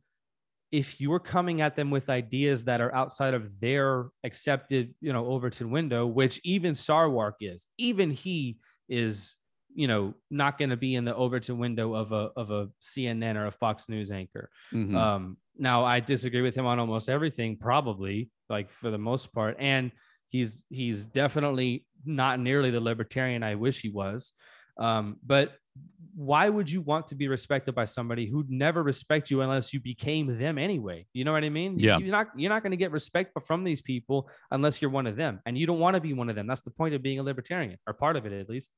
if 0.70 1.00
you're 1.00 1.18
coming 1.18 1.62
at 1.62 1.74
them 1.74 1.90
with 1.90 2.10
ideas 2.10 2.64
that 2.64 2.80
are 2.80 2.94
outside 2.94 3.34
of 3.34 3.58
their 3.60 4.10
accepted, 4.22 4.94
you 5.00 5.12
know, 5.12 5.26
Overton 5.26 5.70
window, 5.70 6.06
which 6.06 6.40
even 6.44 6.74
Sarwark 6.74 7.34
is, 7.40 7.66
even 7.76 8.10
he 8.10 8.58
is 8.88 9.36
you 9.80 9.88
know 9.88 10.12
not 10.30 10.58
going 10.58 10.68
to 10.68 10.76
be 10.76 10.94
in 10.94 11.06
the 11.06 11.14
Overton 11.14 11.58
window 11.58 11.94
of 11.94 12.12
a 12.12 12.28
of 12.36 12.50
a 12.50 12.68
CNN 12.82 13.36
or 13.36 13.46
a 13.46 13.50
Fox 13.50 13.88
News 13.88 14.10
anchor. 14.10 14.50
Mhm. 14.74 14.94
Um, 14.94 15.38
now 15.56 15.84
I 15.84 16.00
disagree 16.00 16.42
with 16.42 16.54
him 16.54 16.66
on 16.66 16.78
almost 16.78 17.08
everything, 17.08 17.56
probably 17.56 18.28
like 18.50 18.68
for 18.70 18.90
the 18.90 18.98
most 18.98 19.32
part, 19.32 19.56
and 19.58 19.90
he's 20.28 20.64
he's 20.68 21.06
definitely 21.06 21.86
not 22.04 22.40
nearly 22.40 22.70
the 22.70 22.80
libertarian 22.80 23.42
I 23.42 23.54
wish 23.54 23.80
he 23.80 23.88
was. 23.88 24.34
Um, 24.76 25.16
but 25.24 25.54
why 26.14 26.50
would 26.50 26.70
you 26.70 26.82
want 26.82 27.06
to 27.06 27.14
be 27.14 27.28
respected 27.28 27.74
by 27.74 27.86
somebody 27.86 28.26
who'd 28.26 28.50
never 28.50 28.82
respect 28.82 29.30
you 29.30 29.40
unless 29.40 29.72
you 29.72 29.80
became 29.80 30.26
them 30.36 30.58
anyway? 30.58 31.06
You 31.14 31.24
know 31.24 31.32
what 31.32 31.44
I 31.44 31.48
mean? 31.48 31.78
Yeah. 31.78 31.96
You're 31.96 32.12
not 32.12 32.26
you're 32.36 32.50
not 32.50 32.62
going 32.62 32.72
to 32.72 32.76
get 32.84 32.92
respect 32.92 33.32
from 33.46 33.64
these 33.64 33.80
people 33.80 34.28
unless 34.50 34.82
you're 34.82 34.90
one 34.90 35.06
of 35.06 35.16
them, 35.16 35.40
and 35.46 35.56
you 35.56 35.66
don't 35.66 35.78
want 35.78 35.94
to 35.94 36.02
be 36.02 36.12
one 36.12 36.28
of 36.28 36.36
them. 36.36 36.46
That's 36.46 36.60
the 36.68 36.70
point 36.70 36.94
of 36.94 37.02
being 37.02 37.18
a 37.18 37.22
libertarian, 37.22 37.78
or 37.86 37.94
part 37.94 38.16
of 38.16 38.26
it 38.26 38.32
at 38.34 38.50
least. 38.50 38.70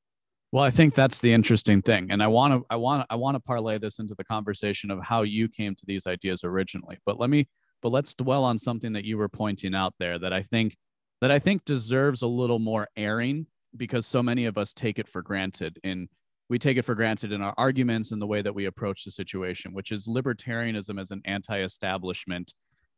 Well, 0.52 0.62
I 0.62 0.70
think 0.70 0.94
that's 0.94 1.18
the 1.18 1.32
interesting 1.32 1.80
thing, 1.80 2.10
and 2.10 2.22
I 2.22 2.26
want 2.26 2.52
to, 2.52 2.66
I 2.68 2.76
want, 2.76 3.06
I 3.08 3.16
want 3.16 3.36
to 3.36 3.40
parlay 3.40 3.78
this 3.78 3.98
into 3.98 4.14
the 4.14 4.24
conversation 4.24 4.90
of 4.90 5.02
how 5.02 5.22
you 5.22 5.48
came 5.48 5.74
to 5.74 5.86
these 5.86 6.06
ideas 6.06 6.44
originally. 6.44 6.98
But 7.06 7.18
let 7.18 7.30
me, 7.30 7.48
but 7.80 7.88
let's 7.88 8.12
dwell 8.12 8.44
on 8.44 8.58
something 8.58 8.92
that 8.92 9.06
you 9.06 9.16
were 9.16 9.30
pointing 9.30 9.74
out 9.74 9.94
there 9.98 10.18
that 10.18 10.34
I 10.34 10.42
think, 10.42 10.76
that 11.22 11.30
I 11.30 11.38
think 11.38 11.64
deserves 11.64 12.20
a 12.20 12.26
little 12.26 12.58
more 12.58 12.86
airing 12.98 13.46
because 13.78 14.06
so 14.06 14.22
many 14.22 14.44
of 14.44 14.58
us 14.58 14.74
take 14.74 14.98
it 14.98 15.08
for 15.08 15.22
granted 15.22 15.78
in, 15.82 16.06
we 16.50 16.58
take 16.58 16.76
it 16.76 16.82
for 16.82 16.94
granted 16.94 17.32
in 17.32 17.40
our 17.40 17.54
arguments 17.56 18.12
and 18.12 18.20
the 18.20 18.26
way 18.26 18.42
that 18.42 18.54
we 18.54 18.66
approach 18.66 19.04
the 19.04 19.10
situation, 19.10 19.72
which 19.72 19.90
is 19.90 20.06
libertarianism 20.06 21.00
as 21.00 21.12
an 21.12 21.22
anti-establishment 21.24 22.52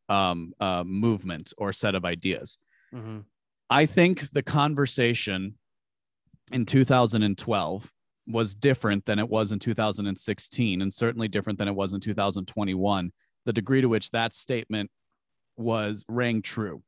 um, 0.08 0.52
uh, 0.58 0.82
movement 0.82 1.52
or 1.56 1.72
set 1.72 1.94
of 1.94 2.04
ideas. 2.04 2.58
Mm-hmm. 2.92 3.20
I 3.70 3.86
think 3.86 4.28
the 4.32 4.42
conversation 4.42 5.54
in 6.52 6.66
2012 6.66 7.92
was 8.26 8.54
different 8.54 9.04
than 9.04 9.18
it 9.18 9.28
was 9.28 9.52
in 9.52 9.58
2016, 9.58 10.82
and 10.82 10.92
certainly 10.92 11.28
different 11.28 11.58
than 11.58 11.68
it 11.68 11.74
was 11.74 11.92
in 11.92 12.00
2021. 12.00 13.12
The 13.44 13.52
degree 13.52 13.80
to 13.80 13.88
which 13.88 14.10
that 14.10 14.34
statement 14.34 14.90
was 15.56 16.04
rang 16.08 16.42
true. 16.42 16.82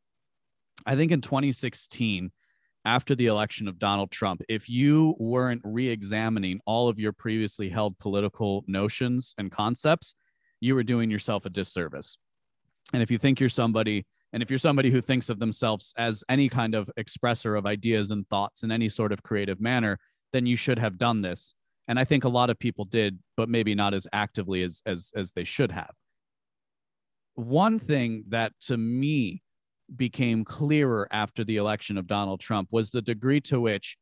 I 0.85 0.97
think 0.97 1.13
in 1.13 1.21
2016, 1.21 2.33
after 2.85 3.15
the 3.15 3.27
election 3.27 3.69
of 3.69 3.79
Donald 3.79 4.11
Trump, 4.11 4.43
if 4.49 4.69
you 4.69 5.15
weren't 5.19 5.61
re 5.65 5.89
examining 5.89 6.61
all 6.67 6.89
of 6.89 6.99
your 6.99 7.13
previously 7.13 7.69
held 7.69 7.99
political 7.99 8.65
notions 8.67 9.35
and 9.39 9.51
concepts, 9.51 10.15
you 10.61 10.75
were 10.75 10.85
doing 10.85 11.11
yourself 11.11 11.45
a 11.45 11.51
disservice. 11.51 12.17
And 12.93 13.03
if 13.03 13.11
you 13.11 13.19
think 13.19 13.41
you're 13.41 13.49
somebody 13.49 14.07
and 14.33 14.43
if 14.43 14.51
you're 14.51 14.59
somebody 14.59 14.91
who 14.91 15.01
thinks 15.01 15.29
of 15.29 15.39
themselves 15.39 15.95
as 15.97 16.25
any 16.29 16.49
kind 16.49 16.75
of 16.75 16.91
expresser 16.99 17.57
of 17.57 17.67
ideas 17.67 18.11
and 18.11 18.29
thoughts 18.29 18.63
in 18.63 18.71
any 18.71 18.89
sort 18.89 19.13
of 19.13 19.23
creative 19.23 19.61
manner, 19.61 19.99
then 20.33 20.47
you 20.47 20.57
should 20.57 20.79
have 20.79 20.99
done 20.99 21.23
this. 21.23 21.55
And 21.89 21.99
I 21.99 22.05
think 22.05 22.25
a 22.25 22.29
lot 22.29 22.51
of 22.51 22.59
people 22.59 22.85
did, 22.85 23.19
but 23.37 23.49
maybe 23.49 23.75
not 23.75 23.95
as 23.95 24.09
actively 24.13 24.63
as 24.63 24.83
as 24.85 25.13
as 25.15 25.33
they 25.33 25.45
should 25.45 25.71
have. 25.71 25.93
One 27.35 27.79
thing 27.79 28.25
that 28.29 28.53
to 28.63 28.77
me 28.77 29.43
became 29.95 30.45
clearer 30.45 31.07
after 31.13 31.45
the 31.45 31.59
election 31.59 31.97
of 31.97 32.07
Donald 32.07 32.41
Trump 32.41 32.69
was 32.73 32.91
the 32.91 33.03
degree 33.03 33.41
to 33.43 33.61
which 33.61 33.97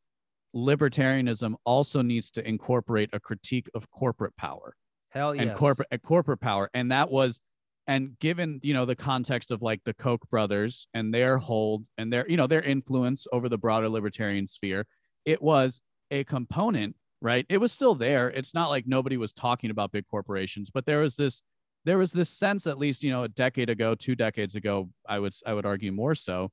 libertarianism 0.55 1.53
also 1.65 2.01
needs 2.01 2.31
to 2.31 2.47
incorporate 2.47 3.09
a 3.13 3.19
critique 3.19 3.69
of 3.75 3.91
corporate 3.91 4.35
power 4.37 4.73
Hell 5.09 5.35
yes. 5.35 5.43
and 5.43 5.57
corporate 5.57 6.01
corporate 6.01 6.39
power 6.39 6.69
and 6.73 6.91
that 6.91 7.11
was 7.11 7.41
and 7.87 8.17
given 8.19 8.59
you 8.63 8.73
know 8.73 8.85
the 8.85 8.95
context 8.95 9.51
of 9.51 9.61
like 9.61 9.81
the 9.85 9.93
koch 9.93 10.21
brothers 10.29 10.87
and 10.93 11.13
their 11.13 11.37
hold 11.37 11.87
and 11.97 12.11
their 12.11 12.27
you 12.29 12.37
know 12.37 12.47
their 12.47 12.61
influence 12.61 13.27
over 13.31 13.49
the 13.49 13.57
broader 13.57 13.89
libertarian 13.89 14.47
sphere 14.47 14.85
it 15.25 15.41
was 15.41 15.81
a 16.11 16.23
component 16.23 16.95
right? 17.21 17.45
It 17.49 17.57
was 17.57 17.71
still 17.71 17.95
there. 17.95 18.29
It's 18.29 18.53
not 18.53 18.69
like 18.69 18.85
nobody 18.85 19.17
was 19.17 19.33
talking 19.33 19.71
about 19.71 19.91
big 19.91 20.05
corporations 20.07 20.69
but 20.69 20.85
there 20.85 20.99
was 20.99 21.15
this 21.15 21.41
there 21.85 21.97
was 21.97 22.11
this 22.11 22.29
sense 22.29 22.67
at 22.67 22.77
least 22.77 23.03
you 23.03 23.11
know 23.11 23.23
a 23.23 23.29
decade 23.29 23.69
ago 23.69 23.95
two 23.95 24.15
decades 24.15 24.55
ago 24.55 24.89
i 25.07 25.17
would 25.19 25.33
i 25.45 25.53
would 25.53 25.65
argue 25.65 25.91
more 25.91 26.15
so 26.15 26.51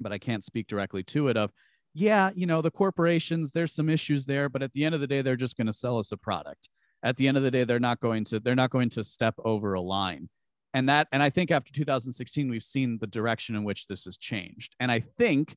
but 0.00 0.12
i 0.12 0.18
can't 0.18 0.42
speak 0.42 0.66
directly 0.66 1.02
to 1.02 1.28
it 1.28 1.36
of 1.36 1.52
yeah 1.94 2.30
you 2.34 2.46
know 2.46 2.60
the 2.60 2.70
corporations 2.70 3.52
there's 3.52 3.74
some 3.74 3.88
issues 3.88 4.26
there 4.26 4.48
but 4.48 4.62
at 4.62 4.72
the 4.72 4.84
end 4.84 4.94
of 4.94 5.00
the 5.00 5.06
day 5.06 5.22
they're 5.22 5.36
just 5.36 5.56
going 5.56 5.66
to 5.66 5.72
sell 5.72 5.98
us 5.98 6.12
a 6.12 6.16
product. 6.16 6.68
At 7.02 7.16
the 7.16 7.28
end 7.28 7.36
of 7.36 7.44
the 7.44 7.50
day 7.50 7.62
they're 7.62 7.78
not 7.78 8.00
going 8.00 8.24
to 8.26 8.40
they're 8.40 8.56
not 8.56 8.70
going 8.70 8.90
to 8.90 9.04
step 9.04 9.34
over 9.44 9.74
a 9.74 9.80
line 9.80 10.28
and 10.74 10.88
that 10.88 11.08
and 11.12 11.22
i 11.22 11.30
think 11.30 11.50
after 11.50 11.72
2016 11.72 12.48
we've 12.48 12.62
seen 12.62 12.98
the 13.00 13.06
direction 13.06 13.54
in 13.56 13.64
which 13.64 13.86
this 13.86 14.04
has 14.04 14.16
changed. 14.16 14.74
And 14.80 14.90
i 14.90 15.00
think 15.00 15.56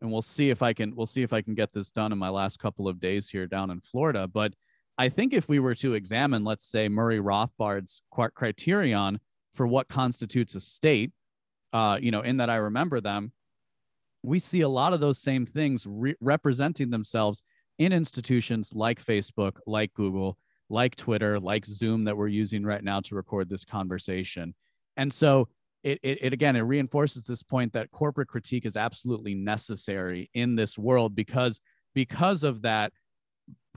and 0.00 0.10
we'll 0.10 0.22
see 0.22 0.50
if 0.50 0.62
i 0.62 0.72
can 0.72 0.94
we'll 0.94 1.06
see 1.06 1.22
if 1.22 1.32
i 1.32 1.40
can 1.40 1.54
get 1.54 1.72
this 1.72 1.90
done 1.90 2.12
in 2.12 2.18
my 2.18 2.28
last 2.28 2.58
couple 2.58 2.88
of 2.88 3.00
days 3.00 3.28
here 3.28 3.46
down 3.46 3.70
in 3.70 3.80
florida 3.80 4.26
but 4.26 4.54
i 4.98 5.08
think 5.08 5.32
if 5.32 5.48
we 5.48 5.58
were 5.58 5.74
to 5.74 5.94
examine 5.94 6.44
let's 6.44 6.66
say 6.66 6.88
murray 6.88 7.20
rothbard's 7.20 8.02
criterion 8.34 9.18
for 9.54 9.66
what 9.66 9.88
constitutes 9.88 10.54
a 10.54 10.60
state 10.60 11.12
uh, 11.72 11.98
you 12.00 12.10
know 12.10 12.20
in 12.20 12.38
that 12.38 12.50
i 12.50 12.56
remember 12.56 13.00
them 13.00 13.32
we 14.22 14.38
see 14.38 14.62
a 14.62 14.68
lot 14.68 14.92
of 14.92 15.00
those 15.00 15.18
same 15.18 15.46
things 15.46 15.86
re- 15.86 16.16
representing 16.20 16.90
themselves 16.90 17.42
in 17.78 17.92
institutions 17.92 18.72
like 18.74 19.04
facebook 19.04 19.56
like 19.66 19.92
google 19.94 20.38
like 20.68 20.96
Twitter, 20.96 21.38
like 21.38 21.64
Zoom 21.66 22.04
that 22.04 22.16
we're 22.16 22.28
using 22.28 22.64
right 22.64 22.82
now 22.82 23.00
to 23.00 23.14
record 23.14 23.48
this 23.48 23.64
conversation. 23.64 24.54
And 24.96 25.12
so 25.12 25.48
it, 25.84 26.00
it, 26.02 26.18
it, 26.22 26.32
again, 26.32 26.56
it 26.56 26.60
reinforces 26.62 27.24
this 27.24 27.42
point 27.42 27.72
that 27.74 27.90
corporate 27.90 28.28
critique 28.28 28.66
is 28.66 28.76
absolutely 28.76 29.34
necessary 29.34 30.30
in 30.34 30.56
this 30.56 30.76
world 30.76 31.14
because 31.14 31.60
because 31.94 32.42
of 32.44 32.62
that 32.62 32.92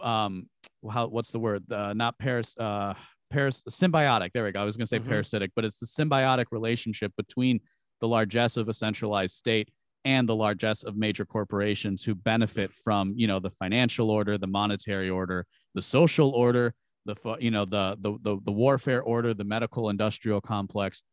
um 0.01 0.47
how 0.91 1.07
what's 1.07 1.31
the 1.31 1.39
word 1.39 1.63
uh, 1.71 1.93
not 1.93 2.17
paris 2.17 2.55
uh 2.57 2.93
paris 3.29 3.61
symbiotic 3.69 4.31
there 4.33 4.43
we 4.45 4.51
go 4.51 4.61
i 4.61 4.63
was 4.63 4.77
going 4.77 4.85
to 4.85 4.89
say 4.89 4.99
Mhm. 4.99 5.07
parasitic 5.07 5.51
but 5.55 5.65
it's 5.65 5.77
the 5.77 5.85
symbiotic 5.85 6.45
relationship 6.51 7.11
between 7.17 7.59
the 7.99 8.07
largesse 8.07 8.55
of 8.57 8.69
a 8.69 8.73
centralized 8.73 9.35
state 9.35 9.69
and 10.05 10.27
the 10.27 10.35
largesse 10.35 10.83
of 10.83 10.95
major 10.95 11.25
corporations 11.25 12.03
who 12.03 12.15
benefit 12.15 12.71
from 12.73 13.13
you 13.15 13.27
know 13.27 13.39
the 13.39 13.49
financial 13.51 14.09
order 14.09 14.37
the 14.37 14.47
monetary 14.47 15.09
order 15.09 15.45
the 15.75 15.81
social 15.81 16.29
order 16.29 16.73
the 17.05 17.15
you 17.39 17.51
know 17.51 17.65
the 17.65 17.97
the 18.01 18.17
the, 18.21 18.37
the 18.45 18.51
warfare 18.51 19.01
order 19.01 19.33
the 19.33 19.43
medical 19.43 19.89
industrial 19.89 20.39
complex 20.39 21.03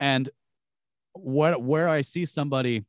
and 0.00 0.30
what 1.12 1.62
where 1.62 1.88
i 1.88 2.00
see 2.00 2.24
somebody 2.24 2.84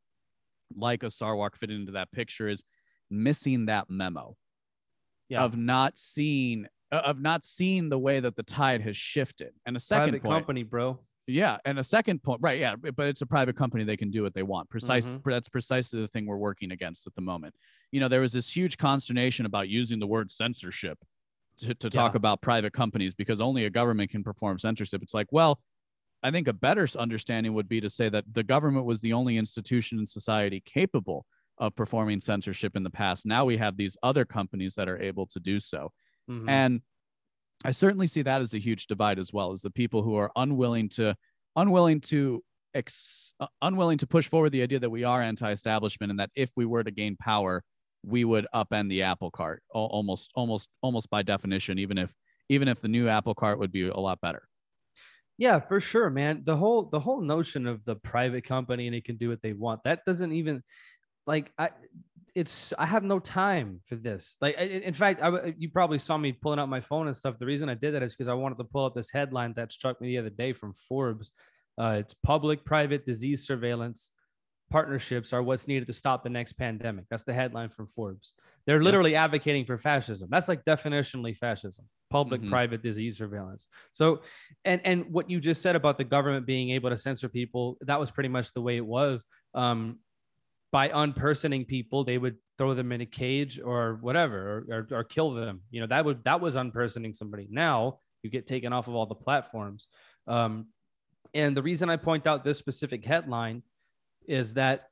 like 0.75 1.03
a 1.03 1.07
Sarwark 1.07 1.55
fit 1.55 1.71
into 1.71 1.93
that 1.93 2.11
picture 2.11 2.47
is 2.49 2.63
missing 3.09 3.67
that 3.67 3.89
memo 3.89 4.35
Yeah. 5.29 5.43
of 5.43 5.57
not 5.57 5.97
seeing 5.97 6.67
of 6.91 7.19
not 7.19 7.43
seeing 7.43 7.89
the 7.89 7.99
way 7.99 8.19
that 8.21 8.35
the 8.35 8.43
tide 8.43 8.81
has 8.81 8.95
shifted 8.95 9.51
and 9.65 9.75
a 9.75 9.79
second 9.79 10.09
Private 10.09 10.23
point 10.23 10.39
company, 10.41 10.63
bro. 10.63 10.99
Yeah, 11.27 11.57
and 11.65 11.77
a 11.79 11.83
second 11.83 12.23
point, 12.23 12.39
right? 12.41 12.59
Yeah, 12.59 12.75
but 12.75 13.07
it's 13.07 13.21
a 13.21 13.25
private 13.25 13.55
company; 13.57 13.83
they 13.83 13.97
can 13.97 14.09
do 14.11 14.23
what 14.23 14.33
they 14.33 14.43
want. 14.43 14.69
Precise. 14.69 15.13
Mhm. 15.13 15.23
That's 15.25 15.49
precisely 15.49 16.01
the 16.01 16.07
thing 16.07 16.25
we're 16.25 16.37
working 16.37 16.71
against 16.71 17.05
at 17.07 17.15
the 17.15 17.21
moment. 17.21 17.55
You 17.91 17.99
know, 17.99 18.07
there 18.07 18.21
was 18.21 18.31
this 18.33 18.55
huge 18.55 18.77
consternation 18.77 19.45
about 19.45 19.69
using 19.69 19.99
the 19.99 20.07
word 20.07 20.31
censorship 20.31 20.99
to, 21.59 21.75
to 21.75 21.89
talk 21.89 22.15
about 22.15 22.41
private 22.41 22.73
companies 22.73 23.13
because 23.15 23.41
only 23.41 23.65
a 23.65 23.69
government 23.69 24.11
can 24.11 24.23
perform 24.23 24.59
censorship. 24.59 25.01
It's 25.03 25.13
like, 25.13 25.27
well, 25.31 25.59
I 26.23 26.31
think 26.31 26.47
a 26.47 26.53
better 26.53 26.87
understanding 26.97 27.53
would 27.53 27.69
be 27.69 27.81
to 27.81 27.89
say 27.89 28.09
that 28.09 28.25
the 28.33 28.43
government 28.43 28.85
was 28.85 29.01
the 29.01 29.13
only 29.13 29.37
institution 29.37 29.99
in 29.99 30.05
society 30.07 30.61
capable 30.61 31.25
of 31.59 31.75
performing 31.75 32.19
censorship 32.19 32.75
in 32.75 32.83
the 32.83 32.89
past. 32.89 33.25
Now 33.25 33.45
we 33.45 33.57
have 33.57 33.77
these 33.77 33.97
other 34.03 34.25
companies 34.25 34.75
that 34.75 34.89
are 34.89 34.99
able 35.01 35.25
to 35.27 35.39
do 35.39 35.59
so. 35.59 35.91
Mhm. 36.29 36.49
And 36.49 36.81
I 37.65 37.71
certainly 37.71 38.07
see 38.07 38.21
that 38.21 38.41
as 38.41 38.53
a 38.53 38.59
huge 38.59 38.87
divide 38.87 39.19
as 39.19 39.33
well 39.33 39.51
as 39.51 39.61
the 39.61 39.71
people 39.71 40.03
who 40.03 40.15
are 40.15 40.31
unwilling 40.35 40.89
to 40.89 41.15
unwilling 41.55 42.01
to 42.01 42.43
ex, 42.73 43.33
uh, 43.39 43.47
unwilling 43.61 43.97
to 43.97 44.07
push 44.07 44.29
forward 44.29 44.51
the 44.51 44.61
idea 44.61 44.79
that 44.79 44.89
we 44.89 45.03
are 45.03 45.21
anti-establishment 45.21 46.11
and 46.11 46.19
that 46.19 46.29
if 46.35 46.51
we 46.55 46.65
were 46.65 46.83
to 46.83 46.91
gain 46.91 47.17
power, 47.17 47.63
we 48.03 48.23
would 48.23 48.45
upend 48.53 48.89
the 48.89 49.01
apple 49.01 49.31
cart 49.31 49.63
almost 49.71 50.31
almost 50.35 50.69
almost 50.81 51.09
by 51.09 51.23
definition 51.23 51.79
even 51.79 51.97
if 51.97 52.13
even 52.47 52.67
if 52.67 52.79
the 52.79 52.87
new 52.87 53.09
apple 53.09 53.33
cart 53.33 53.59
would 53.59 53.71
be 53.71 53.87
a 53.87 53.97
lot 53.97 54.21
better. 54.21 54.47
Yeah, 55.37 55.59
for 55.59 55.79
sure, 55.79 56.09
man. 56.09 56.43
The 56.45 56.55
whole 56.55 56.83
the 56.83 56.99
whole 56.99 57.21
notion 57.21 57.67
of 57.67 57.83
the 57.85 57.95
private 57.95 58.43
company 58.43 58.87
and 58.87 58.95
it 58.95 59.03
can 59.03 59.17
do 59.17 59.29
what 59.29 59.41
they 59.41 59.53
want. 59.53 59.83
That 59.83 60.05
doesn't 60.05 60.31
even 60.31 60.63
like 61.25 61.51
I 61.57 61.71
it's 62.37 62.71
I 62.77 62.85
have 62.85 63.03
no 63.03 63.17
time 63.17 63.81
for 63.85 63.95
this. 63.95 64.37
Like 64.39 64.55
in 64.57 64.93
fact, 64.93 65.23
I, 65.23 65.55
you 65.57 65.69
probably 65.69 65.97
saw 65.97 66.17
me 66.17 66.31
pulling 66.31 66.59
out 66.59 66.69
my 66.69 66.81
phone 66.81 67.07
and 67.07 67.17
stuff. 67.17 67.39
The 67.39 67.47
reason 67.47 67.67
I 67.67 67.73
did 67.73 67.95
that 67.95 68.03
is 68.03 68.15
because 68.15 68.27
I 68.27 68.35
wanted 68.35 68.59
to 68.59 68.63
pull 68.63 68.85
up 68.85 68.93
this 68.93 69.09
headline 69.09 69.53
that 69.55 69.71
struck 69.71 69.99
me 69.99 70.09
the 70.09 70.19
other 70.19 70.29
day 70.29 70.53
from 70.53 70.73
Forbes. 70.73 71.31
Uh, 71.79 71.97
it's 71.99 72.13
public 72.13 72.63
private 72.63 73.05
disease 73.05 73.45
surveillance 73.45 74.11
partnerships 74.69 75.33
are 75.33 75.41
what's 75.41 75.67
needed 75.67 75.87
to 75.87 75.93
stop 75.93 76.23
the 76.23 76.29
next 76.29 76.53
pandemic. 76.53 77.05
That's 77.09 77.23
the 77.23 77.33
headline 77.33 77.69
from 77.69 77.87
Forbes. 77.87 78.33
They're 78.65 78.83
literally 78.83 79.13
yeah. 79.13 79.23
advocating 79.23 79.65
for 79.65 79.77
fascism. 79.77 80.27
That's 80.29 80.47
like 80.47 80.65
definitionally 80.65 81.35
fascism, 81.35 81.85
public 82.09 82.41
mm-hmm. 82.41 82.49
private 82.49 82.83
disease 82.83 83.17
surveillance. 83.17 83.67
So, 83.91 84.21
and 84.65 84.81
and 84.83 85.05
what 85.05 85.29
you 85.29 85.39
just 85.39 85.61
said 85.61 85.75
about 85.75 85.97
the 85.97 86.03
government 86.03 86.45
being 86.45 86.71
able 86.71 86.89
to 86.89 86.97
censor 86.97 87.29
people, 87.29 87.77
that 87.81 87.99
was 87.99 88.11
pretty 88.11 88.29
much 88.29 88.53
the 88.53 88.61
way 88.61 88.77
it 88.77 88.85
was. 88.85 89.25
Um, 89.55 89.99
by 90.71 90.89
unpersoning 90.89 91.65
people, 91.65 92.03
they 92.03 92.17
would 92.17 92.35
throw 92.57 92.73
them 92.73 92.91
in 92.91 93.01
a 93.01 93.05
cage 93.05 93.59
or 93.63 93.99
whatever, 94.01 94.65
or, 94.69 94.75
or, 94.91 94.99
or 94.99 95.03
kill 95.03 95.33
them. 95.33 95.61
You 95.71 95.81
know, 95.81 95.87
that 95.87 96.03
would 96.03 96.23
that 96.25 96.41
was 96.41 96.55
unpersoning 96.55 97.13
somebody. 97.13 97.47
Now 97.49 97.99
you 98.23 98.29
get 98.29 98.47
taken 98.47 98.73
off 98.73 98.87
of 98.87 98.95
all 98.95 99.05
the 99.05 99.15
platforms. 99.15 99.87
Um, 100.27 100.67
and 101.33 101.55
the 101.55 101.61
reason 101.61 101.89
I 101.89 101.97
point 101.97 102.27
out 102.27 102.43
this 102.43 102.57
specific 102.57 103.05
headline 103.05 103.63
is 104.27 104.53
that 104.55 104.89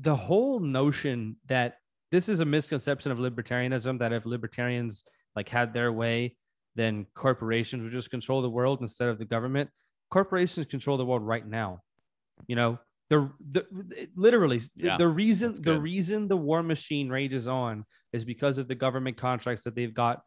the 0.00 0.16
whole 0.16 0.60
notion 0.60 1.36
that 1.46 1.78
this 2.10 2.28
is 2.28 2.40
a 2.40 2.44
misconception 2.44 3.12
of 3.12 3.18
libertarianism 3.18 3.98
that 3.98 4.12
if 4.12 4.26
libertarians 4.26 5.04
like 5.36 5.48
had 5.48 5.72
their 5.72 5.92
way 5.92 6.36
then 6.76 7.06
corporations 7.14 7.82
would 7.82 7.92
just 7.92 8.10
control 8.10 8.42
the 8.42 8.50
world 8.50 8.80
instead 8.80 9.08
of 9.08 9.18
the 9.18 9.24
government 9.24 9.70
corporations 10.10 10.66
control 10.66 10.96
the 10.96 11.04
world 11.04 11.22
right 11.22 11.46
now 11.46 11.80
you 12.48 12.56
know 12.56 12.78
the, 13.50 13.66
the 13.70 14.08
literally 14.16 14.60
yeah, 14.76 14.96
the 14.96 15.08
reason 15.08 15.54
the 15.60 15.78
reason 15.78 16.28
the 16.28 16.36
war 16.36 16.62
machine 16.62 17.08
rages 17.08 17.46
on 17.48 17.84
is 18.12 18.24
because 18.24 18.58
of 18.58 18.68
the 18.68 18.74
government 18.74 19.16
contracts 19.16 19.64
that 19.64 19.74
they've 19.74 19.94
got 19.94 20.22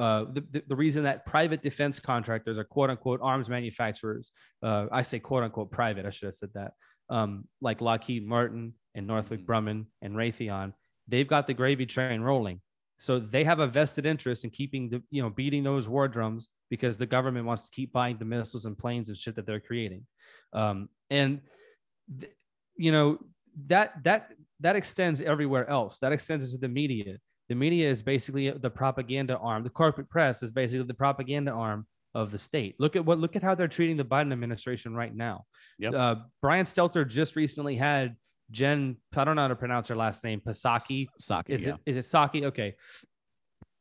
uh, 0.00 0.24
the, 0.32 0.62
the 0.68 0.76
reason 0.76 1.04
that 1.04 1.26
private 1.26 1.62
defense 1.62 2.00
contractors 2.00 2.58
are 2.58 2.64
quote 2.64 2.90
unquote 2.90 3.20
arms 3.22 3.48
manufacturers 3.48 4.30
uh, 4.62 4.86
i 4.92 5.02
say 5.02 5.18
quote 5.18 5.42
unquote 5.42 5.70
private 5.70 6.06
i 6.06 6.10
should 6.10 6.26
have 6.26 6.34
said 6.34 6.50
that 6.54 6.72
um, 7.12 7.44
like 7.60 7.80
Lockheed 7.80 8.26
Martin 8.26 8.72
and 8.94 9.06
Northrop 9.06 9.40
mm-hmm. 9.40 9.50
Grumman 9.50 9.86
and 10.00 10.14
Raytheon, 10.14 10.72
they've 11.06 11.28
got 11.28 11.46
the 11.46 11.54
gravy 11.54 11.86
train 11.86 12.22
rolling. 12.22 12.60
So 12.98 13.18
they 13.18 13.44
have 13.44 13.58
a 13.58 13.66
vested 13.66 14.06
interest 14.06 14.44
in 14.44 14.50
keeping 14.50 14.88
the, 14.88 15.02
you 15.10 15.22
know, 15.22 15.30
beating 15.30 15.62
those 15.64 15.88
war 15.88 16.08
drums 16.08 16.48
because 16.70 16.96
the 16.96 17.06
government 17.06 17.46
wants 17.46 17.64
to 17.64 17.74
keep 17.74 17.92
buying 17.92 18.16
the 18.16 18.24
missiles 18.24 18.64
and 18.64 18.78
planes 18.78 19.08
and 19.08 19.18
shit 19.18 19.34
that 19.34 19.46
they're 19.46 19.60
creating. 19.60 20.06
Um, 20.52 20.88
and, 21.10 21.40
th- 22.20 22.32
you 22.76 22.92
know, 22.92 23.18
that, 23.66 24.02
that, 24.04 24.30
that 24.60 24.76
extends 24.76 25.20
everywhere 25.20 25.68
else. 25.68 25.98
That 25.98 26.12
extends 26.12 26.44
into 26.44 26.58
the 26.58 26.68
media. 26.68 27.18
The 27.48 27.54
media 27.54 27.90
is 27.90 28.02
basically 28.02 28.50
the 28.50 28.70
propaganda 28.70 29.36
arm. 29.38 29.62
The 29.62 29.70
corporate 29.70 30.08
press 30.08 30.42
is 30.42 30.50
basically 30.50 30.86
the 30.86 30.94
propaganda 30.94 31.50
arm 31.50 31.86
of 32.14 32.30
the 32.30 32.38
state. 32.38 32.76
Look 32.78 32.96
at 32.96 33.04
what 33.04 33.18
look 33.18 33.36
at 33.36 33.42
how 33.42 33.54
they're 33.54 33.68
treating 33.68 33.96
the 33.96 34.04
Biden 34.04 34.32
administration 34.32 34.94
right 34.94 35.14
now. 35.14 35.44
Yep. 35.78 35.94
Uh, 35.94 36.14
Brian 36.40 36.66
Stelter 36.66 37.06
just 37.06 37.36
recently 37.36 37.76
had 37.76 38.16
Jen. 38.50 38.96
I 39.16 39.24
don't 39.24 39.36
know 39.36 39.42
how 39.42 39.48
to 39.48 39.56
pronounce 39.56 39.88
her 39.88 39.96
last 39.96 40.24
name. 40.24 40.40
Pasaki. 40.40 41.06
Psaki. 41.20 41.50
Is 41.50 41.66
yeah. 41.66 41.74
it 41.74 41.80
is 41.86 41.96
it 41.96 42.04
Psaki? 42.04 42.44
Okay. 42.44 42.74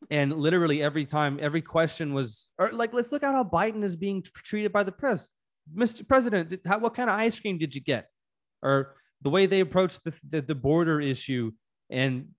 And 0.10 0.34
literally 0.34 0.82
every 0.82 1.06
time, 1.06 1.38
every 1.42 1.62
question 1.62 2.14
was, 2.14 2.50
or 2.58 2.72
like, 2.72 2.92
let's 2.92 3.12
look 3.12 3.24
at 3.24 3.34
how 3.34 3.44
Biden 3.44 3.84
is 3.84 3.96
being 3.96 4.24
treated 4.34 4.74
by 4.74 4.84
the 4.84 4.92
press. 4.92 5.30
Mr. 5.76 6.08
President, 6.08 6.50
did, 6.50 6.62
how, 6.66 6.80
what 6.80 6.96
kind 6.96 7.10
of 7.10 7.18
ice 7.18 7.40
cream 7.40 7.60
did 7.60 7.76
you 7.76 7.82
get? 7.82 8.08
Or 8.64 8.96
the 9.22 9.30
way 9.30 9.46
they 9.46 9.60
approached 9.60 10.04
the, 10.04 10.14
the, 10.28 10.42
the 10.42 10.56
border 10.56 11.00
issue, 11.02 11.52
and 11.90 12.30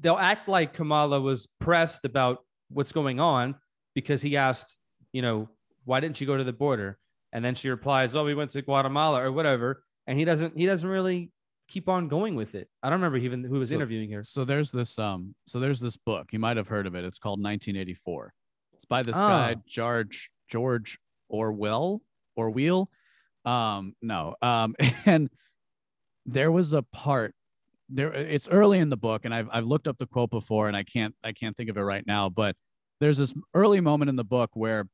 they'll 0.00 0.18
act 0.18 0.48
like 0.48 0.74
Kamala 0.74 1.20
was 1.20 1.48
pressed 1.60 2.04
about 2.04 2.38
what's 2.68 2.92
going 2.92 3.20
on 3.20 3.54
because 3.94 4.22
he 4.22 4.36
asked 4.36 4.76
you 5.16 5.22
know, 5.22 5.48
why 5.86 5.98
didn't 6.00 6.20
you 6.20 6.26
go 6.26 6.36
to 6.36 6.44
the 6.44 6.52
border? 6.52 6.98
And 7.32 7.42
then 7.42 7.54
she 7.54 7.70
replies, 7.70 8.14
oh, 8.14 8.24
we 8.24 8.34
went 8.34 8.50
to 8.50 8.60
Guatemala 8.60 9.22
or 9.22 9.32
whatever. 9.32 9.82
And 10.06 10.18
he 10.18 10.26
doesn't, 10.26 10.58
he 10.58 10.66
doesn't 10.66 10.88
really 10.88 11.30
keep 11.68 11.88
on 11.88 12.08
going 12.08 12.34
with 12.34 12.54
it. 12.54 12.68
I 12.82 12.90
don't 12.90 12.98
remember 12.98 13.16
even 13.16 13.42
who 13.42 13.58
was 13.58 13.70
so, 13.70 13.76
interviewing 13.76 14.10
here. 14.10 14.22
So 14.22 14.44
there's 14.44 14.70
this, 14.70 14.98
um, 14.98 15.34
so 15.46 15.58
there's 15.58 15.80
this 15.80 15.96
book. 15.96 16.28
You 16.32 16.38
might 16.38 16.58
have 16.58 16.68
heard 16.68 16.86
of 16.86 16.94
it. 16.94 17.04
It's 17.06 17.18
called 17.18 17.38
1984. 17.38 18.34
It's 18.74 18.84
by 18.84 19.02
this 19.02 19.16
oh. 19.16 19.20
guy, 19.20 19.56
George, 19.66 20.30
George 20.50 20.98
Orwell, 21.30 22.02
or 22.36 22.48
Orwell. 22.48 22.90
Um, 23.46 23.94
no. 24.02 24.34
Um, 24.42 24.74
and 25.06 25.30
there 26.26 26.52
was 26.52 26.72
a 26.72 26.82
part 26.82 27.34
there 27.88 28.12
it's 28.12 28.48
early 28.48 28.78
in 28.78 28.88
the 28.88 28.96
book 28.96 29.24
and 29.24 29.34
I've, 29.34 29.48
I've 29.52 29.64
looked 29.64 29.86
up 29.86 29.98
the 29.98 30.06
quote 30.06 30.30
before 30.30 30.68
and 30.68 30.76
I 30.76 30.82
can't 30.82 31.14
I 31.22 31.32
can't 31.32 31.56
think 31.56 31.70
of 31.70 31.76
it 31.76 31.82
right 31.82 32.04
now 32.06 32.28
but 32.28 32.56
there's 33.00 33.18
this 33.18 33.32
early 33.54 33.80
moment 33.80 34.08
in 34.08 34.16
the 34.16 34.24
book 34.24 34.50
where 34.54 34.88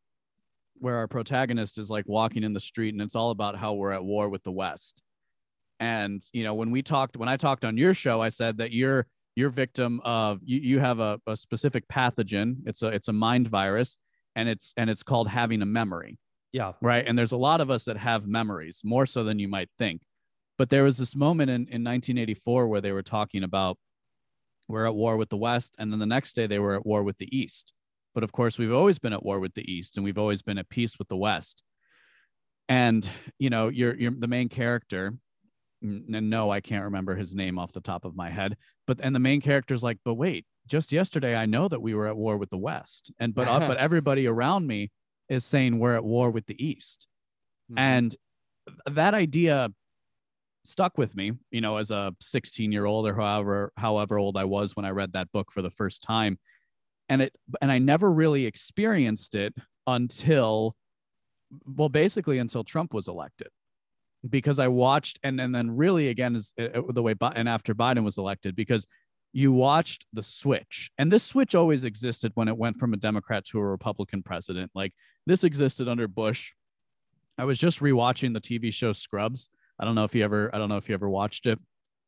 where 0.78 0.96
our 0.96 1.08
protagonist 1.08 1.78
is 1.78 1.88
like 1.88 2.04
walking 2.08 2.42
in 2.42 2.52
the 2.52 2.60
street 2.60 2.92
and 2.92 3.00
it's 3.00 3.14
all 3.14 3.30
about 3.30 3.56
how 3.56 3.72
we're 3.74 3.92
at 3.92 4.04
war 4.04 4.28
with 4.28 4.42
the 4.42 4.50
west. 4.50 5.00
And 5.80 6.20
you 6.32 6.44
know 6.44 6.54
when 6.54 6.70
we 6.70 6.82
talked 6.82 7.16
when 7.16 7.28
i 7.28 7.36
talked 7.36 7.64
on 7.64 7.76
your 7.76 7.92
show 7.92 8.20
i 8.20 8.28
said 8.28 8.58
that 8.58 8.70
you're 8.72 9.06
you're 9.34 9.50
victim 9.50 10.00
of 10.04 10.40
you, 10.44 10.60
you 10.60 10.78
have 10.78 11.00
a, 11.00 11.20
a 11.26 11.36
specific 11.36 11.88
pathogen. 11.88 12.56
It's 12.66 12.82
a 12.82 12.88
it's 12.88 13.08
a 13.08 13.12
mind 13.12 13.48
virus 13.48 13.98
and 14.36 14.48
it's 14.48 14.74
and 14.76 14.90
it's 14.90 15.02
called 15.02 15.28
having 15.28 15.62
a 15.62 15.66
memory. 15.66 16.18
Yeah. 16.52 16.72
Right? 16.82 17.06
And 17.06 17.18
there's 17.18 17.32
a 17.32 17.36
lot 17.36 17.60
of 17.60 17.70
us 17.70 17.84
that 17.84 17.96
have 17.96 18.26
memories 18.26 18.82
more 18.84 19.06
so 19.06 19.24
than 19.24 19.38
you 19.38 19.48
might 19.48 19.70
think 19.78 20.02
but 20.62 20.70
there 20.70 20.84
was 20.84 20.96
this 20.96 21.16
moment 21.16 21.50
in, 21.50 21.62
in 21.62 21.82
1984 21.82 22.68
where 22.68 22.80
they 22.80 22.92
were 22.92 23.02
talking 23.02 23.42
about 23.42 23.76
we're 24.68 24.86
at 24.86 24.94
war 24.94 25.16
with 25.16 25.28
the 25.28 25.36
west 25.36 25.74
and 25.76 25.90
then 25.90 25.98
the 25.98 26.06
next 26.06 26.34
day 26.34 26.46
they 26.46 26.60
were 26.60 26.76
at 26.76 26.86
war 26.86 27.02
with 27.02 27.18
the 27.18 27.36
east 27.36 27.72
but 28.14 28.24
of 28.24 28.32
course, 28.32 28.58
we've 28.58 28.72
always 28.72 28.98
been 28.98 29.12
at 29.12 29.24
war 29.24 29.40
with 29.40 29.54
the 29.54 29.70
East 29.70 29.96
and 29.96 30.04
we've 30.04 30.18
always 30.18 30.42
been 30.42 30.58
at 30.58 30.68
peace 30.68 30.98
with 30.98 31.08
the 31.08 31.16
West. 31.16 31.62
And, 32.68 33.08
you 33.38 33.50
know, 33.50 33.68
you're, 33.68 33.94
you're 33.94 34.12
the 34.16 34.28
main 34.28 34.48
character. 34.48 35.14
And 35.82 36.30
no, 36.30 36.50
I 36.50 36.60
can't 36.60 36.84
remember 36.84 37.16
his 37.16 37.34
name 37.34 37.58
off 37.58 37.72
the 37.72 37.80
top 37.80 38.04
of 38.04 38.14
my 38.14 38.30
head. 38.30 38.56
But, 38.86 39.00
and 39.02 39.14
the 39.14 39.20
main 39.20 39.40
character's 39.40 39.82
like, 39.82 39.98
but 40.04 40.14
wait, 40.14 40.46
just 40.66 40.92
yesterday, 40.92 41.36
I 41.36 41.46
know 41.46 41.68
that 41.68 41.82
we 41.82 41.94
were 41.94 42.06
at 42.06 42.16
war 42.16 42.36
with 42.36 42.50
the 42.50 42.58
West. 42.58 43.12
And, 43.18 43.34
but, 43.34 43.48
uh, 43.48 43.60
but 43.60 43.76
everybody 43.78 44.26
around 44.26 44.66
me 44.66 44.90
is 45.28 45.44
saying 45.44 45.78
we're 45.78 45.96
at 45.96 46.04
war 46.04 46.30
with 46.30 46.46
the 46.46 46.64
East. 46.64 47.08
Mm-hmm. 47.70 47.78
And 47.78 48.16
that 48.86 49.14
idea 49.14 49.70
stuck 50.64 50.96
with 50.96 51.16
me, 51.16 51.32
you 51.50 51.60
know, 51.60 51.76
as 51.76 51.90
a 51.90 52.14
16 52.20 52.72
year 52.72 52.84
old 52.84 53.06
or 53.06 53.14
however, 53.14 53.72
however 53.76 54.18
old 54.18 54.36
I 54.36 54.44
was 54.44 54.76
when 54.76 54.84
I 54.84 54.90
read 54.90 55.12
that 55.12 55.32
book 55.32 55.50
for 55.52 55.62
the 55.62 55.70
first 55.70 56.02
time. 56.02 56.38
And 57.08 57.22
it 57.22 57.32
and 57.60 57.70
I 57.70 57.78
never 57.78 58.10
really 58.10 58.46
experienced 58.46 59.34
it 59.34 59.54
until 59.86 60.76
well 61.66 61.88
basically 61.88 62.38
until 62.38 62.64
Trump 62.64 62.94
was 62.94 63.08
elected. 63.08 63.48
Because 64.28 64.58
I 64.58 64.68
watched 64.68 65.18
and 65.22 65.40
and 65.40 65.54
then 65.54 65.76
really 65.76 66.08
again 66.08 66.36
is 66.36 66.52
uh, 66.58 66.64
uh, 66.74 66.92
the 66.92 67.02
way 67.02 67.14
and 67.34 67.48
after 67.48 67.74
Biden 67.74 68.04
was 68.04 68.18
elected 68.18 68.54
because 68.54 68.86
you 69.32 69.50
watched 69.50 70.06
the 70.12 70.22
switch. 70.22 70.90
And 70.96 71.10
this 71.10 71.24
switch 71.24 71.54
always 71.54 71.84
existed 71.84 72.32
when 72.34 72.48
it 72.48 72.56
went 72.56 72.78
from 72.78 72.92
a 72.92 72.98
democrat 72.98 73.44
to 73.46 73.58
a 73.58 73.64
republican 73.64 74.22
president. 74.22 74.70
Like 74.74 74.92
this 75.26 75.42
existed 75.42 75.88
under 75.88 76.06
bush. 76.06 76.52
I 77.36 77.44
was 77.44 77.58
just 77.58 77.80
rewatching 77.80 78.32
the 78.32 78.40
tv 78.40 78.72
show 78.72 78.92
scrubs 78.92 79.50
i 79.82 79.84
don't 79.84 79.94
know 79.94 80.04
if 80.04 80.14
you 80.14 80.24
ever 80.24 80.50
i 80.54 80.58
don't 80.58 80.70
know 80.70 80.78
if 80.78 80.88
you 80.88 80.94
ever 80.94 81.10
watched 81.10 81.46
it 81.46 81.58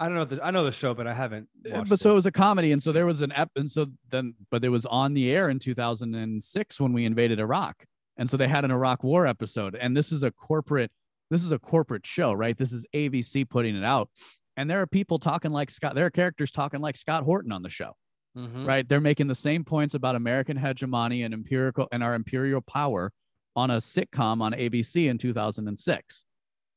I 0.01 0.09
don't 0.09 0.17
know. 0.17 0.25
The, 0.25 0.45
I 0.45 0.51
know 0.51 0.65
the 0.65 0.73
show, 0.73 0.93
but 0.93 1.07
I 1.07 1.15
haven't. 1.15 1.49
but 1.63 2.01
so 2.01 2.11
it. 2.11 2.13
it 2.13 2.15
was 2.17 2.27
a 2.27 2.33
comedy, 2.33 2.73
and 2.73 2.83
so 2.83 2.91
there 2.91 3.07
was 3.07 3.21
an 3.21 3.33
ep, 3.33 3.51
and 3.55 3.71
so 3.71 3.87
then, 4.11 4.35
but 4.51 4.65
it 4.65 4.69
was 4.69 4.85
on 4.87 5.15
the 5.15 5.31
air 5.31 5.49
in 5.49 5.59
2006 5.59 6.81
when 6.81 6.93
we 6.93 7.05
invaded 7.05 7.39
Iraq, 7.39 7.85
and 8.17 8.29
so 8.29 8.37
they 8.37 8.49
had 8.49 8.65
an 8.65 8.71
Iraq 8.71 9.05
War 9.05 9.27
episode, 9.27 9.77
and 9.77 9.97
this 9.97 10.11
is 10.11 10.23
a 10.23 10.33
corporate, 10.33 10.91
this 11.31 11.45
is 11.45 11.53
a 11.53 11.61
corporate 11.61 12.07
show, 12.07 12.33
right? 12.33 12.59
This 12.59 12.73
is 12.73 12.87
ABC 12.93 13.49
putting 13.49 13.77
it 13.77 13.85
out, 13.85 14.11
and 14.57 14.69
there 14.69 14.81
are 14.81 14.87
people 14.87 15.21
talking 15.21 15.53
like 15.53 15.71
Scott. 15.71 15.95
There 15.95 16.07
are 16.07 16.11
characters 16.11 16.51
talking 16.51 16.81
like 16.81 16.97
Scott 16.97 17.23
Horton 17.23 17.53
on 17.53 17.63
the 17.63 17.71
show, 17.71 17.93
mm-hmm. 18.37 18.67
right? 18.67 18.89
They're 18.89 19.01
making 19.01 19.29
the 19.29 19.37
same 19.37 19.65
points 19.65 19.95
about 19.95 20.17
American 20.17 20.57
hegemony 20.57 21.23
and 21.23 21.33
empirical 21.33 21.87
and 21.93 22.03
our 22.03 22.15
imperial 22.15 22.63
power 22.63 23.13
on 23.55 23.71
a 23.71 23.77
sitcom 23.77 24.43
on 24.43 24.53
ABC 24.53 25.09
in 25.09 25.19
2006 25.19 26.25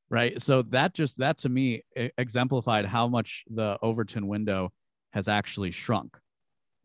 right 0.09 0.41
so 0.41 0.61
that 0.61 0.93
just 0.93 1.17
that 1.17 1.37
to 1.37 1.49
me 1.49 1.83
exemplified 2.17 2.85
how 2.85 3.07
much 3.07 3.43
the 3.49 3.77
overton 3.81 4.27
window 4.27 4.71
has 5.13 5.27
actually 5.27 5.71
shrunk 5.71 6.17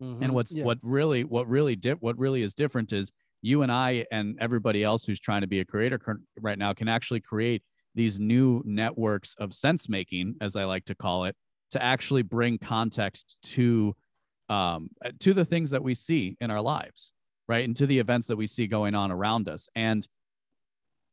mm-hmm. 0.02 0.22
and 0.22 0.32
what's 0.32 0.54
yeah. 0.54 0.64
what 0.64 0.78
really 0.82 1.24
what 1.24 1.48
really 1.48 1.76
dip 1.76 1.98
what 2.00 2.18
really 2.18 2.42
is 2.42 2.54
different 2.54 2.92
is 2.92 3.12
you 3.40 3.62
and 3.62 3.70
i 3.70 4.04
and 4.10 4.36
everybody 4.40 4.82
else 4.82 5.04
who's 5.04 5.20
trying 5.20 5.42
to 5.42 5.46
be 5.46 5.60
a 5.60 5.64
creator 5.64 6.00
right 6.40 6.58
now 6.58 6.72
can 6.72 6.88
actually 6.88 7.20
create 7.20 7.62
these 7.94 8.18
new 8.18 8.62
networks 8.64 9.34
of 9.38 9.54
sense 9.54 9.88
making 9.88 10.34
as 10.40 10.56
i 10.56 10.64
like 10.64 10.84
to 10.84 10.94
call 10.94 11.24
it 11.24 11.36
to 11.70 11.82
actually 11.82 12.22
bring 12.22 12.58
context 12.58 13.36
to 13.42 13.94
um, 14.48 14.90
to 15.20 15.32
the 15.32 15.46
things 15.46 15.70
that 15.70 15.82
we 15.82 15.94
see 15.94 16.36
in 16.40 16.50
our 16.50 16.60
lives 16.60 17.12
right 17.48 17.64
and 17.64 17.76
to 17.76 17.86
the 17.86 17.98
events 17.98 18.26
that 18.26 18.36
we 18.36 18.46
see 18.46 18.66
going 18.66 18.94
on 18.94 19.10
around 19.10 19.48
us 19.48 19.68
and 19.74 20.06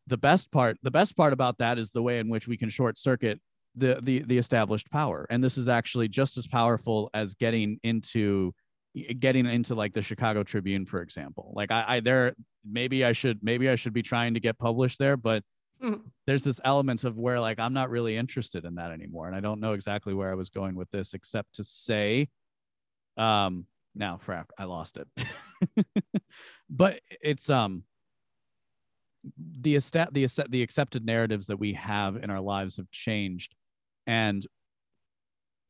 the 0.09 0.17
best 0.17 0.51
part 0.51 0.77
the 0.83 0.91
best 0.91 1.15
part 1.15 1.33
about 1.33 1.57
that 1.59 1.77
is 1.77 1.91
the 1.91 2.01
way 2.01 2.19
in 2.19 2.27
which 2.29 2.47
we 2.47 2.57
can 2.57 2.69
short 2.69 2.97
circuit 2.97 3.39
the 3.75 3.99
the 4.01 4.23
the 4.23 4.37
established 4.37 4.89
power. 4.91 5.25
And 5.29 5.43
this 5.43 5.57
is 5.57 5.69
actually 5.69 6.07
just 6.09 6.37
as 6.37 6.47
powerful 6.47 7.09
as 7.13 7.35
getting 7.35 7.79
into 7.83 8.53
getting 9.19 9.45
into 9.45 9.75
like 9.75 9.93
the 9.93 10.01
chicago 10.01 10.43
tribune 10.43 10.85
for 10.85 11.01
example. 11.01 11.53
Like 11.55 11.71
i, 11.71 11.85
I 11.87 11.99
there 12.01 12.33
maybe 12.69 13.05
i 13.05 13.13
should 13.13 13.39
maybe 13.43 13.69
i 13.69 13.75
should 13.75 13.93
be 13.93 14.01
trying 14.01 14.33
to 14.33 14.39
get 14.39 14.57
published 14.57 14.99
there 14.99 15.15
but 15.17 15.43
Mhm. 15.81 16.01
there's 16.27 16.43
this 16.43 16.59
elements 16.65 17.05
of 17.05 17.15
where 17.17 17.39
like 17.39 17.57
i'm 17.57 17.71
not 17.71 17.89
really 17.89 18.17
interested 18.17 18.65
in 18.65 18.75
that 18.75 18.91
anymore 18.91 19.27
and 19.27 19.35
i 19.35 19.39
don't 19.39 19.61
know 19.61 19.71
exactly 19.71 20.13
where 20.13 20.29
i 20.29 20.35
was 20.35 20.49
going 20.49 20.75
with 20.75 20.89
this 20.91 21.13
except 21.13 21.53
to 21.55 21.63
say 21.63 22.27
um 23.15 23.65
now 23.95 24.17
crap 24.17 24.51
i 24.57 24.65
lost 24.65 24.97
it. 24.97 25.07
But 26.69 26.99
it's 27.21 27.49
um 27.49 27.83
the 29.61 29.75
estat 29.75 30.13
the 30.13 30.25
the 30.49 30.61
accepted 30.63 31.05
narratives 31.05 31.47
that 31.47 31.57
we 31.57 31.73
have 31.73 32.15
in 32.15 32.29
our 32.29 32.39
lives 32.41 32.77
have 32.77 32.89
changed. 32.91 33.53
And 34.07 34.45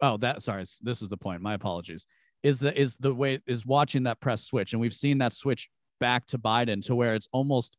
oh 0.01 0.17
that 0.17 0.41
sorry 0.43 0.65
this 0.81 1.01
is 1.01 1.09
the 1.09 1.17
point 1.17 1.41
my 1.41 1.53
apologies 1.53 2.05
is 2.43 2.59
the 2.59 2.77
is 2.79 2.95
the 2.95 3.13
way 3.13 3.39
is 3.47 3.65
watching 3.65 4.03
that 4.03 4.19
press 4.19 4.43
switch. 4.43 4.71
And 4.73 4.79
we've 4.79 4.93
seen 4.93 5.17
that 5.17 5.33
switch 5.33 5.67
back 5.99 6.25
to 6.27 6.37
biden 6.37 6.83
to 6.85 6.95
where 6.95 7.13
it's 7.15 7.27
almost 7.33 7.75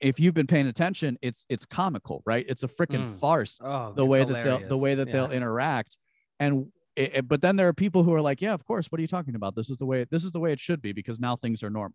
if 0.00 0.18
you've 0.18 0.34
been 0.34 0.46
paying 0.46 0.66
attention 0.66 1.16
it's 1.22 1.44
it's 1.48 1.64
comical 1.66 2.22
right? 2.26 2.44
It's 2.48 2.62
a 2.62 2.68
freaking 2.68 3.14
Mm. 3.14 3.18
farce 3.18 3.60
Oh, 3.62 3.92
the 3.94 4.04
way 4.04 4.24
that 4.24 4.44
they'll 4.44 4.58
the 4.68 4.78
way 4.78 4.90
hilarious. 4.90 4.96
that 4.98 5.12
they'll 5.12 5.30
interact. 5.36 5.98
And 6.40 6.72
it, 6.96 7.16
it- 7.16 7.28
but 7.28 7.42
then 7.42 7.56
there 7.56 7.68
are 7.68 7.72
people 7.74 8.02
who 8.04 8.12
are 8.14 8.20
like 8.22 8.40
yeah 8.40 8.54
of 8.54 8.64
course. 8.64 8.86
What 8.90 8.98
are 8.98 9.02
you 9.02 9.08
talking 9.08 9.34
about? 9.36 9.54
This 9.54 9.70
is 9.70 9.76
the 9.76 9.86
way 9.86 10.04
this 10.10 10.24
is 10.24 10.32
the 10.32 10.40
way 10.40 10.52
it 10.52 10.58
should 10.60 10.80
be 10.82 10.92
because 10.92 11.20
now 11.20 11.36
things 11.36 11.62
are 11.62 11.70
normal 11.70 11.94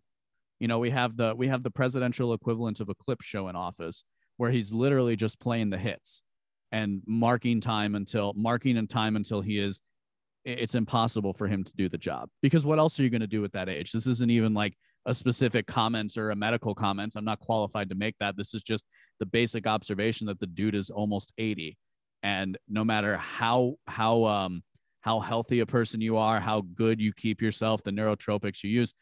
you 0.60 0.68
know 0.68 0.78
we 0.78 0.90
have 0.90 1.16
the 1.16 1.34
we 1.34 1.48
have 1.48 1.62
the 1.62 1.70
presidential 1.70 2.32
equivalent 2.32 2.80
of 2.80 2.88
a 2.88 2.94
clip 2.94 3.22
show 3.22 3.48
in 3.48 3.56
office 3.56 4.04
where 4.36 4.50
he's 4.50 4.72
literally 4.72 5.16
just 5.16 5.38
playing 5.40 5.70
the 5.70 5.78
hits 5.78 6.22
and 6.72 7.02
marking 7.06 7.60
time 7.60 7.94
until 7.94 8.32
marking 8.36 8.76
in 8.76 8.86
time 8.86 9.16
until 9.16 9.40
he 9.40 9.58
is 9.58 9.80
it's 10.44 10.74
impossible 10.74 11.32
for 11.32 11.48
him 11.48 11.64
to 11.64 11.72
do 11.74 11.88
the 11.88 11.96
job. 11.96 12.28
Because 12.42 12.66
what 12.66 12.78
else 12.78 13.00
are 13.00 13.02
you 13.02 13.08
going 13.08 13.22
to 13.22 13.26
do 13.26 13.44
at 13.44 13.52
that 13.52 13.70
age? 13.70 13.92
This 13.92 14.06
isn't 14.06 14.30
even 14.30 14.52
like 14.52 14.74
a 15.06 15.14
specific 15.14 15.66
comments 15.66 16.18
or 16.18 16.30
a 16.30 16.36
medical 16.36 16.74
comments. 16.74 17.16
I'm 17.16 17.24
not 17.24 17.40
qualified 17.40 17.88
to 17.88 17.94
make 17.94 18.14
that. 18.20 18.36
This 18.36 18.52
is 18.52 18.62
just 18.62 18.84
the 19.20 19.26
basic 19.26 19.66
observation 19.66 20.26
that 20.26 20.40
the 20.40 20.46
dude 20.46 20.74
is 20.74 20.90
almost 20.90 21.32
80 21.38 21.78
and 22.22 22.58
no 22.68 22.82
matter 22.82 23.16
how 23.16 23.74
how 23.86 24.24
um 24.24 24.62
how 25.02 25.20
healthy 25.20 25.60
a 25.60 25.66
person 25.66 26.00
you 26.00 26.16
are 26.16 26.40
how 26.40 26.62
good 26.74 27.00
you 27.00 27.12
keep 27.12 27.40
yourself 27.40 27.82
the 27.84 27.90
neurotropics 27.90 28.64
you 28.64 28.70
use 28.70 28.94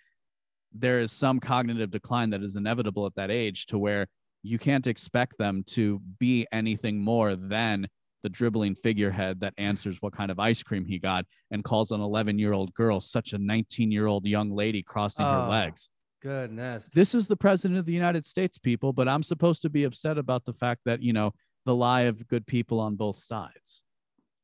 there 0.74 1.00
is 1.00 1.12
some 1.12 1.40
cognitive 1.40 1.90
decline 1.90 2.30
that 2.30 2.42
is 2.42 2.56
inevitable 2.56 3.06
at 3.06 3.14
that 3.16 3.30
age 3.30 3.66
to 3.66 3.78
where 3.78 4.06
you 4.42 4.58
can't 4.58 4.86
expect 4.86 5.38
them 5.38 5.62
to 5.66 6.00
be 6.18 6.46
anything 6.52 6.98
more 7.00 7.36
than 7.36 7.86
the 8.22 8.28
dribbling 8.28 8.74
figurehead 8.76 9.40
that 9.40 9.52
answers 9.58 9.98
what 10.00 10.12
kind 10.12 10.30
of 10.30 10.38
ice 10.38 10.62
cream 10.62 10.84
he 10.84 10.98
got 10.98 11.24
and 11.50 11.64
calls 11.64 11.90
an 11.90 12.00
11 12.00 12.38
year 12.38 12.52
old 12.52 12.72
girl 12.74 13.00
such 13.00 13.32
a 13.32 13.38
19 13.38 13.90
year 13.90 14.06
old 14.06 14.24
young 14.26 14.50
lady 14.50 14.82
crossing 14.82 15.24
her 15.26 15.44
Oh. 15.46 15.48
legs 15.48 15.90
Goodness. 16.22 16.88
this 16.94 17.14
is 17.16 17.26
the 17.26 17.36
president 17.36 17.80
of 17.80 17.84
the 17.86 17.92
United 17.92 18.26
States, 18.26 18.56
people, 18.56 18.92
but 18.92 19.08
I'm 19.08 19.24
supposed 19.24 19.60
to 19.62 19.68
be 19.70 19.82
upset 19.82 20.18
about 20.18 20.44
the 20.44 20.52
fact 20.52 20.82
that, 20.84 21.02
you 21.02 21.12
know, 21.12 21.32
the 21.66 21.74
lie 21.74 22.02
of 22.02 22.28
good 22.28 22.46
people 22.46 22.78
on 22.78 22.94
both 22.94 23.18
sides. 23.18 23.82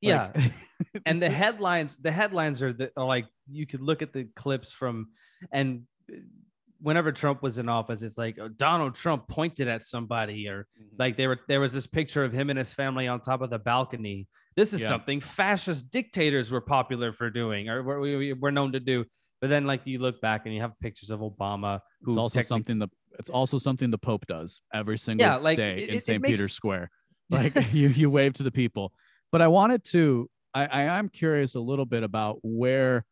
Yeah. 0.00 0.32
Like- 0.34 0.52
and 1.06 1.22
the 1.22 1.30
headlines 1.30 1.96
the 1.96 2.10
headlines 2.10 2.62
are, 2.64 2.72
the, 2.72 2.90
are 2.96 3.04
like 3.06 3.26
you 3.48 3.64
could 3.64 3.80
look 3.80 4.02
at 4.02 4.12
the 4.12 4.24
clips 4.34 4.72
from 4.72 5.06
and 5.52 5.82
whenever 6.80 7.11
trump 7.11 7.42
was 7.42 7.59
in 7.59 7.68
office 7.68 8.02
it's 8.02 8.16
like 8.16 8.38
oh, 8.40 8.48
donald 8.48 8.94
trump 8.94 9.26
pointed 9.26 9.66
at 9.66 9.84
somebody 9.84 10.46
or 10.46 10.61
mm-hmm. 10.80 10.94
like 10.98 11.16
they 11.16 11.26
were 11.26 11.38
there 11.48 11.61
was 11.61 11.72
this 11.72 11.86
picture 11.88 12.22
of 12.22 12.32
him 12.32 12.50
and 12.50 12.59
his 12.59 12.72
family 12.72 13.09
on 13.09 13.20
top 13.20 13.40
of 13.40 13.50
the 13.50 13.59
balcony 13.59 14.28
this 14.56 14.72
is 14.72 14.80
Yeah. 14.82 14.88
something 14.88 15.20
fascist 15.20 15.90
dictators 15.90 16.52
were 16.52 16.61
popular 16.61 17.12
for 17.12 17.30
doing 17.30 17.68
or 17.68 17.82
were, 17.82 18.00
we, 18.00 18.32
we're 18.32 18.52
known 18.52 18.72
to 18.72 18.80
do 18.80 19.04
but 19.40 19.50
then 19.50 19.66
like 19.66 19.82
you 19.86 19.98
look 19.98 20.20
back 20.20 20.42
and 20.44 20.54
you 20.54 20.61
have 20.61 20.72
pictures 20.80 21.11
of 21.11 21.18
obama 21.18 21.80
who 22.02 22.12
it's 22.12 22.18
also 22.18 22.34
technic- 22.34 22.46
something 22.46 22.78
the 22.78 22.88
it's 23.18 23.30
also 23.30 23.59
something 23.59 23.90
the 23.90 23.98
Pope 23.98 24.26
does 24.26 24.61
every 24.72 24.98
single 24.98 25.26
Yeah, 25.26 25.36
like, 25.36 25.56
day 25.56 25.82
it- 25.82 25.88
in 25.88 26.00
St. 26.00 26.22
makes- 26.22 26.38
Peter's 26.38 26.52
Square. 26.52 26.90
Like 27.30 27.54
you 27.74 27.88
you 27.88 28.09
wave 28.09 28.32
to 28.34 28.42
the 28.42 28.50
people. 28.50 28.92
But 29.30 29.42
I 29.42 29.48
wanted 29.48 29.84
to 29.86 30.30
I, 30.54 30.64
I 30.64 30.82
am 30.98 31.11
curious 31.11 31.56
a 31.56 31.61
little 31.61 31.84
bit 31.84 32.02
about 32.02 32.38
where 32.42 33.04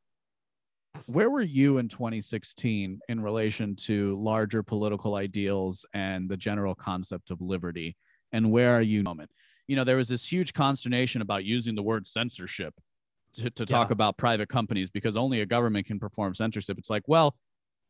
where 1.06 1.30
were 1.30 1.42
you 1.42 1.78
in 1.78 1.88
2016 1.88 3.00
in 3.08 3.20
relation 3.20 3.76
to 3.76 4.20
larger 4.22 4.62
political 4.62 5.14
ideals 5.14 5.84
and 5.94 6.28
the 6.28 6.36
general 6.36 6.74
concept 6.74 7.30
of 7.30 7.40
liberty 7.40 7.96
and 8.32 8.50
where 8.50 8.72
are 8.74 8.82
you 8.82 9.02
moment 9.02 9.30
you 9.68 9.76
know 9.76 9.84
there 9.84 9.96
was 9.96 10.08
this 10.08 10.30
huge 10.30 10.52
consternation 10.52 11.22
about 11.22 11.44
using 11.44 11.74
the 11.74 11.82
word 11.82 12.06
censorship 12.06 12.74
to, 13.34 13.50
to 13.50 13.66
talk 13.66 13.88
Yeah. 13.88 13.92
about 13.92 14.16
private 14.16 14.48
companies 14.48 14.90
because 14.90 15.16
only 15.16 15.40
a 15.40 15.46
government 15.46 15.86
can 15.86 15.98
perform 15.98 16.34
censorship 16.34 16.78
it's 16.78 16.90
like 16.90 17.02
well 17.06 17.36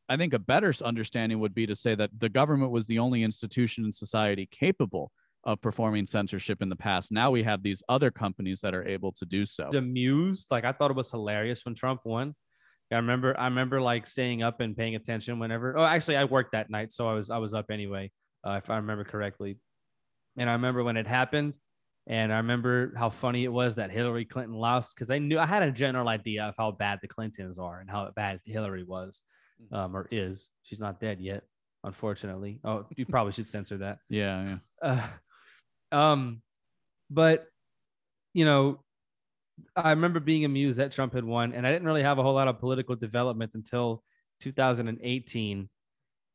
i 0.08 0.16
think 0.16 0.32
a 0.34 0.38
better 0.38 0.72
understanding 0.84 1.38
would 1.40 1.54
be 1.54 1.66
to 1.66 1.76
say 1.76 1.94
that 1.94 2.10
the 2.18 2.28
government 2.28 2.70
was 2.72 2.86
the 2.86 2.98
only 2.98 3.22
institution 3.22 3.84
in 3.84 3.92
society 3.92 4.46
capable 4.50 5.10
of 5.44 5.60
performing 5.60 6.04
censorship 6.04 6.60
in 6.60 6.68
the 6.68 6.76
past 6.76 7.12
now 7.12 7.30
we 7.30 7.42
have 7.42 7.62
these 7.62 7.82
other 7.88 8.10
companies 8.10 8.60
that 8.60 8.74
are 8.74 8.84
able 8.86 9.12
to 9.12 9.24
do 9.24 9.46
so 9.46 9.68
amused. 9.74 10.50
Like 10.50 10.64
I 10.64 10.72
thought 10.72 10.90
it 10.90 10.96
was 10.96 11.10
hilarious 11.10 11.64
when 11.64 11.74
Trump 11.76 12.00
won. 12.04 12.34
I 12.92 12.96
remember 12.96 13.38
I 13.38 13.46
remember 13.46 13.80
like 13.80 14.06
staying 14.06 14.42
up 14.42 14.60
and 14.60 14.76
paying 14.76 14.94
attention 14.94 15.38
whenever. 15.38 15.76
Oh, 15.76 15.84
actually, 15.84 16.16
I 16.16 16.24
worked 16.24 16.52
that 16.52 16.70
night, 16.70 16.92
so 16.92 17.08
I 17.08 17.14
was 17.14 17.30
I 17.30 17.38
was 17.38 17.54
up 17.54 17.66
anyway, 17.70 18.12
uh, 18.46 18.60
if 18.62 18.70
I 18.70 18.76
remember 18.76 19.04
correctly. 19.04 19.58
And 20.38 20.48
I 20.48 20.52
remember 20.52 20.84
when 20.84 20.96
it 20.96 21.06
happened, 21.06 21.58
and 22.06 22.32
I 22.32 22.36
remember 22.36 22.92
how 22.96 23.10
funny 23.10 23.44
it 23.44 23.52
was 23.52 23.74
that 23.76 23.90
Hillary 23.90 24.24
Clinton 24.24 24.54
lost 24.54 24.94
because 24.94 25.10
I 25.10 25.18
knew 25.18 25.38
I 25.38 25.46
had 25.46 25.62
a 25.62 25.72
general 25.72 26.08
idea 26.08 26.44
of 26.44 26.54
how 26.56 26.70
bad 26.72 27.00
the 27.02 27.08
Clintons 27.08 27.58
are 27.58 27.80
and 27.80 27.90
how 27.90 28.10
bad 28.14 28.40
Hillary 28.44 28.84
was, 28.84 29.22
um, 29.72 29.96
or 29.96 30.06
is. 30.10 30.50
She's 30.62 30.78
not 30.78 31.00
dead 31.00 31.20
yet, 31.20 31.42
unfortunately. 31.84 32.60
Oh, 32.64 32.86
you 32.96 33.06
probably 33.06 33.32
should 33.32 33.46
censor 33.46 33.78
that. 33.78 33.98
yeah 34.08 34.58
yeah 34.82 35.08
Uh, 35.92 35.96
um, 35.96 36.42
but 37.10 37.46
you 38.34 38.44
know, 38.44 38.84
I 39.74 39.90
remember 39.90 40.20
being 40.20 40.44
amused 40.44 40.78
that 40.78 40.92
Trump 40.92 41.14
had 41.14 41.24
won, 41.24 41.52
and 41.52 41.66
I 41.66 41.72
didn't 41.72 41.86
really 41.86 42.02
have 42.02 42.18
a 42.18 42.22
whole 42.22 42.34
lot 42.34 42.48
of 42.48 42.58
political 42.58 42.94
development 42.96 43.54
until 43.54 44.02
2018, 44.40 45.68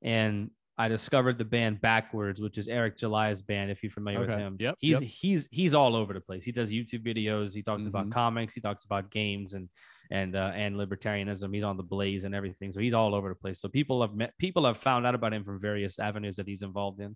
and 0.01 0.51
I 0.77 0.87
discovered 0.87 1.37
the 1.37 1.45
band 1.45 1.79
Backwards, 1.81 2.41
which 2.41 2.57
is 2.57 2.67
Eric 2.67 2.97
July's 2.97 3.41
band. 3.41 3.69
If 3.69 3.83
you're 3.83 3.91
familiar 3.91 4.21
with 4.21 4.29
him, 4.29 4.57
Yep, 4.59 4.75
he's 4.79 5.01
yep. 5.01 5.09
he's 5.09 5.47
he's 5.51 5.73
all 5.75 5.95
over 5.95 6.13
the 6.13 6.21
place. 6.21 6.43
He 6.43 6.51
does 6.51 6.71
YouTube 6.71 7.05
videos. 7.05 7.53
He 7.53 7.61
talks 7.61 7.85
about 7.85 8.07
Mhm. 8.07 8.13
comics. 8.13 8.55
He 8.55 8.61
talks 8.61 8.83
about 8.83 9.11
games 9.11 9.53
and 9.53 9.69
and 10.09 10.35
uh, 10.35 10.51
and 10.55 10.75
libertarianism. 10.75 11.53
He's 11.53 11.63
on 11.63 11.77
the 11.77 11.83
Blaze 11.83 12.23
and 12.23 12.33
everything. 12.33 12.71
So 12.71 12.79
he's 12.79 12.95
all 12.95 13.13
over 13.13 13.29
the 13.29 13.35
place. 13.35 13.61
So 13.61 13.69
people 13.69 14.01
have 14.01 14.15
met 14.15 14.35
people 14.39 14.65
have 14.65 14.77
found 14.77 15.05
out 15.05 15.13
about 15.13 15.33
him 15.33 15.43
from 15.43 15.59
various 15.59 15.99
avenues 15.99 16.37
that 16.37 16.47
he's 16.47 16.63
involved 16.63 16.99
in. 16.99 17.15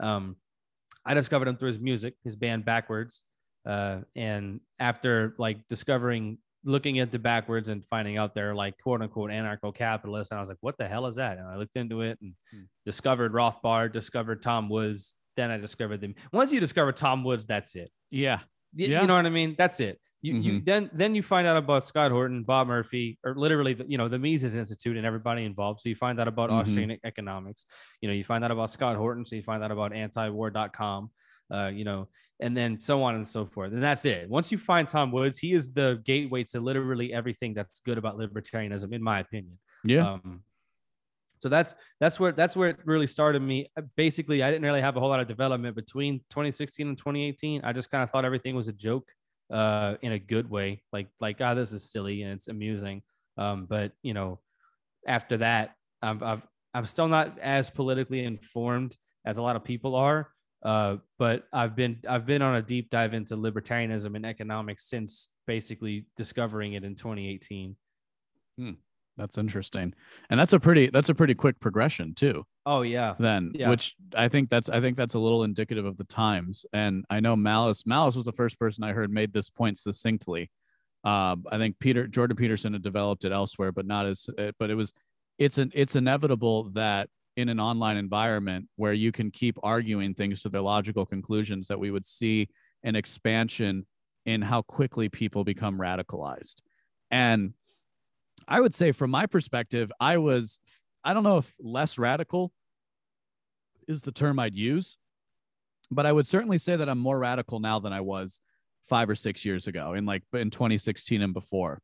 Um, 0.00 0.36
I 1.06 1.14
discovered 1.14 1.46
him 1.46 1.56
through 1.56 1.68
his 1.68 1.78
music, 1.78 2.14
his 2.24 2.34
band 2.34 2.64
Backwards. 2.64 3.22
Uh, 3.66 4.00
and 4.16 4.60
after 4.78 5.34
like 5.38 5.58
discovering, 5.68 6.38
looking 6.64 6.98
at 6.98 7.12
the 7.12 7.18
backwards 7.18 7.68
and 7.68 7.84
finding 7.86 8.16
out 8.16 8.34
they're 8.34 8.54
like 8.54 8.74
quote 8.82 9.02
unquote 9.02 9.30
anarcho 9.30 9.74
capitalists, 9.74 10.30
and 10.30 10.38
I 10.38 10.40
was 10.40 10.48
like, 10.48 10.58
what 10.60 10.76
the 10.78 10.86
hell 10.88 11.06
is 11.06 11.16
that? 11.16 11.38
And 11.38 11.46
I 11.46 11.56
looked 11.56 11.76
into 11.76 12.00
it 12.02 12.18
and 12.22 12.34
Hmm. 12.52 12.62
discovered 12.86 13.32
Rothbard, 13.32 13.92
discovered 13.92 14.42
Tom 14.42 14.68
Woods. 14.68 15.18
Then 15.36 15.50
I 15.50 15.56
discovered 15.58 16.00
them. 16.00 16.14
Once 16.32 16.52
you 16.52 16.60
discover 16.60 16.92
Tom 16.92 17.24
Woods, 17.24 17.46
that's 17.46 17.74
it. 17.74 17.90
yeah 18.10 18.40
Y- 18.76 18.86
Yeah. 18.86 19.00
You 19.02 19.06
know 19.06 19.14
what 19.14 19.26
I 19.26 19.30
mean? 19.30 19.54
That's 19.58 19.78
it. 19.80 20.00
You, 20.22 20.36
you 20.36 20.60
then 20.64 20.88
then 20.94 21.14
you 21.14 21.22
find 21.22 21.46
out 21.46 21.56
about 21.58 21.84
Scott 21.86 22.10
Horton, 22.10 22.44
Bob 22.44 22.66
Murphy, 22.66 23.18
or 23.24 23.34
literally 23.34 23.74
the, 23.74 23.84
you 23.86 23.98
know 23.98 24.08
the 24.08 24.18
Mises 24.18 24.54
Institute 24.56 24.96
and 24.96 25.04
everybody 25.04 25.44
involved. 25.44 25.80
So 25.80 25.90
you 25.90 25.94
find 25.96 26.18
out 26.18 26.28
about 26.28 26.48
Mhm. 26.50 26.60
Austrian 26.62 26.98
economics. 27.04 27.66
You 28.00 28.08
know 28.08 28.14
you 28.14 28.24
find 28.24 28.42
out 28.42 28.50
about 28.50 28.70
Scott 28.70 28.96
Horton, 28.96 29.26
so 29.26 29.36
you 29.36 29.42
find 29.42 29.62
out 29.62 29.70
about 29.70 29.92
antiwar.com. 29.92 31.10
Uh, 31.52 31.66
you 31.74 31.84
know, 31.84 32.08
and 32.40 32.56
then 32.56 32.80
so 32.80 33.02
on 33.02 33.14
and 33.14 33.26
so 33.26 33.46
forth. 33.46 33.72
And 33.72 33.82
that's 33.82 34.04
it. 34.04 34.28
Once 34.28 34.50
you 34.50 34.58
find 34.58 34.88
Tom 34.88 35.12
Woods, 35.12 35.38
he 35.38 35.52
is 35.52 35.72
the 35.72 36.02
gateway 36.04 36.44
to 36.44 36.60
literally 36.60 37.12
everything 37.12 37.54
that's 37.54 37.80
good 37.80 37.98
about 37.98 38.18
libertarianism, 38.18 38.92
in 38.92 39.02
my 39.02 39.20
opinion. 39.20 39.58
yeah 39.84 40.14
Um, 40.14 40.42
so 41.38 41.48
that's 41.50 41.74
that's 42.00 42.18
where 42.18 42.32
that's 42.32 42.56
where 42.56 42.70
it 42.70 42.78
really 42.86 43.06
started 43.06 43.42
me. 43.42 43.70
Uh, 43.76 43.82
Basically, 43.96 44.42
I 44.42 44.50
didn't 44.50 44.64
really 44.64 44.80
have 44.80 44.96
a 44.96 45.00
whole 45.00 45.10
lot 45.10 45.20
of 45.20 45.28
development 45.28 45.76
between 45.76 46.20
2016 46.30 46.88
and 46.88 46.96
2018. 46.96 47.62
I 47.62 47.72
just 47.72 47.90
kind 47.90 48.02
of 48.02 48.10
thought 48.10 48.24
everything 48.24 48.54
was 48.56 48.68
a 48.68 48.72
joke, 48.72 49.06
uh, 49.52 49.96
in 50.02 50.12
a 50.12 50.18
good 50.18 50.48
way. 50.48 50.82
Like 50.92 51.08
like 51.20 51.40
ah, 51.40 51.54
this 51.54 51.72
is 51.72 51.90
silly 51.90 52.22
and 52.22 52.32
it's 52.32 52.48
amusing. 52.48 53.02
Um, 53.36 53.66
but 53.66 53.92
you 54.02 54.14
know, 54.14 54.40
after 55.06 55.36
that, 55.38 55.74
I've, 56.02 56.22
I've 56.22 56.42
I'm 56.72 56.86
still 56.86 57.08
not 57.08 57.38
as 57.38 57.70
politically 57.70 58.24
informed 58.24 58.96
as 59.24 59.38
a 59.38 59.42
lot 59.42 59.56
of 59.56 59.64
people 59.64 59.94
are. 59.94 60.30
Uh, 60.64 60.96
but 61.18 61.44
I've 61.52 61.76
been 61.76 61.98
I've 62.08 62.24
been 62.26 62.40
on 62.42 62.56
a 62.56 62.62
deep 62.62 62.88
dive 62.90 63.12
into 63.14 63.36
libertarianism 63.36 64.16
and 64.16 64.24
economics 64.24 64.88
since 64.88 65.28
basically 65.46 66.06
discovering 66.16 66.72
it 66.72 66.84
in 66.84 66.94
2018. 66.94 67.76
that's 69.16 69.38
interesting 69.38 69.92
and 70.30 70.40
that's 70.40 70.52
a 70.52 70.58
pretty 70.60 70.88
that's 70.90 71.08
a 71.08 71.14
pretty 71.14 71.34
quick 71.34 71.60
progression 71.60 72.14
too 72.14 72.44
Oh 72.66 72.82
yeah. 72.82 73.14
then 73.18 73.52
Yeah. 73.54 73.68
which 73.70 73.94
i 74.16 74.26
think 74.28 74.48
that's 74.50 74.68
i 74.68 74.80
think 74.80 74.96
that's 74.96 75.14
a 75.14 75.18
little 75.18 75.44
indicative 75.44 75.84
of 75.84 75.96
the 75.96 76.04
times 76.04 76.64
and 76.72 77.04
i 77.10 77.20
know 77.20 77.36
malice 77.36 77.84
malice 77.86 78.16
was 78.16 78.24
the 78.24 78.32
first 78.32 78.58
person 78.58 78.82
i 78.84 78.92
heard 78.92 79.12
made 79.12 79.32
this 79.32 79.50
point 79.50 79.78
succinctly 79.78 80.50
uh, 81.04 81.36
i 81.52 81.58
think 81.58 81.78
peter 81.78 82.06
jordan 82.08 82.36
peterson 82.36 82.72
had 82.72 82.82
developed 82.82 83.24
it 83.24 83.30
elsewhere 83.32 83.70
but 83.70 83.86
not 83.86 84.06
as 84.06 84.28
uh, 84.38 84.50
but 84.58 84.70
it 84.70 84.74
was 84.74 84.92
it's 85.38 85.58
an 85.58 85.70
it's 85.74 85.94
inevitable 85.94 86.70
that 86.70 87.08
in 87.36 87.48
an 87.48 87.58
online 87.58 87.96
environment 87.96 88.68
where 88.76 88.92
you 88.92 89.10
can 89.12 89.30
keep 89.30 89.58
arguing 89.62 90.14
things 90.14 90.42
to 90.42 90.48
their 90.48 90.60
logical 90.60 91.04
conclusions 91.04 91.68
that 91.68 91.78
we 91.78 91.90
would 91.90 92.06
see 92.06 92.48
an 92.82 92.94
expansion 92.96 93.86
in 94.26 94.40
how 94.40 94.62
quickly 94.62 95.08
people 95.08 95.44
become 95.44 95.78
radicalized 95.78 96.56
and 97.10 97.52
i 98.48 98.60
would 98.60 98.74
say 98.74 98.92
from 98.92 99.10
my 99.10 99.26
perspective 99.26 99.90
i 100.00 100.16
was 100.16 100.58
I 101.04 101.12
don't 101.12 101.22
know 101.22 101.38
if 101.38 101.54
less 101.60 101.98
radical 101.98 102.50
is 103.86 104.00
the 104.02 104.12
term 104.12 104.38
I'd 104.38 104.54
use, 104.54 104.96
but 105.90 106.06
I 106.06 106.12
would 106.12 106.26
certainly 106.26 106.56
say 106.56 106.76
that 106.76 106.88
I'm 106.88 106.98
more 106.98 107.18
radical 107.18 107.60
now 107.60 107.78
than 107.78 107.92
I 107.92 108.00
was 108.00 108.40
five 108.88 109.10
or 109.10 109.14
six 109.14 109.44
years 109.44 109.66
ago 109.66 109.92
in 109.92 110.06
like 110.06 110.22
in 110.32 110.50
2016 110.50 111.20
and 111.20 111.34
before. 111.34 111.80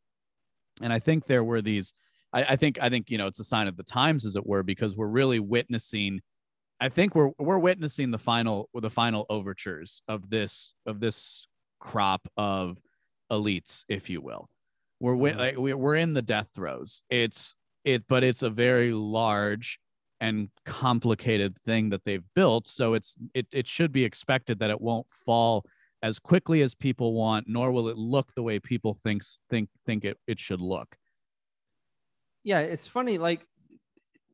And 0.80 0.92
I 0.92 0.98
think 0.98 1.26
there 1.26 1.44
were 1.44 1.60
these, 1.60 1.92
I, 2.32 2.42
I 2.44 2.56
think, 2.56 2.78
I 2.80 2.88
think, 2.88 3.10
you 3.10 3.18
know, 3.18 3.26
it's 3.26 3.40
a 3.40 3.44
sign 3.44 3.66
of 3.68 3.76
the 3.76 3.82
times 3.82 4.24
as 4.24 4.36
it 4.36 4.46
were, 4.46 4.62
because 4.62 4.96
we're 4.96 5.08
really 5.08 5.40
witnessing, 5.40 6.20
I 6.80 6.88
think 6.88 7.14
we're, 7.14 7.30
we're 7.38 7.58
witnessing 7.58 8.10
the 8.10 8.18
final, 8.18 8.68
the 8.74 8.90
final 8.90 9.26
overtures 9.28 10.02
of 10.08 10.30
this, 10.30 10.74
of 10.86 11.00
this 11.00 11.46
crop 11.80 12.28
of 12.36 12.78
elites, 13.30 13.84
if 13.88 14.10
you 14.10 14.20
will. 14.20 14.48
We're, 15.00 15.14
Mhm. 15.14 15.36
like, 15.36 15.56
we're 15.56 15.96
in 15.96 16.14
the 16.14 16.22
death 16.22 16.48
throes. 16.54 17.02
It's, 17.10 17.54
it 17.84 18.06
but 18.08 18.22
it's 18.22 18.42
a 18.42 18.50
very 18.50 18.92
large 18.92 19.80
and 20.20 20.50
complicated 20.66 21.56
thing 21.64 21.88
that 21.88 22.04
they've 22.04 22.24
built 22.34 22.66
so 22.66 22.92
it's 22.92 23.16
it, 23.32 23.46
it 23.52 23.66
should 23.66 23.90
be 23.90 24.04
expected 24.04 24.58
that 24.58 24.68
it 24.68 24.78
won't 24.82 25.06
fall 25.10 25.64
as 26.02 26.18
quickly 26.18 26.60
as 26.60 26.74
people 26.74 27.14
want 27.14 27.46
nor 27.48 27.72
will 27.72 27.88
it 27.88 27.96
look 27.96 28.34
the 28.34 28.42
way 28.42 28.58
people 28.60 28.92
thinks 28.92 29.40
think 29.48 29.70
think 29.86 30.04
it, 30.04 30.18
it 30.26 30.38
should 30.38 30.60
look 30.60 30.98
yeah 32.44 32.60
it's 32.60 32.86
funny 32.86 33.18
like 33.18 33.46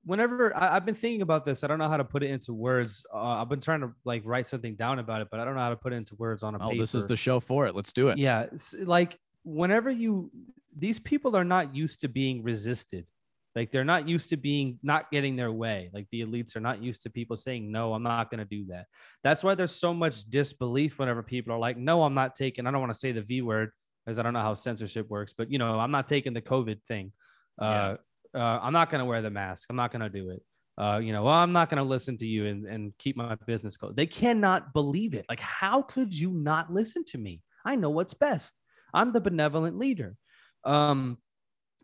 whenever 0.04 0.56
I, 0.56 0.76
i've 0.76 0.86
been 0.86 0.94
thinking 0.94 1.22
about 1.22 1.44
this 1.44 1.64
i 1.64 1.66
don't 1.66 1.78
know 1.78 1.88
how 1.88 1.96
to 1.96 2.04
put 2.04 2.22
it 2.22 2.30
into 2.30 2.54
words 2.54 3.04
uh, 3.12 3.18
i've 3.18 3.48
been 3.48 3.60
trying 3.60 3.80
to 3.80 3.92
like 4.04 4.22
write 4.24 4.46
something 4.46 4.76
down 4.76 4.98
about 4.98 5.20
it 5.20 5.28
but 5.30 5.40
i 5.40 5.44
don't 5.44 5.54
know 5.54 5.60
how 5.60 5.70
to 5.70 5.76
put 5.76 5.92
it 5.92 5.96
into 5.96 6.14
words 6.16 6.42
on 6.42 6.54
a 6.54 6.58
oh 6.64 6.70
paper 6.70 6.82
this 6.82 6.94
is 6.94 7.06
the 7.06 7.16
show 7.16 7.40
for 7.40 7.66
it. 7.66 7.74
Let's 7.74 7.92
do 7.92 8.08
it. 8.08 8.18
Yeah 8.18 8.46
like 8.80 9.18
whenever 9.44 9.90
you 9.90 10.30
these 10.76 10.98
people 10.98 11.36
are 11.36 11.44
not 11.44 11.74
used 11.74 12.00
to 12.02 12.08
being 12.08 12.42
resisted. 12.42 13.08
Like 13.54 13.72
they're 13.72 13.84
not 13.84 14.06
used 14.06 14.28
to 14.30 14.36
being 14.36 14.78
not 14.82 15.10
getting 15.10 15.34
their 15.34 15.50
way. 15.50 15.88
Like 15.94 16.06
the 16.12 16.20
elites 16.20 16.56
are 16.56 16.60
not 16.60 16.82
used 16.82 17.02
to 17.04 17.10
people 17.10 17.36
saying 17.36 17.72
no 17.72 17.94
i'm 17.94 18.02
not 18.02 18.30
going 18.30 18.38
to 18.38 18.44
do 18.44 18.66
that. 18.66 18.86
That's 19.22 19.42
why 19.42 19.54
there's 19.54 19.74
so 19.74 19.94
much 19.94 20.24
disbelief 20.24 20.98
whenever 20.98 21.22
people 21.22 21.54
are 21.54 21.58
like 21.58 21.78
no 21.78 22.02
i'm 22.02 22.14
not 22.14 22.34
taking 22.34 22.66
i 22.66 22.70
don't 22.70 22.80
want 22.80 22.92
to 22.92 22.98
say 22.98 23.12
the 23.12 23.22
v 23.22 23.42
word 23.42 23.70
because 24.04 24.18
i 24.18 24.22
don't 24.22 24.34
know 24.34 24.40
how 24.40 24.54
censorship 24.54 25.08
works 25.08 25.32
but 25.36 25.50
you 25.50 25.58
know 25.58 25.80
i'm 25.80 25.90
not 25.90 26.06
taking 26.06 26.32
the 26.32 26.40
covid 26.40 26.80
thing 26.86 27.12
uh, 27.60 27.96
uh 28.34 28.38
i'm 28.38 28.72
not 28.72 28.90
going 28.90 28.98
to 28.98 29.04
wear 29.04 29.22
the 29.22 29.30
mask 29.30 29.66
i'm 29.70 29.76
not 29.76 29.90
going 29.90 30.02
to 30.02 30.10
do 30.10 30.30
it 30.30 30.42
uh, 30.78 30.98
you 30.98 31.12
know, 31.12 31.22
well, 31.22 31.34
I'm 31.34 31.52
not 31.52 31.70
going 31.70 31.78
to 31.82 31.88
listen 31.88 32.18
to 32.18 32.26
you 32.26 32.46
and, 32.46 32.66
and 32.66 32.92
keep 32.98 33.16
my 33.16 33.34
business 33.46 33.78
closed. 33.78 33.96
They 33.96 34.06
cannot 34.06 34.74
believe 34.74 35.14
it. 35.14 35.24
Like, 35.28 35.40
how 35.40 35.80
could 35.80 36.14
you 36.14 36.30
not 36.32 36.70
listen 36.70 37.02
to 37.06 37.18
me? 37.18 37.40
I 37.64 37.76
know 37.76 37.88
what's 37.88 38.12
best. 38.12 38.60
I'm 38.92 39.12
the 39.12 39.20
benevolent 39.20 39.78
leader. 39.78 40.16
Um, 40.64 41.18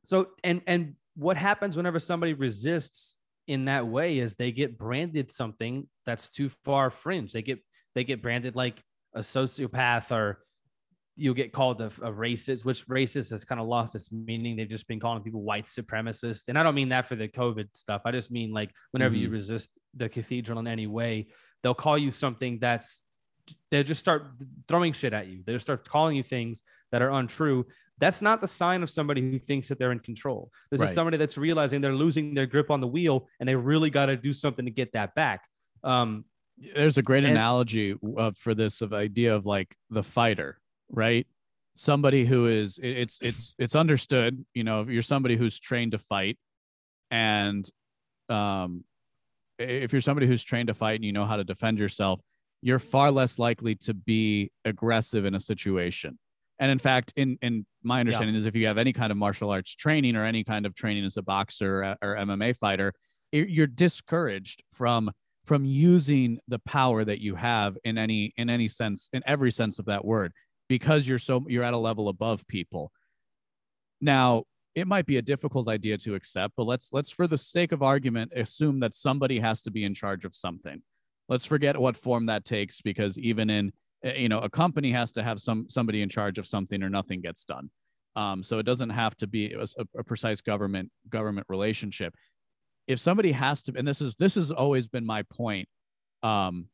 so 0.04 0.28
and 0.44 0.60
and 0.66 0.94
what 1.14 1.36
happens 1.36 1.76
whenever 1.76 2.00
somebody 2.00 2.34
resists 2.34 3.16
in 3.46 3.66
that 3.66 3.86
way 3.86 4.18
is 4.18 4.34
they 4.34 4.52
get 4.52 4.78
branded 4.78 5.30
something 5.30 5.86
that's 6.04 6.28
too 6.28 6.50
far 6.64 6.90
fringe. 6.90 7.32
They 7.32 7.42
get 7.42 7.60
they 7.94 8.04
get 8.04 8.22
branded 8.22 8.56
like 8.56 8.82
a 9.14 9.20
sociopath 9.20 10.10
or 10.10 10.40
you'll 11.16 11.34
get 11.34 11.52
called 11.52 11.80
a, 11.80 11.86
a 11.86 12.10
racist, 12.12 12.64
which 12.64 12.86
racist 12.88 13.30
has 13.30 13.44
kind 13.44 13.60
of 13.60 13.66
lost 13.66 13.94
its 13.94 14.10
meaning. 14.10 14.56
They've 14.56 14.68
just 14.68 14.88
been 14.88 14.98
calling 15.00 15.22
people 15.22 15.42
white 15.42 15.66
supremacist. 15.66 16.48
And 16.48 16.58
I 16.58 16.62
don't 16.62 16.74
mean 16.74 16.88
that 16.88 17.06
for 17.06 17.16
the 17.16 17.28
COVID 17.28 17.68
stuff. 17.74 18.02
I 18.06 18.12
just 18.12 18.30
mean 18.30 18.52
like 18.52 18.70
whenever 18.92 19.14
you 19.14 19.28
resist 19.28 19.78
the 19.94 20.08
cathedral 20.08 20.58
in 20.58 20.66
any 20.66 20.86
way, 20.86 21.28
they'll 21.62 21.74
call 21.74 21.98
you 21.98 22.10
something 22.10 22.58
that's 22.60 23.02
they'll 23.70 23.82
just 23.82 23.98
start 24.00 24.22
throwing 24.68 24.92
shit 24.92 25.12
at 25.12 25.26
you. 25.26 25.42
They'll 25.44 25.60
start 25.60 25.86
calling 25.88 26.16
you 26.16 26.22
things 26.22 26.62
that 26.92 27.02
are 27.02 27.10
untrue. 27.10 27.66
That's 27.98 28.22
not 28.22 28.40
the 28.40 28.48
sign 28.48 28.82
of 28.82 28.88
somebody 28.90 29.20
who 29.20 29.38
thinks 29.38 29.68
that 29.68 29.78
they're 29.78 29.92
in 29.92 29.98
control. 29.98 30.50
This 30.70 30.80
Right. 30.80 30.88
is 30.88 30.94
somebody 30.94 31.16
that's 31.18 31.36
realizing 31.36 31.80
they're 31.80 31.94
losing 31.94 32.34
their 32.34 32.46
grip 32.46 32.70
on 32.70 32.80
the 32.80 32.86
wheel 32.86 33.28
and 33.38 33.48
they 33.48 33.54
really 33.54 33.90
got 33.90 34.06
to 34.06 34.16
do 34.16 34.32
something 34.32 34.64
to 34.64 34.70
get 34.70 34.92
that 34.92 35.14
back. 35.14 35.42
Um, 35.84 36.24
there's 36.74 36.98
a 36.98 37.02
great 37.02 37.24
And- 37.24 37.32
analogy 37.32 37.96
uh, 38.16 38.30
for 38.38 38.54
this 38.54 38.80
of 38.80 38.92
idea 38.92 39.34
of 39.34 39.44
like 39.44 39.76
the 39.90 40.02
fighter 40.04 40.58
right? 40.92 41.26
Somebody 41.74 42.24
who 42.26 42.46
is 42.46 42.78
it- 42.78 42.96
it's 42.98 43.18
it's 43.22 43.54
it's 43.58 43.74
understood 43.74 44.44
you 44.54 44.62
know 44.64 44.82
if 44.82 44.88
you're 44.88 45.02
somebody 45.02 45.36
who's 45.36 45.58
trained 45.58 45.92
to 45.92 45.98
fight 45.98 46.38
and 47.10 47.68
um 48.28 48.84
if 49.58 49.92
you're 49.92 50.00
somebody 50.00 50.26
who's 50.26 50.42
trained 50.42 50.66
to 50.68 50.74
fight 50.74 50.96
and 50.96 51.04
you 51.04 51.12
know 51.12 51.24
how 51.24 51.36
to 51.36 51.44
defend 51.44 51.78
yourself 51.78 52.20
you're 52.62 52.78
far 52.78 53.10
less 53.10 53.38
likely 53.38 53.74
to 53.74 53.92
be 53.92 54.50
aggressive 54.64 55.24
in 55.24 55.34
a 55.34 55.40
situation. 55.40 56.16
And 56.60 56.70
in 56.70 56.78
fact 56.78 57.12
in 57.16 57.38
in 57.42 57.66
my 57.82 57.98
understanding 58.00 58.36
is 58.36 58.46
if 58.46 58.54
you 58.54 58.66
have 58.68 58.78
any 58.78 58.92
kind 58.92 59.10
of 59.10 59.16
martial 59.18 59.50
arts 59.50 59.74
training 59.74 60.14
or 60.14 60.24
any 60.24 60.44
kind 60.44 60.64
of 60.66 60.74
training 60.74 61.04
as 61.04 61.16
a 61.16 61.22
boxer 61.22 61.82
or, 61.82 61.96
or 62.02 62.16
mma 62.16 62.56
fighter 62.56 62.92
it- 63.32 63.48
you're 63.48 63.66
discouraged 63.66 64.62
from 64.72 65.10
from 65.44 65.64
using 65.64 66.38
the 66.46 66.60
power 66.60 67.04
that 67.04 67.20
you 67.20 67.34
have 67.34 67.76
in 67.82 67.98
any 67.98 68.32
in 68.36 68.48
any 68.48 68.68
sense 68.68 69.08
in 69.12 69.22
every 69.26 69.50
sense 69.50 69.78
of 69.80 69.86
that 69.86 70.04
word 70.04 70.32
because 70.72 71.06
you're 71.06 71.18
so 71.18 71.44
you're 71.48 71.62
at 71.62 71.74
a 71.74 71.78
level 71.78 72.08
above 72.08 72.46
people. 72.46 72.90
Now 74.00 74.44
it 74.74 74.86
might 74.86 75.04
be 75.04 75.18
a 75.18 75.22
difficult 75.22 75.68
idea 75.68 75.98
to 75.98 76.14
accept 76.14 76.54
but 76.56 76.64
let's 76.64 76.94
let's 76.94 77.10
for 77.10 77.26
the 77.26 77.36
sake 77.36 77.72
of 77.72 77.82
argument 77.82 78.32
assume 78.34 78.80
that 78.80 78.94
somebody 78.94 79.38
has 79.38 79.60
to 79.60 79.70
be 79.70 79.84
in 79.84 79.92
charge 79.92 80.24
of 80.24 80.34
something. 80.34 80.80
Let's 81.28 81.44
forget 81.44 81.78
what 81.78 81.94
form 81.94 82.24
that 82.26 82.46
takes 82.46 82.80
because 82.80 83.18
even 83.18 83.50
in 83.50 83.72
eh, 84.02 84.14
you 84.14 84.30
know 84.30 84.38
a 84.38 84.48
company 84.48 84.92
has 84.92 85.12
to 85.12 85.22
have 85.22 85.42
some 85.42 85.66
somebody 85.68 86.00
in 86.00 86.08
charge 86.08 86.38
of 86.38 86.46
something 86.46 86.82
or 86.82 86.88
nothing 86.88 87.20
gets 87.20 87.44
done. 87.44 87.68
Um, 88.16 88.42
so 88.42 88.58
it 88.58 88.64
doesn't 88.64 88.90
have 89.02 89.14
to 89.16 89.26
be 89.26 89.52
a, 89.52 89.66
a 89.98 90.02
precise 90.02 90.40
government 90.40 90.90
government 91.10 91.46
relationship. 91.50 92.14
If 92.86 92.98
somebody 92.98 93.32
has 93.32 93.62
to 93.64 93.74
and 93.76 93.86
this 93.86 94.00
is 94.00 94.14
this 94.18 94.36
has 94.36 94.50
always 94.50 94.88
been 94.88 95.04
my 95.04 95.22
point 95.24 95.68
um 96.22 96.68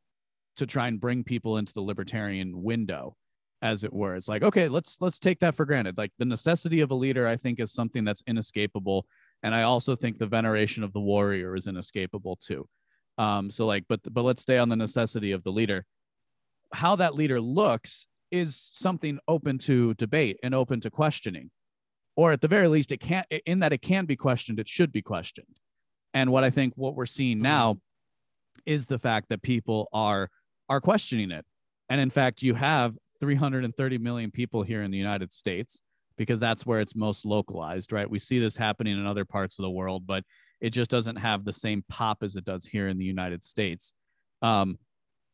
to 0.59 0.67
try 0.67 0.87
and 0.87 1.01
bring 1.01 1.25
people 1.25 1.57
into 1.57 1.73
the 1.73 1.81
libertarian 1.81 2.63
window 2.63 3.17
as 3.63 3.85
it 3.85 3.93
were. 3.93 4.15
It's 4.15 4.29
like 4.29 4.43
okay 4.43 4.69
let's 4.69 4.99
let's 5.01 5.19
take 5.19 5.41
that 5.41 5.55
for 5.55 5.65
granted. 5.65 5.99
Like 5.99 6.13
the 6.19 6.25
necessity 6.25 6.81
of 6.81 6.91
a 6.91 6.95
leader 6.95 7.27
i 7.27 7.37
think 7.37 7.61
is 7.61 7.73
something 7.73 8.05
that's 8.05 8.23
inescapable 8.27 9.07
and 9.43 9.55
i 9.55 9.63
also 9.63 9.97
think 9.97 10.19
the 10.19 10.27
veneration 10.27 10.85
of 10.85 10.93
the 10.93 11.01
warrior 11.01 11.57
is 11.57 11.67
inescapable 11.67 12.37
too. 12.37 12.69
Um 13.17 13.51
so 13.51 13.67
like 13.67 13.85
but 13.89 14.01
but 14.13 14.23
let's 14.23 14.43
stay 14.43 14.59
on 14.59 14.69
the 14.69 14.77
necessity 14.77 15.33
of 15.33 15.43
the 15.43 15.53
leader. 15.53 15.85
How 16.73 16.97
that 16.97 17.15
leader 17.15 17.41
looks 17.41 18.07
is 18.31 18.57
something 18.57 19.19
open 19.27 19.59
to 19.59 19.95
debate 19.95 20.39
and 20.43 20.55
open 20.55 20.81
to 20.81 20.91
questioning 20.91 21.51
or 22.15 22.33
at 22.33 22.41
the 22.41 22.49
very 22.49 22.69
least 22.69 22.93
it 22.93 22.99
can't 22.99 23.27
in 23.47 23.61
that 23.61 23.73
it 23.73 23.81
can 23.81 24.05
be 24.05 24.17
questioned 24.17 24.61
it 24.61 24.69
should 24.69 24.93
be 24.93 25.03
questioned. 25.03 25.57
And 26.15 26.31
what 26.31 26.45
i 26.45 26.51
think 26.51 26.75
what 26.77 26.95
we're 26.95 27.07
seeing 27.07 27.41
now 27.41 27.79
is 28.67 28.87
the 28.87 28.99
fact 28.99 29.31
that 29.31 29.43
people 29.43 29.89
are 29.93 30.31
are 30.69 30.81
questioning 30.81 31.31
it. 31.31 31.45
And 31.89 32.01
in 32.01 32.11
fact 32.11 32.43
you 32.43 32.55
have 32.55 32.95
330 33.21 33.99
million 33.99 34.31
people 34.31 34.63
here 34.63 34.83
in 34.83 34.91
the 34.91 34.99
united 34.99 35.33
states 35.33 35.83
because 36.17 36.41
that's 36.41 36.67
where 36.67 36.81
it's 36.81 36.97
most 36.97 37.25
localized 37.25 37.93
right? 37.93 38.11
We 38.11 38.19
see 38.19 38.39
this 38.39 38.57
happening 38.57 38.99
in 38.99 39.07
other 39.07 39.25
parts 39.25 39.59
of 39.59 39.63
the 39.63 39.71
world 39.71 40.07
but 40.07 40.25
it 40.61 40.71
just 40.71 40.91
doesn't 40.91 41.17
have 41.17 41.45
the 41.45 41.53
same 41.53 41.85
pop 41.89 42.23
as 42.23 42.37
it 42.37 42.45
does 42.45 42.67
here 42.67 42.89
in 42.89 42.99
the 42.99 43.05
united 43.05 43.45
states. 43.45 43.93
Um, 44.43 44.79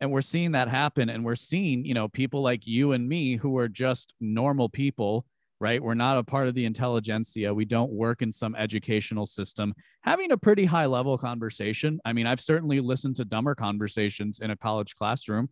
and 0.01 0.11
we're 0.11 0.21
seeing 0.21 0.53
that 0.53 0.69
happen 0.69 1.09
and 1.09 1.25
we're 1.25 1.37
seeing 1.37 1.85
you 1.85 1.95
know 1.95 2.09
people 2.09 2.43
like 2.43 2.67
you 2.67 2.93
and 2.93 3.09
me 3.09 3.37
who 3.37 3.57
are 3.59 3.69
just 3.69 4.15
normal 4.21 4.69
people 4.69 5.25
right? 5.61 5.83
We're 5.83 5.95
not 5.95 6.19
a 6.19 6.25
part 6.25 6.49
of 6.49 6.55
the 6.55 6.67
intelligentsia. 6.67 7.55
We 7.55 7.65
don't 7.65 7.93
work 7.93 8.21
in 8.21 8.33
some 8.33 8.55
educational 8.57 9.25
system 9.25 9.73
having 10.03 10.33
a 10.33 10.37
pretty 10.37 10.65
high 10.67 10.87
level 10.87 11.17
conversation. 11.17 12.01
I 12.05 12.13
mean 12.13 12.27
i've 12.27 12.41
certainly 12.41 12.81
listened 12.81 13.17
to 13.17 13.25
dumber 13.25 13.55
conversations 13.55 14.41
in 14.41 14.51
a 14.51 14.57
college 14.57 14.95
classroom 14.97 15.49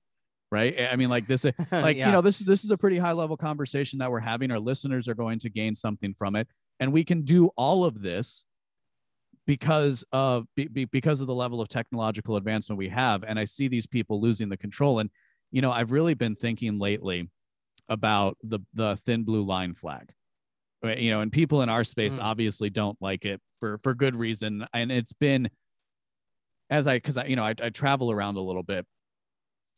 right? 0.53 0.87
I 0.89 0.95
mean 0.95 1.09
like 1.09 1.27
this 1.27 1.45
like 1.73 1.97
Yeah. 1.97 2.07
you 2.07 2.13
know 2.13 2.21
this 2.21 2.41
is 2.41 2.47
this 2.47 2.63
is 2.63 2.71
a 2.71 2.77
pretty 2.77 2.99
high 2.99 3.13
level 3.13 3.37
conversation 3.37 3.99
that 3.99 4.11
we're 4.13 4.21
having. 4.21 4.53
Our 4.53 4.61
listeners 4.61 5.09
are 5.09 5.15
going 5.15 5.41
to 5.41 5.51
gain 5.51 5.75
something 5.75 6.15
from 6.17 6.37
it. 6.37 6.47
And 6.79 6.93
we 6.93 7.03
can 7.03 7.23
do 7.23 7.49
all 7.57 7.85
of 7.85 8.03
this 8.03 8.45
because 9.47 10.05
of 10.13 10.47
be, 10.55 10.69
be, 10.69 10.85
because 10.85 11.21
of 11.21 11.27
the 11.27 11.35
level 11.35 11.61
of 11.61 11.69
technological 11.69 12.37
advancement 12.37 12.79
we 12.79 12.89
have. 12.91 13.25
And 13.25 13.39
i 13.39 13.45
see 13.47 13.67
these 13.67 13.87
people 13.87 14.21
losing 14.21 14.49
the 14.49 14.57
control. 14.57 15.01
And 15.01 15.11
you 15.51 15.61
know 15.61 15.73
i've 15.73 15.91
really 15.93 16.15
been 16.15 16.37
thinking 16.37 16.79
lately 16.79 17.29
about 17.89 18.39
the 18.43 18.61
the 18.73 18.97
thin 19.05 19.25
blue 19.25 19.43
line 19.43 19.75
flag 19.75 20.13
you 20.83 21.11
know 21.11 21.21
and 21.21 21.31
people 21.31 21.61
in 21.63 21.69
our 21.69 21.85
space 21.85 22.19
Mm. 22.19 22.23
obviously 22.25 22.71
don't 22.71 22.97
like 23.01 23.25
it 23.25 23.41
for 23.61 23.79
for 23.79 23.95
good 23.95 24.17
reason. 24.17 24.67
And 24.73 24.91
it's 24.93 25.13
been 25.13 25.51
as 26.71 26.87
I 26.87 26.97
because 26.97 27.17
I 27.19 27.27
you 27.27 27.37
know 27.37 27.45
I, 27.45 27.55
I 27.63 27.69
travel 27.71 28.11
around 28.11 28.37
a 28.37 28.41
little 28.41 28.63
bit, 28.63 28.87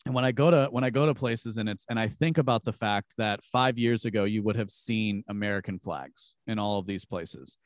and 0.06 0.14
when 0.14 0.24
I 0.24 0.32
go 0.32 0.50
to 0.50 0.68
when 0.70 0.84
I 0.84 0.90
go 0.90 1.06
to 1.06 1.14
places 1.14 1.56
and 1.56 1.68
it's 1.68 1.86
and 1.88 1.98
I 1.98 2.08
think 2.08 2.38
about 2.38 2.64
the 2.64 2.72
fact 2.72 3.14
that 3.16 3.42
five 3.42 3.78
years 3.78 4.04
ago 4.04 4.24
you 4.24 4.42
would 4.42 4.56
have 4.56 4.70
seen 4.70 5.24
American 5.28 5.78
flags 5.78 6.34
in 6.46 6.58
all 6.58 6.78
of 6.78 6.86
these 6.86 7.04
places. 7.04 7.56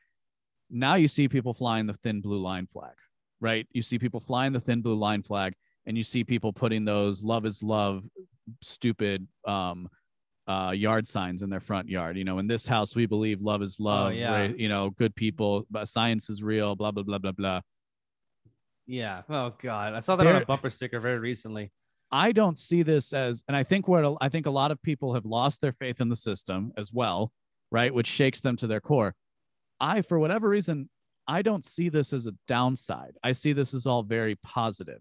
Now 0.71 0.95
you 0.95 1.09
see 1.09 1.29
people 1.29 1.55
flying 1.55 1.87
the 1.87 1.95
thin 1.95 2.21
blue 2.21 2.41
line 2.41 2.67
flag, 2.67 2.95
right? 3.41 3.67
You 3.73 3.83
see 3.83 3.99
people 3.99 4.21
flying 4.21 4.53
the 4.53 4.61
thin 4.61 4.83
blue 4.83 4.97
line 4.97 5.23
flag, 5.23 5.55
and 5.87 5.97
you 5.97 6.05
see 6.05 6.23
people 6.23 6.53
putting 6.53 6.85
those 6.85 7.23
"love 7.23 7.45
is 7.45 7.63
love" 7.63 8.05
stupid 8.63 9.27
um, 9.45 9.89
uh, 10.47 10.73
yard 10.75 11.07
signs 11.07 11.43
in 11.43 11.51
their 11.51 11.61
front 11.61 11.89
yard. 11.89 12.17
You 12.17 12.25
know, 12.25 12.39
in 12.39 12.47
this 12.47 12.67
house 12.67 12.95
we 12.95 13.07
believe 13.07 13.41
love 13.41 13.63
is 13.63 13.81
love. 13.81 14.15
yeah. 14.15 14.33
right? 14.33 14.57
You 14.57 14.69
know, 14.69 14.91
good 14.91 15.15
people, 15.17 15.67
but 15.71 15.89
science 15.89 16.31
is 16.31 16.43
real. 16.43 16.77
Blah 16.77 16.93
blah 16.93 17.03
blah 17.03 17.19
blah 17.19 17.33
blah. 17.33 17.61
Yeah. 18.87 19.23
Oh 19.29 19.55
God, 19.61 19.95
I 19.95 20.01
saw 20.01 20.15
that 20.17 20.27
on 20.27 20.37
a 20.37 20.47
bumper 20.47 20.71
sticker 20.71 21.01
very 21.01 21.19
recently. 21.19 21.73
I 22.11 22.33
don't 22.33 22.59
see 22.59 22.83
this 22.83 23.13
as, 23.13 23.45
and 23.49 23.57
I 23.57 23.65
think 23.65 23.87
what 23.87 24.17
I 24.21 24.29
think 24.29 24.47
a 24.47 24.51
lot 24.51 24.71
of 24.71 24.81
people 24.83 25.15
have 25.15 25.27
lost 25.27 25.61
their 25.61 25.73
faith 25.73 26.01
in 26.01 26.09
the 26.09 26.17
system 26.17 26.73
as 26.77 26.93
well, 26.93 27.33
right? 27.71 27.93
Which 27.93 28.07
shakes 28.07 28.41
them 28.41 28.57
to 28.57 28.67
their 28.67 28.81
core. 28.81 29.15
I, 29.81 30.03
for 30.03 30.19
whatever 30.19 30.49
reason, 30.49 30.89
I 31.27 31.43
don't 31.43 31.65
see 31.65 31.89
this 31.89 32.13
as 32.13 32.27
a 32.27 32.33
downside. 32.47 33.17
I 33.23 33.33
see 33.33 33.53
this 33.53 33.75
as 33.75 33.87
all 33.87 34.03
very 34.03 34.37
positive. 34.37 35.01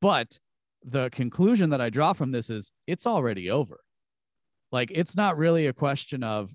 But 0.00 0.38
the 0.84 1.10
conclusion 1.10 1.70
that 1.70 1.80
I 1.80 1.90
draw 1.90 2.12
from 2.12 2.30
this 2.30 2.50
is 2.50 2.70
it's 2.86 3.06
already 3.06 3.50
over. 3.50 3.80
Like 4.70 4.92
it's 4.94 5.16
not 5.16 5.36
really 5.36 5.66
a 5.66 5.72
question 5.72 6.22
of 6.22 6.52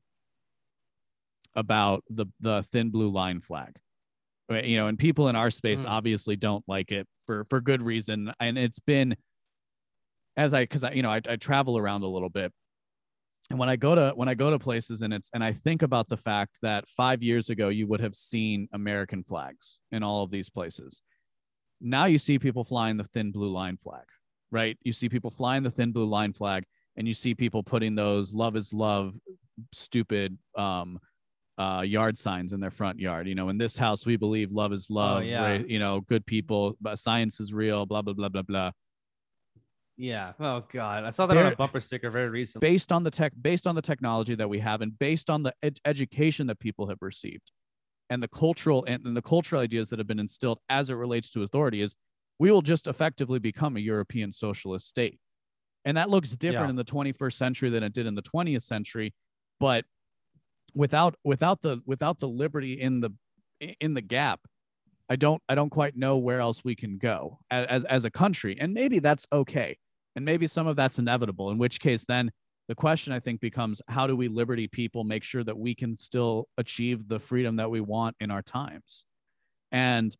about 1.55 2.03
the 2.09 2.27
the 2.39 2.63
thin 2.71 2.89
blue 2.89 3.09
line 3.09 3.41
flag. 3.41 3.79
You 4.49 4.77
know, 4.77 4.87
and 4.87 4.99
people 4.99 5.29
in 5.29 5.35
our 5.35 5.49
space 5.49 5.83
Hmm. 5.83 5.89
obviously 5.89 6.35
don't 6.35 6.63
like 6.67 6.91
it 6.91 7.07
for 7.25 7.43
for 7.45 7.59
good 7.59 7.81
reason. 7.83 8.31
And 8.39 8.57
it's 8.57 8.79
been 8.79 9.15
as 10.35 10.53
I 10.53 10.63
because 10.63 10.83
I 10.83 10.91
you 10.91 11.01
know 11.01 11.11
I, 11.11 11.21
I 11.27 11.35
travel 11.35 11.77
around 11.77 12.03
a 12.03 12.07
little 12.07 12.29
bit, 12.29 12.51
and 13.49 13.59
when 13.59 13.69
I 13.69 13.75
go 13.75 13.95
to 13.95 14.13
when 14.15 14.29
I 14.29 14.33
go 14.33 14.49
to 14.49 14.59
places 14.59 15.01
and 15.01 15.13
it's 15.13 15.29
and 15.33 15.43
I 15.43 15.53
think 15.53 15.81
about 15.81 16.09
the 16.09 16.17
fact 16.17 16.57
that 16.61 16.87
five 16.87 17.21
years 17.21 17.49
ago 17.49 17.69
you 17.69 17.87
would 17.87 17.99
have 17.99 18.15
seen 18.15 18.67
American 18.73 19.23
flags 19.23 19.77
in 19.91 20.03
all 20.03 20.23
of 20.23 20.31
these 20.31 20.49
places. 20.49 21.01
Now 21.81 22.05
you 22.05 22.17
see 22.17 22.39
people 22.39 22.63
flying 22.63 22.97
the 22.97 23.03
thin 23.03 23.31
blue 23.31 23.51
line 23.51 23.77
flag, 23.77 24.05
right? 24.51 24.77
You 24.83 24.93
see 24.93 25.09
people 25.09 25.29
flying 25.31 25.63
the 25.63 25.71
thin 25.71 25.91
blue 25.91 26.05
line 26.05 26.33
flag, 26.33 26.63
and 26.95 27.07
you 27.07 27.13
see 27.13 27.35
people 27.35 27.63
putting 27.63 27.95
those 27.95 28.33
"love 28.33 28.55
is 28.55 28.73
love" 28.73 29.13
stupid 29.71 30.37
um, 30.55 30.99
uh, 31.57 31.83
yard 31.85 32.17
signs 32.17 32.53
in 32.53 32.59
their 32.59 32.71
front 32.71 32.99
yard. 32.99 33.27
You 33.27 33.35
know, 33.35 33.49
in 33.49 33.57
this 33.57 33.77
house 33.77 34.05
we 34.05 34.15
believe 34.15 34.51
love 34.51 34.73
is 34.73 34.89
love. 34.89 35.23
yeah. 35.23 35.43
right? 35.43 35.67
You 35.67 35.79
know, 35.79 36.01
good 36.01 36.25
people, 36.25 36.77
science 36.95 37.39
is 37.39 37.53
real. 37.53 37.85
Blah 37.85 38.01
blah 38.01 38.13
blah 38.13 38.29
blah 38.29 38.41
blah. 38.41 38.71
Yeah. 39.97 40.33
Oh 40.39 40.63
God, 40.71 41.03
I 41.03 41.09
saw 41.11 41.25
that 41.27 41.37
on 41.37 41.45
a 41.53 41.55
bumper 41.55 41.79
sticker 41.79 42.09
very 42.09 42.29
recently. 42.29 42.67
based 42.67 42.91
on 42.91 43.03
the 43.03 43.11
tech 43.11 43.31
based 43.39 43.67
on 43.67 43.75
the 43.75 43.81
technology 43.81 44.33
that 44.35 44.49
we 44.49 44.59
have 44.59 44.81
and 44.81 44.97
based 44.97 45.29
on 45.29 45.43
the 45.43 45.53
ed- 45.61 45.79
education 45.85 46.47
that 46.47 46.59
people 46.59 46.87
have 46.87 46.97
received 47.01 47.51
and 48.09 48.21
the 48.21 48.27
cultural 48.27 48.83
and, 48.87 49.05
and 49.05 49.15
the 49.15 49.21
cultural 49.21 49.61
ideas 49.61 49.89
that 49.89 49.99
have 49.99 50.07
been 50.07 50.19
instilled 50.19 50.59
as 50.69 50.89
it 50.89 50.95
relates 50.95 51.29
to 51.29 51.43
authority 51.43 51.81
is 51.81 51.95
we 52.39 52.51
will 52.51 52.63
just 52.63 52.87
effectively 52.87 53.37
become 53.39 53.77
a 53.77 53.79
european 53.79 54.31
socialist 54.31 54.87
state 54.89 55.19
and 55.85 55.95
that 55.95 56.09
looks 56.09 56.31
different 56.31 56.65
Yeah. 56.65 56.69
in 56.71 56.75
the 56.75 56.83
21st 56.85 57.33
century 57.33 57.69
than 57.69 57.83
it 57.83 57.93
did 57.93 58.07
in 58.07 58.15
the 58.15 58.23
20th 58.23 58.63
century 58.63 59.13
but 59.59 59.85
without 60.73 61.15
without 61.23 61.61
the 61.61 61.81
without 61.85 62.19
the 62.19 62.27
liberty 62.27 62.73
in 62.81 62.99
the 62.99 63.11
in 63.79 63.93
the 63.93 64.01
gap 64.01 64.39
i 65.09 65.15
don't 65.15 65.41
i 65.47 65.53
don't 65.53 65.69
quite 65.69 65.95
know 65.95 66.17
where 66.17 66.39
else 66.39 66.63
we 66.63 66.75
can 66.75 66.97
go 66.97 67.37
as 67.51 67.67
as, 67.67 67.85
as 67.85 68.05
a 68.05 68.09
country 68.11 68.57
and 68.59 68.73
maybe 68.73 68.97
that's 68.99 69.27
okay 69.31 69.77
and 70.15 70.25
maybe 70.25 70.47
some 70.47 70.67
of 70.67 70.75
that's 70.75 70.99
inevitable 70.99 71.49
in 71.49 71.57
which 71.57 71.79
case 71.79 72.05
then 72.05 72.31
the 72.67 72.75
question 72.75 73.11
i 73.11 73.19
think 73.19 73.41
becomes 73.41 73.81
how 73.87 74.07
do 74.07 74.15
we 74.15 74.27
liberty 74.27 74.67
people 74.67 75.03
make 75.03 75.23
sure 75.23 75.43
that 75.43 75.57
we 75.57 75.75
can 75.75 75.95
still 75.95 76.47
achieve 76.57 77.07
the 77.07 77.19
freedom 77.19 77.57
that 77.57 77.69
we 77.69 77.81
want 77.81 78.15
in 78.19 78.31
our 78.31 78.41
times? 78.41 79.05
And 79.71 80.15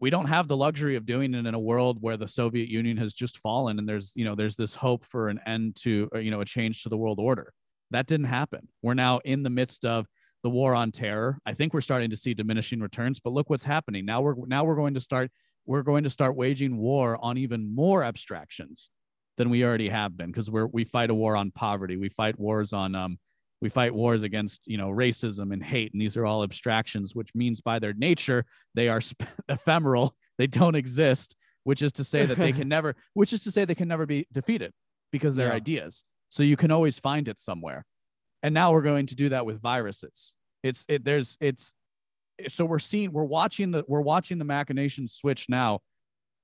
we 0.00 0.10
don't 0.10 0.26
have 0.26 0.48
the 0.48 0.56
luxury 0.56 0.96
of 0.96 1.06
doing 1.06 1.32
it 1.32 1.46
in 1.46 1.54
a 1.54 1.58
world 1.58 1.98
where 2.00 2.16
the 2.16 2.28
soviet 2.28 2.68
union 2.68 2.96
has 2.96 3.14
just 3.14 3.38
fallen 3.38 3.78
and 3.78 3.88
there's 3.88 4.12
you 4.14 4.24
know 4.24 4.34
there's 4.34 4.56
this 4.56 4.74
hope 4.74 5.04
for 5.04 5.28
an 5.28 5.40
end 5.46 5.76
to 5.76 6.08
or, 6.12 6.20
you 6.20 6.30
know 6.30 6.40
a 6.40 6.44
change 6.44 6.82
to 6.82 6.88
the 6.88 6.96
world 6.96 7.18
order. 7.18 7.52
That 7.90 8.06
didn't 8.06 8.26
happen. 8.26 8.68
We're 8.82 8.94
now 8.94 9.20
in 9.24 9.42
the 9.44 9.50
midst 9.50 9.84
of 9.84 10.06
the 10.42 10.50
war 10.50 10.74
on 10.74 10.90
terror. 10.90 11.38
I 11.46 11.54
think 11.54 11.72
we're 11.72 11.80
starting 11.80 12.10
to 12.10 12.16
see 12.16 12.34
diminishing 12.34 12.80
returns 12.80 13.20
but 13.20 13.32
look 13.32 13.48
what's 13.48 13.64
happening. 13.64 14.04
Now 14.04 14.20
we're 14.20 14.34
now 14.46 14.64
we're 14.64 14.76
going 14.76 14.94
to 14.94 15.00
start 15.00 15.30
we're 15.64 15.82
going 15.82 16.04
to 16.04 16.10
start 16.10 16.36
waging 16.36 16.76
war 16.76 17.18
on 17.22 17.38
even 17.38 17.74
more 17.74 18.04
abstractions 18.04 18.90
than 19.36 19.50
we 19.50 19.64
already 19.64 19.88
have 19.88 20.16
been 20.16 20.30
because 20.30 20.50
we're 20.50 20.66
we 20.66 20.84
fight 20.84 21.10
a 21.10 21.14
war 21.14 21.36
on 21.36 21.50
poverty. 21.50 21.96
We 21.96 22.08
fight 22.08 22.38
wars 22.38 22.72
on 22.72 22.94
um 22.94 23.18
we 23.60 23.68
fight 23.68 23.94
wars 23.94 24.22
against 24.22 24.66
you 24.66 24.76
know 24.76 24.90
racism 24.90 25.52
and 25.52 25.62
hate 25.62 25.92
and 25.92 26.00
these 26.00 26.16
are 26.16 26.26
all 26.26 26.42
abstractions 26.42 27.14
which 27.14 27.30
means 27.34 27.60
by 27.60 27.78
their 27.78 27.94
nature 27.94 28.44
they 28.74 28.88
are 28.88 29.00
sp- 29.02 29.26
ephemeral. 29.48 30.14
They 30.38 30.46
don't 30.46 30.74
exist 30.74 31.34
which 31.64 31.80
is 31.80 31.92
to 31.92 32.04
say 32.04 32.26
that 32.26 32.36
they 32.38 32.52
can 32.52 32.68
never 32.76 32.94
which 33.14 33.32
is 33.32 33.42
to 33.44 33.50
say 33.50 33.64
they 33.64 33.74
can 33.74 33.88
never 33.88 34.06
be 34.06 34.26
defeated 34.32 34.72
because 35.12 35.34
they're 35.34 35.48
Yeah. 35.48 35.54
ideas. 35.54 36.04
So 36.28 36.42
you 36.42 36.56
can 36.56 36.70
always 36.70 36.98
find 36.98 37.28
it 37.28 37.38
somewhere. 37.38 37.84
And 38.42 38.52
now 38.52 38.72
we're 38.72 38.82
going 38.82 39.06
to 39.06 39.14
do 39.14 39.28
that 39.30 39.46
with 39.46 39.60
viruses. 39.62 40.34
It's 40.62 40.84
it 40.88 41.04
there's 41.04 41.36
it's 41.40 41.72
so 42.48 42.64
we're 42.64 42.80
seeing 42.80 43.12
we're 43.12 43.22
watching 43.24 43.70
the 43.70 43.84
we're 43.88 44.00
watching 44.00 44.38
the 44.38 44.44
machinations 44.44 45.14
switch 45.14 45.46
now. 45.48 45.80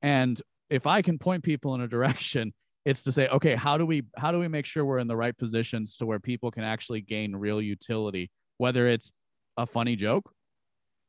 And 0.02 0.40
if 0.70 0.86
i 0.86 1.02
can 1.02 1.18
point 1.18 1.42
people 1.42 1.74
in 1.74 1.80
a 1.80 1.88
direction 1.88 2.52
it's 2.84 3.02
to 3.02 3.12
say 3.12 3.28
okay 3.28 3.54
how 3.54 3.76
do 3.76 3.84
we 3.84 4.02
how 4.16 4.32
do 4.32 4.38
we 4.38 4.48
make 4.48 4.66
sure 4.66 4.84
we're 4.84 4.98
in 4.98 5.08
the 5.08 5.16
right 5.16 5.36
positions 5.36 5.96
to 5.96 6.06
where 6.06 6.18
people 6.18 6.50
can 6.50 6.64
actually 6.64 7.00
gain 7.00 7.34
real 7.36 7.60
utility 7.60 8.30
whether 8.58 8.86
it's 8.86 9.12
a 9.56 9.66
funny 9.66 9.96
joke 9.96 10.32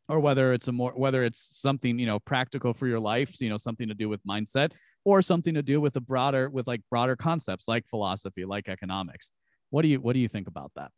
or 0.09 0.19
whether 0.19 0.53
it's 0.53 0.67
a 0.67 0.71
more 0.71 0.91
whether 0.91 1.23
it's 1.23 1.49
something 1.59 1.97
you 1.97 2.05
know 2.05 2.19
practical 2.19 2.73
for 2.73 2.87
your 2.87 2.99
life 2.99 3.39
you 3.39 3.49
know 3.49 3.57
something 3.57 3.87
to 3.87 3.93
do 3.93 4.09
with 4.09 4.21
mindset 4.25 4.71
or 5.05 5.21
something 5.21 5.53
to 5.53 5.63
do 5.63 5.79
with 5.79 5.95
a 5.95 6.01
broader 6.01 6.49
with 6.49 6.67
like 6.67 6.81
broader 6.89 7.15
concepts 7.15 7.67
like 7.67 7.87
philosophy 7.87 8.45
like 8.45 8.67
economics 8.67 9.31
what 9.69 9.81
do 9.83 9.87
you 9.87 9.99
what 9.99 10.13
do 10.13 10.19
you 10.19 10.27
think 10.27 10.47
about 10.47 10.71
that 10.75 10.91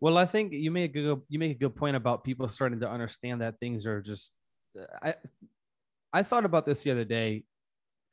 Well, 0.00 0.18
I 0.18 0.26
think 0.26 0.52
you 0.52 0.70
make 0.70 0.90
a 0.96 1.02
good 1.02 1.22
you 1.28 1.38
make 1.38 1.52
a 1.52 1.58
good 1.58 1.74
point 1.74 1.96
about 1.96 2.24
people 2.24 2.48
starting 2.48 2.80
to 2.80 2.90
understand 2.90 3.40
that 3.40 3.58
things 3.58 3.86
are 3.86 4.02
just. 4.02 4.32
I 5.02 5.14
I 6.12 6.22
thought 6.22 6.44
about 6.44 6.66
this 6.66 6.82
the 6.82 6.90
other 6.90 7.04
day, 7.04 7.44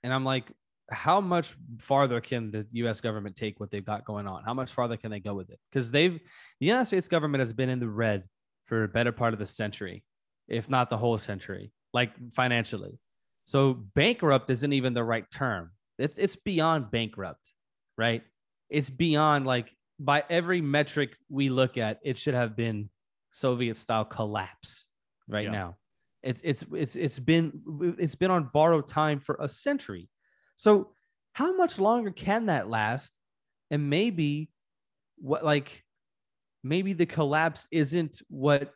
and 0.04 0.14
I'm 0.14 0.24
like, 0.24 0.52
how 0.92 1.22
much 1.22 1.56
farther 1.80 2.20
can 2.22 2.52
the 2.52 2.68
U.S. 2.74 3.02
government 3.02 3.36
take 3.36 3.60
what 3.60 3.72
they've 3.72 3.86
got 3.86 4.06
going 4.06 4.28
on? 4.28 4.44
How 4.44 4.54
much 4.54 4.74
farther 4.74 4.98
can 4.98 5.10
they 5.12 5.20
go 5.20 5.34
with 5.34 5.50
it? 5.50 5.60
Because 5.72 5.90
they've 5.92 6.20
the 6.60 6.66
United 6.66 6.86
States 6.86 7.08
government 7.08 7.40
has 7.40 7.54
been 7.54 7.70
in 7.70 7.80
the 7.80 7.90
red 7.90 8.24
for 8.66 8.84
a 8.84 8.88
better 8.88 9.12
part 9.12 9.34
of 9.34 9.40
the 9.40 9.46
century, 9.46 10.04
if 10.48 10.70
not 10.70 10.90
the 10.90 10.98
whole 10.98 11.18
century, 11.18 11.72
like 11.94 12.12
financially. 12.34 13.00
So 13.46 13.74
bankrupt 13.96 14.50
isn't 14.50 14.74
even 14.74 14.94
the 14.94 15.04
right 15.04 15.26
term. 15.32 15.72
It, 15.98 16.14
it's 16.18 16.36
beyond 16.36 16.92
bankrupt, 16.92 17.52
right? 17.98 18.24
It's 18.70 18.90
beyond 18.90 19.46
like 19.46 19.72
by 20.00 20.24
every 20.30 20.62
metric 20.62 21.16
we 21.30 21.50
look 21.50 21.78
at, 21.78 22.00
it 22.04 22.18
should 22.18 22.34
have 22.34 22.56
been 22.56 22.90
Soviet 23.32 23.78
style 23.78 24.06
collapse 24.06 24.86
right 25.28 25.46
Yeah. 25.46 25.52
now. 25.52 25.78
It's 26.24 26.42
it's 26.44 26.64
it's 26.74 26.96
it's 26.96 27.18
been 27.18 27.52
it's 27.98 28.14
been 28.14 28.30
on 28.30 28.50
borrowed 28.54 28.88
time 28.88 29.20
for 29.20 29.38
a 29.42 29.50
century. 29.50 30.08
So 30.62 30.90
how 31.34 31.58
much 31.58 31.80
longer 31.80 32.12
can 32.12 32.46
that 32.46 32.70
last? 32.70 33.18
And 33.72 33.90
maybe 33.90 34.52
what 35.18 35.44
like 35.44 35.84
maybe 36.64 36.94
the 36.94 37.08
collapse 37.08 37.68
isn't 37.72 38.22
what 38.30 38.72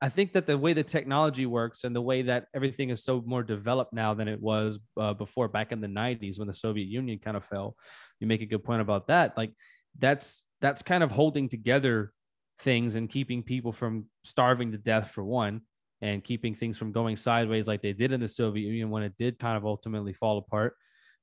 I 0.00 0.10
think 0.10 0.32
that 0.34 0.46
the 0.46 0.56
way 0.56 0.74
the 0.74 0.84
technology 0.84 1.44
works 1.44 1.82
and 1.82 1.94
the 1.94 2.00
way 2.00 2.22
that 2.22 2.46
everything 2.54 2.90
is 2.90 3.02
so 3.02 3.20
more 3.26 3.42
developed 3.42 3.92
now 3.92 4.14
than 4.14 4.28
it 4.28 4.40
was 4.40 4.78
uh, 4.96 5.12
before 5.12 5.48
back 5.48 5.72
in 5.72 5.80
the 5.80 5.88
90s 5.88 6.38
when 6.38 6.46
the 6.46 6.54
Soviet 6.54 6.86
Union 6.86 7.18
kind 7.18 7.36
of 7.36 7.44
fell. 7.44 7.74
You 8.20 8.28
make 8.28 8.40
a 8.40 8.46
good 8.46 8.62
point 8.62 8.80
about 8.80 9.08
that. 9.08 9.36
Like 9.36 9.54
that's 9.98 10.44
that's 10.60 10.82
kind 10.82 11.02
of 11.02 11.10
holding 11.10 11.48
together 11.48 12.12
things 12.60 12.94
and 12.94 13.10
keeping 13.10 13.42
people 13.42 13.72
from 13.72 14.04
starving 14.22 14.70
to 14.70 14.78
death 14.78 15.10
for 15.10 15.24
one 15.24 15.62
and 16.00 16.22
keeping 16.22 16.54
things 16.54 16.78
from 16.78 16.92
going 16.92 17.16
sideways 17.16 17.66
like 17.66 17.82
they 17.82 17.92
did 17.92 18.12
in 18.12 18.20
the 18.20 18.28
Soviet 18.28 18.68
Union 18.68 18.90
when 18.90 19.02
it 19.02 19.16
did 19.18 19.40
kind 19.40 19.56
of 19.56 19.66
ultimately 19.66 20.12
fall 20.12 20.38
apart. 20.38 20.76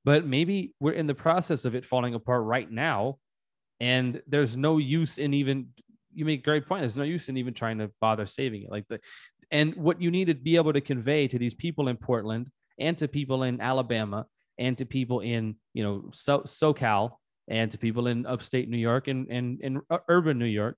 But 0.05 0.25
maybe 0.25 0.73
we're 0.79 0.93
in 0.93 1.07
the 1.07 1.15
process 1.15 1.65
of 1.65 1.75
it 1.75 1.85
falling 1.85 2.13
apart 2.13 2.43
right 2.43 2.69
now 2.69 3.17
and 3.79 4.21
there's 4.27 4.57
no 4.57 4.77
use 4.77 5.17
in 5.17 5.33
even 5.33 5.67
you 6.13 6.25
make 6.25 6.41
a 6.41 6.43
great 6.43 6.67
point. 6.67 6.81
There's 6.81 6.97
no 6.97 7.03
use 7.03 7.29
in 7.29 7.37
even 7.37 7.53
trying 7.53 7.77
to 7.79 7.91
bother 8.01 8.25
saving 8.25 8.63
it. 8.63 8.71
Like 8.71 8.87
the 8.87 8.99
and 9.51 9.75
what 9.75 10.01
you 10.01 10.11
need 10.11 10.25
to 10.25 10.35
be 10.35 10.57
able 10.57 10.73
to 10.73 10.81
convey 10.81 11.27
to 11.27 11.39
these 11.39 11.53
people 11.53 11.87
in 11.87 11.97
Portland 11.97 12.49
and 12.79 12.97
to 12.97 13.07
people 13.07 13.43
in 13.43 13.61
Alabama 13.61 14.25
and 14.57 14.77
to 14.77 14.85
people 14.85 15.21
in 15.21 15.55
you 15.73 15.83
know 15.83 16.09
so 16.13 16.41
SoCal 16.41 17.11
and 17.47 17.71
to 17.71 17.77
people 17.77 18.07
in 18.07 18.25
upstate 18.25 18.69
New 18.69 18.77
York 18.77 19.07
and 19.07 19.27
and 19.29 19.61
in 19.61 19.81
uh, 19.89 19.99
urban 20.07 20.37
New 20.37 20.45
York, 20.45 20.77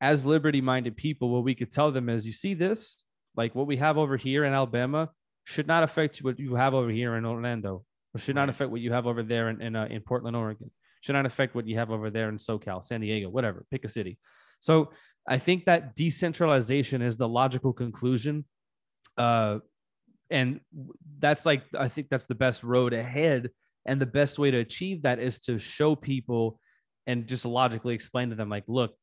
as 0.00 0.26
liberty-minded 0.26 0.96
people, 0.96 1.30
what 1.30 1.44
we 1.44 1.54
could 1.54 1.72
tell 1.72 1.92
them 1.92 2.08
is, 2.08 2.26
you 2.26 2.32
see 2.32 2.54
this, 2.54 3.02
like 3.36 3.54
what 3.54 3.66
we 3.66 3.76
have 3.76 3.96
over 3.96 4.16
here 4.16 4.44
in 4.44 4.52
Alabama, 4.52 5.10
should 5.44 5.66
not 5.66 5.82
affect 5.82 6.18
what 6.18 6.38
you 6.38 6.56
have 6.56 6.74
over 6.74 6.90
here 6.90 7.14
in 7.16 7.24
Orlando, 7.24 7.84
or 8.14 8.20
should 8.20 8.34
not 8.34 8.48
affect 8.48 8.70
what 8.70 8.80
you 8.80 8.92
have 8.92 9.06
over 9.06 9.22
there 9.22 9.48
in 9.48 9.60
in, 9.60 9.76
uh, 9.76 9.86
in 9.90 10.00
Portland, 10.00 10.36
Oregon. 10.36 10.70
Should 11.00 11.14
not 11.14 11.26
affect 11.26 11.54
what 11.54 11.66
you 11.66 11.76
have 11.76 11.90
over 11.90 12.10
there 12.10 12.28
in 12.28 12.36
SoCal, 12.36 12.82
San 12.84 13.00
Diego, 13.00 13.28
whatever. 13.28 13.66
Pick 13.70 13.84
a 13.84 13.88
city. 13.88 14.18
So 14.60 14.90
I 15.28 15.38
think 15.38 15.66
that 15.66 15.94
decentralization 15.94 17.02
is 17.02 17.16
the 17.16 17.28
logical 17.28 17.72
conclusion, 17.72 18.44
uh, 19.18 19.58
and 20.30 20.60
that's 21.18 21.44
like 21.44 21.62
I 21.78 21.88
think 21.88 22.08
that's 22.08 22.26
the 22.26 22.34
best 22.34 22.62
road 22.62 22.92
ahead, 22.92 23.50
and 23.84 24.00
the 24.00 24.06
best 24.06 24.38
way 24.38 24.50
to 24.50 24.58
achieve 24.58 25.02
that 25.02 25.18
is 25.18 25.38
to 25.40 25.58
show 25.58 25.94
people 25.94 26.58
and 27.06 27.26
just 27.26 27.44
logically 27.44 27.94
explain 27.94 28.30
to 28.30 28.34
them 28.34 28.48
like, 28.48 28.64
look, 28.66 28.94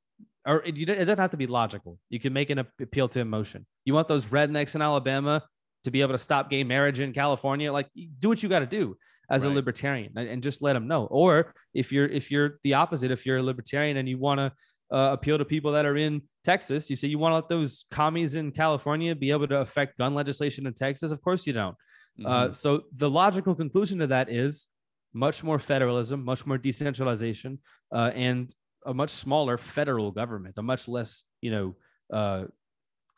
or 0.47 0.64
it, 0.64 0.78
it 0.78 0.86
doesn't 0.86 1.20
have 1.20 1.32
to 1.32 1.38
be 1.38 1.47
logical. 1.47 1.99
You 2.09 2.20
can 2.20 2.34
make 2.34 2.49
an 2.49 2.59
appeal 2.59 3.07
to 3.09 3.20
emotion. 3.20 3.66
You 3.86 3.93
want 3.93 4.07
those 4.07 4.26
rednecks 4.26 4.76
in 4.76 4.82
Alabama 4.82 5.43
to 5.84 5.92
be 5.92 6.02
able 6.02 6.14
to 6.14 6.18
stop 6.18 6.50
gay 6.50 6.64
marriage 6.64 7.00
in 7.00 7.14
California? 7.14 7.72
Like, 7.72 7.88
do 8.20 8.30
what 8.30 8.42
you 8.44 8.50
got 8.50 8.60
to 8.60 8.66
do 8.66 8.98
as 9.30 9.44
right. 9.44 9.52
a 9.52 9.56
libertarian, 9.56 10.18
and 10.18 10.44
just 10.44 10.62
let 10.62 10.74
them 10.74 10.88
know. 10.88 11.06
Or 11.06 11.54
if 11.74 11.92
you're 11.92 12.08
if 12.08 12.32
you're 12.32 12.60
the 12.64 12.74
opposite, 12.76 13.12
if 13.12 13.26
you're 13.26 13.38
a 13.38 13.44
libertarian 13.44 13.98
and 13.98 14.08
you 14.08 14.18
want 14.18 14.40
to 14.40 14.96
uh, 14.96 15.14
appeal 15.14 15.38
to 15.38 15.46
people 15.46 15.72
that 15.72 15.86
are 15.86 15.96
in 15.96 16.22
Texas, 16.44 16.90
you 16.90 16.96
say 16.96 17.08
you 17.08 17.18
want 17.18 17.32
to 17.32 17.36
let 17.36 17.50
those 17.50 17.86
commies 17.92 18.36
in 18.36 18.52
California 18.52 19.16
be 19.16 19.32
able 19.32 19.48
to 19.48 19.58
affect 19.58 19.98
gun 19.98 20.14
legislation 20.14 20.68
in 20.68 20.74
Texas. 20.74 21.12
Of 21.12 21.22
course 21.22 21.48
you 21.48 21.54
don't. 21.54 21.76
Uh, 22.20 22.24
mm-hmm. 22.24 22.52
Uh, 22.52 22.54
so 22.54 22.82
the 22.96 23.10
logical 23.10 23.56
conclusion 23.56 24.00
to 24.00 24.08
that 24.08 24.30
is 24.30 24.68
much 25.14 25.44
more 25.44 25.60
federalism, 25.60 26.24
much 26.24 26.46
more 26.46 26.58
decentralization, 26.58 27.60
uh, 27.94 28.12
and 28.14 28.54
a 28.86 28.94
much 28.94 29.12
smaller 29.12 29.58
federal 29.58 30.12
government, 30.12 30.56
a 30.58 30.62
much 30.62 30.88
less, 30.88 31.24
you 31.42 31.52
know, 31.52 31.76
uh, 32.12 32.46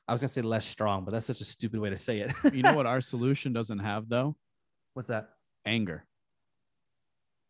I 0.08 0.12
was 0.12 0.22
gonna 0.22 0.30
say 0.30 0.42
less 0.42 0.66
strong, 0.66 1.06
but 1.06 1.12
that's 1.12 1.26
such 1.26 1.42
a 1.42 1.46
stupid 1.46 1.80
way 1.80 1.90
to 1.90 1.98
say 1.98 2.20
it. 2.20 2.32
you 2.54 2.64
know 2.64 2.76
what 2.76 2.86
our 2.94 3.02
solution 3.02 3.54
doesn't 3.54 3.80
have 3.80 4.10
though? 4.10 4.36
What's 4.94 5.08
that? 5.08 5.30
Anger. 5.66 6.06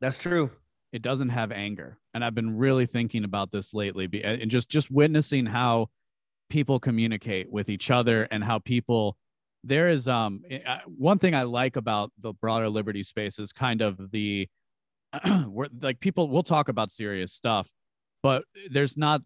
That's 0.02 0.18
true. 0.18 0.52
It 0.92 1.02
doesn't 1.02 1.30
have 1.30 1.52
anger, 1.52 1.98
and 2.14 2.24
I've 2.24 2.36
been 2.36 2.56
really 2.58 2.86
thinking 2.86 3.24
about 3.24 3.52
this 3.52 3.74
lately, 3.74 4.08
and 4.24 4.52
just 4.52 4.70
just 4.70 4.92
witnessing 4.92 5.48
how 5.48 5.88
people 6.50 6.80
communicate 6.80 7.52
with 7.52 7.70
each 7.70 7.90
other 7.90 8.28
and 8.30 8.44
how 8.44 8.60
people 8.60 9.18
there 9.64 9.90
is 9.90 10.08
um 10.08 10.42
eh, 10.52 10.60
one 10.86 11.18
thing 11.18 11.34
I 11.34 11.44
like 11.44 11.78
about 11.78 12.12
the 12.20 12.34
broader 12.34 12.70
liberty 12.70 13.02
space 13.02 13.40
is 13.40 13.52
kind 13.52 13.82
of 13.82 14.12
the 14.12 14.48
we're 15.48 15.68
like 15.82 16.00
people 16.00 16.30
will 16.30 16.44
talk 16.44 16.70
about 16.70 16.92
serious 16.92 17.34
stuff, 17.34 17.70
but 18.22 18.44
there's 18.70 18.98
not 18.98 19.22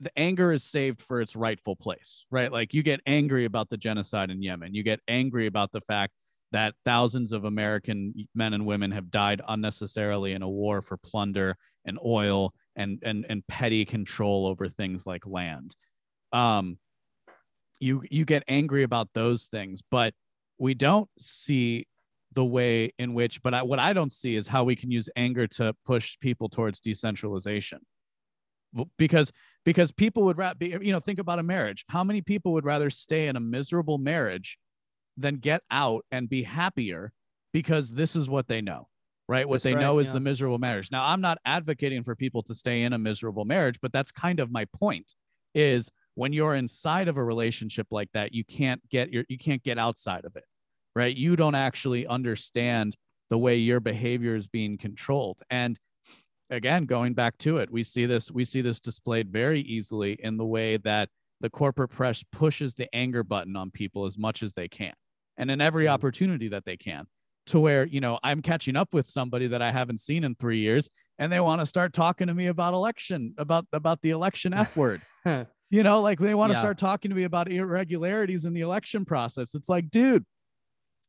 the, 0.00 0.18
anger 0.18 0.52
is 0.52 0.64
saved 0.64 1.02
for 1.02 1.20
its 1.20 1.36
rightful 1.36 1.76
place, 1.76 2.24
right? 2.30 2.50
Like 2.50 2.74
you 2.74 2.82
get 2.82 3.00
angry 3.06 3.44
about 3.44 3.70
the 3.70 3.76
genocide 3.76 4.30
in 4.30 4.42
Yemen, 4.42 4.74
you 4.74 4.82
get 4.82 5.00
angry 5.08 5.46
about 5.46 5.72
the 5.72 5.80
fact 5.82 6.12
that 6.52 6.74
thousands 6.84 7.32
of 7.32 7.44
American 7.44 8.28
men 8.34 8.54
and 8.54 8.66
women 8.66 8.90
have 8.92 9.10
died 9.10 9.42
unnecessarily 9.48 10.32
in 10.32 10.42
a 10.42 10.48
war 10.48 10.80
for 10.80 10.96
plunder 10.96 11.56
and 11.84 11.98
oil 12.04 12.54
and 12.76 12.98
and 13.02 13.26
and 13.28 13.46
petty 13.46 13.84
control 13.84 14.46
over 14.46 14.68
things 14.68 15.06
like 15.06 15.26
land. 15.26 15.74
Um, 16.32 16.78
you 17.80 18.02
you 18.10 18.24
get 18.24 18.44
angry 18.48 18.82
about 18.82 19.08
those 19.14 19.46
things, 19.46 19.82
but 19.90 20.14
we 20.58 20.74
don't 20.74 21.08
see 21.18 21.86
the 22.32 22.44
way 22.44 22.92
in 22.98 23.14
which. 23.14 23.42
But 23.42 23.54
I, 23.54 23.62
what 23.62 23.78
I 23.78 23.92
don't 23.92 24.12
see 24.12 24.36
is 24.36 24.48
how 24.48 24.64
we 24.64 24.76
can 24.76 24.90
use 24.90 25.08
anger 25.16 25.46
to 25.48 25.74
push 25.84 26.18
people 26.20 26.48
towards 26.48 26.80
decentralization 26.80 27.80
because 28.98 29.32
because 29.66 29.92
people 29.92 30.22
would 30.22 30.38
rather 30.38 30.54
be 30.54 30.68
you 30.68 30.92
know 30.92 31.00
think 31.00 31.18
about 31.18 31.38
a 31.38 31.42
marriage. 31.42 31.84
How 31.88 32.02
many 32.02 32.22
people 32.22 32.54
would 32.54 32.64
rather 32.64 32.88
stay 32.88 33.26
in 33.26 33.36
a 33.36 33.40
miserable 33.40 33.98
marriage 33.98 34.58
than 35.18 35.36
get 35.36 35.62
out 35.70 36.06
and 36.10 36.28
be 36.30 36.42
happier 36.44 37.12
because 37.52 37.90
this 37.90 38.16
is 38.16 38.28
what 38.28 38.48
they 38.48 38.62
know 38.62 38.88
right? 39.28 39.46
What 39.46 39.56
that's 39.56 39.64
they 39.64 39.74
right, 39.74 39.80
know 39.80 39.98
is 39.98 40.06
yeah. 40.06 40.14
the 40.14 40.20
miserable 40.20 40.58
marriage. 40.58 40.90
Now 40.90 41.04
i'm 41.04 41.20
not 41.20 41.38
advocating 41.44 42.02
for 42.02 42.16
people 42.16 42.42
to 42.44 42.54
stay 42.54 42.82
in 42.82 42.94
a 42.94 42.98
miserable 42.98 43.44
marriage 43.44 43.78
but 43.82 43.92
that's 43.92 44.10
kind 44.10 44.40
of 44.40 44.50
my 44.50 44.64
point 44.66 45.14
is 45.54 45.90
when 46.14 46.32
you're 46.32 46.54
inside 46.54 47.08
of 47.08 47.18
a 47.18 47.24
relationship 47.24 47.88
like 47.90 48.08
that 48.14 48.32
you 48.32 48.44
can't 48.44 48.80
get 48.88 49.12
your 49.12 49.24
you 49.28 49.36
can't 49.36 49.62
get 49.62 49.78
outside 49.78 50.24
of 50.24 50.36
it 50.36 50.44
right? 50.96 51.14
You 51.14 51.36
don't 51.36 51.54
actually 51.54 52.06
understand 52.06 52.96
the 53.28 53.36
way 53.36 53.56
your 53.56 53.80
behavior 53.80 54.34
is 54.34 54.48
being 54.48 54.78
controlled. 54.78 55.42
And 55.50 55.78
again 56.50 56.84
going 56.84 57.12
back 57.12 57.36
to 57.38 57.58
it 57.58 57.70
we 57.70 57.82
see 57.82 58.06
this 58.06 58.30
we 58.30 58.44
see 58.44 58.60
this 58.60 58.80
displayed 58.80 59.30
very 59.30 59.60
easily 59.60 60.16
in 60.20 60.36
the 60.36 60.44
way 60.44 60.76
that 60.76 61.08
the 61.40 61.50
corporate 61.50 61.90
press 61.90 62.24
pushes 62.32 62.74
the 62.74 62.92
anger 62.94 63.22
button 63.22 63.56
on 63.56 63.70
people 63.70 64.06
as 64.06 64.16
much 64.16 64.42
as 64.42 64.54
they 64.54 64.68
can 64.68 64.92
and 65.36 65.50
in 65.50 65.60
every 65.60 65.86
mm-hmm. 65.86 65.94
opportunity 65.94 66.48
that 66.48 66.64
they 66.64 66.76
can 66.76 67.06
to 67.46 67.58
where 67.58 67.84
you 67.84 68.00
know 68.00 68.18
i'm 68.22 68.42
catching 68.42 68.76
up 68.76 68.92
with 68.92 69.06
somebody 69.06 69.46
that 69.46 69.62
i 69.62 69.70
haven't 69.70 70.00
seen 70.00 70.24
in 70.24 70.34
three 70.34 70.58
years 70.58 70.88
and 71.18 71.32
they 71.32 71.40
want 71.40 71.60
to 71.60 71.66
start 71.66 71.92
talking 71.92 72.26
to 72.26 72.34
me 72.34 72.46
about 72.46 72.74
election 72.74 73.34
about 73.38 73.66
about 73.72 74.00
the 74.02 74.10
election 74.10 74.54
f 74.54 74.76
word 74.76 75.00
you 75.70 75.82
know 75.82 76.00
like 76.00 76.18
they 76.18 76.34
want 76.34 76.50
to 76.50 76.54
yeah. 76.56 76.60
start 76.60 76.78
talking 76.78 77.10
to 77.10 77.16
me 77.16 77.24
about 77.24 77.50
irregularities 77.50 78.44
in 78.44 78.52
the 78.52 78.60
election 78.60 79.04
process 79.04 79.54
it's 79.54 79.68
like 79.68 79.90
dude 79.90 80.24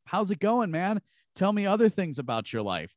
how's 0.05 0.31
it 0.31 0.39
going 0.39 0.71
man 0.71 0.99
tell 1.35 1.53
me 1.53 1.65
other 1.67 1.89
things 1.89 2.17
about 2.17 2.51
your 2.51 2.63
life 2.63 2.93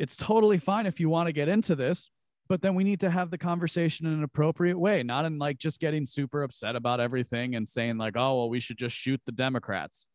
it's 0.00 0.16
totally 0.16 0.56
fine 0.56 0.86
if 0.86 0.98
you 0.98 1.10
want 1.10 1.26
to 1.26 1.32
get 1.32 1.46
into 1.46 1.76
this, 1.76 2.08
but 2.48 2.62
then 2.62 2.74
we 2.74 2.84
need 2.84 3.00
to 3.00 3.10
have 3.10 3.30
the 3.30 3.36
conversation 3.36 4.06
in 4.06 4.14
an 4.14 4.22
appropriate 4.22 4.78
way, 4.78 5.02
not 5.02 5.26
in 5.26 5.38
like 5.38 5.58
just 5.58 5.78
getting 5.78 6.06
super 6.06 6.42
upset 6.42 6.74
about 6.74 7.00
everything 7.00 7.54
and 7.54 7.68
saying, 7.68 7.98
like, 7.98 8.14
oh, 8.16 8.38
well, 8.38 8.48
we 8.48 8.60
should 8.60 8.78
just 8.78 8.96
shoot 8.96 9.20
the 9.26 9.32
Democrats. 9.32 10.08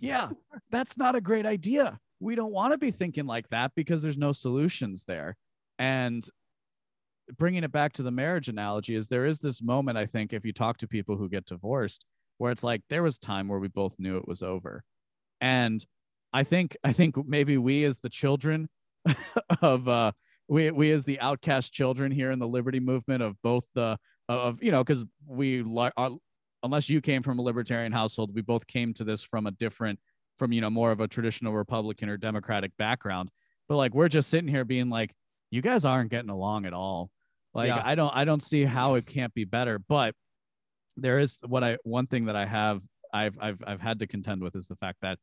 Yeah, 0.00 0.30
that's 0.70 0.98
not 0.98 1.14
a 1.14 1.20
great 1.20 1.46
idea. 1.46 2.00
We 2.18 2.34
don't 2.34 2.50
want 2.50 2.72
to 2.72 2.78
be 2.78 2.90
thinking 2.90 3.24
like 3.24 3.48
that 3.50 3.70
because 3.76 4.02
there's 4.02 4.18
no 4.18 4.32
solutions 4.32 5.04
there. 5.06 5.36
And 5.78 6.28
bringing 7.38 7.62
it 7.62 7.70
back 7.70 7.92
to 7.94 8.02
the 8.02 8.10
marriage 8.10 8.48
analogy 8.48 8.96
is 8.96 9.06
there 9.06 9.26
is 9.26 9.38
this 9.38 9.62
moment, 9.62 9.96
I 9.96 10.06
think, 10.06 10.32
if 10.32 10.44
you 10.44 10.52
talk 10.52 10.78
to 10.78 10.88
people 10.88 11.16
who 11.16 11.28
get 11.28 11.46
divorced, 11.46 12.04
where 12.38 12.50
it's 12.50 12.64
like 12.64 12.82
there 12.90 13.04
was 13.04 13.16
time 13.16 13.46
where 13.46 13.60
we 13.60 13.68
both 13.68 13.94
knew 13.96 14.16
it 14.16 14.26
was 14.26 14.42
over. 14.42 14.82
And 15.40 15.86
I 16.32 16.42
think 16.42 16.76
I 16.82 16.92
think 16.92 17.14
maybe 17.28 17.56
we 17.58 17.84
as 17.84 18.00
the 18.00 18.08
children 18.08 18.68
of 19.62 19.88
uh, 19.88 20.12
we 20.48 20.70
we 20.70 20.92
as 20.92 21.04
the 21.04 21.20
outcast 21.20 21.72
children 21.72 22.12
here 22.12 22.30
in 22.30 22.38
the 22.38 22.48
liberty 22.48 22.80
movement 22.80 23.22
of 23.22 23.40
both 23.42 23.64
the 23.74 23.98
of 24.28 24.62
you 24.62 24.72
know 24.72 24.82
because 24.82 25.04
we 25.26 25.62
like 25.62 25.92
unless 26.62 26.88
you 26.88 27.00
came 27.00 27.22
from 27.22 27.38
a 27.38 27.42
libertarian 27.42 27.92
household 27.92 28.34
we 28.34 28.40
both 28.40 28.66
came 28.66 28.94
to 28.94 29.04
this 29.04 29.22
from 29.22 29.46
a 29.46 29.50
different 29.50 29.98
from 30.38 30.52
you 30.52 30.60
know 30.60 30.70
more 30.70 30.90
of 30.90 31.00
a 31.00 31.08
traditional 31.08 31.52
republican 31.52 32.08
or 32.08 32.16
democratic 32.16 32.76
background. 32.76 33.30
But 33.68 33.76
like 33.76 33.94
we're 33.94 34.08
just 34.08 34.28
sitting 34.28 34.48
here 34.48 34.64
being 34.64 34.90
like 34.90 35.12
you 35.50 35.62
guys 35.62 35.84
aren't 35.84 36.10
getting 36.10 36.30
along 36.30 36.66
at 36.66 36.72
all. 36.72 37.10
Like 37.52 37.68
yeah. 37.68 37.82
i 37.84 37.94
don't 37.94 38.14
i 38.14 38.24
don't 38.24 38.42
see 38.42 38.64
how 38.64 38.94
it 38.94 39.06
can't 39.06 39.32
be 39.34 39.44
better. 39.44 39.78
But 39.78 40.14
there 40.96 41.18
is 41.18 41.38
what 41.46 41.64
i 41.64 41.76
one 41.82 42.06
thing 42.06 42.26
that 42.26 42.36
i 42.36 42.46
have 42.46 42.80
i've 43.12 43.36
i've, 43.40 43.58
I've 43.66 43.80
had 43.80 43.98
to 43.98 44.06
contend 44.06 44.42
with 44.42 44.54
is 44.54 44.68
the 44.68 44.76
fact 44.76 44.98
that 45.02 45.18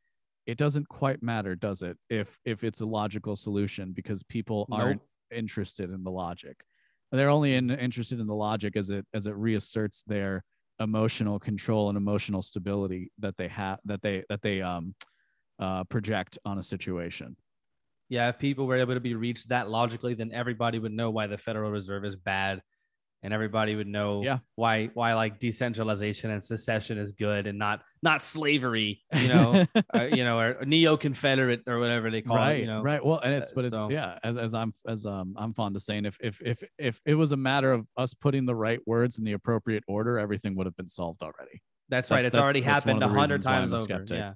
it 0.45 0.57
doesn't 0.57 0.87
quite 0.87 1.21
matter, 1.21 1.55
does 1.55 1.81
it? 1.81 1.97
If 2.09 2.37
if 2.45 2.63
it's 2.63 2.81
a 2.81 2.85
logical 2.85 3.35
solution 3.35 3.93
because 3.93 4.23
people 4.23 4.67
nope. 4.69 4.79
aren't 4.79 5.01
interested 5.31 5.89
in 5.91 6.03
the 6.03 6.11
logic. 6.11 6.63
They're 7.11 7.29
only 7.29 7.55
in, 7.55 7.69
interested 7.69 8.19
in 8.19 8.27
the 8.27 8.35
logic 8.35 8.75
as 8.75 8.89
it 8.89 9.05
as 9.13 9.27
it 9.27 9.35
reasserts 9.35 10.03
their 10.07 10.43
emotional 10.79 11.39
control 11.39 11.89
and 11.89 11.97
emotional 11.97 12.41
stability 12.41 13.11
that 13.19 13.37
they 13.37 13.47
have 13.49 13.79
that 13.85 14.01
they 14.01 14.23
that 14.29 14.41
they 14.41 14.61
um 14.61 14.95
uh, 15.59 15.83
project 15.85 16.39
on 16.43 16.57
a 16.57 16.63
situation. 16.63 17.37
Yeah, 18.09 18.29
if 18.29 18.39
people 18.39 18.65
were 18.65 18.77
able 18.77 18.95
to 18.95 18.99
be 18.99 19.13
reached 19.13 19.49
that 19.49 19.69
logically, 19.69 20.15
then 20.15 20.31
everybody 20.33 20.79
would 20.79 20.91
know 20.91 21.11
why 21.11 21.27
the 21.27 21.37
Federal 21.37 21.71
Reserve 21.71 22.03
is 22.03 22.15
bad 22.15 22.61
and 23.23 23.33
everybody 23.33 23.75
would 23.75 23.87
know 23.87 24.23
yeah. 24.23 24.39
why 24.55 24.87
why 24.93 25.13
like 25.13 25.39
decentralization 25.39 26.31
and 26.31 26.43
secession 26.43 26.97
is 26.97 27.11
good 27.11 27.47
and 27.47 27.57
not 27.57 27.81
not 28.01 28.21
slavery 28.21 29.01
you 29.13 29.27
know 29.27 29.65
uh, 29.95 30.03
you 30.03 30.23
know 30.23 30.39
or 30.39 30.65
neo-confederate 30.65 31.61
or 31.67 31.79
whatever 31.79 32.09
they 32.09 32.21
call 32.21 32.37
right, 32.37 32.57
it 32.57 32.59
you 32.61 32.65
know 32.65 32.81
right 32.81 33.03
well 33.03 33.19
and 33.19 33.33
it's 33.33 33.51
but 33.51 33.65
it's 33.65 33.73
so, 33.73 33.89
yeah 33.89 34.17
as, 34.23 34.37
as 34.37 34.53
i'm 34.53 34.73
as 34.87 35.05
um 35.05 35.35
i'm 35.37 35.53
fond 35.53 35.75
of 35.75 35.81
saying 35.81 36.05
if 36.05 36.17
if 36.21 36.41
if 36.41 36.63
if 36.77 37.01
it 37.05 37.15
was 37.15 37.31
a 37.31 37.37
matter 37.37 37.71
of 37.71 37.85
us 37.97 38.13
putting 38.13 38.45
the 38.45 38.55
right 38.55 38.79
words 38.85 39.17
in 39.17 39.23
the 39.23 39.33
appropriate 39.33 39.83
order 39.87 40.17
everything 40.17 40.55
would 40.55 40.65
have 40.65 40.75
been 40.75 40.89
solved 40.89 41.21
already 41.21 41.61
that's, 41.89 42.07
that's 42.07 42.11
right 42.11 42.25
it's 42.25 42.33
that's, 42.33 42.41
already 42.41 42.61
that's 42.61 42.85
happened 42.85 43.03
a 43.03 43.07
hundred 43.07 43.41
times 43.41 43.73
over 43.73 43.83
skeptic. 43.83 44.17
yeah 44.17 44.33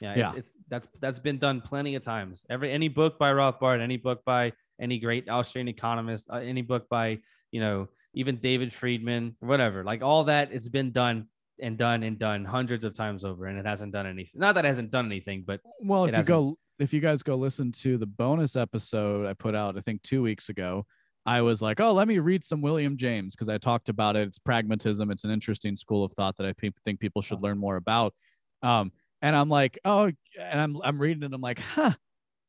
yeah, 0.00 0.14
yeah. 0.16 0.26
It's, 0.26 0.34
it's, 0.34 0.54
that's 0.68 0.88
that's 1.00 1.18
been 1.18 1.38
done 1.38 1.60
plenty 1.60 1.94
of 1.94 2.02
times. 2.02 2.44
Every 2.48 2.70
any 2.70 2.88
book 2.88 3.18
by 3.18 3.32
Rothbard, 3.32 3.80
any 3.80 3.96
book 3.96 4.22
by 4.24 4.52
any 4.80 4.98
great 4.98 5.28
Austrian 5.28 5.66
economist, 5.66 6.28
uh, 6.30 6.36
any 6.36 6.62
book 6.62 6.88
by 6.88 7.18
you 7.50 7.60
know 7.60 7.88
even 8.14 8.36
David 8.36 8.72
Friedman, 8.72 9.36
whatever. 9.40 9.84
Like 9.84 10.02
all 10.02 10.24
that, 10.24 10.50
it's 10.52 10.68
been 10.68 10.92
done 10.92 11.26
and 11.60 11.76
done 11.76 12.02
and 12.02 12.18
done 12.18 12.44
hundreds 12.44 12.84
of 12.84 12.94
times 12.94 13.24
over, 13.24 13.46
and 13.46 13.58
it 13.58 13.66
hasn't 13.66 13.92
done 13.92 14.06
anything. 14.06 14.40
Not 14.40 14.54
that 14.54 14.64
it 14.64 14.68
hasn't 14.68 14.90
done 14.90 15.06
anything, 15.06 15.44
but 15.46 15.60
well, 15.80 16.04
if 16.04 16.16
you 16.16 16.24
go, 16.24 16.58
if 16.78 16.92
you 16.92 17.00
guys 17.00 17.22
go 17.22 17.34
listen 17.36 17.72
to 17.72 17.98
the 17.98 18.06
bonus 18.06 18.56
episode 18.56 19.26
I 19.26 19.34
put 19.34 19.54
out, 19.54 19.76
I 19.76 19.80
think 19.80 20.02
two 20.02 20.22
weeks 20.22 20.48
ago, 20.48 20.86
I 21.26 21.42
was 21.42 21.60
like, 21.60 21.80
oh, 21.80 21.92
let 21.92 22.08
me 22.08 22.18
read 22.18 22.44
some 22.44 22.62
William 22.62 22.96
James 22.96 23.34
because 23.34 23.48
I 23.48 23.58
talked 23.58 23.88
about 23.88 24.16
it. 24.16 24.28
It's 24.28 24.38
pragmatism. 24.38 25.10
It's 25.10 25.24
an 25.24 25.30
interesting 25.30 25.76
school 25.76 26.04
of 26.04 26.12
thought 26.12 26.36
that 26.36 26.46
I 26.46 26.54
think 26.84 27.00
people 27.00 27.22
should 27.22 27.42
learn 27.42 27.58
more 27.58 27.76
about. 27.76 28.14
Um, 28.62 28.92
And 29.20 29.34
I'm 29.34 29.48
like, 29.48 29.78
oh, 29.84 30.12
and 30.38 30.60
I'm 30.60 30.78
I'm 30.84 31.00
reading 31.00 31.24
it. 31.24 31.34
I'm 31.34 31.40
like, 31.40 31.58
huh. 31.58 31.94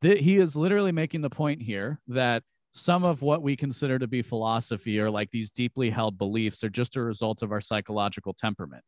Th- 0.01 0.23
he 0.23 0.37
is 0.37 0.55
literally 0.55 0.91
making 0.91 1.21
the 1.21 1.29
point 1.29 1.61
here 1.61 1.99
that 2.09 2.43
some 2.79 3.03
of 3.03 3.21
what 3.21 3.41
we 3.41 3.55
consider 3.55 3.99
to 3.99 4.07
be 4.07 4.21
philosophy 4.21 4.99
or 4.99 5.09
like 5.11 5.29
these 5.31 5.51
deeply 5.51 5.89
held 5.89 6.17
beliefs 6.17 6.63
are 6.63 6.69
just 6.69 6.95
a 6.95 7.01
result 7.01 7.43
of 7.43 7.51
our 7.51 7.61
psychological 7.61 8.33
temperament, 8.33 8.83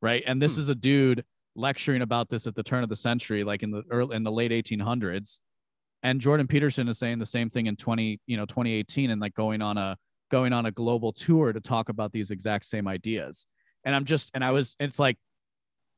right? 0.00 0.22
And 0.26 0.40
this 0.40 0.54
Hmm. 0.54 0.60
is 0.62 0.68
a 0.68 0.74
dude 0.74 1.24
lecturing 1.54 2.02
about 2.02 2.28
this 2.28 2.46
at 2.46 2.54
the 2.54 2.62
turn 2.62 2.82
of 2.82 2.88
the 2.88 2.96
century, 2.96 3.44
like 3.44 3.62
in 3.62 3.70
the 3.70 3.82
early 3.90 4.16
in 4.16 4.22
the 4.22 4.32
late 4.32 4.52
1800s. 4.52 5.40
And 6.02 6.20
Jordan 6.20 6.46
Peterson 6.46 6.88
is 6.88 6.98
saying 6.98 7.18
the 7.18 7.26
same 7.26 7.50
thing 7.50 7.66
in 7.66 7.76
20, 7.76 8.20
you 8.26 8.36
know, 8.36 8.46
2018, 8.46 9.10
and 9.10 9.20
like 9.20 9.34
going 9.34 9.62
on 9.62 9.76
a 9.76 9.96
going 10.30 10.52
on 10.52 10.66
a 10.66 10.70
global 10.70 11.12
tour 11.12 11.52
to 11.52 11.60
talk 11.60 11.88
about 11.88 12.12
these 12.12 12.30
exact 12.30 12.66
same 12.66 12.88
ideas. 12.88 13.46
And 13.84 13.94
I'm 13.94 14.04
just, 14.04 14.30
and 14.34 14.44
I 14.44 14.50
was, 14.50 14.74
it's 14.80 14.98
like, 14.98 15.16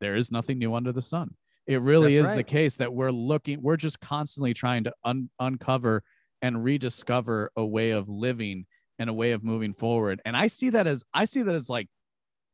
there 0.00 0.16
is 0.16 0.30
nothing 0.30 0.58
new 0.58 0.74
under 0.74 0.92
the 0.92 1.00
sun. 1.00 1.34
It 1.66 1.80
really 1.80 2.16
That's 2.16 2.28
is 2.30 2.36
the 2.36 2.42
case 2.44 2.76
that 2.76 2.92
we're 2.92 3.10
looking, 3.10 3.62
we're 3.62 3.76
just 3.78 4.00
constantly 4.00 4.52
trying 4.54 4.84
to 4.84 4.92
un- 5.04 5.30
uncover 5.40 6.02
and 6.42 6.64
rediscover 6.64 7.50
a 7.56 7.64
way 7.64 7.90
of 7.90 8.08
living 8.08 8.66
and 8.98 9.10
a 9.10 9.14
way 9.14 9.32
of 9.32 9.44
moving 9.44 9.74
forward. 9.74 10.20
And 10.24 10.36
I 10.36 10.46
see 10.48 10.70
that 10.70 10.86
as, 10.86 11.04
I 11.12 11.24
see 11.24 11.42
that 11.42 11.54
as 11.54 11.68
like, 11.68 11.88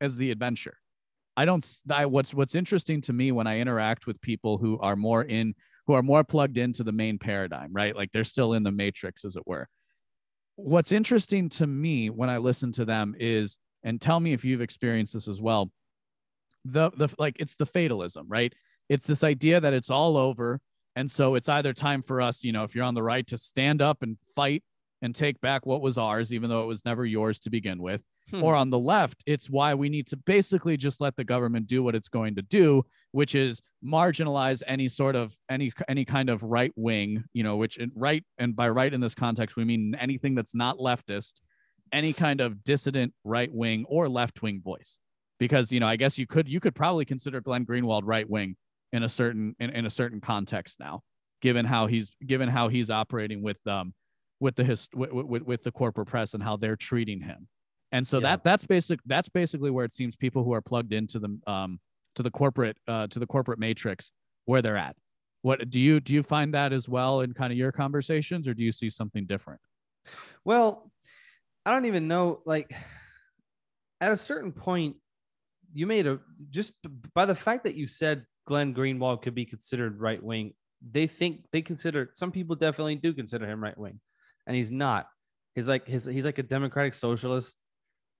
as 0.01 0.17
the 0.17 0.31
adventure. 0.31 0.77
I 1.37 1.45
don't, 1.45 1.65
I, 1.89 2.05
what's, 2.05 2.33
what's 2.33 2.55
interesting 2.55 3.01
to 3.01 3.13
me 3.13 3.31
when 3.31 3.47
I 3.47 3.59
interact 3.59 4.07
with 4.07 4.21
people 4.21 4.57
who 4.57 4.79
are 4.79 4.95
more 4.95 5.23
in, 5.23 5.55
who 5.87 5.93
are 5.93 6.03
more 6.03 6.23
plugged 6.23 6.57
into 6.57 6.83
the 6.83 6.91
main 6.91 7.19
paradigm, 7.19 7.73
right? 7.73 7.95
Like 7.95 8.11
they're 8.11 8.23
still 8.23 8.53
in 8.53 8.63
the 8.63 8.71
matrix, 8.71 9.25
as 9.25 9.35
it 9.35 9.43
were. 9.45 9.67
What's 10.55 10.91
interesting 10.91 11.49
to 11.49 11.67
me 11.67 12.09
when 12.09 12.29
I 12.29 12.37
listen 12.37 12.71
to 12.73 12.85
them 12.85 13.15
is, 13.19 13.57
and 13.83 14.01
tell 14.01 14.19
me 14.19 14.33
if 14.33 14.43
you've 14.43 14.61
experienced 14.61 15.13
this 15.13 15.27
as 15.27 15.39
well. 15.39 15.69
The 16.63 16.89
the 16.89 17.09
like 17.19 17.35
it's 17.39 17.55
the 17.55 17.67
fatalism, 17.67 18.25
right? 18.27 18.51
It's 18.89 19.05
this 19.05 19.23
idea 19.23 19.59
that 19.59 19.73
it's 19.73 19.91
all 19.91 20.17
over, 20.17 20.59
and 20.95 21.11
so 21.11 21.35
it's 21.35 21.49
either 21.49 21.73
time 21.73 22.01
for 22.01 22.21
us, 22.21 22.43
you 22.43 22.51
know, 22.51 22.63
if 22.63 22.73
you're 22.75 22.83
on 22.83 22.93
the 22.95 23.03
right, 23.03 23.25
to 23.27 23.37
stand 23.37 23.81
up 23.81 24.01
and 24.01 24.17
fight 24.35 24.63
and 25.01 25.13
take 25.13 25.39
back 25.41 25.65
what 25.65 25.81
was 25.81 25.97
ours, 25.97 26.31
even 26.33 26.49
though 26.49 26.63
it 26.63 26.67
was 26.67 26.85
never 26.85 27.05
yours 27.05 27.39
to 27.39 27.49
begin 27.49 27.81
with, 27.81 28.03
Hmm. 28.31 28.41
or 28.41 28.55
on 28.55 28.71
the 28.71 28.79
left, 28.79 29.21
it's 29.27 29.51
why 29.51 29.75
we 29.75 29.87
need 29.87 30.07
to 30.07 30.17
basically 30.17 30.77
just 30.77 30.99
let 30.99 31.15
the 31.15 31.23
government 31.23 31.67
do 31.67 31.83
what 31.83 31.93
it's 31.93 32.07
going 32.07 32.33
to 32.35 32.41
do, 32.41 32.83
which 33.11 33.35
is 33.35 33.61
marginalize 33.83 34.63
any 34.65 34.87
sort 34.87 35.15
of 35.15 35.37
any 35.47 35.71
any 35.87 36.05
kind 36.05 36.29
of 36.29 36.41
right 36.41 36.71
wing, 36.75 37.25
you 37.33 37.43
know, 37.43 37.55
which 37.55 37.77
in 37.77 37.91
right 37.95 38.23
and 38.39 38.55
by 38.55 38.67
right 38.67 38.91
in 38.93 38.99
this 38.99 39.13
context 39.13 39.55
we 39.55 39.63
mean 39.63 39.93
anything 39.99 40.33
that's 40.33 40.55
not 40.55 40.77
leftist, 40.79 41.33
any 41.91 42.13
kind 42.13 42.41
of 42.41 42.63
dissident 42.63 43.13
right 43.23 43.53
wing 43.53 43.85
or 43.87 44.09
left 44.09 44.41
wing 44.41 44.59
voice. 44.59 44.97
Because 45.37 45.71
you 45.71 45.79
know, 45.79 45.87
I 45.87 45.95
guess 45.95 46.17
you 46.17 46.25
could 46.25 46.47
you 46.47 46.59
could 46.59 46.73
probably 46.73 47.05
consider 47.05 47.41
Glenn 47.41 47.63
Greenwald 47.63 48.01
right 48.05 48.27
wing 48.27 48.55
in 48.93 49.03
a 49.03 49.09
certain 49.09 49.55
in, 49.59 49.69
in 49.71 49.85
a 49.85 49.89
certain 49.89 50.21
context 50.21 50.79
now, 50.79 51.01
given 51.41 51.65
how 51.65 51.87
he's 51.87 52.11
given 52.25 52.49
how 52.49 52.67
he's 52.69 52.89
operating 52.89 53.41
with 53.41 53.65
um 53.67 53.93
with 54.39 54.55
the 54.55 54.63
his 54.63 54.87
with, 54.93 55.11
with, 55.11 55.41
with 55.43 55.63
the 55.63 55.71
corporate 55.71 56.07
press 56.07 56.33
and 56.33 56.43
how 56.43 56.57
they're 56.57 56.75
treating 56.75 57.21
him 57.21 57.47
and 57.91 58.05
so 58.05 58.17
Yeah. 58.17 58.23
that 58.35 58.43
that's 58.43 58.65
basic 58.65 58.99
that's 59.05 59.29
basically 59.29 59.71
where 59.71 59.85
it 59.85 59.93
seems 59.93 60.15
people 60.15 60.43
who 60.43 60.53
are 60.53 60.61
plugged 60.61 60.91
into 60.91 61.19
the 61.19 61.39
um 61.47 61.79
to 62.15 62.23
the 62.23 62.31
corporate 62.31 62.77
uh 62.87 63.07
to 63.07 63.19
the 63.19 63.25
corporate 63.27 63.59
matrix 63.59 64.11
where 64.43 64.61
they're 64.61 64.75
at 64.77 64.95
what 65.41 65.69
do 65.69 65.79
you 65.79 65.99
do 66.01 66.13
you 66.13 66.21
find 66.21 66.53
that 66.53 66.73
as 66.73 66.89
well 66.89 67.21
in 67.21 67.33
kind 67.33 67.53
of 67.53 67.57
your 67.57 67.71
conversations 67.71 68.45
or 68.47 68.53
do 68.53 68.61
you 68.63 68.71
see 68.73 68.89
something 68.89 69.25
different 69.25 69.61
Well, 70.43 70.91
I 71.65 71.71
don't 71.71 71.85
even 71.85 72.07
know. 72.07 72.41
Like, 72.45 72.71
at 74.01 74.11
a 74.11 74.17
certain 74.17 74.51
point, 74.51 74.97
you 75.73 75.87
made 75.87 76.05
a 76.05 76.19
just 76.51 76.73
by 77.15 77.25
the 77.25 77.33
fact 77.35 77.63
that 77.63 77.75
you 77.75 77.87
said 77.87 78.25
Glenn 78.45 78.73
Greenwald 78.73 79.21
could 79.21 79.35
be 79.35 79.45
considered 79.45 79.99
right 79.99 80.21
wing. 80.21 80.53
They 80.91 81.07
think 81.07 81.45
they 81.51 81.61
consider 81.61 82.11
some 82.15 82.31
people 82.31 82.55
definitely 82.55 82.95
do 82.95 83.13
consider 83.13 83.45
him 83.45 83.63
right 83.63 83.77
wing, 83.77 83.99
and 84.45 84.55
he's 84.55 84.71
not. 84.71 85.07
He's 85.55 85.67
like 85.67 85.87
his 85.87 86.05
he's 86.05 86.25
like 86.25 86.37
a 86.37 86.43
democratic 86.43 86.93
socialist. 86.93 87.61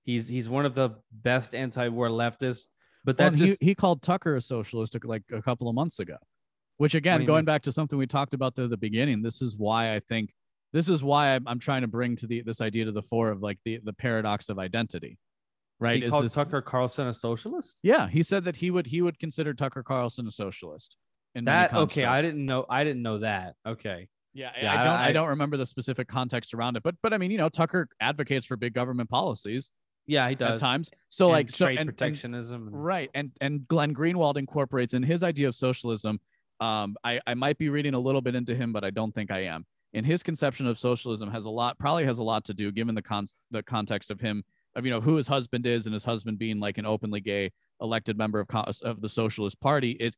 He's 0.04 0.26
he's 0.26 0.48
one 0.48 0.66
of 0.66 0.74
the 0.74 0.90
best 1.12 1.54
anti-war 1.54 2.08
leftists. 2.08 2.68
But 3.04 3.18
that 3.18 3.32
well, 3.32 3.38
just 3.38 3.58
he, 3.60 3.66
he 3.66 3.74
called 3.74 4.02
tucker 4.02 4.36
a 4.36 4.40
socialist 4.40 4.96
uh, 4.96 5.00
like 5.04 5.22
a 5.32 5.40
couple 5.42 5.68
of 5.68 5.74
months 5.74 6.00
ago 6.00 6.16
which 6.76 6.94
again 6.94 7.24
going 7.24 7.38
mean? 7.38 7.44
back 7.44 7.62
to 7.62 7.72
something 7.72 7.98
we 7.98 8.06
talked 8.06 8.34
about 8.34 8.58
at 8.58 8.70
the 8.70 8.76
beginning 8.76 9.22
this 9.22 9.42
is 9.42 9.56
why 9.56 9.94
i 9.94 10.00
think 10.00 10.30
this 10.72 10.88
is 10.88 11.02
why 11.02 11.34
i'm, 11.34 11.46
I'm 11.46 11.58
trying 11.58 11.82
to 11.82 11.88
bring 11.88 12.16
to 12.16 12.26
the 12.26 12.42
this 12.42 12.60
idea 12.60 12.84
to 12.84 12.92
the 12.92 13.02
fore 13.02 13.30
of 13.30 13.42
like 13.42 13.58
the 13.64 13.80
the 13.84 13.92
paradox 13.92 14.48
of 14.48 14.58
identity 14.58 15.18
right 15.80 15.98
he 16.00 16.04
is 16.06 16.10
called 16.10 16.24
this 16.24 16.34
Tucker 16.34 16.62
Carlson 16.62 17.06
a 17.06 17.14
socialist. 17.14 17.80
yeah 17.82 18.08
he 18.08 18.22
said 18.22 18.44
that 18.44 18.56
he 18.56 18.70
would 18.70 18.86
he 18.86 19.02
would 19.02 19.18
consider 19.18 19.52
tucker 19.54 19.82
carlson 19.82 20.26
a 20.26 20.30
socialist 20.30 20.96
many 21.34 21.44
That 21.44 21.74
okay, 21.74 22.04
I 22.04 22.22
didn't 22.22 22.46
know. 22.46 22.64
I 22.70 22.82
didn't 22.82 23.02
know 23.02 23.18
that. 23.18 23.56
Okay. 23.66 24.08
Yeah, 24.32 24.52
Yeah, 24.60 24.72
I 24.72 24.80
I- 24.80 24.84
don't. 24.84 24.94
I, 24.94 25.06
I- 25.08 25.12
don't 25.12 25.28
remember 25.28 25.56
the 25.58 25.66
specific 25.66 26.08
context 26.08 26.54
around 26.54 26.76
it, 26.78 26.82
but 26.82 26.94
but 27.02 27.12
I 27.12 27.18
mean, 27.18 27.30
you 27.30 27.36
know, 27.36 27.50
Tucker 27.50 27.88
advocates 28.00 28.46
for 28.46 28.56
big 28.56 28.72
government 28.72 29.10
policies 29.10 29.70
Yeah, 30.06 30.26
he 30.30 30.34
does. 30.34 30.62
at 30.62 30.66
times. 30.66 30.90
So 31.10 31.26
And 31.26 31.32
like, 31.32 31.50
so 31.50 31.66
trade 31.66 31.78
and, 31.78 31.88
and- 31.90 31.98
protectionism. 31.98 32.68
and- 32.68 32.84
right, 32.84 33.10
and 33.14 33.32
and 33.42 33.68
Glenn 33.68 33.94
Greenwald 33.94 34.38
incorporates 34.38 34.94
in 34.94 35.02
his 35.02 35.22
idea 35.22 35.48
of 35.48 35.54
socialism. 35.54 36.20
Um, 36.60 36.96
I 37.04 37.20
I 37.26 37.34
might 37.34 37.58
be 37.58 37.68
reading 37.68 37.92
a 37.92 38.00
little 38.00 38.22
bit 38.22 38.34
into 38.34 38.54
him, 38.54 38.72
but 38.72 38.82
I 38.82 38.88
don't 38.90 39.14
think 39.14 39.30
I 39.30 39.40
am. 39.40 39.66
And 39.92 40.06
his 40.06 40.22
conception 40.22 40.66
of 40.66 40.78
socialism, 40.78 41.30
has 41.30 41.44
a 41.44 41.50
lot 41.50 41.78
probably 41.78 42.06
has 42.06 42.16
a 42.16 42.22
lot 42.22 42.46
to 42.46 42.54
do, 42.54 42.72
given 42.72 42.94
the 42.94 43.02
con 43.02 43.26
the 43.50 43.62
context 43.62 44.10
of 44.10 44.20
him 44.20 44.42
of 44.76 44.84
you 44.84 44.90
know 44.92 45.00
who 45.00 45.16
his 45.16 45.26
husband 45.26 45.66
is 45.66 45.86
and 45.86 45.94
his 45.94 46.04
husband 46.04 46.38
being 46.38 46.60
like 46.60 46.78
an 46.78 46.86
openly 46.86 47.20
gay 47.20 47.50
elected 47.80 48.16
member 48.16 48.38
of 48.40 48.48
of 48.82 49.00
the 49.00 49.08
Socialist 49.08 49.58
Party. 49.60 49.92
It 49.92 50.16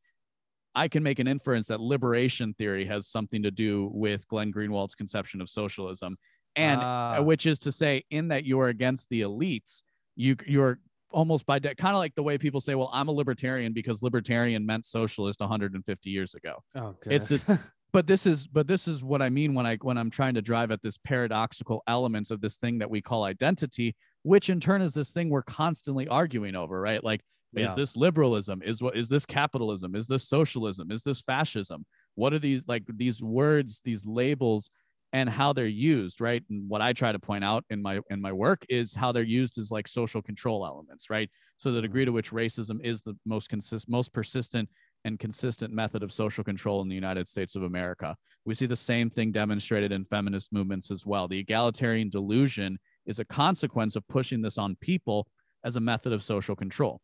I 0.75 0.89
can 0.89 1.03
make 1.03 1.19
an 1.19 1.27
inference 1.27 1.69
that 1.69 1.81
liberation 1.81 2.55
theory 2.55 2.85
has 2.87 3.07
something 3.09 3.43
to 3.43 3.51
do 3.51 3.91
with 3.93 4.29
Glenn 4.29 4.51
Greenwald's 4.51 4.95
conception 4.95 5.41
of 5.41 5.49
socialism, 5.49 6.19
and 6.57 6.81
Ah. 6.83 7.17
uh, 7.17 7.23
which 7.23 7.47
is 7.47 7.59
to 7.61 7.73
say, 7.73 8.05
in 8.11 8.29
that 8.29 8.45
you 8.45 8.61
are 8.61 8.69
against 8.69 9.09
the 9.09 9.23
elites, 9.23 9.83
you 10.17 10.37
you're 10.47 10.79
almost 11.11 11.47
by 11.47 11.59
de- 11.59 11.75
kind 11.75 11.95
of 11.97 11.99
like 12.01 12.15
the 12.17 12.23
way 12.23 12.37
people 12.37 12.61
say, 12.61 12.75
"Well, 12.75 12.91
I'm 12.93 13.09
a 13.09 13.13
libertarian 13.13 13.73
because 13.73 14.03
libertarian 14.03 14.67
meant 14.67 14.85
socialist 14.85 15.41
150 15.41 16.11
years 16.11 16.35
ago." 16.35 16.63
Oh, 16.75 16.97
It's 17.07 17.29
goodness. 17.29 17.61
But 17.91 18.07
this 18.07 18.27
is 18.27 18.47
but 18.47 18.67
this 18.67 18.87
is 18.87 19.03
what 19.03 19.23
I 19.23 19.31
mean 19.31 19.55
when 19.55 19.65
I 19.65 19.77
when 19.77 19.97
I'm 19.97 20.11
trying 20.11 20.35
to 20.35 20.43
drive 20.43 20.71
at 20.71 20.83
this 20.83 20.99
paradoxical 20.99 21.83
elements 21.89 22.31
of 22.31 22.43
this 22.43 22.59
thing 22.59 22.79
that 22.81 22.91
we 22.91 23.01
call 23.01 23.25
identity, 23.25 23.97
which 24.23 24.51
in 24.51 24.61
turn 24.61 24.83
is 24.83 24.95
this 24.95 25.11
thing 25.11 25.31
we're 25.31 25.43
constantly 25.43 26.09
arguing 26.09 26.55
over, 26.55 26.81
right? 26.81 27.03
Like 27.03 27.23
is 27.57 27.75
this 27.75 27.97
liberalism? 27.97 28.63
Is 28.65 28.83
what 28.83 28.97
is 28.97 29.09
this 29.09 29.25
capitalism? 29.25 29.95
Is 29.95 30.07
this 30.07 30.29
socialism? 30.29 30.91
Is 30.91 31.03
this 31.03 31.23
fascism? 31.23 31.87
What 32.15 32.33
are 32.33 32.39
these 32.39 32.63
like 32.67 32.85
these 32.89 33.23
words 33.23 33.81
these 33.85 34.05
labels 34.05 34.71
and 35.15 35.31
how 35.31 35.55
they're 35.55 35.67
used 35.67 36.21
right? 36.21 36.43
And 36.51 36.69
what 36.69 36.83
i 36.83 36.93
try 36.93 37.13
to 37.13 37.19
point 37.19 37.45
out 37.45 37.65
in 37.71 37.81
my 37.81 38.01
in 38.11 38.21
my 38.21 38.33
work 38.33 38.65
is 38.69 38.95
how 38.95 39.13
they're 39.13 39.23
used 39.23 39.59
as 39.59 39.71
like 39.71 39.89
social 39.89 40.21
control 40.21 40.67
elements 40.67 41.09
right? 41.09 41.31
So 41.57 41.71
the 41.71 41.79
mm-hmm. 41.79 41.83
degree 41.83 42.05
to 42.05 42.13
which 42.13 42.31
racism 42.31 42.85
is 42.85 43.03
the 43.03 43.17
most 43.25 43.49
consist 43.49 43.89
most 43.89 44.13
persistent 44.13 44.69
and 45.05 45.19
consistent 45.19 45.73
method 45.73 46.03
of 46.03 46.13
social 46.13 46.45
control 46.45 46.83
in 46.83 46.89
the 46.89 46.95
united 46.95 47.29
states 47.29 47.55
of 47.57 47.63
america. 47.63 48.15
We 48.45 48.55
see 48.55 48.67
the 48.67 48.77
same 48.77 49.09
thing 49.09 49.33
demonstrated 49.33 49.93
in 49.93 50.05
feminist 50.05 50.53
movements 50.53 50.91
as 50.91 51.07
well. 51.07 51.29
The 51.29 51.39
egalitarian 51.39 52.09
delusion 52.11 52.79
is 53.09 53.19
a 53.19 53.25
consequence 53.25 53.97
of 53.97 54.07
pushing 54.07 54.43
this 54.43 54.59
on 54.59 54.77
people 54.81 55.27
as 55.65 55.75
a 55.75 55.81
method 55.81 56.13
of 56.13 56.23
social 56.23 56.55
control. 56.55 57.01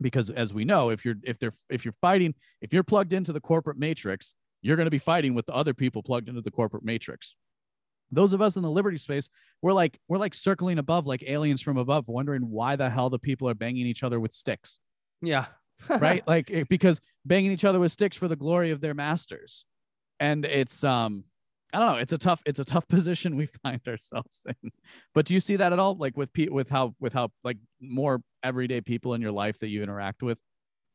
Because 0.00 0.30
as 0.30 0.52
we 0.54 0.64
know 0.64 0.90
if 0.90 1.04
you're 1.04 1.16
if 1.24 1.38
they're 1.38 1.54
if 1.68 1.84
you're 1.84 1.94
fighting 2.00 2.34
if 2.60 2.72
you're 2.72 2.82
plugged 2.84 3.12
into 3.12 3.32
the 3.32 3.40
corporate 3.40 3.78
matrix 3.78 4.34
you're 4.60 4.76
going 4.76 4.86
to 4.86 4.90
be 4.90 4.98
fighting 4.98 5.34
with 5.34 5.46
the 5.46 5.54
other 5.54 5.74
people 5.74 6.02
plugged 6.02 6.28
into 6.28 6.40
the 6.40 6.50
corporate 6.50 6.84
matrix. 6.84 7.34
Those 8.10 8.32
of 8.32 8.40
us 8.42 8.56
in 8.56 8.62
the 8.62 8.70
liberty 8.70 8.98
space 8.98 9.28
we're 9.62 9.72
like 9.72 9.98
we're 10.08 10.18
like 10.18 10.34
circling 10.34 10.78
above 10.78 11.06
like 11.06 11.22
aliens 11.26 11.62
from 11.62 11.76
above 11.78 12.08
wondering 12.08 12.42
why 12.50 12.76
the 12.76 12.90
hell 12.90 13.08
the 13.08 13.18
people 13.18 13.48
are 13.48 13.54
banging 13.54 13.86
each 13.86 14.02
other 14.02 14.20
with 14.20 14.32
sticks. 14.32 14.78
Yeah. 15.22 15.46
right? 15.88 16.26
Like 16.26 16.50
it- 16.50 16.68
because 16.68 17.00
banging 17.24 17.52
each 17.52 17.64
other 17.64 17.80
with 17.80 17.92
sticks 17.92 18.16
for 18.16 18.28
the 18.28 18.36
glory 18.36 18.70
of 18.72 18.80
their 18.80 18.94
masters. 18.94 19.64
And 20.20 20.44
it's 20.44 20.82
um 20.84 21.24
i 21.74 21.78
don't 21.78 21.92
know 21.92 21.98
it's 21.98 22.12
a 22.12 22.18
tough 22.18 22.40
it's 22.46 22.58
a 22.60 22.64
tough 22.64 22.86
position 22.96 23.36
we 23.36 23.46
find 23.62 23.80
ourselves 23.86 24.42
in 24.46 24.70
but 25.14 25.26
do 25.26 25.34
you 25.34 25.40
see 25.40 25.56
that 25.56 25.72
at 25.72 25.78
all 25.78 25.96
like 25.96 26.16
with 26.16 26.32
pe- 26.32 26.48
with 26.48 26.70
how 26.70 26.94
with 27.00 27.12
how 27.12 27.28
like 27.42 27.58
more 27.80 28.22
everyday 28.42 28.80
people 28.80 29.12
in 29.14 29.20
your 29.20 29.32
life 29.32 29.58
that 29.58 29.68
you 29.68 29.82
interact 29.82 30.22
with 30.22 30.38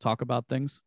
talk 0.01 0.21
about 0.21 0.47
things 0.47 0.81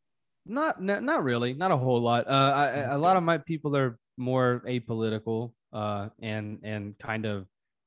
Not, 0.44 0.82
not 0.82 1.04
not 1.04 1.22
really, 1.22 1.54
not 1.54 1.70
a 1.70 1.76
whole 1.76 2.02
lot. 2.02 2.26
Uh, 2.26 2.52
I, 2.52 2.66
a 2.94 2.98
lot 2.98 3.16
of 3.16 3.22
my 3.22 3.38
people 3.38 3.76
are 3.76 3.96
more 4.16 4.62
apolitical, 4.66 5.52
uh, 5.72 6.08
and 6.18 6.58
and 6.64 6.98
kind 6.98 7.26
of 7.26 7.46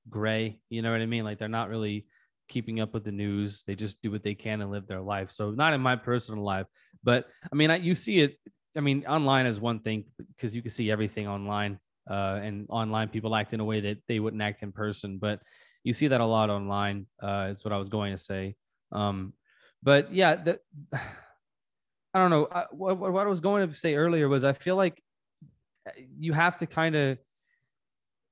gray. 0.09 0.61
You 0.69 0.81
know 0.81 0.91
what 0.91 1.01
I 1.01 1.05
mean? 1.05 1.25
Like 1.25 1.37
they're 1.37 1.49
not 1.49 1.67
really 1.67 2.07
keeping 2.47 2.79
up 2.79 2.93
with 2.93 3.03
the 3.03 3.11
news. 3.11 3.63
They 3.67 3.75
just 3.75 4.01
do 4.01 4.09
what 4.09 4.23
they 4.23 4.35
can 4.35 4.61
and 4.61 4.71
live 4.71 4.87
their 4.87 5.01
life. 5.01 5.31
So 5.31 5.51
not 5.51 5.73
in 5.73 5.81
my 5.81 5.97
personal 5.97 6.45
life, 6.45 6.67
but 7.03 7.27
I 7.51 7.55
mean, 7.55 7.71
I, 7.71 7.77
you 7.83 7.93
see 7.93 8.19
it. 8.23 8.39
I 8.77 8.79
mean, 8.79 9.03
online 9.05 9.47
is 9.51 9.59
one 9.59 9.79
thing 9.81 10.05
because 10.35 10.55
you 10.55 10.61
can 10.61 10.71
see 10.71 10.91
everything 10.91 11.27
online, 11.27 11.79
uh, 12.09 12.39
and 12.41 12.67
online 12.69 13.09
people 13.09 13.35
act 13.35 13.53
in 13.53 13.59
a 13.59 13.65
way 13.65 13.79
that 13.81 13.97
they 14.07 14.19
wouldn't 14.19 14.41
act 14.41 14.63
in 14.63 14.71
person. 14.71 15.17
But 15.17 15.41
you 15.83 15.93
see 15.93 16.07
that 16.07 16.21
a 16.21 16.25
lot 16.25 16.49
online. 16.49 17.07
Uh, 17.21 17.49
is 17.51 17.63
what 17.63 17.73
I 17.73 17.77
was 17.77 17.89
going 17.89 18.11
to 18.15 18.21
say. 18.21 18.55
Um, 18.91 19.33
but 19.83 20.13
yeah, 20.13 20.35
the, 20.35 20.59
I 20.93 22.19
don't 22.19 22.29
know. 22.29 22.47
I, 22.51 22.65
what, 22.71 22.97
what 22.97 23.25
I 23.25 23.29
was 23.29 23.41
going 23.41 23.67
to 23.67 23.75
say 23.75 23.95
earlier 23.95 24.29
was 24.29 24.43
I 24.43 24.53
feel 24.53 24.75
like 24.75 25.01
uh, 25.87 25.91
you 26.17 26.33
have 26.33 26.57
to 26.57 26.65
kind 26.65 26.95
of 26.95 27.17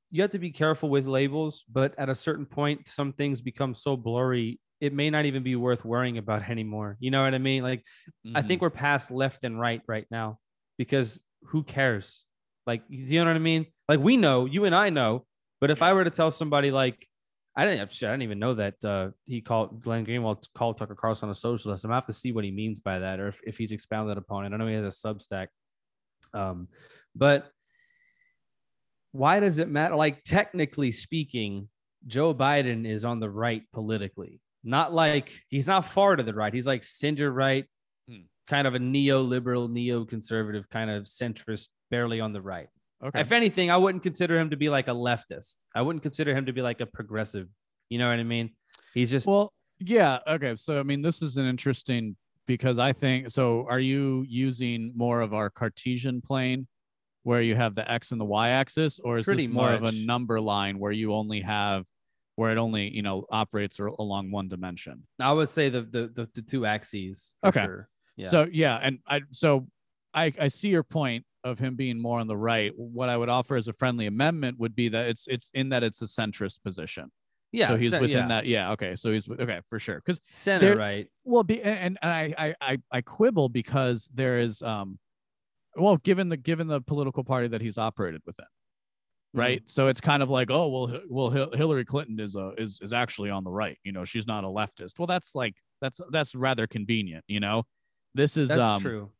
you 0.09 0.21
have 0.21 0.31
to 0.31 0.39
be 0.39 0.51
careful 0.51 0.89
with 0.89 1.07
labels, 1.07 1.63
but 1.71 1.95
at 1.97 2.07
a 2.07 2.13
certain 2.13 2.45
point, 2.45 2.87
some 2.87 3.13
things 3.13 3.41
become 3.41 3.73
so 3.73 3.97
blurry, 3.97 4.59
it 4.79 4.93
may 4.93 5.09
not 5.09 5.25
even 5.25 5.41
be 5.41 5.55
worth 5.55 5.83
worrying 5.83 6.19
about 6.19 6.49
anymore. 6.49 6.97
You 6.99 7.09
know 7.09 7.23
what 7.23 7.33
I 7.33 7.39
mean? 7.39 7.63
Like, 7.63 7.83
mm-hmm. 8.25 8.37
I 8.37 8.41
think 8.41 8.61
we're 8.61 8.69
past 8.69 9.11
left 9.11 9.43
and 9.43 9.59
right 9.59 9.81
right 9.87 10.05
now 10.11 10.39
because 10.77 11.19
who 11.45 11.63
cares? 11.63 12.23
Like, 12.65 12.83
you 12.87 13.19
know 13.19 13.29
what 13.29 13.35
I 13.35 13.39
mean? 13.39 13.65
Like, 13.89 13.99
we 13.99 14.17
know, 14.17 14.45
you 14.45 14.65
and 14.65 14.75
I 14.75 14.89
know, 14.89 15.25
but 15.59 15.71
if 15.71 15.81
I 15.81 15.93
were 15.93 16.03
to 16.03 16.09
tell 16.09 16.31
somebody, 16.31 16.71
like, 16.71 17.07
I 17.55 17.65
didn't, 17.65 17.91
shit, 17.91 18.09
I 18.09 18.13
didn't 18.13 18.23
even 18.23 18.39
know 18.39 18.55
that 18.55 18.83
uh, 18.83 19.09
he 19.25 19.41
called 19.41 19.83
Glenn 19.83 20.05
Greenwald 20.05 20.47
called 20.55 20.77
Tucker 20.77 20.95
Carlson 20.95 21.29
a 21.29 21.35
socialist. 21.35 21.83
I'm 21.83 21.89
gonna 21.89 21.97
have 21.97 22.07
to 22.07 22.13
see 22.13 22.31
what 22.31 22.43
he 22.43 22.51
means 22.51 22.79
by 22.79 22.99
that, 22.99 23.19
or 23.19 23.27
if, 23.27 23.39
if 23.45 23.57
he's 23.57 23.71
expounded 23.71 24.17
upon 24.17 24.45
it. 24.45 24.53
I 24.53 24.57
know 24.57 24.65
he 24.65 24.73
has 24.73 25.05
a 25.05 25.07
Substack, 25.07 25.47
um, 26.33 26.67
but 27.15 27.51
why 29.11 29.39
does 29.39 29.59
it 29.59 29.69
matter? 29.69 29.95
Like 29.95 30.23
technically 30.23 30.91
speaking, 30.91 31.69
Joe 32.07 32.33
Biden 32.33 32.87
is 32.87 33.05
on 33.05 33.19
the 33.19 33.29
right 33.29 33.63
politically. 33.71 34.41
Not 34.63 34.93
like 34.93 35.31
he's 35.49 35.67
not 35.67 35.85
far 35.85 36.15
to 36.15 36.23
the 36.23 36.33
right. 36.33 36.53
He's 36.53 36.67
like 36.67 36.83
center 36.83 37.31
right, 37.31 37.65
hmm. 38.09 38.21
kind 38.47 38.65
of 38.65 38.73
a 38.73 38.79
neoliberal, 38.79 39.69
neoconservative, 39.69 40.69
kind 40.69 40.89
of 40.89 41.03
centrist, 41.03 41.69
barely 41.93 42.19
on 42.19 42.33
the 42.33 42.41
right. 42.41 42.69
Okay. 43.05 43.21
If 43.21 43.31
anything, 43.31 43.69
I 43.69 43.77
wouldn't 43.77 44.01
consider 44.01 44.39
him 44.39 44.49
to 44.49 44.57
be 44.57 44.67
like 44.69 44.87
a 44.87 44.97
leftist. 45.09 45.57
I 45.75 45.81
wouldn't 45.83 46.01
consider 46.01 46.35
him 46.35 46.47
to 46.47 46.53
be 46.53 46.63
like 46.63 46.81
a 46.81 46.87
progressive. 46.87 47.47
You 47.89 47.99
know 47.99 48.09
what 48.09 48.17
I 48.17 48.23
mean? 48.23 48.49
He's 48.95 49.11
just 49.11 49.27
well, 49.27 49.53
yeah. 49.79 50.17
Okay. 50.27 50.55
So 50.55 50.79
I 50.79 50.83
mean, 50.83 51.03
this 51.03 51.21
is 51.21 51.37
an 51.37 51.45
interesting 51.45 52.15
because 52.47 52.79
I 52.79 52.93
think 52.93 53.29
so. 53.29 53.67
Are 53.69 53.79
you 53.79 54.25
using 54.27 54.91
more 54.95 55.21
of 55.21 55.35
our 55.35 55.51
Cartesian 55.51 56.21
plane 56.21 56.67
where 57.21 57.41
you 57.41 57.55
have 57.55 57.75
the 57.75 57.85
x 57.99 58.11
and 58.11 58.19
the 58.19 58.25
y 58.25 58.49
axis, 58.49 58.99
or 58.99 59.19
is 59.19 59.25
Pretty 59.25 59.45
this 59.45 59.53
more 59.53 59.71
much. 59.71 59.81
of 59.81 59.89
a 59.89 60.05
number 60.05 60.41
line 60.41 60.79
where 60.79 60.91
you 60.91 61.13
only 61.13 61.41
have 61.41 61.83
where 62.37 62.51
it 62.51 62.57
only 62.57 62.89
you 62.89 63.03
know 63.03 63.25
operates 63.29 63.77
along 63.79 64.31
one 64.31 64.47
dimension? 64.47 65.05
I 65.19 65.31
would 65.31 65.49
say 65.49 65.69
the 65.69 65.81
the 65.81 66.03
the, 66.17 66.29
the 66.33 66.41
two 66.41 66.65
axes. 66.65 67.33
okay. 67.43 67.65
Sure. 67.65 67.87
Yeah. 68.15 68.29
So 68.29 68.47
yeah, 68.51 68.79
and 68.81 68.99
I 69.07 69.21
so 69.31 69.67
I 70.13 70.33
I 70.39 70.47
see 70.47 70.69
your 70.69 70.83
point 70.83 71.25
of 71.43 71.59
him 71.59 71.75
being 71.75 71.99
more 71.99 72.19
on 72.19 72.27
the 72.27 72.37
right. 72.37 72.71
What 72.75 73.09
I 73.09 73.17
would 73.17 73.29
offer 73.29 73.55
as 73.55 73.67
a 73.67 73.73
friendly 73.73 74.05
amendment 74.05 74.59
would 74.59 74.75
be 74.75 74.89
that 74.89 75.07
it's 75.07 75.27
it's 75.27 75.51
in 75.53 75.69
that 75.69 75.83
it's 75.83 76.01
a 76.01 76.05
centrist 76.05 76.63
position. 76.63 77.11
Yeah. 77.51 77.67
So 77.67 77.77
he's 77.77 77.91
within 77.91 78.09
yeah. 78.09 78.27
that. 78.27 78.45
Yeah. 78.45 78.71
Okay. 78.71 78.95
So 78.95 79.11
he's 79.11 79.29
okay 79.29 79.61
for 79.69 79.79
sure. 79.79 80.01
Because 80.03 80.19
center 80.29 80.75
right. 80.75 81.07
Well, 81.23 81.43
be 81.43 81.61
and, 81.61 81.97
and 82.01 82.11
I, 82.11 82.55
I 82.59 82.77
I 82.91 83.01
quibble 83.01 83.49
because 83.49 84.09
there 84.13 84.39
is 84.39 84.61
um 84.61 84.97
well, 85.75 85.97
given 85.97 86.29
the 86.29 86.37
given 86.37 86.67
the 86.67 86.81
political 86.81 87.23
party 87.23 87.47
that 87.49 87.61
he's 87.61 87.77
operated 87.77 88.21
within, 88.25 88.45
mm-hmm. 88.45 89.39
right? 89.39 89.59
Mm-hmm. 89.59 89.67
So 89.67 89.87
it's 89.87 90.01
kind 90.01 90.23
of 90.23 90.29
like, 90.29 90.51
oh, 90.51 90.67
well, 90.67 90.99
well, 91.09 91.29
Hillary 91.53 91.85
Clinton 91.85 92.19
is 92.19 92.35
a 92.35 92.53
is 92.57 92.79
is 92.81 92.93
actually 92.93 93.29
on 93.29 93.43
the 93.43 93.51
right. 93.51 93.77
You 93.83 93.91
know, 93.91 94.05
she's 94.05 94.27
not 94.27 94.43
a 94.43 94.47
leftist. 94.47 94.99
Well, 94.99 95.07
that's 95.07 95.35
like 95.35 95.55
that's 95.81 95.99
that's 96.11 96.35
rather 96.35 96.67
convenient. 96.67 97.23
You 97.27 97.39
know, 97.39 97.63
this 98.13 98.37
is 98.37 98.49
that's 98.49 98.61
um, 98.61 98.81
true. 98.81 99.11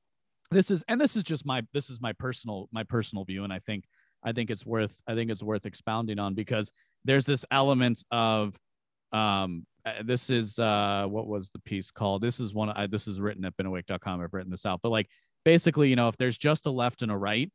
This 0.53 0.71
is 0.71 0.84
and 0.88 0.99
this 0.99 1.15
is 1.15 1.23
just 1.23 1.45
my 1.45 1.63
this 1.73 1.89
is 1.89 2.01
my 2.01 2.13
personal 2.13 2.69
my 2.71 2.84
personal 2.84 3.25
view, 3.25 3.43
and 3.43 3.53
I 3.53 3.59
think 3.59 3.85
I 4.23 4.31
think 4.31 4.49
it's 4.49 4.65
worth 4.65 4.95
I 5.07 5.15
think 5.15 5.31
it's 5.31 5.43
worth 5.43 5.65
expounding 5.65 6.19
on 6.19 6.34
because 6.34 6.71
there's 7.05 7.25
this 7.25 7.45
element 7.51 8.03
of 8.11 8.57
um 9.11 9.65
this 10.05 10.30
is 10.30 10.57
uh 10.59 11.05
what 11.07 11.27
was 11.27 11.49
the 11.49 11.59
piece 11.59 11.91
called 11.91 12.21
this 12.21 12.39
is 12.39 12.53
one 12.53 12.69
I, 12.69 12.88
this 12.88 13.07
is 13.07 13.19
written 13.19 13.43
at 13.43 13.55
beenawake.com 13.57 14.21
i've 14.21 14.34
written 14.34 14.49
this 14.49 14.65
out 14.65 14.80
but 14.81 14.89
like 14.89 15.09
basically, 15.43 15.89
you 15.89 15.95
know, 15.95 16.07
if 16.07 16.17
there's 16.17 16.38
just 16.38 16.65
a 16.65 16.71
left 16.71 17.01
and 17.01 17.11
a 17.11 17.17
right 17.17 17.51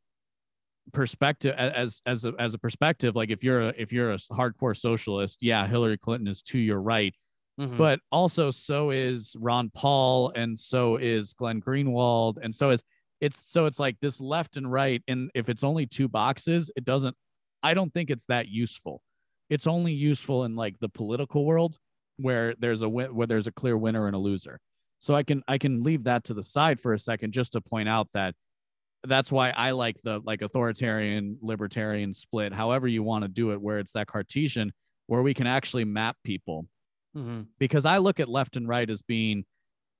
perspective 0.93 1.53
as 1.57 2.01
as 2.05 2.25
a, 2.25 2.33
as 2.39 2.53
a 2.53 2.57
perspective, 2.57 3.15
like 3.15 3.29
if 3.29 3.43
you're 3.43 3.69
a, 3.69 3.73
if 3.77 3.91
you're 3.91 4.13
a 4.13 4.17
hardcore 4.31 4.77
socialist, 4.77 5.39
yeah, 5.41 5.67
Hillary 5.67 5.97
Clinton 5.97 6.27
is 6.27 6.41
to 6.43 6.57
your 6.57 6.81
right. 6.81 7.15
Mm-hmm. 7.59 7.77
But 7.77 7.99
also, 8.11 8.51
so 8.51 8.91
is 8.91 9.35
Ron 9.37 9.69
Paul, 9.73 10.31
and 10.33 10.57
so 10.57 10.95
is 10.95 11.33
Glenn 11.33 11.61
Greenwald, 11.61 12.37
and 12.41 12.55
so 12.55 12.69
is 12.69 12.81
it's 13.19 13.41
so 13.51 13.65
it's 13.65 13.79
like 13.79 13.97
this 14.01 14.21
left 14.21 14.55
and 14.55 14.71
right. 14.71 15.03
And 15.07 15.29
if 15.35 15.49
it's 15.49 15.63
only 15.63 15.85
two 15.85 16.07
boxes, 16.07 16.71
it 16.75 16.85
doesn't. 16.85 17.15
I 17.61 17.73
don't 17.73 17.93
think 17.93 18.09
it's 18.09 18.25
that 18.27 18.47
useful. 18.47 19.01
It's 19.49 19.67
only 19.67 19.91
useful 19.91 20.45
in 20.45 20.55
like 20.55 20.79
the 20.79 20.87
political 20.87 21.45
world 21.45 21.77
where 22.17 22.55
there's 22.59 22.81
a 22.81 22.87
where 22.87 23.27
there's 23.27 23.47
a 23.47 23.51
clear 23.51 23.77
winner 23.77 24.07
and 24.07 24.15
a 24.15 24.19
loser. 24.19 24.59
So 24.99 25.15
I 25.15 25.23
can 25.23 25.43
I 25.47 25.57
can 25.57 25.83
leave 25.83 26.05
that 26.05 26.25
to 26.25 26.33
the 26.33 26.43
side 26.43 26.79
for 26.79 26.93
a 26.93 26.99
second 26.99 27.33
just 27.33 27.53
to 27.53 27.61
point 27.61 27.89
out 27.89 28.07
that 28.13 28.35
that's 29.05 29.31
why 29.31 29.49
I 29.51 29.71
like 29.71 29.97
the 30.03 30.21
like 30.23 30.41
authoritarian 30.41 31.37
libertarian 31.41 32.13
split, 32.13 32.53
however 32.53 32.87
you 32.87 33.03
want 33.03 33.23
to 33.23 33.29
do 33.29 33.51
it, 33.51 33.61
where 33.61 33.79
it's 33.79 33.93
that 33.93 34.07
Cartesian 34.07 34.71
where 35.07 35.21
we 35.21 35.33
can 35.33 35.47
actually 35.47 35.85
map 35.85 36.17
people. 36.23 36.67
Mm-hmm. 37.15 37.41
Because 37.57 37.85
I 37.85 37.97
look 37.97 38.19
at 38.19 38.29
left 38.29 38.55
and 38.55 38.67
right 38.67 38.89
as 38.89 39.01
being 39.01 39.45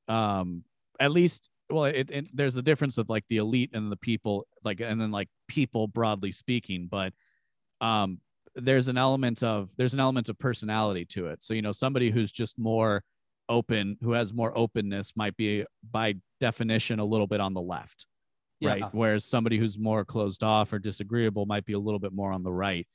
um 0.07 0.63
at 0.99 1.11
least 1.11 1.49
well 1.69 1.85
it, 1.85 2.09
it, 2.09 2.25
there's 2.35 2.55
the 2.55 2.61
difference 2.61 2.97
of 2.97 3.09
like 3.09 3.23
the 3.29 3.37
elite 3.37 3.69
and 3.73 3.91
the 3.91 3.97
people 3.97 4.47
like 4.63 4.79
and 4.81 4.99
then 4.99 5.11
like 5.11 5.29
people 5.47 5.87
broadly 5.87 6.31
speaking 6.31 6.87
but 6.89 7.13
um 7.79 8.19
there's 8.55 8.87
an 8.87 8.97
element 8.97 9.43
of 9.43 9.69
there's 9.77 9.93
an 9.93 9.99
element 9.99 10.29
of 10.29 10.39
personality 10.39 11.05
to 11.05 11.27
it 11.27 11.43
so 11.43 11.53
you 11.53 11.61
know 11.61 11.71
somebody 11.71 12.09
who's 12.09 12.31
just 12.31 12.57
more 12.57 13.03
open, 13.49 13.97
who 14.01 14.13
has 14.13 14.31
more 14.31 14.55
openness, 14.57 15.11
might 15.15 15.35
be 15.35 15.65
by 15.91 16.15
definition 16.39 16.99
a 16.99 17.05
little 17.05 17.27
bit 17.27 17.41
on 17.41 17.53
the 17.53 17.61
left, 17.61 18.05
yeah. 18.59 18.69
right? 18.69 18.83
Whereas 18.91 19.25
somebody 19.25 19.57
who's 19.57 19.77
more 19.77 20.05
closed 20.05 20.43
off 20.43 20.71
or 20.71 20.79
disagreeable 20.79 21.45
might 21.45 21.65
be 21.65 21.73
a 21.73 21.79
little 21.79 21.99
bit 21.99 22.13
more 22.13 22.31
on 22.31 22.43
the 22.43 22.53
right. 22.53 22.87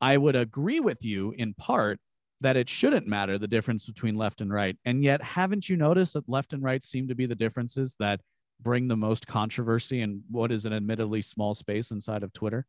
I 0.00 0.16
would 0.16 0.34
agree 0.34 0.80
with 0.80 1.04
you 1.04 1.32
in 1.36 1.54
part 1.54 2.00
that 2.44 2.58
it 2.58 2.68
shouldn't 2.68 3.06
matter 3.06 3.38
the 3.38 3.48
difference 3.48 3.86
between 3.86 4.16
left 4.16 4.42
and 4.42 4.52
right. 4.52 4.76
And 4.84 5.02
yet, 5.02 5.22
haven't 5.22 5.66
you 5.66 5.78
noticed 5.78 6.12
that 6.12 6.28
left 6.28 6.52
and 6.52 6.62
right 6.62 6.84
seem 6.84 7.08
to 7.08 7.14
be 7.14 7.24
the 7.24 7.34
differences 7.34 7.96
that 8.00 8.20
bring 8.60 8.86
the 8.86 8.96
most 8.96 9.26
controversy 9.26 10.02
in 10.02 10.22
what 10.30 10.52
is 10.52 10.66
an 10.66 10.74
admittedly 10.74 11.22
small 11.22 11.54
space 11.54 11.90
inside 11.90 12.22
of 12.22 12.34
Twitter? 12.34 12.66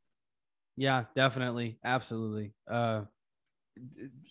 Yeah, 0.78 1.04
definitely. 1.14 1.78
Absolutely. 1.84 2.54
Uh, 2.72 3.02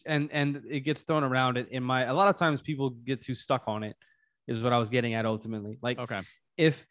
and 0.07 0.31
and 0.33 0.63
it 0.71 0.81
gets 0.81 1.03
thrown 1.03 1.23
around 1.23 1.59
it 1.59 1.69
in 1.71 1.83
my 1.83 2.05
a 2.05 2.15
lot 2.15 2.29
of 2.29 2.37
times 2.37 2.63
people 2.63 2.89
get 2.89 3.21
too 3.21 3.35
stuck 3.35 3.65
on 3.67 3.83
it 3.83 3.95
is 4.49 4.63
what 4.63 4.73
i 4.73 4.79
was 4.79 4.89
getting 4.89 5.13
at 5.13 5.27
ultimately 5.27 5.77
like 5.83 5.99
okay 5.99 6.23
if 6.57 6.87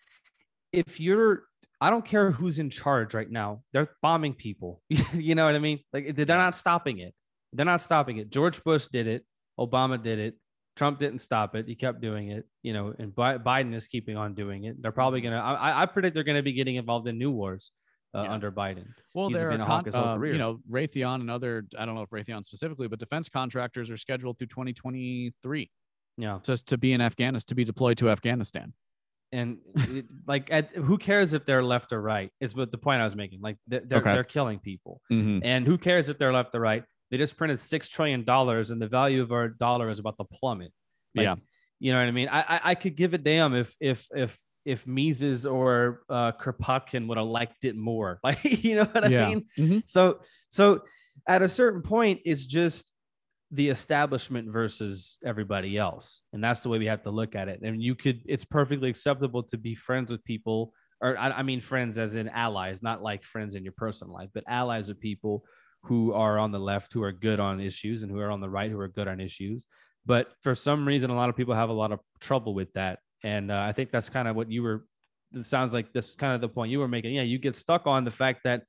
if 0.71 0.99
you're 0.99 1.45
i 1.81 1.89
don't 1.89 2.05
care 2.05 2.29
who's 2.29 2.59
in 2.59 2.69
charge 2.69 3.15
right 3.15 3.31
now 3.31 3.63
they're 3.73 3.89
bombing 4.03 4.35
people 4.35 4.83
you 5.13 5.33
know 5.33 5.45
what 5.47 5.55
i 5.55 5.57
mean 5.57 5.79
like 5.93 6.15
they're 6.15 6.27
not 6.27 6.55
stopping 6.55 6.99
it 6.99 7.15
they're 7.53 7.65
not 7.65 7.81
stopping 7.81 8.17
it 8.17 8.29
george 8.29 8.63
bush 8.63 8.87
did 8.91 9.07
it 9.07 9.25
obama 9.59 10.01
did 10.01 10.19
it 10.19 10.35
trump 10.75 10.99
didn't 10.99 11.19
stop 11.19 11.55
it 11.55 11.67
he 11.67 11.75
kept 11.75 12.01
doing 12.01 12.29
it 12.29 12.45
you 12.63 12.73
know 12.73 12.93
and 12.99 13.13
biden 13.13 13.73
is 13.73 13.87
keeping 13.87 14.17
on 14.17 14.33
doing 14.33 14.63
it 14.63 14.81
they're 14.81 14.91
probably 14.91 15.21
gonna 15.21 15.39
i, 15.39 15.83
I 15.83 15.85
predict 15.85 16.15
they're 16.15 16.23
gonna 16.23 16.43
be 16.43 16.53
getting 16.53 16.75
involved 16.75 17.07
in 17.07 17.17
new 17.17 17.31
wars 17.31 17.71
uh, 18.15 18.23
yeah. 18.23 18.31
under 18.31 18.51
Biden. 18.51 18.85
Well, 19.13 19.29
there 19.29 19.51
are 19.51 19.57
con- 19.57 19.93
uh, 19.93 20.19
you 20.21 20.37
know 20.37 20.59
Raytheon 20.69 21.15
and 21.15 21.31
other 21.31 21.65
I 21.77 21.85
don't 21.85 21.95
know 21.95 22.03
if 22.03 22.09
Raytheon 22.09 22.45
specifically, 22.45 22.87
but 22.87 22.99
defense 22.99 23.29
contractors 23.29 23.89
are 23.89 23.97
scheduled 23.97 24.37
through 24.37 24.47
2023. 24.47 25.71
Yeah, 26.17 26.39
just 26.43 26.67
to 26.67 26.77
be 26.77 26.93
in 26.93 27.01
Afghanistan, 27.01 27.47
to 27.47 27.55
be 27.55 27.63
deployed 27.63 27.97
to 27.99 28.09
Afghanistan. 28.09 28.73
And 29.31 29.57
it, 29.75 30.05
like, 30.27 30.49
at, 30.51 30.75
who 30.75 30.99
cares 30.99 31.33
if 31.33 31.43
they're 31.43 31.63
left 31.63 31.91
or 31.91 31.99
right? 31.99 32.29
Is 32.39 32.55
what 32.55 32.71
the 32.71 32.77
point 32.77 33.01
I 33.01 33.03
was 33.03 33.15
making. 33.15 33.41
Like, 33.41 33.57
they're 33.67 33.81
okay. 33.91 34.13
they're 34.13 34.23
killing 34.23 34.59
people, 34.59 35.01
mm-hmm. 35.11 35.39
and 35.43 35.65
who 35.65 35.79
cares 35.79 36.09
if 36.09 36.19
they're 36.19 36.33
left 36.33 36.53
or 36.53 36.59
right? 36.59 36.83
They 37.13 37.19
just 37.19 37.37
printed 37.37 37.59
six 37.59 37.89
trillion 37.89 38.23
dollars, 38.23 38.71
and 38.71 38.81
the 38.81 38.87
value 38.87 39.21
of 39.21 39.31
our 39.31 39.47
dollar 39.47 39.91
is 39.91 39.99
about 39.99 40.17
to 40.17 40.23
plummet. 40.23 40.73
Like, 41.13 41.25
yeah, 41.25 41.35
you 41.79 41.91
know 41.91 41.99
what 41.99 42.07
I 42.07 42.11
mean. 42.11 42.27
I, 42.27 42.41
I 42.41 42.61
I 42.71 42.75
could 42.75 42.95
give 42.95 43.13
a 43.13 43.19
damn 43.19 43.53
if 43.53 43.75
if 43.79 44.07
if 44.15 44.43
if 44.65 44.87
Mises 44.87 45.45
or 45.45 46.01
uh, 46.09 46.31
Kropotkin 46.31 47.05
would 47.07 47.19
have 47.19 47.27
liked 47.27 47.65
it 47.65 47.75
more. 47.75 48.19
Like, 48.23 48.43
you 48.63 48.77
know 48.77 48.85
what 48.85 49.05
I 49.05 49.09
mean? 49.09 49.45
Mm-hmm. 49.59 49.77
So, 49.85 50.21
so 50.49 50.81
at 51.27 51.43
a 51.43 51.49
certain 51.49 51.83
point, 51.83 52.21
it's 52.25 52.47
just 52.47 52.91
the 53.51 53.69
establishment 53.69 54.51
versus 54.51 55.17
everybody 55.23 55.77
else, 55.77 56.21
and 56.33 56.43
that's 56.43 56.61
the 56.61 56.69
way 56.69 56.79
we 56.79 56.87
have 56.87 57.03
to 57.03 57.11
look 57.11 57.35
at 57.35 57.47
it. 57.47 57.61
And 57.61 57.79
you 57.79 57.93
could, 57.93 58.21
it's 58.25 58.43
perfectly 58.43 58.89
acceptable 58.89 59.43
to 59.43 59.57
be 59.57 59.75
friends 59.75 60.11
with 60.11 60.23
people, 60.23 60.73
or 60.99 61.15
I, 61.15 61.29
I 61.29 61.43
mean, 61.43 61.61
friends 61.61 61.99
as 61.99 62.15
in 62.15 62.27
allies, 62.27 62.81
not 62.81 63.03
like 63.03 63.23
friends 63.23 63.53
in 63.53 63.63
your 63.63 63.75
personal 63.77 64.15
life, 64.15 64.29
but 64.33 64.45
allies 64.47 64.89
of 64.89 64.99
people 64.99 65.43
who 65.83 66.13
are 66.13 66.39
on 66.39 66.51
the 66.51 66.59
left 66.59 66.93
who 66.93 67.03
are 67.03 67.11
good 67.11 67.39
on 67.39 67.59
issues 67.59 68.03
and 68.03 68.11
who 68.11 68.19
are 68.19 68.31
on 68.31 68.41
the 68.41 68.49
right 68.49 68.71
who 68.71 68.79
are 68.79 68.87
good 68.87 69.07
on 69.07 69.19
issues. 69.19 69.65
But 70.05 70.33
for 70.41 70.55
some 70.55 70.85
reason, 70.85 71.09
a 71.09 71.15
lot 71.15 71.29
of 71.29 71.35
people 71.35 71.53
have 71.53 71.69
a 71.69 71.73
lot 71.73 71.91
of 71.91 71.99
trouble 72.19 72.53
with 72.53 72.73
that 72.73 72.99
and 73.23 73.51
uh, 73.51 73.59
I 73.67 73.71
think 73.71 73.91
that's 73.91 74.09
kind 74.09 74.27
of 74.27 74.35
what 74.35 74.51
you 74.51 74.63
were. 74.63 74.85
It 75.33 75.45
sounds 75.45 75.73
like 75.73 75.93
this 75.93 76.13
kind 76.15 76.35
of 76.35 76.41
the 76.41 76.49
point 76.49 76.71
you 76.71 76.79
were 76.79 76.87
making. 76.87 77.15
Yeah, 77.15 77.23
you 77.23 77.39
get 77.39 77.55
stuck 77.55 77.87
on 77.87 78.03
the 78.03 78.11
fact 78.11 78.41
that, 78.43 78.63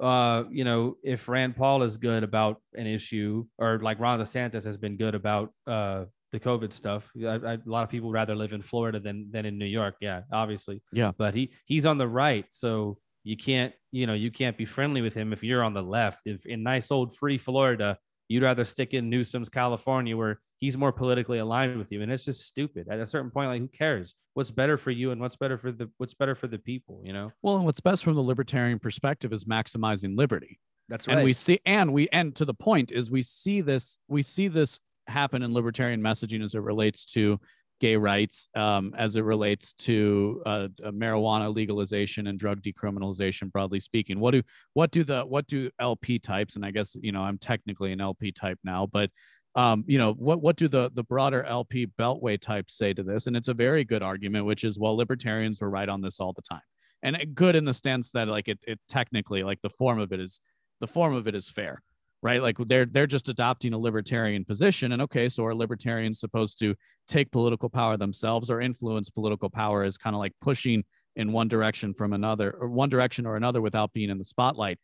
uh, 0.00 0.44
you 0.50 0.64
know, 0.64 0.96
if 1.04 1.28
Rand 1.28 1.56
Paul 1.56 1.82
is 1.82 1.96
good 1.96 2.24
about 2.24 2.60
an 2.74 2.86
issue, 2.86 3.46
or 3.58 3.78
like 3.78 4.00
Ron 4.00 4.18
DeSantis 4.18 4.64
has 4.64 4.76
been 4.76 4.96
good 4.96 5.14
about, 5.14 5.52
uh, 5.66 6.06
the 6.30 6.38
COVID 6.40 6.74
stuff. 6.74 7.10
I, 7.16 7.26
I, 7.26 7.52
a 7.54 7.58
lot 7.64 7.84
of 7.84 7.88
people 7.88 8.10
rather 8.10 8.34
live 8.34 8.52
in 8.52 8.60
Florida 8.60 9.00
than 9.00 9.30
than 9.30 9.46
in 9.46 9.56
New 9.56 9.64
York. 9.64 9.94
Yeah, 9.98 10.22
obviously. 10.30 10.82
Yeah. 10.92 11.12
But 11.16 11.34
he 11.34 11.52
he's 11.64 11.86
on 11.86 11.96
the 11.96 12.06
right, 12.06 12.44
so 12.50 12.98
you 13.28 13.36
can't 13.36 13.74
you 13.92 14.06
know 14.06 14.14
you 14.14 14.30
can't 14.30 14.56
be 14.56 14.64
friendly 14.64 15.02
with 15.02 15.12
him 15.12 15.34
if 15.34 15.44
you're 15.44 15.62
on 15.62 15.74
the 15.74 15.82
left. 15.82 16.22
If 16.24 16.46
in 16.46 16.62
nice 16.62 16.90
old 16.90 17.14
free 17.14 17.36
Florida, 17.36 17.98
you'd 18.28 18.42
rather 18.42 18.64
stick 18.64 18.94
in 18.94 19.10
Newsom's 19.10 19.50
California 19.50 20.16
where 20.16 20.40
he's 20.60 20.78
more 20.78 20.92
politically 20.92 21.38
aligned 21.38 21.76
with 21.76 21.92
you, 21.92 22.00
and 22.00 22.10
it's 22.10 22.24
just 22.24 22.46
stupid. 22.46 22.88
At 22.90 23.00
a 23.00 23.06
certain 23.06 23.30
point, 23.30 23.50
like 23.50 23.60
who 23.60 23.68
cares? 23.68 24.14
What's 24.32 24.50
better 24.50 24.78
for 24.78 24.90
you 24.90 25.10
and 25.10 25.20
what's 25.20 25.36
better 25.36 25.58
for 25.58 25.70
the 25.72 25.90
what's 25.98 26.14
better 26.14 26.34
for 26.34 26.46
the 26.46 26.58
people? 26.58 27.02
You 27.04 27.12
know. 27.12 27.30
Well, 27.42 27.56
and 27.56 27.66
what's 27.66 27.80
best 27.80 28.02
from 28.02 28.14
the 28.14 28.22
libertarian 28.22 28.78
perspective 28.78 29.30
is 29.34 29.44
maximizing 29.44 30.16
liberty. 30.16 30.58
That's 30.88 31.06
right. 31.06 31.18
and 31.18 31.24
we 31.24 31.34
see 31.34 31.60
and 31.66 31.92
we 31.92 32.08
and 32.08 32.34
to 32.36 32.46
the 32.46 32.54
point 32.54 32.92
is 32.92 33.10
we 33.10 33.22
see 33.22 33.60
this 33.60 33.98
we 34.08 34.22
see 34.22 34.48
this 34.48 34.80
happen 35.06 35.42
in 35.42 35.52
libertarian 35.52 36.00
messaging 36.00 36.42
as 36.42 36.54
it 36.54 36.60
relates 36.60 37.04
to 37.04 37.38
gay 37.80 37.96
rights 37.96 38.48
um, 38.54 38.94
as 38.96 39.16
it 39.16 39.22
relates 39.22 39.72
to 39.72 40.42
uh, 40.46 40.68
uh, 40.84 40.90
marijuana 40.90 41.54
legalization 41.54 42.26
and 42.26 42.38
drug 42.38 42.60
decriminalization 42.62 43.50
broadly 43.52 43.80
speaking. 43.80 44.20
What 44.20 44.32
do 44.32 44.42
what 44.74 44.90
do 44.90 45.04
the 45.04 45.22
what 45.22 45.46
do 45.46 45.70
lp 45.80 46.18
types 46.18 46.56
and 46.56 46.64
i 46.64 46.70
guess 46.70 46.96
you 47.00 47.12
know 47.12 47.22
i'm 47.22 47.38
technically 47.38 47.92
an 47.92 48.00
lp 48.00 48.32
type 48.32 48.58
now 48.64 48.86
but 48.86 49.10
um, 49.54 49.84
you 49.86 49.98
know 49.98 50.12
what 50.12 50.40
what 50.40 50.56
do 50.56 50.68
the 50.68 50.90
the 50.94 51.02
broader 51.02 51.42
lp 51.44 51.88
beltway 51.98 52.40
types 52.40 52.76
say 52.76 52.94
to 52.94 53.02
this? 53.02 53.26
And 53.26 53.36
it's 53.36 53.48
a 53.48 53.54
very 53.54 53.84
good 53.84 54.02
argument 54.02 54.44
which 54.44 54.62
is 54.62 54.78
well 54.78 54.96
libertarians 54.96 55.60
were 55.60 55.70
right 55.70 55.88
on 55.88 56.00
this 56.00 56.20
all 56.20 56.32
the 56.32 56.42
time. 56.42 56.62
And 57.02 57.34
good 57.34 57.56
in 57.56 57.64
the 57.64 57.74
sense 57.74 58.10
that 58.12 58.28
like 58.28 58.48
it, 58.48 58.58
it 58.66 58.78
technically 58.88 59.42
like 59.42 59.60
the 59.62 59.70
form 59.70 59.98
of 59.98 60.12
it 60.12 60.20
is 60.20 60.40
the 60.80 60.86
form 60.86 61.14
of 61.14 61.26
it 61.26 61.34
is 61.34 61.50
fair 61.50 61.82
right? 62.22 62.42
Like 62.42 62.56
they're 62.58 62.86
they're 62.86 63.06
just 63.06 63.28
adopting 63.28 63.72
a 63.72 63.78
libertarian 63.78 64.44
position 64.44 64.92
and 64.92 65.02
okay 65.02 65.28
so 65.28 65.44
are 65.44 65.54
libertarians 65.54 66.20
supposed 66.20 66.58
to 66.60 66.74
take 67.06 67.30
political 67.30 67.68
power 67.68 67.96
themselves 67.96 68.50
or 68.50 68.60
influence 68.60 69.10
political 69.10 69.50
power 69.50 69.84
as 69.84 69.96
kind 69.96 70.14
of 70.14 70.20
like 70.20 70.32
pushing 70.40 70.84
in 71.16 71.32
one 71.32 71.48
direction 71.48 71.94
from 71.94 72.12
another 72.12 72.56
or 72.60 72.68
one 72.68 72.88
direction 72.88 73.26
or 73.26 73.36
another 73.36 73.60
without 73.60 73.92
being 73.92 74.10
in 74.10 74.18
the 74.18 74.24
spotlight? 74.24 74.78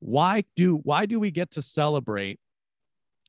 Why 0.00 0.44
do 0.54 0.76
why 0.76 1.06
do 1.06 1.18
we 1.18 1.30
get 1.30 1.52
to 1.52 1.62
celebrate 1.62 2.38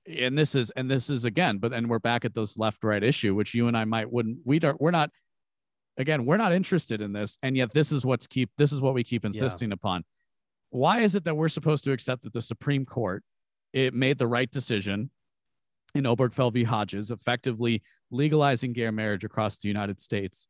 and 0.05 0.37
this 0.37 0.55
is 0.55 0.69
and 0.71 0.89
this 0.89 1.09
is 1.09 1.25
again 1.25 1.57
but 1.57 1.71
then 1.71 1.87
we're 1.87 1.99
back 1.99 2.25
at 2.25 2.33
this 2.33 2.57
left 2.57 2.83
right 2.83 3.03
issue 3.03 3.35
which 3.35 3.53
you 3.53 3.67
and 3.67 3.75
i 3.75 3.83
might 3.83 4.09
wouldn't 4.09 4.37
we 4.45 4.57
don't 4.57 4.79
we're 4.79 4.89
not 4.89 5.09
again 5.97 6.25
we're 6.25 6.37
not 6.37 6.53
interested 6.53 7.01
in 7.01 7.11
this 7.11 7.37
and 7.43 7.57
yet 7.57 7.73
this 7.73 7.91
is 7.91 8.05
what's 8.05 8.27
keep 8.27 8.49
this 8.57 8.71
is 8.71 8.79
what 8.79 8.93
we 8.93 9.03
keep 9.03 9.25
insisting 9.25 9.69
yeah. 9.69 9.75
upon. 9.75 10.03
Why 10.69 10.99
is 10.99 11.15
it 11.15 11.23
that 11.23 11.35
we're 11.35 11.47
supposed 11.47 11.85
to 11.85 11.91
accept 11.91 12.23
that 12.23 12.33
the 12.33 12.41
supreme 12.41 12.85
court 12.85 13.23
it 13.73 13.93
made 13.93 14.17
the 14.17 14.27
right 14.27 14.49
decision 14.49 15.11
in 15.93 16.03
Obergefell 16.03 16.53
v. 16.53 16.63
Hodges, 16.63 17.11
effectively 17.11 17.81
legalizing 18.11 18.73
gay 18.73 18.89
marriage 18.91 19.23
across 19.23 19.57
the 19.57 19.67
United 19.67 19.99
States. 19.99 20.47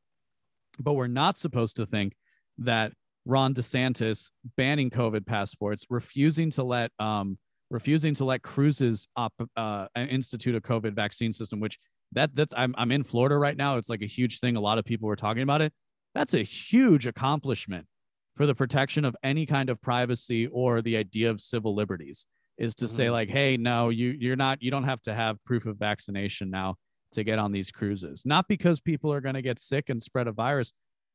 But 0.80 0.94
we're 0.94 1.07
not 1.07 1.38
supposed 1.38 1.76
to 1.77 1.85
think 1.85 2.15
that 2.60 2.94
Ron 3.26 3.53
DeSantis 3.53 4.30
banning 4.56 4.89
COVID 4.89 5.26
passports, 5.26 5.85
refusing 5.89 6.52
to 6.52 6.64
let 6.64 6.91
um, 6.99 7.38
refusing 7.69 8.14
to 8.15 8.26
let 8.26 8.41
cruises 8.41 9.07
up 9.18 9.34
uh, 9.56 9.88
institute 9.95 10.56
a 10.56 10.61
COVID 10.61 10.94
vaccine 10.94 11.34
system, 11.34 11.60
which 11.60 11.77
that 12.14 12.35
that's 12.35 12.53
I'm 12.56 12.73
I'm 12.77 12.91
in 12.91 13.03
Florida 13.03 13.38
right 13.38 13.57
now. 13.57 13.77
It's 13.77 13.89
like 13.89 14.02
a 14.02 14.07
huge 14.07 14.39
thing. 14.39 14.56
A 14.56 14.61
lot 14.61 14.77
of 14.77 14.85
people 14.85 15.07
were 15.07 15.15
talking 15.15 15.44
about 15.44 15.61
it. 15.61 15.73
That's 16.15 16.34
a 16.34 16.44
huge 16.44 17.06
accomplishment 17.06 17.88
for 18.35 18.45
the 18.45 18.56
protection 18.56 19.03
of 19.03 19.15
any 19.23 19.45
kind 19.45 19.69
of 19.69 19.81
privacy 19.81 20.48
or 20.48 20.81
the 20.81 20.95
idea 20.95 21.30
of 21.30 21.41
civil 21.41 21.76
liberties 21.76 22.26
is 22.57 22.75
to 22.75 22.85
mm-hmm. 22.85 22.95
say 22.95 23.09
like 23.09 23.29
hey 23.29 23.57
no 23.57 23.89
you 23.89 24.15
you're 24.19 24.35
not 24.35 24.61
you 24.61 24.71
don't 24.71 24.84
have 24.84 25.01
to 25.01 25.13
have 25.13 25.43
proof 25.45 25.65
of 25.65 25.77
vaccination 25.77 26.49
now 26.49 26.75
to 27.11 27.23
get 27.23 27.39
on 27.39 27.51
these 27.51 27.71
cruises 27.71 28.23
not 28.25 28.47
because 28.47 28.79
people 28.79 29.11
are 29.11 29.21
going 29.21 29.35
to 29.35 29.41
get 29.41 29.59
sick 29.59 29.89
and 29.89 30.01
spread 30.01 30.27
a 30.27 30.31
virus 30.31 30.73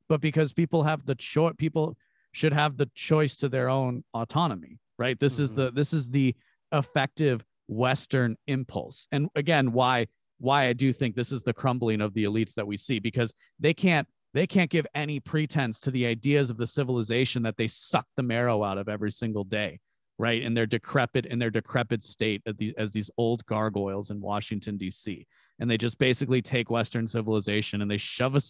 but 0.08 0.20
because 0.20 0.52
people 0.52 0.82
have 0.82 1.04
the 1.06 1.14
choice 1.14 1.54
people 1.58 1.96
should 2.32 2.52
have 2.52 2.76
the 2.76 2.88
choice 2.94 3.36
to 3.36 3.48
their 3.48 3.68
own 3.68 4.02
autonomy 4.14 4.78
right 4.98 5.18
this 5.20 5.34
mm-hmm. 5.34 5.44
is 5.44 5.52
the 5.52 5.70
this 5.72 5.92
is 5.92 6.08
the 6.08 6.34
effective 6.72 7.44
western 7.68 8.36
impulse 8.46 9.06
and 9.12 9.28
again 9.34 9.72
why 9.72 10.06
why 10.38 10.66
i 10.66 10.72
do 10.72 10.92
think 10.92 11.14
this 11.14 11.32
is 11.32 11.42
the 11.42 11.52
crumbling 11.52 12.00
of 12.00 12.14
the 12.14 12.24
elites 12.24 12.54
that 12.54 12.66
we 12.66 12.76
see 12.76 12.98
because 12.98 13.32
they 13.60 13.74
can't 13.74 14.08
they 14.34 14.46
can't 14.46 14.70
give 14.70 14.86
any 14.94 15.20
pretense 15.20 15.78
to 15.80 15.90
the 15.90 16.06
ideas 16.06 16.48
of 16.48 16.56
the 16.56 16.66
civilization 16.66 17.42
that 17.42 17.56
they 17.58 17.66
suck 17.66 18.06
the 18.16 18.22
marrow 18.22 18.64
out 18.64 18.78
of 18.78 18.88
every 18.88 19.12
single 19.12 19.44
day 19.44 19.78
right? 20.18 20.42
In 20.42 20.54
their 20.54 20.66
decrepit, 20.66 21.26
in 21.26 21.38
their 21.38 21.50
decrepit 21.50 22.02
state 22.02 22.42
as 22.46 22.56
these, 22.56 22.74
as 22.76 22.92
these 22.92 23.10
old 23.16 23.44
gargoyles 23.46 24.10
in 24.10 24.20
Washington 24.20 24.76
D.C. 24.76 25.26
And 25.58 25.70
they 25.70 25.76
just 25.76 25.98
basically 25.98 26.42
take 26.42 26.70
Western 26.70 27.06
civilization 27.06 27.82
and 27.82 27.90
they 27.90 27.98
shove 27.98 28.36
a, 28.36 28.40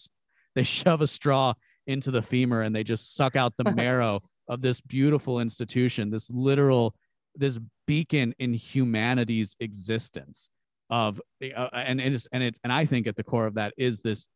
they 0.54 0.62
shove 0.62 1.00
a 1.00 1.06
straw 1.06 1.54
into 1.86 2.10
the 2.10 2.22
femur 2.22 2.62
and 2.62 2.74
they 2.74 2.84
just 2.84 3.14
suck 3.14 3.36
out 3.36 3.54
the 3.56 3.72
marrow 3.74 4.20
of 4.48 4.60
this 4.60 4.80
beautiful 4.80 5.40
institution, 5.40 6.10
this 6.10 6.30
literal, 6.30 6.94
this 7.34 7.58
beacon 7.86 8.34
in 8.38 8.54
humanity's 8.54 9.56
existence. 9.60 10.48
Of 10.90 11.22
uh, 11.42 11.68
and 11.72 12.02
it 12.02 12.12
is 12.12 12.28
and 12.32 12.42
it 12.42 12.58
and 12.62 12.70
I 12.70 12.84
think 12.84 13.06
at 13.06 13.16
the 13.16 13.24
core 13.24 13.46
of 13.46 13.54
that 13.54 13.72
is 13.78 14.00
this 14.00 14.28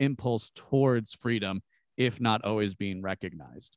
impulse 0.00 0.50
towards 0.54 1.12
freedom, 1.14 1.60
if 1.98 2.18
not 2.18 2.44
always 2.44 2.74
being 2.74 3.02
recognized. 3.02 3.76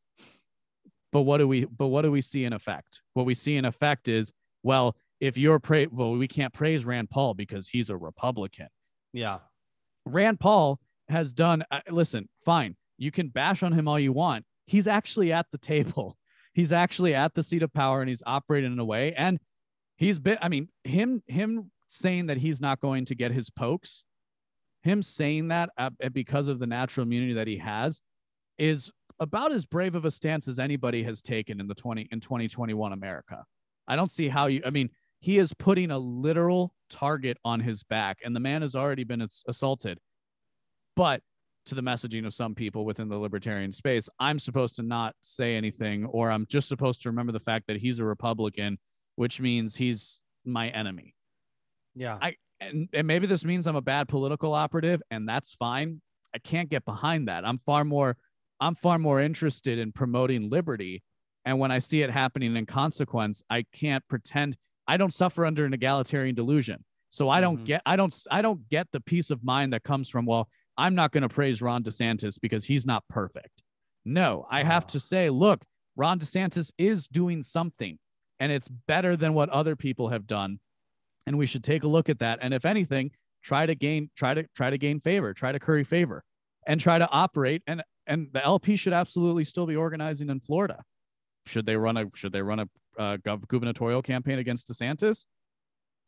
But 1.11 1.21
what 1.21 1.37
do 1.37 1.47
we 1.47 1.65
but 1.65 1.87
what 1.87 2.03
do 2.03 2.11
we 2.11 2.21
see 2.21 2.45
in 2.45 2.53
effect? 2.53 3.01
What 3.13 3.25
we 3.25 3.33
see 3.33 3.57
in 3.57 3.65
effect 3.65 4.07
is 4.07 4.31
well, 4.63 4.95
if 5.19 5.37
you're 5.37 5.59
pra- 5.59 5.87
well, 5.91 6.11
we 6.11 6.27
can't 6.27 6.53
praise 6.53 6.85
Rand 6.85 7.09
Paul 7.09 7.33
because 7.33 7.67
he's 7.69 7.89
a 7.89 7.97
Republican. 7.97 8.67
Yeah. 9.13 9.39
Rand 10.05 10.39
Paul 10.39 10.79
has 11.09 11.33
done 11.33 11.63
uh, 11.71 11.81
listen, 11.89 12.29
fine. 12.45 12.75
You 12.97 13.11
can 13.11 13.29
bash 13.29 13.63
on 13.63 13.73
him 13.73 13.87
all 13.87 13.99
you 13.99 14.13
want. 14.13 14.45
He's 14.65 14.87
actually 14.87 15.33
at 15.33 15.47
the 15.51 15.57
table. 15.57 16.17
He's 16.53 16.73
actually 16.73 17.15
at 17.15 17.33
the 17.33 17.43
seat 17.43 17.63
of 17.63 17.71
power 17.71 18.01
and 18.01 18.09
he's 18.09 18.21
operating 18.25 18.73
in 18.73 18.79
a 18.79 18.83
way 18.83 19.13
and 19.13 19.39
he's 19.95 20.19
been 20.19 20.37
I 20.41 20.49
mean, 20.49 20.67
him 20.83 21.23
him 21.25 21.71
saying 21.87 22.25
that 22.25 22.39
he's 22.39 22.59
not 22.59 22.81
going 22.81 23.05
to 23.05 23.15
get 23.15 23.31
his 23.31 23.49
pokes, 23.49 24.03
him 24.83 25.01
saying 25.01 25.47
that 25.47 25.69
uh, 25.77 25.91
because 26.11 26.49
of 26.49 26.59
the 26.59 26.67
natural 26.67 27.05
immunity 27.05 27.33
that 27.33 27.47
he 27.47 27.57
has 27.59 28.01
is 28.57 28.91
about 29.21 29.51
as 29.51 29.65
brave 29.65 29.95
of 29.95 30.03
a 30.03 30.11
stance 30.11 30.47
as 30.47 30.59
anybody 30.59 31.03
has 31.03 31.21
taken 31.21 31.61
in 31.61 31.67
the 31.67 31.75
20 31.75 32.09
in 32.11 32.19
2021 32.19 32.91
America. 32.91 33.45
I 33.87 33.95
don't 33.95 34.11
see 34.11 34.27
how 34.27 34.47
you 34.47 34.61
I 34.65 34.71
mean, 34.71 34.89
he 35.19 35.37
is 35.37 35.53
putting 35.53 35.91
a 35.91 35.99
literal 35.99 36.73
target 36.89 37.37
on 37.45 37.61
his 37.61 37.83
back 37.83 38.17
and 38.25 38.35
the 38.35 38.39
man 38.39 38.63
has 38.63 38.75
already 38.75 39.03
been 39.05 39.25
assaulted. 39.47 39.99
But 40.95 41.21
to 41.67 41.75
the 41.75 41.81
messaging 41.81 42.25
of 42.25 42.33
some 42.33 42.55
people 42.55 42.83
within 42.83 43.07
the 43.07 43.17
libertarian 43.17 43.71
space, 43.71 44.09
I'm 44.19 44.39
supposed 44.39 44.75
to 44.77 44.83
not 44.83 45.15
say 45.21 45.55
anything 45.55 46.05
or 46.05 46.31
I'm 46.31 46.47
just 46.47 46.67
supposed 46.67 47.03
to 47.03 47.09
remember 47.09 47.31
the 47.31 47.39
fact 47.39 47.67
that 47.67 47.77
he's 47.77 47.99
a 47.99 48.03
Republican, 48.03 48.79
which 49.15 49.39
means 49.39 49.75
he's 49.75 50.19
my 50.43 50.69
enemy. 50.69 51.13
Yeah. 51.95 52.17
I 52.19 52.35
and, 52.59 52.89
and 52.93 53.05
maybe 53.05 53.27
this 53.27 53.45
means 53.45 53.67
I'm 53.67 53.75
a 53.75 53.81
bad 53.81 54.07
political 54.07 54.55
operative 54.55 55.01
and 55.11 55.29
that's 55.29 55.53
fine. 55.53 56.01
I 56.33 56.39
can't 56.39 56.69
get 56.69 56.85
behind 56.85 57.27
that. 57.27 57.45
I'm 57.45 57.59
far 57.59 57.83
more 57.83 58.17
I'm 58.61 58.75
far 58.75 58.99
more 58.99 59.19
interested 59.19 59.79
in 59.79 59.91
promoting 59.91 60.49
liberty. 60.49 61.03
And 61.43 61.59
when 61.59 61.71
I 61.71 61.79
see 61.79 62.03
it 62.03 62.11
happening 62.11 62.55
in 62.55 62.67
consequence, 62.67 63.43
I 63.49 63.65
can't 63.73 64.07
pretend 64.07 64.55
I 64.87 64.97
don't 64.97 65.13
suffer 65.13 65.45
under 65.45 65.65
an 65.65 65.73
egalitarian 65.73 66.35
delusion. 66.35 66.85
So 67.09 67.27
I 67.27 67.41
don't 67.41 67.57
mm-hmm. 67.57 67.65
get 67.65 67.81
I 67.85 67.95
don't 67.95 68.15
I 68.29 68.41
don't 68.41 68.69
get 68.69 68.87
the 68.93 69.01
peace 69.01 69.31
of 69.31 69.43
mind 69.43 69.73
that 69.73 69.83
comes 69.83 70.09
from 70.09 70.25
well, 70.25 70.47
I'm 70.77 70.95
not 70.95 71.11
going 71.11 71.23
to 71.23 71.29
praise 71.29 71.61
Ron 71.61 71.83
DeSantis 71.83 72.39
because 72.39 72.65
he's 72.65 72.85
not 72.85 73.03
perfect. 73.09 73.63
No, 74.05 74.47
I 74.49 74.63
have 74.63 74.87
to 74.87 74.99
say, 74.99 75.29
look, 75.29 75.65
Ron 75.95 76.19
DeSantis 76.19 76.71
is 76.77 77.07
doing 77.07 77.43
something 77.43 77.99
and 78.39 78.51
it's 78.51 78.67
better 78.67 79.15
than 79.15 79.33
what 79.33 79.49
other 79.49 79.75
people 79.75 80.09
have 80.09 80.25
done. 80.25 80.59
And 81.27 81.37
we 81.37 81.45
should 81.45 81.63
take 81.63 81.83
a 81.83 81.87
look 81.87 82.09
at 82.09 82.19
that. 82.19 82.39
And 82.41 82.53
if 82.53 82.65
anything, 82.65 83.11
try 83.43 83.65
to 83.65 83.75
gain, 83.75 84.09
try 84.15 84.33
to 84.33 84.45
try 84.55 84.69
to 84.69 84.77
gain 84.77 84.99
favor, 84.99 85.33
try 85.33 85.51
to 85.51 85.59
curry 85.59 85.83
favor 85.83 86.23
and 86.65 86.79
try 86.79 86.97
to 86.97 87.09
operate. 87.09 87.61
And 87.67 87.83
and 88.11 88.27
the 88.33 88.43
LP 88.43 88.75
should 88.75 88.91
absolutely 88.91 89.45
still 89.45 89.65
be 89.65 89.77
organizing 89.77 90.29
in 90.29 90.41
Florida. 90.41 90.83
Should 91.45 91.65
they 91.65 91.77
run 91.77 91.95
a 91.95 92.05
should 92.13 92.33
they 92.33 92.41
run 92.41 92.59
a 92.59 92.67
uh, 92.99 93.17
gubernatorial 93.23 94.01
campaign 94.01 94.37
against 94.37 94.67
DeSantis? 94.67 95.25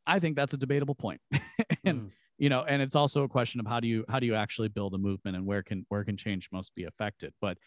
I 0.06 0.20
think 0.20 0.36
that's 0.36 0.54
a 0.54 0.58
debatable 0.58 0.96
point. 0.96 1.22
and 1.86 2.02
mm. 2.02 2.10
you 2.38 2.50
know, 2.50 2.64
and 2.64 2.82
it's 2.82 2.96
also 2.96 3.24
a 3.24 3.30
question 3.30 3.62
of 3.62 3.68
how 3.68 3.80
do 3.80 3.88
you 3.88 4.04
how 4.10 4.20
do 4.20 4.26
you 4.26 4.36
actually 4.36 4.68
build 4.68 4.94
a 4.94 4.98
movement 4.98 5.38
and 5.38 5.46
where 5.46 5.64
can 5.64 5.86
where 5.88 6.04
can 6.04 6.18
change 6.18 6.50
most 6.52 6.76
be 6.76 6.84
affected. 6.84 7.34
But 7.40 7.58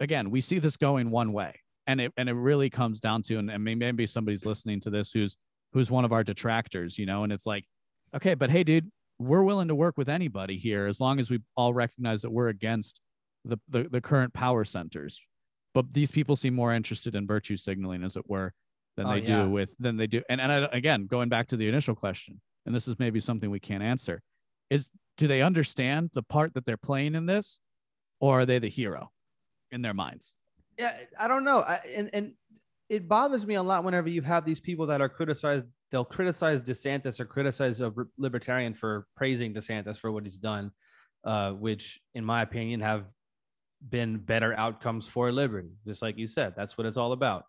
again, 0.00 0.30
we 0.30 0.40
see 0.40 0.58
this 0.58 0.76
going 0.76 1.10
one 1.10 1.32
way, 1.32 1.54
and 1.86 2.00
it 2.00 2.12
and 2.16 2.28
it 2.28 2.34
really 2.34 2.68
comes 2.68 2.98
down 2.98 3.22
to 3.22 3.38
and, 3.38 3.48
and 3.48 3.62
maybe 3.62 4.08
somebody's 4.08 4.44
listening 4.44 4.80
to 4.80 4.90
this 4.90 5.12
who's 5.12 5.36
who's 5.72 5.88
one 5.88 6.04
of 6.04 6.12
our 6.12 6.24
detractors, 6.24 6.98
you 6.98 7.06
know, 7.06 7.22
and 7.22 7.32
it's 7.32 7.46
like, 7.46 7.64
okay, 8.12 8.34
but 8.34 8.50
hey, 8.50 8.64
dude, 8.64 8.90
we're 9.20 9.44
willing 9.44 9.68
to 9.68 9.74
work 9.76 9.96
with 9.96 10.08
anybody 10.08 10.58
here 10.58 10.88
as 10.88 10.98
long 10.98 11.20
as 11.20 11.30
we 11.30 11.38
all 11.56 11.72
recognize 11.72 12.22
that 12.22 12.30
we're 12.30 12.48
against 12.48 13.00
the, 13.44 13.58
the, 13.68 13.88
the 13.90 14.00
current 14.00 14.32
power 14.32 14.64
centers. 14.64 15.20
But 15.72 15.92
these 15.92 16.10
people 16.10 16.36
seem 16.36 16.54
more 16.54 16.74
interested 16.74 17.14
in 17.14 17.26
virtue 17.26 17.56
signaling, 17.56 18.02
as 18.02 18.16
it 18.16 18.28
were, 18.28 18.52
than 18.96 19.06
oh, 19.06 19.12
they 19.12 19.20
yeah. 19.20 19.44
do 19.44 19.50
with 19.50 19.70
than 19.78 19.96
they 19.96 20.06
do. 20.06 20.22
And 20.28 20.40
and 20.40 20.50
I, 20.50 20.68
again, 20.72 21.06
going 21.06 21.28
back 21.28 21.46
to 21.48 21.56
the 21.56 21.68
initial 21.68 21.94
question, 21.94 22.40
and 22.66 22.74
this 22.74 22.88
is 22.88 22.98
maybe 22.98 23.20
something 23.20 23.50
we 23.50 23.60
can't 23.60 23.82
answer, 23.82 24.20
is 24.68 24.88
do 25.16 25.28
they 25.28 25.42
understand 25.42 26.10
the 26.12 26.22
part 26.22 26.54
that 26.54 26.66
they're 26.66 26.76
playing 26.76 27.14
in 27.14 27.26
this, 27.26 27.60
or 28.20 28.40
are 28.40 28.46
they 28.46 28.58
the 28.58 28.68
hero 28.68 29.10
in 29.70 29.82
their 29.82 29.94
minds? 29.94 30.34
Yeah, 30.76 30.96
I 31.18 31.28
don't 31.28 31.44
know. 31.44 31.60
I, 31.60 31.80
and 31.94 32.10
and 32.12 32.32
it 32.88 33.06
bothers 33.06 33.46
me 33.46 33.54
a 33.54 33.62
lot 33.62 33.84
whenever 33.84 34.08
you 34.08 34.22
have 34.22 34.44
these 34.44 34.60
people 34.60 34.86
that 34.86 35.00
are 35.00 35.08
criticized. 35.08 35.66
They'll 35.92 36.04
criticize 36.04 36.62
DeSantis 36.62 37.20
or 37.20 37.24
criticize 37.24 37.80
a 37.80 37.92
libertarian 38.16 38.74
for 38.74 39.06
praising 39.16 39.52
DeSantis 39.52 39.98
for 39.98 40.12
what 40.12 40.24
he's 40.24 40.36
done, 40.36 40.70
uh, 41.24 41.52
which, 41.52 42.00
in 42.14 42.24
my 42.24 42.42
opinion, 42.42 42.80
have 42.80 43.04
been 43.88 44.18
better 44.18 44.54
outcomes 44.54 45.08
for 45.08 45.32
liberty. 45.32 45.70
Just 45.86 46.02
like 46.02 46.18
you 46.18 46.26
said, 46.26 46.54
that's 46.56 46.76
what 46.76 46.86
it's 46.86 46.96
all 46.96 47.12
about. 47.12 47.44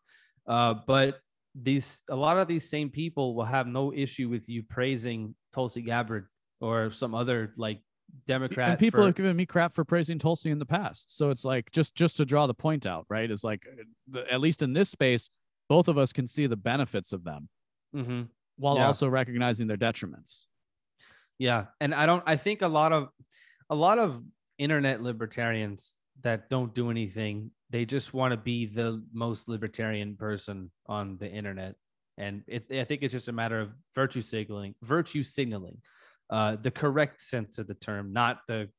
Uh, 0.47 0.75
but 0.87 1.19
these 1.53 2.01
a 2.09 2.15
lot 2.15 2.37
of 2.37 2.47
these 2.47 2.69
same 2.69 2.89
people 2.89 3.35
will 3.35 3.45
have 3.45 3.67
no 3.67 3.93
issue 3.93 4.29
with 4.29 4.47
you 4.47 4.63
praising 4.63 5.35
Tulsi 5.53 5.81
Gabbard 5.81 6.27
or 6.61 6.91
some 6.91 7.13
other 7.13 7.53
like 7.57 7.81
Democrat. 8.25 8.69
And 8.69 8.79
people 8.79 9.01
for, 9.01 9.05
have 9.07 9.15
given 9.15 9.35
me 9.35 9.45
crap 9.45 9.75
for 9.75 9.83
praising 9.83 10.19
Tulsi 10.19 10.49
in 10.49 10.59
the 10.59 10.65
past. 10.65 11.15
So 11.15 11.29
it's 11.29 11.43
like 11.43 11.71
just 11.71 11.95
just 11.95 12.17
to 12.17 12.25
draw 12.25 12.47
the 12.47 12.53
point 12.53 12.85
out, 12.85 13.05
right? 13.09 13.29
Is 13.29 13.43
like 13.43 13.65
at 14.29 14.39
least 14.39 14.61
in 14.61 14.73
this 14.73 14.89
space, 14.89 15.29
both 15.69 15.87
of 15.87 15.97
us 15.97 16.13
can 16.13 16.27
see 16.27 16.47
the 16.47 16.57
benefits 16.57 17.13
of 17.13 17.23
them, 17.23 17.49
mm-hmm. 17.95 18.23
while 18.57 18.75
Yeah. 18.75 18.87
also 18.87 19.07
recognizing 19.07 19.67
their 19.67 19.77
detriments. 19.77 20.43
Yeah, 21.39 21.65
and 21.79 21.93
I 21.93 22.05
don't. 22.05 22.23
I 22.25 22.37
think 22.37 22.61
a 22.61 22.67
lot 22.67 22.93
of 22.93 23.09
a 23.69 23.75
lot 23.75 23.97
of 23.97 24.21
internet 24.57 25.01
libertarians 25.01 25.97
that 26.23 26.49
don't 26.49 26.73
do 26.73 26.89
anything. 26.91 27.51
They 27.69 27.85
just 27.85 28.13
want 28.13 28.31
to 28.31 28.37
be 28.37 28.65
the 28.65 29.03
most 29.13 29.47
libertarian 29.47 30.15
person 30.15 30.71
on 30.87 31.17
the 31.19 31.29
internet, 31.29 31.75
and 32.17 32.43
it, 32.47 32.65
I 32.71 32.83
think 32.83 33.01
it's 33.03 33.13
just 33.13 33.27
a 33.27 33.31
matter 33.33 33.59
of 33.59 33.71
virtue 33.95 34.21
signaling. 34.21 34.75
Virtue 34.83 35.23
signaling, 35.23 35.77
uh, 36.29 36.57
the 36.57 36.71
correct 36.71 37.21
sense 37.21 37.57
of 37.59 37.67
the 37.67 37.73
term, 37.75 38.13
not 38.13 38.39
the 38.47 38.69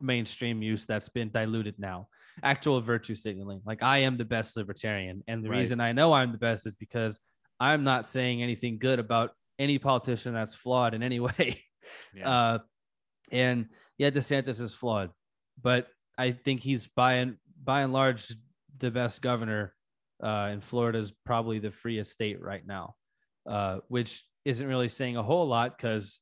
mainstream 0.00 0.62
use 0.62 0.84
that's 0.84 1.08
been 1.08 1.30
diluted 1.30 1.76
now. 1.78 2.08
Actual 2.42 2.80
virtue 2.80 3.14
signaling, 3.14 3.60
like 3.64 3.82
I 3.82 3.98
am 3.98 4.16
the 4.16 4.24
best 4.24 4.56
libertarian, 4.56 5.22
and 5.28 5.44
the 5.44 5.50
Right. 5.50 5.58
reason 5.58 5.80
I 5.80 5.92
know 5.92 6.12
I'm 6.12 6.32
the 6.32 6.38
best 6.38 6.66
is 6.66 6.74
because 6.74 7.18
I'm 7.60 7.84
not 7.84 8.06
saying 8.06 8.42
anything 8.42 8.78
good 8.78 8.98
about 8.98 9.30
any 9.58 9.78
politician 9.78 10.34
that's 10.34 10.54
flawed 10.54 10.94
in 10.94 11.02
any 11.02 11.20
way. 11.28 11.62
Uh, 12.24 12.58
and 13.30 13.66
yeah, 13.98 14.10
DeSantis 14.10 14.60
is 14.60 14.74
flawed, 14.74 15.10
but 15.60 15.88
I 16.18 16.32
think 16.32 16.60
he's 16.60 16.86
by 16.86 17.14
and 17.14 17.36
by 17.62 17.82
and 17.82 17.92
large 17.92 18.34
the 18.78 18.90
best 18.90 19.22
governor. 19.22 19.74
Uh, 20.22 20.50
and 20.52 20.64
Florida 20.64 20.98
is 20.98 21.12
probably 21.24 21.58
the 21.58 21.70
freest 21.70 22.12
state 22.12 22.40
right 22.40 22.64
now, 22.66 22.94
uh, 23.48 23.78
which 23.88 24.24
isn't 24.44 24.68
really 24.68 24.88
saying 24.88 25.16
a 25.16 25.22
whole 25.22 25.48
lot 25.48 25.76
because 25.76 26.20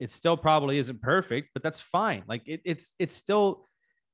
it 0.00 0.10
still 0.10 0.36
probably 0.36 0.78
isn't 0.78 1.00
perfect, 1.02 1.50
but 1.54 1.62
that's 1.62 1.80
fine. 1.80 2.22
Like 2.28 2.42
it, 2.46 2.60
it's 2.64 2.94
it's 2.98 3.14
still 3.14 3.66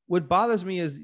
what 0.06 0.28
bothers 0.28 0.64
me 0.64 0.80
is 0.80 1.00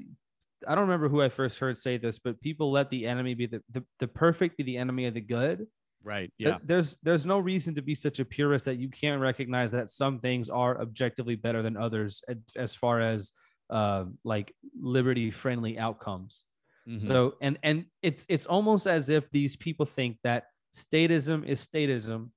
I 0.67 0.75
don't 0.75 0.83
remember 0.83 1.09
who 1.09 1.21
I 1.21 1.29
first 1.29 1.59
heard 1.59 1.77
say 1.77 1.97
this, 1.97 2.19
but 2.19 2.39
people 2.41 2.71
let 2.71 2.89
the 2.89 3.07
enemy 3.07 3.33
be 3.33 3.47
the 3.47 3.61
the, 3.71 3.83
the 3.99 4.07
perfect 4.07 4.57
be 4.57 4.63
the 4.63 4.77
enemy 4.77 5.05
of 5.05 5.13
the 5.13 5.21
good. 5.21 5.67
right. 6.03 6.31
Yeah. 6.37 6.57
there's 6.63 6.97
there's 7.03 7.25
no 7.25 7.39
reason 7.39 7.75
to 7.75 7.81
be 7.81 7.95
such 7.95 8.19
a 8.19 8.25
purist 8.25 8.65
that 8.65 8.77
you 8.77 8.89
can't 8.89 9.21
recognize 9.21 9.71
that 9.71 9.89
some 9.89 10.19
things 10.19 10.49
are 10.49 10.79
objectively 10.81 11.35
better 11.35 11.61
than 11.61 11.77
others 11.77 12.21
as, 12.27 12.37
as 12.55 12.75
far 12.75 13.01
as 13.01 13.31
uh, 13.71 14.05
like 14.23 14.53
liberty 14.79 15.31
friendly 15.31 15.79
outcomes. 15.79 16.43
Mhm. 16.87 16.99
So 16.99 17.35
and 17.41 17.57
and 17.63 17.85
it's 18.01 18.25
it's 18.29 18.45
almost 18.45 18.87
as 18.87 19.09
if 19.09 19.29
these 19.31 19.55
people 19.55 19.85
think 19.85 20.17
that 20.23 20.45
statism 20.75 21.45
is 21.45 21.65
statism, 21.65 22.29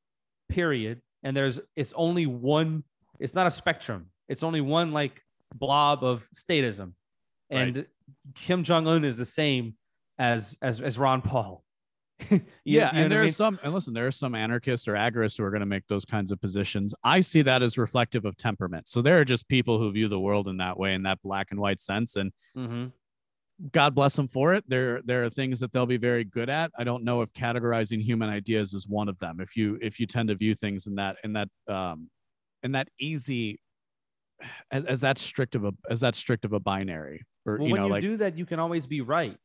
period. 0.48 1.00
And 1.22 1.36
there's 1.36 1.60
it's 1.76 1.92
only 1.94 2.26
one. 2.26 2.84
It's 3.18 3.34
not 3.34 3.46
a 3.46 3.50
spectrum. 3.50 4.10
It's 4.28 4.42
only 4.42 4.60
one 4.60 4.92
like 4.92 5.22
blob 5.54 6.04
of 6.04 6.28
statism, 6.34 6.92
and 7.50 7.86
Kim 8.34 8.64
Jong 8.64 8.86
Un 8.86 9.04
is 9.04 9.16
the 9.16 9.24
same 9.24 9.74
as 10.18 10.56
as 10.60 10.80
as 10.80 10.98
Ron 10.98 11.22
Paul. 11.22 11.64
You- 12.30 12.40
yeah, 12.64 12.72
you 12.72 12.78
know 12.80 12.86
and 12.88 12.96
what 12.96 13.04
I 13.04 13.08
there 13.08 13.20
are 13.20 13.24
mean? 13.24 13.32
some, 13.32 13.58
and 13.62 13.74
listen, 13.74 13.92
there 13.94 14.06
are 14.06 14.12
some 14.12 14.34
anarchists 14.34 14.88
or 14.88 14.94
agorists 14.94 15.36
who 15.38 15.44
are 15.44 15.50
going 15.50 15.60
to 15.60 15.66
make 15.66 15.86
those 15.88 16.04
kinds 16.04 16.30
of 16.32 16.40
positions. 16.40 16.94
I 17.04 17.20
see 17.20 17.42
that 17.42 17.62
as 17.62 17.76
reflective 17.76 18.24
of 18.24 18.36
temperament. 18.36 18.88
So 18.88 19.02
there 19.02 19.18
are 19.20 19.24
just 19.24 19.48
people 19.48 19.78
who 19.78 19.90
view 19.92 20.08
the 20.08 20.20
world 20.20 20.48
in 20.48 20.56
that 20.58 20.78
way, 20.78 20.94
in 20.94 21.02
that 21.02 21.20
black 21.22 21.48
and 21.50 21.60
white 21.60 21.80
sense, 21.80 22.16
and 22.16 22.32
Mhm. 22.56 22.92
God 23.70 23.94
bless 23.94 24.16
them 24.16 24.26
for 24.26 24.54
it. 24.54 24.64
There, 24.68 25.00
there 25.02 25.24
are 25.24 25.30
things 25.30 25.60
that 25.60 25.72
they'll 25.72 25.86
be 25.86 25.96
very 25.96 26.24
good 26.24 26.48
at. 26.48 26.72
I 26.76 26.82
don't 26.84 27.04
know 27.04 27.20
if 27.22 27.32
categorizing 27.32 28.02
human 28.02 28.28
ideas 28.28 28.74
is 28.74 28.88
one 28.88 29.08
of 29.08 29.18
them. 29.20 29.38
If 29.40 29.56
you, 29.56 29.78
if 29.80 30.00
you 30.00 30.06
tend 30.06 30.28
to 30.28 30.34
view 30.34 30.54
things 30.56 30.86
in 30.88 30.96
that, 30.96 31.16
in 31.22 31.34
that, 31.34 31.48
um, 31.68 32.10
in 32.64 32.72
that 32.72 32.88
easy, 32.98 33.60
as, 34.72 34.84
as 34.86 35.00
that 35.02 35.18
strict 35.18 35.54
of 35.54 35.64
a, 35.64 35.72
as 35.88 36.00
that 36.00 36.16
strict 36.16 36.44
of 36.44 36.52
a 36.52 36.58
binary, 36.60 37.22
or 37.46 37.58
Well, 37.58 37.66
you 37.68 37.72
when 37.74 37.80
know, 37.82 37.86
you 37.86 37.92
like 37.92 38.02
do 38.02 38.16
that, 38.16 38.36
you 38.36 38.44
can 38.46 38.58
always 38.58 38.86
be 38.88 39.00
right. 39.02 39.36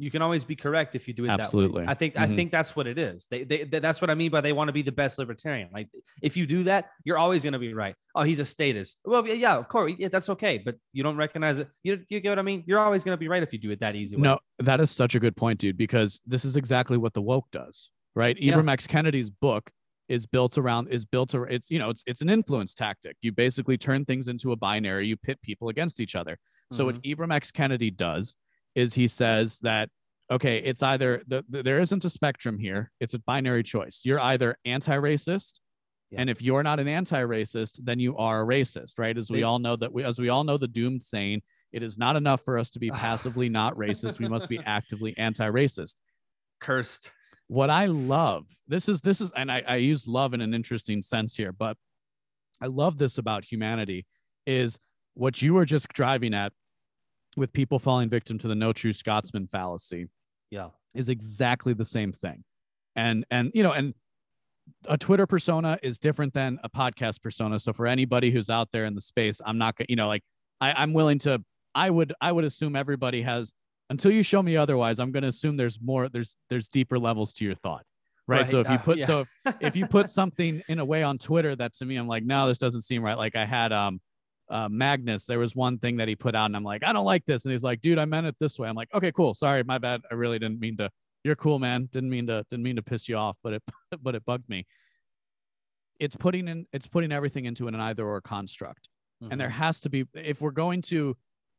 You 0.00 0.10
can 0.12 0.22
always 0.22 0.44
be 0.44 0.54
correct 0.54 0.94
if 0.94 1.08
you 1.08 1.14
do 1.14 1.24
it 1.24 1.28
Absolutely. 1.28 1.80
that 1.82 1.86
way. 1.88 1.90
I 1.90 1.94
think 1.94 2.16
I 2.16 2.26
Mhm. 2.26 2.36
think 2.36 2.52
that's 2.52 2.76
what 2.76 2.86
it 2.86 2.98
is. 2.98 3.26
They, 3.30 3.42
they 3.42 3.64
they- 3.64 3.80
that's 3.80 4.00
what 4.00 4.10
I 4.10 4.14
mean 4.14 4.30
by 4.30 4.40
they 4.40 4.52
want 4.52 4.68
to 4.68 4.72
be 4.72 4.82
the 4.82 4.92
best 4.92 5.18
libertarian. 5.18 5.70
Like 5.72 5.88
if 6.22 6.36
you 6.36 6.46
do 6.46 6.62
that, 6.64 6.90
you're 7.04 7.18
always 7.18 7.42
going 7.42 7.54
to 7.54 7.58
be 7.58 7.74
right. 7.74 7.96
Oh, 8.14 8.22
he's 8.22 8.38
a 8.38 8.44
statist. 8.44 8.98
Well, 9.04 9.26
yeah, 9.26 9.34
yeah, 9.34 9.56
of 9.56 9.68
course, 9.68 9.92
yeah, 9.98 10.06
that's 10.08 10.28
okay. 10.30 10.58
But 10.58 10.76
you 10.92 11.02
don't 11.02 11.16
recognize 11.16 11.58
it. 11.58 11.68
You 11.82 12.04
you 12.08 12.20
get 12.20 12.30
what 12.30 12.38
I 12.38 12.42
mean? 12.42 12.62
You're 12.66 12.78
always 12.78 13.02
going 13.02 13.14
to 13.14 13.18
be 13.20 13.28
right 13.28 13.42
if 13.42 13.52
you 13.52 13.58
do 13.58 13.70
it 13.72 13.80
that 13.80 13.96
easy. 13.96 14.14
way. 14.16 14.22
No, 14.22 14.38
that 14.60 14.80
is 14.80 14.90
such 14.90 15.14
a 15.16 15.20
good 15.20 15.36
point, 15.36 15.58
dude, 15.58 15.76
because 15.76 16.20
this 16.26 16.44
is 16.44 16.54
exactly 16.56 16.96
what 16.96 17.14
the 17.14 17.22
woke 17.22 17.46
does, 17.50 17.90
right? 18.14 18.36
Yeah. 18.40 18.54
Ibram 18.54 18.70
X. 18.70 18.86
Kendi's 18.86 19.30
book 19.30 19.70
is 20.08 20.24
built 20.26 20.56
around 20.56 20.88
is 20.88 21.04
built 21.04 21.34
around 21.34 21.52
it's 21.52 21.70
you 21.70 21.78
know 21.78 21.90
it's 21.90 22.02
it's 22.06 22.20
an 22.22 22.30
influence 22.30 22.72
tactic. 22.72 23.16
You 23.20 23.32
basically 23.32 23.76
turn 23.76 24.04
things 24.04 24.28
into 24.28 24.52
a 24.52 24.56
binary, 24.56 25.06
you 25.08 25.16
pit 25.16 25.38
people 25.42 25.68
against 25.68 26.00
each 26.00 26.14
other. 26.14 26.38
So 26.72 26.84
what 26.84 27.02
Mm-hmm. 27.02 27.20
Ibram 27.22 27.34
X. 27.34 27.50
Kendi 27.50 27.94
does 27.96 28.36
is 28.82 28.94
he 28.94 29.06
says 29.08 29.58
that 29.62 29.88
okay, 30.30 30.58
it's 30.58 30.82
either 30.82 31.22
the, 31.26 31.42
the, 31.48 31.62
there 31.62 31.80
isn't 31.80 32.04
a 32.04 32.10
spectrum 32.10 32.58
here, 32.58 32.90
it's 33.00 33.14
a 33.14 33.18
binary 33.20 33.62
choice. 33.62 34.02
You're 34.04 34.20
either 34.20 34.50
anti-racist 34.66 35.54
Yeah. 36.10 36.20
and 36.20 36.28
if 36.30 36.42
you're 36.42 36.62
not 36.62 36.78
an 36.80 36.88
anti-racist, 37.00 37.72
then 37.88 37.98
you 37.98 38.12
are 38.18 38.42
a 38.42 38.46
racist, 38.46 38.92
right? 38.98 39.16
As 39.16 39.30
we 39.30 39.42
all 39.42 39.58
know 39.58 39.74
that 39.76 39.90
we 39.92 40.04
as 40.04 40.18
we 40.18 40.28
all 40.28 40.44
know 40.44 40.58
the 40.58 40.68
doomed 40.78 41.02
saying, 41.02 41.38
it 41.72 41.82
is 41.82 41.96
not 42.04 42.14
enough 42.16 42.42
for 42.44 42.58
us 42.58 42.68
to 42.74 42.78
be 42.78 42.90
passively 43.06 43.48
not 43.48 43.72
racist. 43.76 44.18
We 44.18 44.28
must 44.28 44.48
be 44.48 44.60
actively 44.78 45.12
anti-racist. 45.16 45.94
cursed. 46.60 47.10
What 47.46 47.70
I 47.70 47.86
love, 47.86 48.44
this 48.74 48.88
is 48.92 49.00
this 49.00 49.18
is, 49.22 49.30
and 49.34 49.50
I, 49.50 49.62
I 49.66 49.76
use 49.76 50.06
love 50.06 50.34
in 50.34 50.40
an 50.42 50.52
interesting 50.52 51.00
sense 51.02 51.34
here, 51.40 51.52
but 51.52 51.76
I 52.60 52.66
love 52.66 52.98
this 52.98 53.16
about 53.18 53.44
humanity 53.52 54.04
is 54.46 54.78
what 55.14 55.40
you 55.40 55.54
were 55.54 55.64
just 55.64 55.88
driving 56.00 56.34
at 56.34 56.52
with 57.38 57.52
people 57.52 57.78
falling 57.78 58.08
victim 58.08 58.38
to 58.38 58.48
the 58.48 58.54
no 58.54 58.72
true 58.72 58.92
Scotsman 58.92 59.48
fallacy 59.50 60.08
Yeah. 60.50 60.70
is 60.94 61.08
exactly 61.08 61.72
the 61.72 61.84
same 61.84 62.12
thing. 62.12 62.44
And 62.96 63.24
and 63.30 63.50
you 63.54 63.62
know, 63.62 63.72
and 63.72 63.94
a 64.86 64.98
Twitter 64.98 65.26
persona 65.26 65.78
is 65.82 65.98
different 65.98 66.34
than 66.34 66.58
a 66.62 66.68
podcast 66.68 67.22
persona. 67.22 67.58
So 67.58 67.72
for 67.72 67.86
anybody 67.86 68.30
who's 68.30 68.50
out 68.50 68.68
there 68.72 68.84
in 68.84 68.94
the 68.94 69.00
space, 69.00 69.40
I'm 69.44 69.58
not 69.58 69.76
gonna, 69.76 69.86
you 69.88 69.96
know, 69.96 70.08
like 70.08 70.22
I, 70.60 70.72
I'm 70.72 70.92
willing 70.92 71.18
to 71.20 71.42
I 71.74 71.90
would 71.90 72.12
I 72.20 72.32
would 72.32 72.44
assume 72.44 72.76
everybody 72.76 73.22
has 73.22 73.52
until 73.90 74.10
you 74.10 74.22
show 74.22 74.42
me 74.42 74.56
otherwise, 74.56 74.98
I'm 74.98 75.12
gonna 75.12 75.28
assume 75.28 75.56
there's 75.56 75.80
more, 75.80 76.08
there's 76.08 76.36
there's 76.50 76.68
deeper 76.68 76.98
levels 76.98 77.32
to 77.34 77.44
your 77.44 77.54
thought. 77.54 77.84
Right. 78.26 78.46
So 78.46 78.60
if 78.60 78.68
you 78.68 78.74
uh, 78.74 78.78
put 78.78 78.98
yeah. 78.98 79.06
so 79.06 79.20
if, 79.20 79.54
if 79.60 79.76
you 79.76 79.86
put 79.86 80.10
something 80.20 80.62
in 80.68 80.78
a 80.78 80.84
way 80.84 81.02
on 81.02 81.18
Twitter 81.18 81.56
that 81.56 81.74
to 81.76 81.84
me, 81.86 81.96
I'm 81.96 82.08
like, 82.08 82.24
no, 82.24 82.46
this 82.48 82.58
doesn't 82.58 82.82
seem 82.82 83.02
right. 83.02 83.16
Like 83.16 83.36
I 83.36 83.46
had 83.46 83.72
um 83.72 84.00
uh, 84.50 84.68
Magnus, 84.68 85.26
there 85.26 85.38
was 85.38 85.54
one 85.54 85.78
thing 85.78 85.96
that 85.98 86.08
he 86.08 86.16
put 86.16 86.34
out, 86.34 86.46
and 86.46 86.56
I'm 86.56 86.64
like, 86.64 86.82
I 86.84 86.92
don't 86.92 87.04
like 87.04 87.24
this. 87.26 87.44
And 87.44 87.52
he's 87.52 87.62
like, 87.62 87.80
dude, 87.80 87.98
I 87.98 88.04
meant 88.04 88.26
it 88.26 88.36
this 88.40 88.58
way. 88.58 88.68
I'm 88.68 88.74
like, 88.76 88.92
okay, 88.94 89.12
cool. 89.12 89.34
Sorry, 89.34 89.62
my 89.62 89.78
bad. 89.78 90.02
I 90.10 90.14
really 90.14 90.38
didn't 90.38 90.60
mean 90.60 90.76
to. 90.78 90.90
You're 91.24 91.36
cool, 91.36 91.58
man. 91.58 91.88
Didn't 91.92 92.10
mean 92.10 92.26
to. 92.28 92.44
Didn't 92.50 92.62
mean 92.62 92.76
to 92.76 92.82
piss 92.82 93.08
you 93.08 93.16
off, 93.16 93.36
but 93.42 93.52
it 93.54 93.62
but 94.02 94.14
it 94.14 94.24
bugged 94.24 94.48
me. 94.48 94.66
It's 95.98 96.14
putting 96.16 96.46
in. 96.48 96.66
It's 96.72 96.86
putting 96.86 97.10
everything 97.12 97.44
into 97.46 97.66
an 97.68 97.74
either 97.74 98.06
or 98.06 98.20
construct, 98.20 98.88
and 99.20 99.40
there 99.40 99.48
Mhm. 99.48 99.52
has 99.52 99.80
to 99.80 99.90
be. 99.90 100.06
If 100.14 100.40
we're 100.40 100.52
going 100.52 100.80
to, 100.82 101.16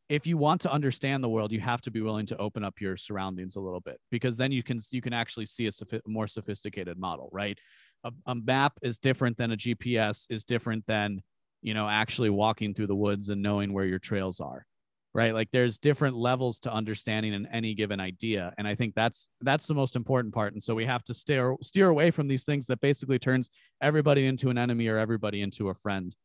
if 0.07 0.25
you 0.25 0.37
want 0.37 0.61
to 0.61 0.71
understand 0.71 1.23
the 1.23 1.29
world, 1.29 1.51
you 1.51 1.59
have 1.59 1.81
to 1.81 1.91
be 1.91 2.01
willing 2.01 2.25
to 2.27 2.37
open 2.37 2.63
up 2.63 2.79
your 2.79 2.95
surroundings 2.95 3.57
a 3.57 3.59
little 3.59 3.81
bit, 3.81 3.99
because 4.11 4.37
then 4.37 4.51
you 4.53 4.63
can 4.63 4.79
you 4.91 5.01
can 5.01 5.11
actually 5.13 5.45
see 5.45 5.67
a 5.67 5.71
sophi- 5.71 6.01
more 6.07 6.25
sophisticated 6.27 6.97
model, 6.97 7.29
right? 7.33 7.59
A, 8.05 8.13
a 8.27 8.35
map 8.35 8.73
is 8.81 8.97
different 8.97 9.37
than 9.37 9.51
a 9.51 9.57
GPS. 9.57 10.25
Is 10.29 10.45
different 10.45 10.85
than 10.87 11.21
you 11.61 11.73
know 11.73 11.87
actually 11.87 12.29
walking 12.29 12.73
through 12.73 12.87
the 12.87 12.95
woods 12.95 13.29
and 13.29 13.41
knowing 13.41 13.73
where 13.73 13.85
your 13.85 13.99
trails 13.99 14.39
are 14.39 14.65
right 15.13 15.33
like 15.33 15.49
there's 15.51 15.77
different 15.77 16.15
levels 16.15 16.59
to 16.59 16.71
understanding 16.71 17.33
in 17.33 17.45
any 17.47 17.73
given 17.73 17.99
idea 17.99 18.53
and 18.57 18.67
i 18.67 18.75
think 18.75 18.93
that's 18.95 19.27
that's 19.41 19.67
the 19.67 19.73
most 19.73 19.95
important 19.95 20.33
part 20.33 20.53
and 20.53 20.61
so 20.61 20.75
we 20.75 20.85
have 20.85 21.03
to 21.03 21.13
steer 21.13 21.55
steer 21.61 21.89
away 21.89 22.11
from 22.11 22.27
these 22.27 22.43
things 22.43 22.67
that 22.67 22.79
basically 22.79 23.19
turns 23.19 23.49
everybody 23.81 24.25
into 24.25 24.49
an 24.49 24.57
enemy 24.57 24.87
or 24.87 24.97
everybody 24.97 25.41
into 25.41 25.69
a 25.69 25.73
friend 25.73 26.15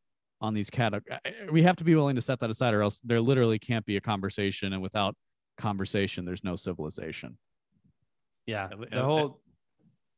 on 0.41 0.53
these 0.53 0.69
categories 0.69 1.19
we 1.51 1.63
have 1.63 1.75
to 1.75 1.83
be 1.83 1.95
willing 1.95 2.15
to 2.15 2.21
set 2.21 2.39
that 2.39 2.49
aside 2.49 2.73
or 2.73 2.81
else 2.81 2.99
there 3.03 3.21
literally 3.21 3.57
can't 3.57 3.85
be 3.85 3.97
a 3.97 4.01
conversation 4.01 4.73
and 4.73 4.81
without 4.81 5.15
conversation 5.57 6.25
there's 6.25 6.43
no 6.43 6.55
civilization 6.55 7.37
Yeah. 8.45 8.69
The 8.91 9.01
whole. 9.01 9.41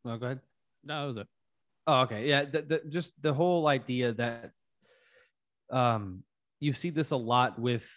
No, 0.03 0.17
go 0.17 0.25
ahead. 0.25 0.39
no 0.83 1.01
that 1.01 1.05
was 1.05 1.17
it 1.17 1.27
Oh, 1.87 2.01
okay. 2.01 2.27
Yeah. 2.27 2.43
The, 2.43 2.61
the, 2.61 2.81
just 2.89 3.13
the 3.21 3.33
whole 3.33 3.67
idea 3.67 4.11
that 4.13 4.51
um, 5.71 6.23
you 6.59 6.73
see 6.73 6.89
this 6.89 7.11
a 7.11 7.17
lot 7.17 7.59
with 7.59 7.87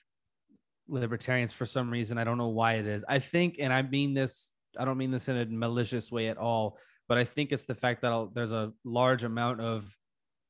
libertarians 0.89 1.53
for 1.53 1.67
some 1.67 1.91
reason. 1.91 2.19
I 2.19 2.25
don't 2.25 2.39
know 2.39 2.49
why 2.49 2.75
it 2.75 2.87
is. 2.87 3.05
I 3.09 3.19
think, 3.19 3.57
and 3.59 3.73
I 3.73 3.83
mean 3.83 4.15
this, 4.15 4.53
I 4.79 4.85
don't 4.85 4.99
mean 4.99 5.11
this 5.11 5.29
in 5.29 5.37
a 5.37 5.47
malicious 5.47 6.11
way 6.11 6.29
at 6.29 6.37
all, 6.37 6.79
but 7.09 7.19
I 7.19 7.25
think 7.25 7.53
it's 7.53 7.65
the 7.65 7.75
fact 7.75 8.03
that 8.03 8.13
I'll, 8.13 8.27
there's 8.27 8.53
a 8.53 8.73
large 8.85 9.25
amount 9.25 9.61
of, 9.61 9.97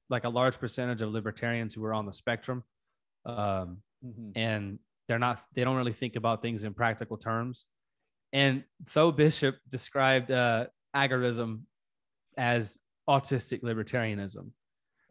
like 0.08 0.24
a 0.24 0.28
large 0.28 0.58
percentage 0.58 1.02
of 1.02 1.10
libertarians 1.10 1.72
who 1.72 1.84
are 1.84 1.94
on 1.94 2.06
the 2.06 2.12
spectrum. 2.12 2.64
Um, 3.26 3.82
Mm-hmm. 4.02 4.30
and 4.34 4.78
they're 5.08 5.18
not 5.18 5.42
they 5.54 5.62
don't 5.62 5.76
really 5.76 5.92
think 5.92 6.16
about 6.16 6.40
things 6.40 6.64
in 6.64 6.72
practical 6.72 7.18
terms 7.18 7.66
and 8.32 8.64
Tho 8.94 9.12
Bishop 9.12 9.56
described 9.68 10.30
uh, 10.30 10.68
agorism 10.96 11.62
as 12.38 12.78
autistic 13.08 13.62
libertarianism, 13.62 14.50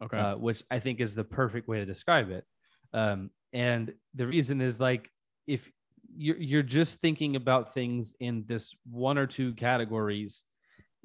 Okay. 0.02 0.18
uh, 0.18 0.36
which 0.36 0.62
I 0.70 0.78
think 0.78 1.00
is 1.00 1.14
the 1.14 1.24
perfect 1.24 1.68
way 1.68 1.78
to 1.78 1.86
describe 1.86 2.30
it. 2.30 2.44
Um, 2.92 3.30
and 3.52 3.92
the 4.14 4.26
reason 4.26 4.60
is 4.60 4.80
like 4.80 5.10
if 5.46 5.70
you're 6.16 6.38
you're 6.38 6.62
just 6.62 7.00
thinking 7.00 7.36
about 7.36 7.74
things 7.74 8.14
in 8.20 8.44
this 8.46 8.74
one 8.90 9.18
or 9.18 9.26
two 9.26 9.54
categories, 9.54 10.44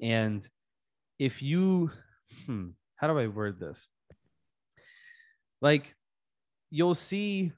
and 0.00 0.46
if 1.18 1.42
you, 1.42 1.90
hmm, 2.46 2.68
how 2.96 3.06
do 3.06 3.18
I 3.18 3.26
word 3.26 3.60
this? 3.60 3.86
Like, 5.62 5.94
you'll 6.70 6.94
see 6.94 7.52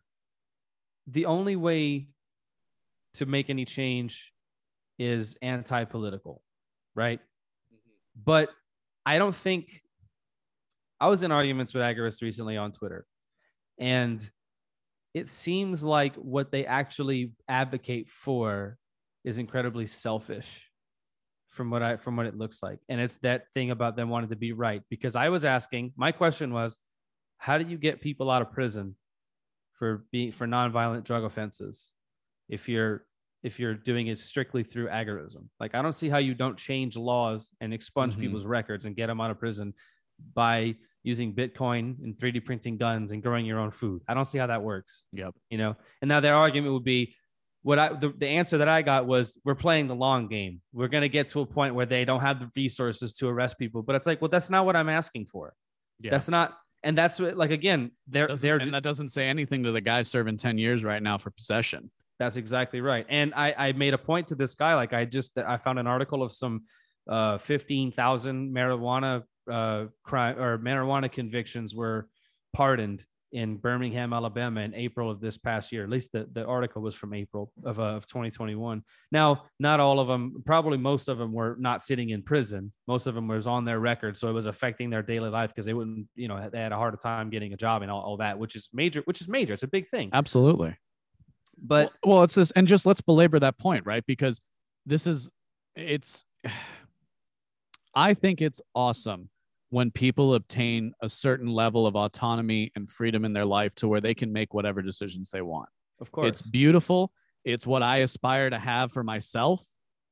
the 1.06 1.26
only 1.26 1.56
way 1.56 2.08
to 3.14 3.26
make 3.26 3.50
any 3.50 3.64
change 3.64 4.32
is 4.98 5.36
anti-political, 5.42 6.42
right? 6.94 7.20
But 8.24 8.50
I 9.06 9.18
don't 9.18 9.34
think 9.34 9.82
I 11.00 11.08
was 11.08 11.22
in 11.22 11.32
arguments 11.32 11.74
with 11.74 11.82
agorists 11.82 12.22
recently 12.22 12.56
on 12.56 12.72
Twitter, 12.72 13.06
and 13.78 14.28
it 15.14 15.28
seems 15.28 15.82
like 15.82 16.14
what 16.16 16.50
they 16.50 16.66
actually 16.66 17.32
advocate 17.48 18.08
for 18.08 18.78
is 19.24 19.38
incredibly 19.38 19.86
selfish 19.86 20.62
from 21.48 21.70
what 21.70 21.82
I 21.82 21.96
from 21.96 22.16
what 22.16 22.26
it 22.26 22.36
looks 22.36 22.62
like. 22.62 22.78
And 22.88 23.00
it's 23.00 23.18
that 23.18 23.44
thing 23.54 23.70
about 23.70 23.96
them 23.96 24.08
wanting 24.10 24.30
to 24.30 24.36
be 24.36 24.52
right. 24.52 24.82
Because 24.90 25.16
I 25.16 25.28
was 25.28 25.44
asking, 25.44 25.92
my 25.96 26.12
question 26.12 26.52
was, 26.52 26.78
how 27.38 27.58
do 27.58 27.66
you 27.68 27.78
get 27.78 28.00
people 28.00 28.30
out 28.30 28.42
of 28.42 28.52
prison 28.52 28.96
for 29.72 30.04
being 30.12 30.32
for 30.32 30.46
nonviolent 30.46 31.04
drug 31.04 31.24
offenses 31.24 31.92
if 32.48 32.68
you're 32.68 33.04
if 33.44 33.60
you're 33.60 33.74
doing 33.74 34.08
it 34.08 34.18
strictly 34.18 34.62
through 34.64 34.88
agorism? 34.88 35.46
Like 35.60 35.74
I 35.74 35.82
don't 35.82 35.94
see 35.94 36.08
how 36.08 36.18
you 36.18 36.34
don't 36.34 36.58
change 36.58 36.96
laws 36.96 37.50
and 37.60 37.72
expunge 37.72 38.14
Mhm. 38.16 38.20
people's 38.20 38.46
records 38.46 38.84
and 38.84 38.96
get 38.96 39.06
them 39.06 39.20
out 39.20 39.30
of 39.30 39.38
prison 39.38 39.72
by 40.34 40.74
using 41.04 41.32
Bitcoin 41.32 42.02
and 42.02 42.16
3D 42.16 42.44
printing 42.44 42.76
guns 42.76 43.12
and 43.12 43.22
growing 43.22 43.46
your 43.46 43.58
own 43.58 43.70
food. 43.70 44.02
I 44.08 44.14
don't 44.14 44.26
see 44.26 44.38
how 44.38 44.46
that 44.48 44.62
works 44.62 45.04
Yep. 45.12 45.34
you 45.50 45.58
know 45.58 45.76
and 46.02 46.08
now 46.08 46.20
their 46.20 46.34
argument 46.34 46.72
would 46.74 46.84
be 46.84 47.14
what 47.62 47.78
i 47.78 47.88
the, 47.92 48.12
the 48.18 48.26
answer 48.26 48.58
that 48.58 48.68
i 48.68 48.82
got 48.82 49.06
was 49.06 49.36
we're 49.44 49.54
playing 49.56 49.88
the 49.88 49.94
long 49.94 50.28
game 50.28 50.60
we're 50.72 50.86
going 50.88 51.02
to 51.02 51.08
get 51.08 51.28
to 51.30 51.40
a 51.40 51.46
point 51.46 51.74
where 51.74 51.86
they 51.86 52.04
don't 52.04 52.20
have 52.20 52.38
the 52.38 52.48
resources 52.54 53.14
to 53.14 53.26
arrest 53.28 53.58
people 53.58 53.82
but 53.82 53.96
it's 53.96 54.06
like 54.06 54.20
well 54.22 54.28
that's 54.28 54.48
not 54.48 54.64
what 54.64 54.76
i'm 54.76 54.88
asking 54.88 55.26
for 55.26 55.52
Yeah. 56.00 56.12
that's 56.12 56.28
not 56.28 56.56
and 56.84 56.96
that's 56.96 57.18
what 57.18 57.36
like 57.36 57.50
again 57.50 57.90
they're 58.06 58.28
Doesn't- 58.28 58.42
they're 58.42 58.58
and 58.58 58.74
that 58.74 58.84
doesn't 58.84 59.08
say 59.08 59.26
anything 59.28 59.64
to 59.64 59.72
the 59.72 59.80
guy 59.80 60.02
serving 60.02 60.36
10 60.36 60.56
years 60.58 60.84
right 60.84 61.02
now 61.02 61.18
for 61.18 61.30
possession. 61.30 61.90
That's 62.20 62.36
exactly 62.36 62.80
right. 62.80 63.06
And 63.08 63.32
I, 63.34 63.54
I 63.56 63.72
made 63.72 63.94
a 63.94 63.98
point 63.98 64.28
to 64.28 64.34
this 64.36 64.54
guy. 64.56 64.74
Like 64.74 64.92
I 64.92 65.04
just 65.04 65.36
I 65.38 65.56
found 65.56 65.78
an 65.78 65.86
article 65.86 66.22
of 66.22 66.30
some 66.32 66.62
uh, 67.08 67.38
fifteen 67.38 67.90
thousand 67.92 68.52
marijuana 68.54 69.22
uh, 69.50 69.86
crime 70.04 70.38
or 70.38 70.58
marijuana 70.58 71.10
convictions 71.10 71.74
were 71.74 72.08
pardoned 72.52 73.04
in 73.32 73.56
Birmingham, 73.56 74.12
Alabama, 74.12 74.62
in 74.62 74.74
April 74.74 75.10
of 75.10 75.20
this 75.20 75.36
past 75.36 75.70
year. 75.70 75.84
At 75.84 75.90
least 75.90 76.12
the, 76.12 76.28
the 76.32 76.44
article 76.44 76.80
was 76.80 76.94
from 76.94 77.12
April 77.12 77.52
of, 77.64 77.78
uh, 77.78 77.82
of 77.82 78.06
2021. 78.06 78.82
Now, 79.12 79.44
not 79.60 79.80
all 79.80 80.00
of 80.00 80.08
them, 80.08 80.42
probably 80.46 80.78
most 80.78 81.08
of 81.08 81.18
them 81.18 81.32
were 81.32 81.56
not 81.58 81.82
sitting 81.82 82.10
in 82.10 82.22
prison. 82.22 82.72
Most 82.86 83.06
of 83.06 83.14
them 83.14 83.28
was 83.28 83.46
on 83.46 83.64
their 83.64 83.80
record, 83.80 84.16
so 84.16 84.28
it 84.28 84.32
was 84.32 84.46
affecting 84.46 84.88
their 84.88 85.02
daily 85.02 85.28
life 85.28 85.50
because 85.50 85.66
they 85.66 85.74
wouldn't, 85.74 86.06
you 86.14 86.28
know, 86.28 86.48
they 86.50 86.58
had 86.58 86.72
a 86.72 86.76
harder 86.76 86.96
time 86.96 87.28
getting 87.28 87.52
a 87.52 87.56
job 87.56 87.82
and 87.82 87.90
all, 87.90 88.00
all 88.00 88.16
that, 88.16 88.38
which 88.38 88.56
is 88.56 88.70
major. 88.72 89.02
Which 89.04 89.20
is 89.20 89.28
major. 89.28 89.52
It's 89.52 89.62
a 89.62 89.68
big 89.68 89.88
thing. 89.88 90.10
Absolutely. 90.12 90.76
But 91.60 91.92
well, 92.04 92.16
well, 92.16 92.22
it's 92.24 92.36
this, 92.36 92.50
and 92.52 92.66
just 92.66 92.86
let's 92.86 93.00
belabor 93.00 93.38
that 93.40 93.58
point, 93.58 93.84
right? 93.84 94.04
Because 94.06 94.40
this 94.86 95.06
is, 95.06 95.28
it's, 95.76 96.24
I 97.94 98.14
think 98.14 98.40
it's 98.40 98.60
awesome 98.74 99.28
when 99.70 99.90
people 99.90 100.34
obtain 100.34 100.92
a 101.02 101.08
certain 101.08 101.48
level 101.48 101.86
of 101.86 101.94
autonomy 101.94 102.72
and 102.74 102.88
freedom 102.88 103.24
in 103.24 103.32
their 103.32 103.44
life 103.44 103.74
to 103.76 103.88
where 103.88 104.00
they 104.00 104.14
can 104.14 104.32
make 104.32 104.54
whatever 104.54 104.80
decisions 104.82 105.30
they 105.30 105.42
want. 105.42 105.68
of 106.00 106.10
course, 106.10 106.28
It's 106.28 106.42
beautiful. 106.48 107.12
It's 107.44 107.66
what 107.66 107.82
I 107.82 107.98
aspire 107.98 108.50
to 108.50 108.58
have 108.58 108.92
for 108.92 109.02
myself, 109.02 109.64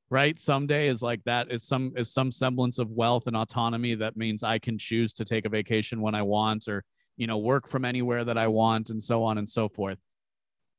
right? 0.09 0.39
Someday 0.39 0.87
is 0.87 1.01
like 1.01 1.23
that. 1.25 1.47
It's 1.49 1.67
some 1.67 1.93
is 1.95 2.13
some 2.13 2.31
semblance 2.31 2.79
of 2.79 2.89
wealth 2.91 3.27
and 3.27 3.35
autonomy 3.35 3.95
that 3.95 4.15
means 4.15 4.43
I 4.43 4.59
can 4.59 4.77
choose 4.77 5.13
to 5.13 5.25
take 5.25 5.45
a 5.45 5.49
vacation 5.49 6.01
when 6.01 6.15
I 6.15 6.21
want 6.21 6.67
or, 6.67 6.83
you 7.15 7.27
know, 7.27 7.37
work 7.37 7.67
from 7.67 7.85
anywhere 7.85 8.23
that 8.23 8.37
I 8.37 8.47
want 8.47 8.89
and 8.89 9.01
so 9.01 9.23
on 9.23 9.37
and 9.37 9.49
so 9.49 9.69
forth. 9.69 9.97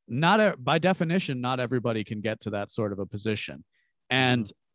Not 0.07 0.41
a, 0.41 0.57
by 0.57 0.79
definition, 0.79 1.41
not 1.41 1.61
everybody 1.61 2.05
can 2.05 2.21
get 2.21 2.41
to 2.41 2.51
that 2.51 2.71
sort 2.71 2.93
of 2.93 2.99
a 2.99 3.07
position. 3.07 3.65
And 4.09 4.45
mm-hmm. 4.45 4.68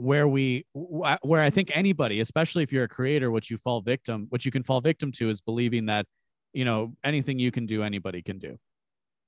Where 0.00 0.26
we 0.26 0.64
where 0.72 1.42
I 1.42 1.50
think 1.50 1.70
anybody, 1.74 2.20
especially 2.20 2.62
if 2.62 2.72
you're 2.72 2.84
a 2.84 2.88
creator, 2.88 3.30
what 3.30 3.50
you 3.50 3.58
fall 3.58 3.80
victim, 3.80 4.26
what 4.30 4.44
you 4.44 4.50
can 4.50 4.62
fall 4.62 4.80
victim 4.80 5.12
to 5.12 5.28
is 5.28 5.40
believing 5.40 5.86
that, 5.86 6.06
you 6.52 6.64
know, 6.64 6.94
anything 7.04 7.38
you 7.38 7.50
can 7.50 7.66
do, 7.66 7.82
anybody 7.82 8.22
can 8.22 8.38
do 8.38 8.56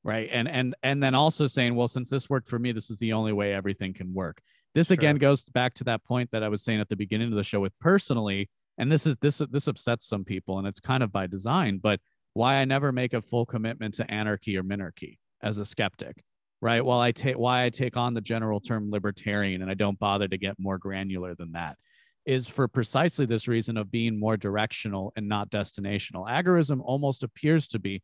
right? 0.04 0.28
And 0.32 0.48
and 0.48 0.74
and 0.82 1.00
then 1.00 1.14
also 1.14 1.46
saying 1.46 1.76
well 1.76 1.86
since 1.86 2.10
this 2.10 2.28
worked 2.28 2.48
for 2.48 2.58
me 2.58 2.72
this 2.72 2.90
is 2.90 2.98
the 2.98 3.12
only 3.12 3.32
way 3.32 3.54
everything 3.54 3.94
can 3.94 4.12
work. 4.12 4.40
This 4.74 4.90
again 4.90 5.16
goes 5.16 5.44
back 5.44 5.74
to 5.74 5.84
that 5.84 6.02
point 6.04 6.30
that 6.32 6.42
i 6.42 6.48
was 6.48 6.62
saying 6.62 6.80
at 6.80 6.88
the 6.88 6.96
beginning 6.96 7.28
of 7.28 7.34
the 7.34 7.44
show 7.44 7.60
with 7.60 7.78
personally 7.78 8.48
and 8.78 8.90
this 8.90 9.06
is 9.06 9.16
this 9.20 9.42
this 9.50 9.66
upsets 9.66 10.06
some 10.06 10.24
people 10.24 10.58
and 10.58 10.66
it's 10.66 10.80
kind 10.80 11.02
of 11.02 11.12
by 11.12 11.26
design 11.26 11.78
but 11.82 12.00
why 12.32 12.54
i 12.54 12.64
never 12.64 12.90
make 12.90 13.12
a 13.12 13.20
full 13.20 13.44
commitment 13.44 13.94
to 13.94 14.10
anarchy 14.10 14.56
or 14.56 14.62
minarchy 14.62 15.18
as 15.42 15.58
a 15.58 15.64
skeptic 15.64 16.22
right 16.62 16.82
while 16.82 17.00
i 17.00 17.12
take 17.12 17.36
why 17.36 17.64
i 17.64 17.68
take 17.68 17.96
on 17.96 18.14
the 18.14 18.20
general 18.20 18.60
term 18.60 18.90
libertarian 18.90 19.60
and 19.60 19.70
i 19.70 19.74
don't 19.74 19.98
bother 19.98 20.26
to 20.28 20.38
get 20.38 20.54
more 20.58 20.78
granular 20.78 21.34
than 21.34 21.52
that 21.52 21.76
is 22.24 22.46
for 22.46 22.68
precisely 22.68 23.26
this 23.26 23.48
reason 23.48 23.76
of 23.76 23.90
being 23.90 24.18
more 24.18 24.36
directional 24.36 25.12
and 25.16 25.28
not 25.28 25.50
destinational 25.50 26.26
agorism 26.30 26.80
almost 26.82 27.22
appears 27.24 27.66
to 27.68 27.78
be 27.78 28.00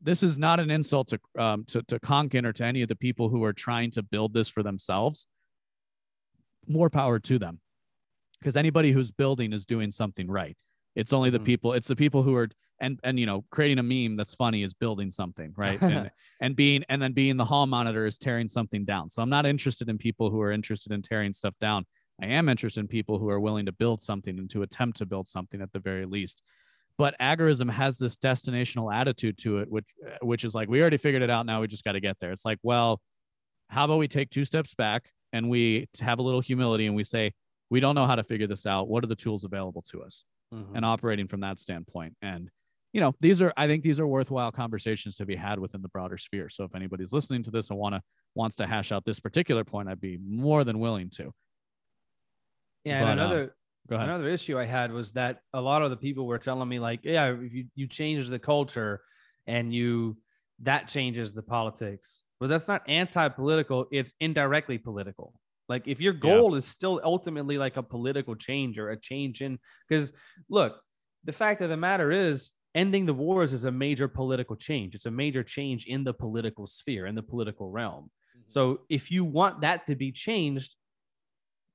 this 0.00 0.22
is 0.22 0.38
not 0.38 0.60
an 0.60 0.70
insult 0.70 1.08
to 1.08 1.18
um, 1.38 1.64
to 1.64 1.82
to 1.84 1.98
Konkin 1.98 2.44
or 2.44 2.52
to 2.52 2.64
any 2.64 2.82
of 2.82 2.88
the 2.88 2.94
people 2.94 3.30
who 3.30 3.42
are 3.44 3.54
trying 3.54 3.90
to 3.92 4.02
build 4.02 4.34
this 4.34 4.46
for 4.46 4.62
themselves. 4.62 5.26
More 6.68 6.90
power 6.90 7.18
to 7.18 7.38
them, 7.38 7.60
because 8.38 8.56
anybody 8.56 8.92
who's 8.92 9.10
building 9.10 9.54
is 9.54 9.64
doing 9.64 9.90
something 9.90 10.30
right. 10.30 10.54
It's 10.94 11.14
only 11.14 11.30
the 11.30 11.40
Mhm. 11.40 11.44
people. 11.46 11.72
It's 11.72 11.88
the 11.88 11.96
people 11.96 12.22
who 12.22 12.34
are 12.36 12.50
and 12.80 13.00
and 13.02 13.18
you 13.18 13.26
know 13.26 13.44
creating 13.50 13.78
a 13.78 13.82
meme 13.82 14.16
that's 14.16 14.34
funny 14.34 14.62
is 14.62 14.74
building 14.74 15.10
something 15.10 15.52
right? 15.56 15.80
And 15.82 16.10
and 16.40 16.56
being 16.56 16.84
and 16.88 17.00
then 17.00 17.12
being 17.12 17.36
the 17.36 17.44
hall 17.44 17.66
monitor 17.66 18.06
is 18.06 18.18
tearing 18.18 18.48
something 18.48 18.84
down. 18.84 19.10
So 19.10 19.22
I'm 19.22 19.30
not 19.30 19.46
interested 19.46 19.88
in 19.88 19.98
people 19.98 20.30
who 20.30 20.40
are 20.40 20.52
interested 20.52 20.92
in 20.92 21.02
tearing 21.02 21.32
stuff 21.32 21.54
down. 21.60 21.86
I 22.20 22.26
am 22.26 22.48
interested 22.48 22.80
in 22.80 22.88
people 22.88 23.18
who 23.18 23.28
are 23.28 23.40
willing 23.40 23.66
to 23.66 23.72
build 23.72 24.00
something 24.00 24.38
and 24.38 24.48
to 24.50 24.62
attempt 24.62 24.98
to 24.98 25.06
build 25.06 25.28
something 25.28 25.60
at 25.60 25.72
the 25.72 25.78
very 25.80 26.06
least. 26.06 26.42
But 26.98 27.14
agorism 27.20 27.70
has 27.70 27.98
this 27.98 28.16
destinational 28.16 28.94
attitude 28.94 29.36
to 29.38 29.58
it 29.58 29.70
which 29.70 29.86
which 30.22 30.44
is 30.44 30.54
like 30.54 30.68
we 30.68 30.80
already 30.80 30.96
figured 30.98 31.22
it 31.22 31.30
out. 31.30 31.46
Now 31.46 31.60
we 31.60 31.66
just 31.68 31.84
got 31.84 31.92
to 31.92 32.00
get 32.00 32.18
there. 32.20 32.32
It's 32.32 32.44
like 32.44 32.58
well 32.62 33.00
how 33.68 33.84
about 33.86 33.98
we 33.98 34.08
take 34.08 34.30
two 34.30 34.44
steps 34.44 34.74
back 34.74 35.10
and 35.32 35.50
we 35.50 35.88
have 36.00 36.18
a 36.18 36.22
little 36.22 36.40
humility 36.40 36.86
and 36.86 36.94
we 36.94 37.04
say 37.04 37.32
we 37.68 37.80
don't 37.80 37.94
know 37.96 38.06
how 38.06 38.14
to 38.14 38.22
figure 38.22 38.46
this 38.46 38.64
out. 38.64 38.88
What 38.88 39.02
are 39.02 39.08
the 39.08 39.16
tools 39.16 39.44
available 39.44 39.82
to 39.90 40.02
us? 40.02 40.24
Mhm. 40.54 40.76
and 40.76 40.84
operating 40.84 41.26
from 41.26 41.40
that 41.40 41.58
standpoint. 41.58 42.16
And 42.22 42.48
you 42.96 43.02
know 43.02 43.14
these 43.20 43.42
are 43.42 43.52
i 43.58 43.66
think 43.66 43.82
these 43.82 44.00
are 44.00 44.06
worthwhile 44.06 44.50
conversations 44.50 45.16
to 45.16 45.26
be 45.26 45.36
had 45.36 45.58
within 45.58 45.82
the 45.82 45.88
broader 45.88 46.16
sphere 46.16 46.48
so 46.48 46.64
if 46.64 46.74
anybody's 46.74 47.12
listening 47.12 47.42
to 47.42 47.50
this 47.50 47.68
and 47.68 47.78
want 47.78 47.94
to 47.94 48.00
wants 48.34 48.56
to 48.56 48.66
hash 48.66 48.90
out 48.90 49.04
this 49.04 49.20
particular 49.20 49.64
point 49.64 49.86
i'd 49.86 50.00
be 50.00 50.18
more 50.26 50.64
than 50.64 50.78
willing 50.78 51.10
to 51.10 51.30
yeah. 52.84 53.02
but, 53.02 53.08
uh, 53.08 53.10
and 53.10 53.20
another 53.20 53.54
go 53.86 53.96
ahead 53.96 54.08
Another 54.08 54.28
issue 54.28 54.58
I 54.58 54.64
had 54.64 54.90
was 54.90 55.12
that 55.12 55.40
a 55.54 55.60
lot 55.60 55.82
of 55.82 55.90
the 55.90 55.96
people 55.96 56.26
were 56.26 56.38
telling 56.38 56.68
me 56.68 56.80
like, 56.80 57.00
yeah, 57.04 57.32
if 57.32 57.52
you, 57.52 57.66
you 57.74 57.86
change 57.86 58.28
the 58.28 58.38
culture 58.38 59.00
and 59.46 59.72
you 59.72 60.16
that 60.62 60.88
changes 60.88 61.32
the 61.32 61.42
politics. 61.42 62.24
But 62.40 62.48
that's 62.48 62.66
not 62.66 62.82
anti-political, 62.88 63.86
it's 63.92 64.12
indirectly 64.18 64.78
political. 64.78 65.34
Like 65.68 65.86
if 65.86 66.00
your 66.00 66.14
goal 66.14 66.54
is 66.54 66.64
still 66.64 67.00
ultimately 67.04 67.58
like 67.58 67.76
a 67.76 67.82
political 67.82 68.34
change 68.34 68.78
or 68.78 68.90
a 68.90 68.98
change 68.98 69.40
in 69.40 69.58
because 69.88 70.12
look, 70.48 70.80
the 71.24 71.32
fact 71.32 71.60
of 71.60 71.68
the 71.68 71.76
matter 71.76 72.10
is 72.10 72.52
ending 72.76 73.06
the 73.06 73.14
wars 73.14 73.52
is 73.52 73.64
a 73.64 73.72
major 73.72 74.06
political 74.06 74.54
change. 74.54 74.94
It's 74.94 75.06
a 75.06 75.10
major 75.10 75.42
change 75.42 75.86
in 75.86 76.04
the 76.04 76.12
political 76.12 76.66
sphere, 76.66 77.06
in 77.06 77.14
the 77.14 77.22
political 77.22 77.70
realm. 77.70 78.04
Mm-hmm. 78.04 78.42
So 78.46 78.80
if 78.88 79.10
you 79.10 79.24
want 79.24 79.62
that 79.62 79.86
to 79.88 79.96
be 79.96 80.12
changed, 80.12 80.76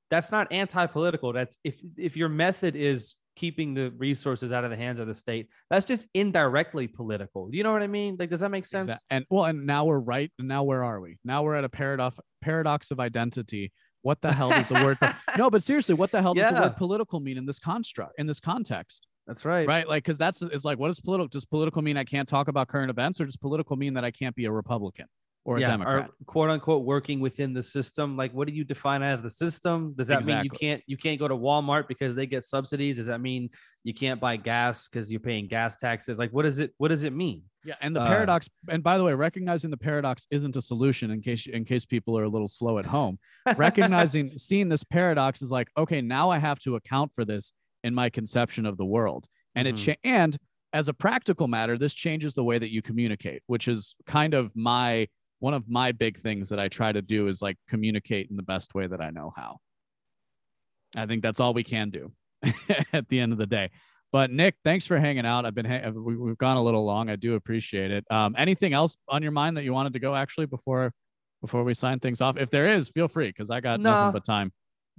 that's 0.09 0.31
not 0.31 0.51
anti-political. 0.51 1.33
That's 1.33 1.57
if 1.63 1.81
if 1.97 2.15
your 2.15 2.29
method 2.29 2.75
is 2.75 3.15
keeping 3.35 3.73
the 3.73 3.91
resources 3.91 4.51
out 4.51 4.63
of 4.63 4.69
the 4.69 4.75
hands 4.75 4.99
of 4.99 5.07
the 5.07 5.15
state. 5.15 5.47
That's 5.69 5.85
just 5.85 6.05
indirectly 6.13 6.87
political. 6.87 7.49
You 7.51 7.63
know 7.63 7.71
what 7.71 7.81
I 7.81 7.87
mean? 7.87 8.17
Like, 8.19 8.29
does 8.29 8.41
that 8.41 8.51
make 8.51 8.65
sense? 8.65 8.87
Exact- 8.87 9.05
And 9.09 9.25
well, 9.29 9.45
and 9.45 9.65
now 9.65 9.85
we're 9.85 9.99
right. 9.99 10.31
Now 10.37 10.63
where 10.63 10.83
are 10.83 10.99
we? 10.99 11.17
Now 11.23 11.43
we're 11.43 11.55
at 11.55 11.63
a 11.63 11.69
paradox 11.69 12.17
paradox 12.41 12.91
of 12.91 12.99
identity. 12.99 13.71
What 14.03 14.21
the 14.21 14.33
hell 14.33 14.49
does 14.49 14.67
the 14.67 14.83
word? 14.85 14.97
no, 15.37 15.49
but 15.49 15.63
seriously, 15.63 15.95
what 15.95 16.11
the 16.11 16.21
hell 16.21 16.33
does 16.33 16.53
the 16.53 16.61
word 16.61 16.75
political 16.75 17.19
mean 17.19 17.37
in 17.37 17.45
this 17.45 17.59
construct 17.59 18.13
in 18.17 18.27
this 18.27 18.39
context? 18.39 19.07
That's 19.27 19.45
right. 19.45 19.67
Right? 19.67 19.87
Like, 19.87 20.03
because 20.03 20.17
that's 20.17 20.41
it's 20.41 20.65
like, 20.65 20.79
what 20.79 20.87
does 20.87 20.99
political? 20.99 21.27
Does 21.27 21.45
political 21.45 21.81
mean 21.81 21.97
I 21.97 22.03
can't 22.03 22.27
talk 22.27 22.47
about 22.47 22.67
current 22.67 22.89
events, 22.89 23.21
or 23.21 23.25
does 23.25 23.37
political 23.37 23.75
mean 23.75 23.93
that 23.93 24.03
I 24.03 24.11
can't 24.11 24.35
be 24.35 24.45
a 24.45 24.51
Republican 24.51 25.05
or 25.45 25.57
a 25.57 25.61
Democrat? 25.61 26.09
or 26.09 26.25
quote 26.25 26.49
unquote 26.49 26.83
working 26.85 27.19
within 27.19 27.53
the 27.53 27.63
system. 27.63 28.17
Like, 28.17 28.33
what 28.33 28.47
do 28.47 28.53
you 28.53 28.63
define 28.63 29.03
as 29.03 29.21
the 29.21 29.29
system? 29.29 29.93
Does 29.95 30.07
that 30.07 30.25
mean 30.25 30.43
you 30.43 30.49
can't 30.49 30.81
you 30.87 30.97
can't 30.97 31.19
go 31.19 31.27
to 31.27 31.35
Walmart 31.35 31.87
because 31.87 32.15
they 32.15 32.25
get 32.25 32.43
subsidies? 32.43 32.97
Does 32.97 33.05
that 33.07 33.21
mean 33.21 33.49
you 33.83 33.93
can't 33.93 34.19
buy 34.19 34.37
gas 34.37 34.87
because 34.87 35.11
you're 35.11 35.19
paying 35.19 35.47
gas 35.47 35.75
taxes? 35.77 36.17
Like, 36.17 36.31
what 36.31 36.43
does 36.43 36.59
it 36.59 36.73
what 36.77 36.87
does 36.89 37.03
it 37.03 37.13
mean? 37.13 37.43
Yeah, 37.63 37.75
and 37.79 37.95
the 37.95 38.01
Uh, 38.01 38.07
paradox. 38.07 38.49
And 38.69 38.81
by 38.81 38.97
the 38.97 39.03
way, 39.03 39.13
recognizing 39.13 39.69
the 39.69 39.77
paradox 39.77 40.25
isn't 40.31 40.55
a 40.55 40.61
solution. 40.63 41.11
In 41.11 41.21
case 41.21 41.45
in 41.45 41.63
case 41.63 41.85
people 41.85 42.17
are 42.17 42.23
a 42.23 42.29
little 42.29 42.47
slow 42.47 42.79
at 42.79 42.85
home, 42.87 43.17
recognizing 43.55 44.35
seeing 44.37 44.67
this 44.67 44.83
paradox 44.83 45.43
is 45.43 45.51
like, 45.51 45.69
okay, 45.77 46.01
now 46.01 46.31
I 46.31 46.39
have 46.39 46.59
to 46.61 46.75
account 46.75 47.11
for 47.13 47.23
this 47.23 47.53
in 47.83 47.93
my 47.95 48.09
conception 48.09 48.65
of 48.65 48.77
the 48.77 48.85
world, 48.85 49.27
and 49.55 49.67
it 49.67 49.75
Mhm. 49.75 49.85
cha- 49.85 49.99
and 50.03 50.37
as 50.73 50.87
a 50.87 50.93
practical 50.93 51.47
matter, 51.47 51.77
this 51.77 51.93
changes 51.93 52.33
the 52.33 52.43
way 52.43 52.57
that 52.57 52.71
you 52.71 52.81
communicate, 52.81 53.41
which 53.47 53.67
is 53.67 53.95
kind 54.05 54.33
of 54.33 54.55
my 54.55 55.07
one 55.39 55.53
of 55.55 55.67
my 55.67 55.91
big 55.91 56.19
things 56.19 56.49
that 56.49 56.59
I 56.59 56.67
try 56.67 56.91
to 56.91 57.01
do 57.01 57.27
is 57.27 57.41
like 57.41 57.57
communicate 57.67 58.29
in 58.29 58.35
the 58.35 58.43
best 58.43 58.75
way 58.75 58.85
that 58.85 59.01
I 59.01 59.09
know 59.09 59.33
how. 59.35 59.57
I 60.95 61.07
think 61.07 61.23
that's 61.23 61.39
all 61.39 61.53
we 61.53 61.63
can 61.63 61.89
do 61.89 62.11
at 62.93 63.07
the 63.09 63.19
end 63.19 63.31
of 63.31 63.37
the 63.39 63.47
day. 63.47 63.71
But 64.11 64.29
Nick, 64.29 64.55
thanks 64.63 64.85
for 64.85 64.99
hanging 64.99 65.25
out. 65.25 65.45
I've 65.45 65.55
been 65.55 65.65
ha- 65.65 65.89
we- 65.89 66.17
we've 66.17 66.37
gone 66.37 66.57
a 66.57 66.63
little 66.63 66.85
long. 66.85 67.09
I 67.09 67.15
do 67.15 67.35
appreciate 67.35 67.89
it. 67.91 68.05
Um, 68.11 68.35
anything 68.37 68.73
else 68.73 68.95
on 69.07 69.23
your 69.23 69.31
mind 69.31 69.57
that 69.57 69.63
you 69.63 69.73
wanted 69.73 69.93
to 69.93 69.99
go 69.99 70.15
actually 70.15 70.45
before 70.47 70.93
before 71.41 71.63
we 71.63 71.73
sign 71.73 71.99
things 71.99 72.21
off? 72.21 72.37
If 72.37 72.51
there 72.51 72.67
is, 72.67 72.89
feel 72.89 73.07
free 73.07 73.29
because 73.29 73.49
I 73.49 73.61
got 73.61 73.79
Nah. 73.79 73.89
nothing 73.89 74.13
but 74.13 74.23
time. 74.25 74.51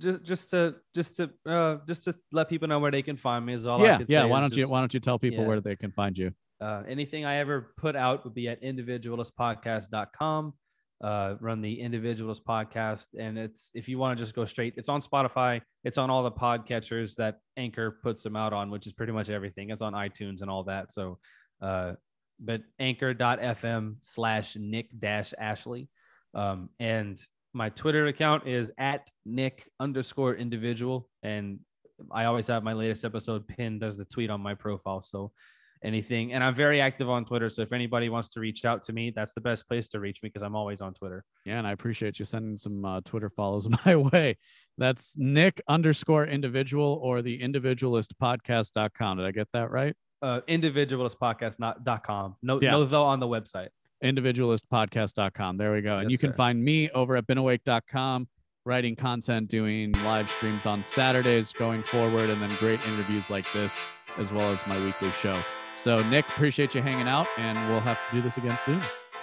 Just 0.03 0.23
just 0.24 0.51
to 0.51 0.74
just 0.95 1.16
to 1.16 1.31
uh 1.47 1.77
just 1.87 2.05
to 2.05 2.15
let 2.33 2.49
people 2.49 2.66
know 2.69 2.81
where 2.81 2.91
they 2.91 3.03
can 3.03 3.16
find 3.16 3.47
me 3.47 3.55
is 3.55 3.66
all 3.66 3.81
I 3.81 3.85
yeah, 3.85 3.99
yeah. 4.07 4.23
say 4.23 4.29
Why 4.29 4.41
don't 4.41 4.55
you 4.55 4.69
Why 4.69 4.81
don't 4.81 4.93
you 4.93 5.01
tell 5.01 5.19
people 5.19 5.43
yeah. 5.43 5.49
where 5.49 5.61
they 5.61 5.77
can 5.77 5.93
find 5.93 6.19
you? 6.19 6.33
uh, 6.62 6.85
anything 6.87 7.24
I 7.24 7.39
ever 7.39 7.73
put 7.77 7.97
out 7.97 8.24
would 8.24 8.35
be 8.35 8.49
at 8.49 8.62
individualistpodcast.com. 8.62 10.55
Uh, 11.03 11.35
run 11.41 11.61
the 11.61 11.81
individualist 11.81 12.47
podcast. 12.47 13.09
And 13.19 13.37
it's, 13.37 13.73
if 13.74 13.89
you 13.89 13.99
want 13.99 14.16
to 14.16 14.24
just 14.24 14.37
go 14.37 14.45
straight, 14.45 14.74
it's 14.77 14.89
on 14.89 15.03
Spotify. 15.03 15.61
It's 15.83 15.99
on 15.99 16.09
all 16.09 16.23
the 16.23 16.31
podcatchers 16.31 17.16
that 17.16 17.41
Anchor 17.57 17.99
puts 18.05 18.23
them 18.23 18.37
out 18.37 18.53
on, 18.53 18.70
which 18.70 18.87
is 18.87 18.93
pretty 18.93 19.12
much 19.12 19.29
everything. 19.29 19.70
It's 19.70 19.83
on 19.83 19.95
iTunes 19.95 20.41
and 20.43 20.49
all 20.49 20.62
that. 20.65 20.93
So, 20.93 21.19
uh, 21.61 21.95
but 22.39 22.62
anchor.fm 22.79 23.97
slash 24.01 24.55
Nick 24.55 24.97
dash 24.97 25.35
Ashley. 25.37 25.89
Um, 26.35 26.69
and 26.79 27.20
my 27.55 27.69
Twitter 27.70 28.07
account 28.07 28.47
is 28.47 28.70
at 28.79 29.09
Nick 29.27 29.69
underscore 29.81 30.35
individual. 30.35 31.09
And 31.23 31.61
I 32.11 32.24
always 32.24 32.47
have 32.49 32.62
my 32.65 32.73
latest 32.73 33.05
episode 33.05 33.47
pinned 33.47 33.83
as 33.85 33.97
the 33.97 34.05
tweet 34.07 34.31
on 34.31 34.41
my 34.41 34.55
profile. 34.55 35.03
So 35.03 35.33
anything. 35.85 36.33
And 36.33 36.45
I'm 36.45 36.55
very 36.55 36.81
active 36.81 37.11
on 37.11 37.24
Twitter. 37.24 37.51
So 37.51 37.61
if 37.62 37.73
anybody 37.73 38.09
wants 38.09 38.29
to 38.31 38.41
reach 38.41 38.65
out 38.65 38.83
to 38.85 38.93
me, 38.93 39.12
that's 39.15 39.33
the 39.35 39.41
best 39.41 39.66
place 39.69 39.89
to 39.89 40.01
reach 40.01 40.23
me 40.23 40.29
because 40.29 40.43
I'm 40.43 40.55
always 40.55 40.81
on 40.81 40.95
Twitter. 40.95 41.24
Yeah, 41.45 41.59
and 41.59 41.66
I 41.66 41.73
appreciate 41.73 42.19
you 42.20 42.24
sending 42.24 42.57
some 42.57 42.85
uh, 42.85 43.01
Twitter 43.05 43.29
follows 43.31 43.69
my 43.87 43.97
way. 43.97 44.39
That's 44.79 45.15
Nick 45.19 45.61
underscore 45.69 46.24
individual 46.27 47.01
or 47.03 47.20
the 47.20 47.43
individualist 47.43 48.15
podcast.com. 48.19 49.19
Did 49.19 49.27
I 49.27 49.33
get 49.33 49.49
that 49.53 49.70
right? 49.70 49.95
Uh, 50.23 50.41
individualistpodcast 50.49 51.59
not 51.59 51.85
dot 51.85 52.05
com. 52.07 52.37
No, 52.43 52.61
Yeah. 52.61 52.70
no 52.70 52.85
though 52.85 53.05
on 53.05 53.19
the 53.20 53.27
website. 53.27 53.69
individualistpodcast.com. 54.03 55.57
There 55.57 55.73
we 55.73 55.81
go. 55.83 55.99
and 55.99 56.05
Yes, 56.11 56.12
you 56.12 56.19
can 56.19 56.31
sir. 56.33 56.37
find 56.37 56.62
me 56.65 56.91
over 56.91 57.16
at 57.16 57.27
beenawake.com, 57.27 58.29
writing 58.65 58.97
content, 58.97 59.49
doing 59.49 59.93
live 60.05 60.31
streams 60.31 60.66
on 60.66 60.83
Saturdays 60.83 61.53
going 61.53 61.83
forward, 61.83 62.31
and 62.31 62.41
then 62.43 62.51
great 62.59 62.85
interviews 62.89 63.31
like 63.31 63.51
this, 63.53 63.81
as 64.19 64.31
well 64.33 64.53
as 64.53 64.59
my 64.66 64.79
weekly 64.85 65.11
show. 65.11 65.39
So, 65.77 65.97
Nick, 66.11 66.29
appreciate 66.29 66.74
you 66.74 66.83
hanging 66.83 67.09
out, 67.09 67.27
and 67.39 67.59
we'll 67.69 67.81
have 67.81 67.99
to 68.11 68.16
do 68.16 68.23
this 68.23 68.37
again 68.37 68.57
soon. 68.65 68.81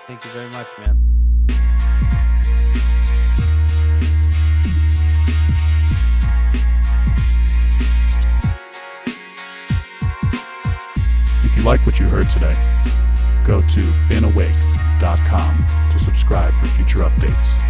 Thank 0.08 0.24
you 0.26 0.32
very 0.32 0.50
much, 0.50 0.68
man. 0.80 1.06
If 11.44 11.56
you 11.56 11.64
like 11.64 11.86
what 11.86 12.00
you 12.00 12.08
heard 12.08 12.30
today, 12.30 12.54
go 13.46 13.62
to 13.62 13.80
beenawake.com 14.10 15.66
to 15.92 16.00
subscribe 16.00 16.54
for 16.54 16.68
future 16.68 17.00
updates. 17.00 17.68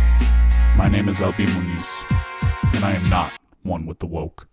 My 0.76 0.90
name 0.90 1.10
is 1.10 1.20
LB 1.20 1.48
Muniz, 1.48 2.76
and 2.76 2.86
I 2.86 2.92
am 2.92 3.04
not 3.10 3.32
one 3.64 3.86
with 3.86 4.00
the 4.00 4.08
woke. 4.08 4.49